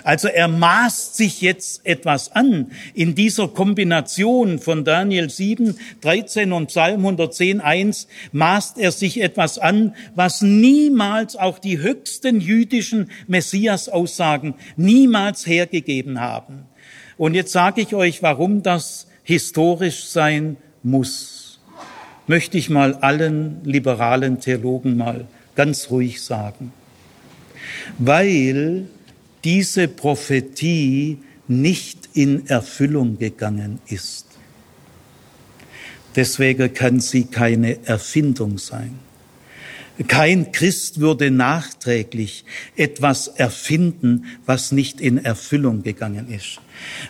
Also 0.03 0.27
er 0.27 0.47
maßt 0.47 1.15
sich 1.15 1.41
jetzt 1.41 1.85
etwas 1.85 2.31
an 2.31 2.71
in 2.93 3.15
dieser 3.15 3.47
Kombination 3.47 4.59
von 4.59 4.85
Daniel 4.85 5.30
7, 5.30 5.77
13 6.01 6.51
und 6.51 6.67
Psalm 6.67 6.99
110, 6.99 7.61
1 7.61 8.07
maßt 8.31 8.77
er 8.77 8.91
sich 8.91 9.21
etwas 9.21 9.59
an, 9.59 9.95
was 10.15 10.41
niemals 10.41 11.35
auch 11.35 11.59
die 11.59 11.80
höchsten 11.80 12.41
jüdischen 12.41 13.09
Messias-Aussagen 13.27 14.55
niemals 14.75 15.45
hergegeben 15.45 16.19
haben. 16.19 16.65
Und 17.17 17.35
jetzt 17.35 17.51
sage 17.51 17.81
ich 17.81 17.93
euch, 17.93 18.23
warum 18.23 18.63
das 18.63 19.07
historisch 19.23 20.05
sein 20.05 20.57
muss 20.83 21.43
möchte 22.27 22.57
ich 22.57 22.69
mal 22.69 22.95
allen 22.95 23.63
liberalen 23.63 24.39
Theologen 24.39 24.97
mal 24.97 25.27
ganz 25.55 25.89
ruhig 25.89 26.21
sagen. 26.21 26.71
Weil 27.97 28.87
diese 29.43 29.87
Prophetie 29.87 31.19
nicht 31.47 32.09
in 32.13 32.47
Erfüllung 32.47 33.17
gegangen 33.19 33.79
ist. 33.87 34.25
Deswegen 36.15 36.73
kann 36.73 36.99
sie 36.99 37.25
keine 37.25 37.85
Erfindung 37.85 38.57
sein. 38.57 38.99
Kein 40.07 40.51
Christ 40.51 40.99
würde 40.99 41.29
nachträglich 41.29 42.45
etwas 42.75 43.27
erfinden, 43.27 44.25
was 44.45 44.71
nicht 44.71 44.99
in 44.99 45.23
Erfüllung 45.23 45.83
gegangen 45.83 46.31
ist. 46.31 46.59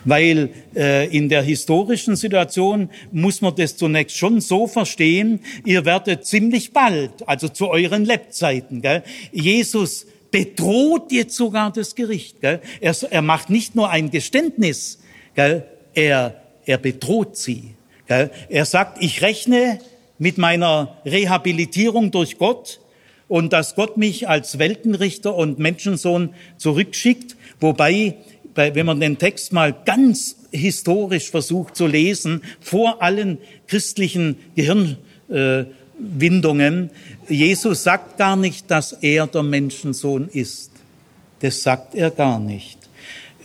Weil 0.04 0.50
äh, 0.76 1.08
in 1.08 1.30
der 1.30 1.42
historischen 1.42 2.14
Situation 2.14 2.90
muss 3.10 3.40
man 3.40 3.56
das 3.56 3.78
zunächst 3.78 4.18
schon 4.18 4.42
so 4.42 4.66
verstehen, 4.66 5.40
ihr 5.64 5.86
werdet 5.86 6.26
ziemlich 6.26 6.72
bald, 6.72 7.26
also 7.26 7.48
zu 7.48 7.70
euren 7.70 8.04
Lebzeiten, 8.04 8.82
gell, 8.82 9.02
Jesus 9.32 10.06
bedroht 10.30 11.12
jetzt 11.12 11.36
sogar 11.36 11.72
das 11.72 11.94
Gericht. 11.94 12.40
Gell? 12.40 12.60
Er, 12.80 12.94
er 13.08 13.22
macht 13.22 13.50
nicht 13.50 13.76
nur 13.76 13.88
ein 13.90 14.10
Geständnis, 14.10 14.98
gell? 15.36 15.64
Er, 15.94 16.42
er 16.66 16.78
bedroht 16.78 17.36
sie. 17.36 17.76
Gell? 18.08 18.30
Er 18.48 18.64
sagt, 18.64 19.00
ich 19.00 19.22
rechne 19.22 19.78
mit 20.18 20.38
meiner 20.38 20.96
Rehabilitierung 21.04 22.10
durch 22.10 22.38
Gott 22.38 22.80
und 23.28 23.52
dass 23.52 23.74
Gott 23.74 23.96
mich 23.96 24.28
als 24.28 24.58
Weltenrichter 24.58 25.34
und 25.34 25.58
Menschensohn 25.58 26.30
zurückschickt, 26.56 27.36
wobei, 27.60 28.16
wenn 28.54 28.86
man 28.86 29.00
den 29.00 29.18
Text 29.18 29.52
mal 29.52 29.74
ganz 29.84 30.36
historisch 30.52 31.30
versucht 31.30 31.76
zu 31.76 31.86
lesen, 31.86 32.42
vor 32.60 33.02
allen 33.02 33.38
christlichen 33.66 34.36
Gehirnwindungen, 34.54 36.90
Jesus 37.28 37.82
sagt 37.82 38.18
gar 38.18 38.36
nicht, 38.36 38.70
dass 38.70 38.92
er 38.92 39.26
der 39.26 39.42
Menschensohn 39.42 40.28
ist. 40.32 40.70
Das 41.40 41.62
sagt 41.62 41.94
er 41.94 42.10
gar 42.10 42.38
nicht. 42.38 42.78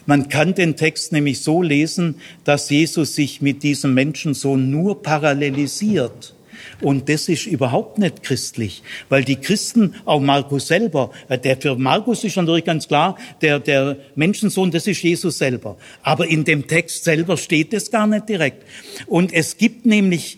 Man 0.06 0.30
kann 0.30 0.56
den 0.56 0.76
Text 0.76 1.12
nämlich 1.12 1.42
so 1.42 1.62
lesen, 1.62 2.16
dass 2.44 2.70
Jesus 2.70 3.16
sich 3.16 3.42
mit 3.42 3.64
diesem 3.64 3.94
Menschensohn 3.94 4.72
nur 4.72 5.04
parallelisiert. 5.04 6.34
Und 6.82 7.10
das 7.10 7.30
ist 7.30 7.46
überhaupt 7.46 7.98
nicht 7.98 8.24
christlich, 8.24 8.84
weil 9.10 9.24
die 9.24 9.36
Christen, 9.36 9.96
auch 10.06 10.20
Markus 10.20 10.68
selber, 10.68 11.12
äh, 11.28 11.38
der 11.38 11.58
für 11.58 11.76
Markus 11.76 12.24
ist 12.24 12.36
natürlich 12.36 12.66
ganz 12.66 12.88
klar, 12.88 13.18
der, 13.42 13.60
der 13.60 13.98
Menschensohn, 14.16 14.72
das 14.72 14.88
ist 14.88 15.02
Jesus 15.02 15.38
selber. 15.38 15.78
Aber 16.04 16.28
in 16.28 16.44
dem 16.44 16.68
Text 16.68 17.04
selber 17.04 17.38
steht 17.38 17.74
es 17.74 17.92
gar 17.92 18.08
nicht 18.08 18.30
direkt. 18.30 18.64
Und 19.08 19.34
es 19.34 19.58
gibt 19.58 19.86
nämlich 19.86 20.38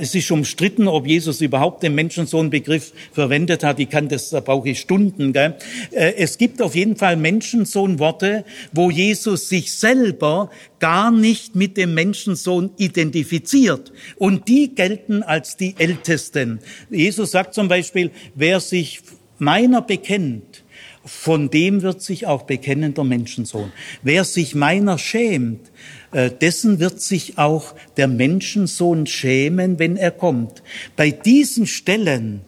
es 0.00 0.14
ist 0.14 0.30
umstritten, 0.30 0.88
ob 0.88 1.06
Jesus 1.06 1.40
überhaupt 1.40 1.82
den 1.82 1.94
Menschensohn-Begriff 1.94 2.92
verwendet 3.12 3.62
hat. 3.62 3.78
Ich 3.78 3.88
kann 3.88 4.08
das, 4.08 4.30
da 4.30 4.40
brauche 4.40 4.70
ich 4.70 4.80
Stunden. 4.80 5.32
Gell? 5.32 5.56
Äh, 5.92 6.14
es 6.16 6.38
gibt 6.38 6.60
auf 6.60 6.74
jeden 6.74 6.96
Fall 6.96 7.16
Menschensohn-Worte, 7.16 8.44
wo 8.72 8.90
Jesus 8.90 9.48
sich 9.48 9.72
selber 9.72 10.50
gar 10.80 11.10
nicht 11.10 11.54
mit 11.54 11.76
dem 11.76 11.94
Menschensohn 11.94 12.70
identifiziert. 12.76 13.92
Und 14.16 14.48
die 14.48 14.74
gelten 14.74 15.22
als 15.22 15.56
die 15.56 15.74
Ältesten. 15.78 16.60
Jesus 16.90 17.30
sagt 17.30 17.54
zum 17.54 17.68
Beispiel, 17.68 18.10
wer 18.34 18.60
sich 18.60 19.00
meiner 19.38 19.82
bekennt, 19.82 20.64
von 21.04 21.48
dem 21.48 21.82
wird 21.82 22.02
sich 22.02 22.26
auch 22.26 22.42
bekennen 22.42 22.92
der 22.94 23.04
Menschensohn. 23.04 23.72
Wer 24.02 24.24
sich 24.24 24.54
meiner 24.54 24.98
schämt, 24.98 25.70
dessen 26.12 26.78
wird 26.80 27.00
sich 27.00 27.36
auch 27.36 27.74
der 27.96 28.08
Menschensohn 28.08 29.06
schämen, 29.06 29.78
wenn 29.78 29.96
er 29.96 30.10
kommt. 30.10 30.62
Bei 30.96 31.10
diesen 31.10 31.66
Stellen 31.66 32.40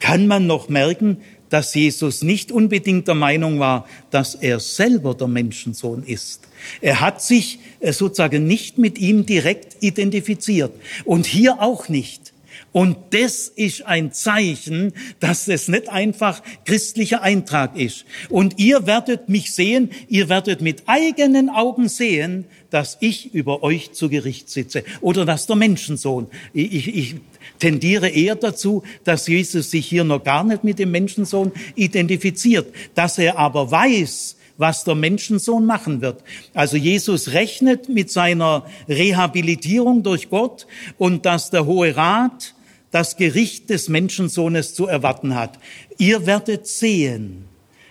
kann 0.00 0.26
man 0.26 0.46
noch 0.46 0.68
merken, 0.68 1.18
dass 1.50 1.74
Jesus 1.74 2.22
nicht 2.22 2.50
unbedingt 2.50 3.08
der 3.08 3.14
Meinung 3.14 3.58
war, 3.58 3.88
dass 4.10 4.34
er 4.34 4.60
selber 4.60 5.14
der 5.14 5.28
Menschensohn 5.28 6.02
ist. 6.02 6.42
Er 6.80 7.00
hat 7.00 7.22
sich 7.22 7.60
äh, 7.80 7.92
sozusagen 7.92 8.46
nicht 8.46 8.78
mit 8.78 8.98
ihm 8.98 9.26
direkt 9.26 9.82
identifiziert 9.82 10.72
und 11.04 11.26
hier 11.26 11.60
auch 11.62 11.88
nicht. 11.88 12.32
Und 12.72 12.96
das 13.10 13.48
ist 13.48 13.86
ein 13.86 14.12
Zeichen, 14.12 14.92
dass 15.20 15.48
es 15.48 15.68
nicht 15.68 15.88
einfach 15.88 16.42
christlicher 16.64 17.22
Eintrag 17.22 17.76
ist. 17.76 18.04
Und 18.28 18.58
ihr 18.58 18.86
werdet 18.86 19.28
mich 19.28 19.52
sehen, 19.52 19.90
ihr 20.08 20.28
werdet 20.28 20.60
mit 20.60 20.82
eigenen 20.86 21.48
Augen 21.48 21.88
sehen, 21.88 22.44
dass 22.76 22.98
ich 23.00 23.32
über 23.32 23.62
euch 23.62 23.92
zu 23.92 24.10
Gericht 24.10 24.50
sitze 24.50 24.84
oder 25.00 25.24
dass 25.24 25.46
der 25.46 25.56
Menschensohn. 25.56 26.26
Ich, 26.52 26.94
ich, 26.94 27.14
tendiere 27.58 28.10
eher 28.10 28.34
dazu, 28.34 28.82
dass 29.02 29.26
Jesus 29.26 29.70
sich 29.70 29.86
hier 29.86 30.04
noch 30.04 30.22
gar 30.22 30.44
nicht 30.44 30.62
mit 30.62 30.78
dem 30.78 30.90
Menschensohn 30.90 31.52
identifiziert, 31.74 32.70
dass 32.94 33.16
er 33.16 33.38
aber 33.38 33.70
weiß, 33.70 34.36
was 34.58 34.84
der 34.84 34.94
Menschensohn 34.94 35.64
machen 35.64 36.02
wird. 36.02 36.22
Also 36.52 36.76
Jesus 36.76 37.32
rechnet 37.32 37.88
mit 37.88 38.10
seiner 38.10 38.66
Rehabilitierung 38.90 40.02
durch 40.02 40.28
Gott 40.28 40.66
und 40.98 41.24
dass 41.24 41.48
der 41.48 41.64
Hohe 41.64 41.96
Rat 41.96 42.54
das 42.90 43.16
Gericht 43.16 43.70
des 43.70 43.88
Menschensohnes 43.88 44.74
zu 44.74 44.86
erwarten 44.86 45.34
hat. 45.34 45.58
Ihr 45.96 46.26
werdet 46.26 46.66
sehen. 46.66 47.46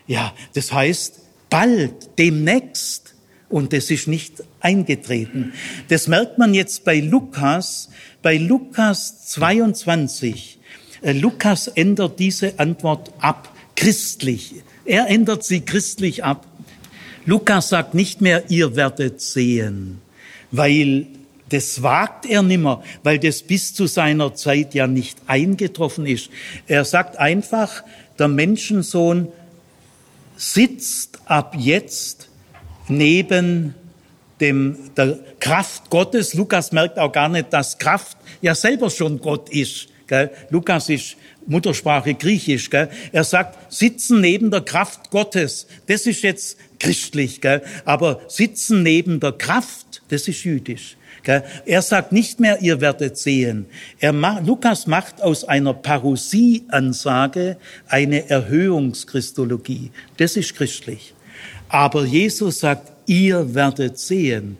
Ja, 0.06 0.36
das 0.54 0.72
heißt, 0.72 1.22
bald, 1.50 2.20
demnächst. 2.20 3.15
Und 3.50 3.74
das 3.74 3.92
ist 3.92 4.08
nicht 4.08 4.44
eingetreten. 4.60 5.54
Das 5.90 6.08
merkt 6.08 6.38
man 6.38 6.54
jetzt 6.54 6.84
bei 6.84 7.00
Lukas, 7.00 7.90
bei 8.22 8.38
Lukas 8.38 9.28
22. 9.28 10.60
Äh, 11.02 11.12
Lukas 11.14 11.68
ändert 11.68 12.20
diese 12.20 12.60
Antwort 12.60 13.14
ab, 13.20 13.54
christlich. 13.76 14.56
Er 14.86 15.08
ändert 15.08 15.44
sie 15.44 15.62
christlich 15.62 16.24
ab. 16.24 16.48
Lukas 17.26 17.70
sagt 17.70 17.94
nicht 17.94 18.22
mehr, 18.22 18.50
ihr 18.50 18.76
werdet 18.76 19.22
sehen, 19.22 20.02
weil 20.52 21.08
das 21.50 21.84
wagt 21.84 22.26
er 22.26 22.42
nimmer, 22.42 22.84
weil 23.04 23.20
das 23.20 23.44
bis 23.44 23.74
zu 23.74 23.88
seiner 23.88 24.36
Zeit 24.36 24.74
ja 24.74 24.88
nicht 24.88 25.18
eingetroffen 25.28 26.06
ist. 26.06 26.30
Er 26.68 26.86
sagt 26.86 27.18
einfach, 27.18 27.84
der 28.18 28.28
Menschensohn 28.28 29.28
sitzt 30.38 31.20
ab 31.26 31.56
jetzt 31.58 32.30
neben 32.88 33.76
dem, 34.40 34.78
der 34.96 35.20
Kraft 35.40 35.90
Gottes. 35.90 36.34
Lukas 36.34 36.72
merkt 36.72 37.00
auch 37.00 37.12
gar 37.12 37.30
nicht, 37.30 37.52
dass 37.54 37.78
Kraft 37.78 38.18
ja 38.42 38.56
selber 38.56 38.90
schon 38.90 39.20
Gott 39.20 39.50
ist. 39.50 39.88
Gell? 40.08 40.30
Lukas 40.50 40.90
ist 40.90 41.16
Muttersprache 41.48 42.14
Griechisch. 42.14 42.70
Gell? 42.70 42.90
Er 43.12 43.24
sagt, 43.24 43.74
sitzen 43.74 44.22
neben 44.22 44.52
der 44.52 44.62
Kraft 44.62 45.10
Gottes. 45.10 45.68
Das 45.88 46.06
ist 46.06 46.22
jetzt 46.22 46.58
christlich. 46.80 47.42
Gell? 47.42 47.62
Aber 47.86 48.22
sitzen 48.28 48.84
neben 48.84 49.20
der 49.20 49.32
Kraft, 49.32 50.02
das 50.10 50.28
ist 50.28 50.44
jüdisch. 50.44 50.98
Er 51.66 51.82
sagt 51.82 52.12
nicht 52.12 52.40
mehr, 52.40 52.62
ihr 52.62 52.82
werdet 52.82 53.18
sehen. 53.18 53.66
Er, 54.00 54.14
Lukas 54.46 54.86
macht 54.86 55.24
aus 55.24 55.44
einer 55.44 55.74
Parousie-Ansage 55.74 57.58
eine 57.88 58.30
Erhöhungschristologie. 58.30 59.90
Das 60.18 60.38
ist 60.38 60.56
christlich. 60.56 61.16
Aber 61.70 62.06
Jesus 62.06 62.60
sagt, 62.60 62.92
ihr 63.08 63.54
werdet 63.54 64.00
sehen. 64.00 64.58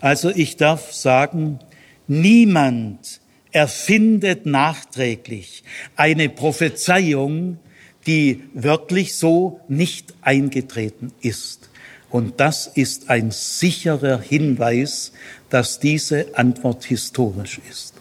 Also 0.00 0.30
ich 0.30 0.56
darf 0.56 0.92
sagen, 0.92 1.58
niemand 2.06 3.20
erfindet 3.52 4.46
nachträglich 4.46 5.64
eine 5.96 6.28
Prophezeiung, 6.28 7.58
die 8.06 8.44
wörtlich 8.54 9.14
so 9.14 9.60
nicht 9.68 10.14
eingetreten 10.22 11.12
ist. 11.20 11.68
Und 12.08 12.40
das 12.40 12.66
ist 12.66 13.08
ein 13.08 13.30
sicherer 13.30 14.20
Hinweis, 14.20 15.12
dass 15.48 15.78
diese 15.78 16.36
Antwort 16.36 16.84
historisch 16.84 17.60
ist. 17.70 17.94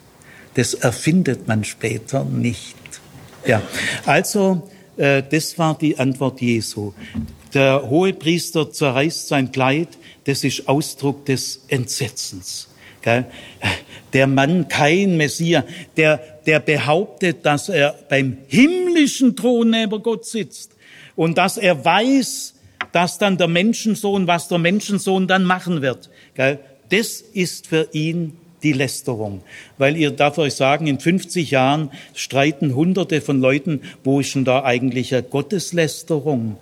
Das 0.56 0.74
erfindet 0.74 1.48
man 1.48 1.64
später 1.64 2.24
nicht. 2.24 2.76
Ja, 3.46 3.62
also 4.06 4.70
äh, 4.98 5.24
das 5.30 5.58
war 5.58 5.78
die 5.78 5.98
Antwort 5.98 6.42
Jesu. 6.42 6.94
Der 7.54 7.90
hohe 7.90 8.14
Priester 8.14 8.72
zerreißt 8.72 9.28
sein 9.28 9.52
Kleid, 9.52 9.90
das 10.26 10.44
ist 10.44 10.68
Ausdruck 10.68 11.26
des 11.26 11.66
Entsetzens. 11.68 12.68
Der 14.14 14.28
Mann, 14.28 14.68
kein 14.68 15.18
Messias, 15.18 15.64
der, 15.98 16.18
der 16.46 16.60
behauptet, 16.60 17.46
dass 17.46 17.70
er 17.70 17.96
beim 18.10 18.38
himmlischen 18.48 19.36
Thron 19.36 19.70
neben 19.72 20.04
Gott 20.04 20.26
sitzt 20.26 20.74
und 21.16 21.38
dass 21.38 21.58
er 21.58 21.84
weiß, 21.84 22.56
dass 22.92 23.18
dann 23.18 23.38
der 23.38 23.48
Menschensohn, 23.48 24.28
was 24.28 24.48
der 24.48 24.58
Menschensohn 24.58 25.28
dann 25.28 25.44
machen 25.44 25.82
wird. 25.82 26.10
Das 26.90 27.22
ist 27.22 27.68
für 27.68 27.88
ihn 27.94 28.38
die 28.64 28.74
Lästerung. 28.74 29.42
Weil 29.78 29.98
ihr 29.98 30.12
darf 30.12 30.38
euch 30.38 30.54
sagen, 30.54 30.88
in 30.88 31.00
50 31.00 31.52
Jahren 31.52 31.90
streiten 32.14 32.76
Hunderte 32.76 33.22
von 33.22 33.42
Leuten, 33.42 33.82
wo 34.04 34.20
ist 34.20 34.36
denn 34.36 34.46
da 34.46 34.64
eigentlich 34.64 35.14
eine 35.14 35.24
Gotteslästerung? 35.24 36.58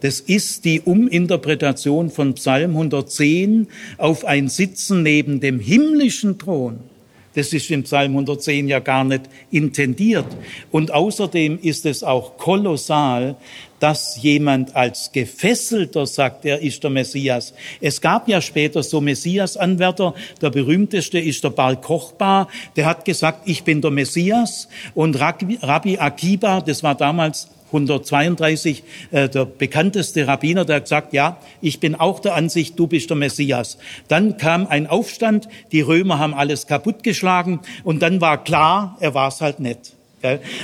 Das 0.00 0.20
ist 0.20 0.64
die 0.64 0.80
Uminterpretation 0.80 2.10
von 2.10 2.34
Psalm 2.34 2.72
110 2.72 3.68
auf 3.98 4.24
ein 4.24 4.48
Sitzen 4.48 5.02
neben 5.02 5.40
dem 5.40 5.60
himmlischen 5.60 6.38
Thron. 6.38 6.89
Das 7.34 7.52
ist 7.52 7.70
im 7.70 7.84
Psalm 7.84 8.12
110 8.12 8.68
ja 8.68 8.80
gar 8.80 9.04
nicht 9.04 9.22
intendiert. 9.50 10.26
Und 10.70 10.92
außerdem 10.92 11.58
ist 11.62 11.86
es 11.86 12.02
auch 12.02 12.36
kolossal, 12.38 13.36
dass 13.78 14.22
jemand 14.22 14.76
als 14.76 15.10
Gefesselter 15.12 16.06
sagt, 16.06 16.44
er 16.44 16.60
ist 16.60 16.82
der 16.82 16.90
Messias. 16.90 17.54
Es 17.80 18.00
gab 18.00 18.28
ja 18.28 18.40
später 18.40 18.82
so 18.82 19.00
Messias-Anwärter. 19.00 20.14
Der 20.42 20.50
berühmteste 20.50 21.18
ist 21.18 21.42
der 21.44 21.50
Bar 21.50 21.80
Kochba. 21.80 22.48
Der 22.76 22.86
hat 22.86 23.04
gesagt, 23.04 23.48
ich 23.48 23.64
bin 23.64 23.80
der 23.80 23.90
Messias. 23.90 24.68
Und 24.94 25.18
Rabbi 25.18 25.98
Akiba, 25.98 26.60
das 26.60 26.82
war 26.82 26.94
damals 26.94 27.48
132 27.72 28.82
äh, 29.10 29.28
der 29.28 29.44
bekannteste 29.44 30.26
Rabbiner, 30.26 30.64
der 30.64 30.76
hat 30.76 30.84
gesagt, 30.84 31.12
ja, 31.12 31.38
ich 31.60 31.80
bin 31.80 31.94
auch 31.94 32.20
der 32.20 32.34
Ansicht, 32.34 32.78
du 32.78 32.86
bist 32.86 33.10
der 33.10 33.16
Messias. 33.16 33.78
Dann 34.08 34.36
kam 34.36 34.66
ein 34.66 34.86
Aufstand, 34.86 35.48
die 35.72 35.80
Römer 35.80 36.18
haben 36.18 36.34
alles 36.34 36.66
kaputtgeschlagen 36.66 37.60
und 37.84 38.02
dann 38.02 38.20
war 38.20 38.42
klar, 38.42 38.96
er 39.00 39.14
war 39.14 39.28
es 39.28 39.40
halt 39.40 39.60
nicht. 39.60 39.94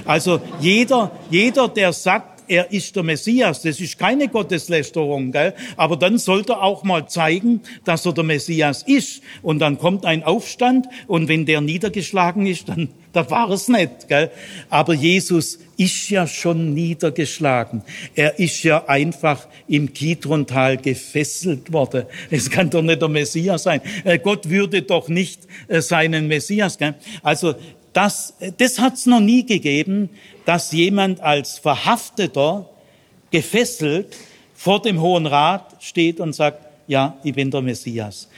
Also 0.04 0.40
jeder, 0.60 1.10
jeder, 1.30 1.68
der 1.68 1.92
sagt, 1.92 2.36
er 2.48 2.70
ist 2.70 2.94
der 2.96 3.02
Messias. 3.02 3.62
Das 3.62 3.80
ist 3.80 3.98
keine 3.98 4.28
Gotteslästerung, 4.28 5.32
gell? 5.32 5.54
Aber 5.76 5.96
dann 5.96 6.18
sollte 6.18 6.52
er 6.52 6.62
auch 6.62 6.84
mal 6.84 7.08
zeigen, 7.08 7.60
dass 7.84 8.06
er 8.06 8.12
der 8.12 8.24
Messias 8.24 8.82
ist. 8.82 9.22
Und 9.42 9.58
dann 9.58 9.78
kommt 9.78 10.04
ein 10.04 10.22
Aufstand 10.22 10.86
und 11.06 11.28
wenn 11.28 11.46
der 11.46 11.60
niedergeschlagen 11.60 12.46
ist, 12.46 12.68
dann, 12.68 12.88
da 13.16 13.30
war 13.30 13.48
es 13.48 13.66
nicht, 13.68 14.08
gell? 14.08 14.30
Aber 14.68 14.92
Jesus 14.92 15.58
ist 15.78 16.10
ja 16.10 16.26
schon 16.26 16.74
niedergeschlagen. 16.74 17.82
Er 18.14 18.38
ist 18.38 18.62
ja 18.62 18.86
einfach 18.86 19.48
im 19.66 19.94
Kidrontal 19.94 20.76
gefesselt 20.76 21.72
worden. 21.72 22.04
Es 22.30 22.50
kann 22.50 22.68
doch 22.68 22.82
nicht 22.82 23.00
der 23.00 23.08
Messias 23.08 23.62
sein. 23.62 23.80
Äh, 24.04 24.18
Gott 24.18 24.50
würde 24.50 24.82
doch 24.82 25.08
nicht 25.08 25.48
äh, 25.66 25.80
seinen 25.80 26.28
Messias, 26.28 26.76
gell? 26.76 26.94
Also, 27.22 27.54
das, 27.94 28.34
das 28.58 28.78
hat 28.78 28.94
es 28.94 29.06
noch 29.06 29.20
nie 29.20 29.46
gegeben, 29.46 30.10
dass 30.44 30.72
jemand 30.72 31.20
als 31.20 31.58
Verhafteter 31.58 32.68
gefesselt 33.30 34.14
vor 34.52 34.82
dem 34.82 35.00
Hohen 35.00 35.24
Rat 35.24 35.76
steht 35.80 36.20
und 36.20 36.34
sagt, 36.34 36.60
ja, 36.86 37.16
ich 37.24 37.32
bin 37.32 37.50
der 37.50 37.62
Messias. 37.62 38.28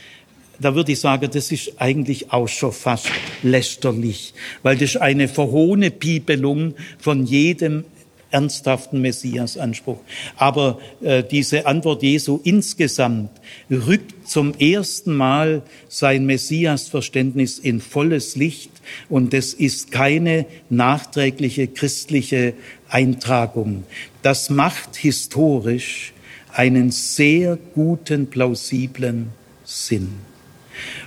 Da 0.61 0.75
würde 0.75 0.93
ich 0.93 1.01
sagen, 1.01 1.31
das 1.33 1.53
ist 1.53 1.81
eigentlich 1.81 2.33
auch 2.33 2.49
schon 2.49 2.73
fast 2.73 3.07
lästerlich, 3.43 4.35
weil 4.63 4.77
das 4.77 4.91
ist 4.91 4.97
eine 4.97 5.29
verhohne 5.29 5.91
Piepelung 5.91 6.75
von 6.99 7.25
jedem 7.25 7.85
ernsthaften 8.31 9.01
Messiasanspruch. 9.01 10.01
Aber 10.37 10.79
äh, 11.01 11.23
diese 11.23 11.67
Antwort 11.67 12.03
Jesu 12.03 12.41
insgesamt 12.45 13.31
rückt 13.71 14.29
zum 14.29 14.55
ersten 14.55 15.17
Mal 15.17 15.63
sein 15.89 16.27
Messiasverständnis 16.27 17.59
in 17.59 17.81
volles 17.81 18.37
Licht 18.37 18.71
und 19.09 19.33
es 19.33 19.55
ist 19.55 19.91
keine 19.93 20.47
nachträgliche 20.69 21.69
christliche 21.69 22.55
Eintragung. 22.89 23.85
Das 24.23 24.51
macht 24.51 24.97
historisch 24.97 26.13
einen 26.53 26.91
sehr 26.91 27.59
guten, 27.75 28.27
plausiblen 28.27 29.31
Sinn. 29.65 30.28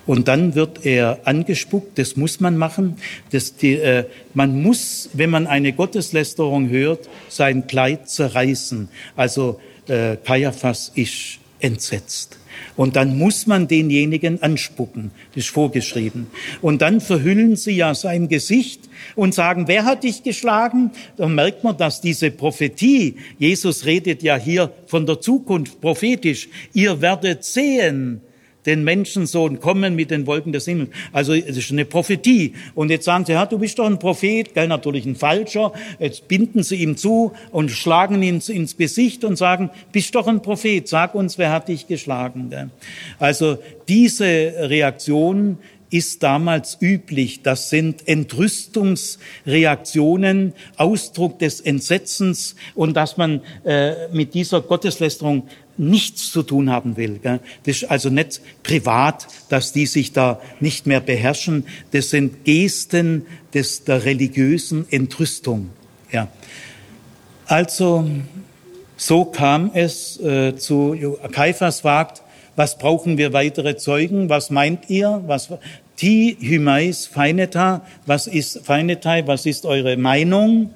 Und 0.06 0.28
dann 0.28 0.56
wird 0.56 0.86
er 0.86 1.20
angespuckt, 1.26 1.98
das 1.98 2.16
muss 2.16 2.40
man 2.40 2.58
machen. 2.58 2.98
Das, 3.32 3.56
die, 3.56 3.76
äh, 3.76 4.06
man 4.34 4.62
muss, 4.62 5.10
wenn 5.14 5.30
man 5.30 5.48
eine 5.48 5.74
Gotteslästerung 5.74 6.70
hört, 6.70 7.10
sein 7.30 7.68
Kleid 7.68 8.10
zerreißen. 8.10 8.90
Also 9.16 9.60
äh, 9.88 10.18
Kaiaphas 10.18 10.92
ist 10.96 11.40
entsetzt. 11.60 12.38
Und 12.76 12.96
dann 12.96 13.18
muss 13.18 13.48
man 13.48 13.68
denjenigen 13.68 14.42
anspucken. 14.42 15.12
Das 15.34 15.46
ist 15.46 15.50
vorgeschrieben. 15.50 16.28
Und 16.62 16.82
dann 16.82 17.02
verhüllen 17.02 17.56
sie 17.56 17.72
ja 17.72 17.94
sein 17.94 18.28
Gesicht 18.28 18.90
und 19.16 19.34
sagen, 19.34 19.68
wer 19.68 19.86
hat 19.86 20.04
dich 20.04 20.24
geschlagen? 20.24 20.92
Dann 21.18 21.36
merkt 21.36 21.64
man, 21.64 21.78
dass 21.78 22.02
diese 22.02 22.32
Prophetie, 22.32 23.16
Jesus 23.38 23.86
redet 23.86 24.24
ja 24.24 24.38
hier 24.38 24.72
von 24.88 25.06
der 25.06 25.20
Zukunft 25.22 25.82
prophetisch, 25.82 26.50
ihr 26.74 27.02
werdet 27.02 27.44
sehen, 27.44 28.22
den 28.66 28.84
Menschensohn 28.84 29.60
kommen 29.60 29.96
mit 29.96 30.12
den 30.12 30.28
Wolken 30.28 30.52
des 30.52 30.66
Himmels. 30.66 30.90
Also 31.12 31.34
es 31.34 31.58
ist 31.58 31.72
eine 31.72 31.86
Prophetie. 31.86 32.54
Und 32.76 32.90
jetzt 32.90 33.06
sagen 33.06 33.26
sie, 33.26 33.34
ja, 33.34 33.46
du 33.46 33.58
bist 33.58 33.80
doch 33.80 33.86
ein 33.86 34.00
Prophet, 34.00 34.54
gell, 34.54 34.68
natürlich 34.68 35.06
ein 35.06 35.16
Falscher. 35.16 35.74
Jetzt 36.00 36.28
binden 36.28 36.64
sie 36.64 36.78
ihm 36.78 36.98
zu 36.98 37.34
und 37.52 37.72
schlagen 37.72 38.22
ihn 38.22 38.42
ins 38.48 38.78
Gesicht 38.78 39.24
und 39.24 39.36
sagen, 39.36 39.70
bist 39.92 40.16
doch 40.16 40.28
ein 40.28 40.42
Prophet, 40.42 40.88
sag 40.88 41.16
uns, 41.16 41.38
wer 41.38 41.52
hat 41.52 41.68
dich 41.68 41.88
geschlagen. 41.88 42.50
Gell. 42.50 42.70
Also 43.20 43.58
diese 43.88 44.70
Reaktion 44.70 45.58
ist 45.92 46.24
damals 46.24 46.78
üblich. 46.80 47.44
Das 47.44 47.70
sind 47.70 48.08
Entrüstungsreaktionen, 48.08 50.54
Ausdruck 50.78 51.38
des 51.40 51.60
Entsetzens 51.60 52.56
und 52.76 52.96
dass 52.96 53.18
man 53.18 53.42
äh, 53.66 54.08
mit 54.14 54.34
dieser 54.34 54.62
Gotteslästerung 54.62 55.50
nichts 55.78 56.32
zu 56.32 56.44
tun 56.44 56.70
haben 56.70 56.98
will. 56.98 57.20
Gell? 57.20 57.40
Das 57.66 57.78
ist 57.78 57.92
also 57.92 58.10
nicht 58.10 58.42
privat, 58.64 59.28
dass 59.50 59.74
die 59.74 59.86
sich 59.86 60.12
da 60.12 60.40
nicht 60.60 60.86
mehr 60.86 61.00
beherrschen. 61.00 61.66
Das 61.92 62.10
sind 62.10 62.44
Gesten 62.46 63.26
des, 63.54 63.84
der 63.84 64.06
religiösen 64.06 64.86
Entrüstung. 64.92 65.70
Ja. 66.12 66.28
Also 67.46 68.08
so 68.98 69.26
kam 69.26 69.72
es 69.74 70.20
äh, 70.20 70.56
zu 70.56 71.18
Kaiphas 71.32 71.84
wagt, 71.84 72.22
was 72.56 72.78
brauchen 72.78 73.18
wir 73.18 73.34
weitere 73.34 73.78
Zeugen? 73.78 74.30
Was 74.30 74.50
meint 74.50 74.90
ihr? 74.90 75.24
Was, 75.26 75.50
ti 75.96 76.38
hymais 76.40 77.08
feineta, 77.08 77.82
was 78.06 78.28
ist 78.28 78.66
feinetai? 78.66 79.28
Was 79.28 79.46
ist 79.46 79.66
eure 79.66 79.98
Meinung? 79.98 80.74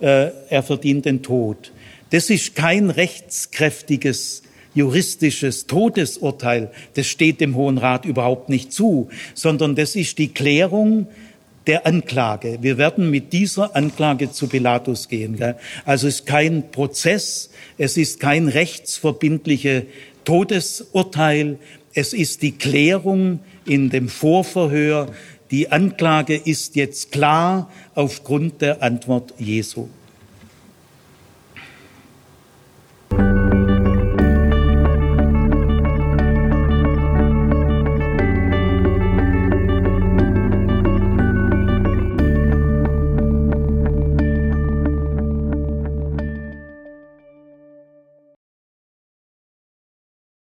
Äh, 0.00 0.30
er 0.48 0.62
verdient 0.62 1.04
den 1.04 1.22
Tod. 1.22 1.72
Das 2.10 2.30
ist 2.30 2.54
kein 2.54 2.90
rechtskräftiges 2.90 4.42
juristisches 4.74 5.66
Todesurteil, 5.66 6.70
das 6.94 7.06
steht 7.06 7.40
dem 7.40 7.56
Hohen 7.56 7.78
Rat 7.78 8.04
überhaupt 8.04 8.48
nicht 8.48 8.72
zu, 8.72 9.08
sondern 9.34 9.74
das 9.74 9.96
ist 9.96 10.18
die 10.18 10.28
Klärung 10.28 11.08
der 11.66 11.86
Anklage. 11.86 12.58
Wir 12.62 12.78
werden 12.78 13.10
mit 13.10 13.32
dieser 13.32 13.74
Anklage 13.76 14.30
zu 14.30 14.46
Pilatus 14.46 15.08
gehen. 15.08 15.36
Gell? 15.36 15.56
Also 15.84 16.06
es 16.06 16.20
ist 16.20 16.26
kein 16.26 16.70
Prozess, 16.70 17.50
es 17.76 17.96
ist 17.96 18.20
kein 18.20 18.48
rechtsverbindliche 18.48 19.86
Todesurteil, 20.24 21.58
es 21.92 22.12
ist 22.12 22.42
die 22.42 22.52
Klärung 22.52 23.40
in 23.66 23.90
dem 23.90 24.08
Vorverhör. 24.08 25.12
Die 25.50 25.72
Anklage 25.72 26.36
ist 26.36 26.76
jetzt 26.76 27.10
klar 27.10 27.70
aufgrund 27.94 28.62
der 28.62 28.82
Antwort 28.82 29.34
Jesu. 29.38 29.88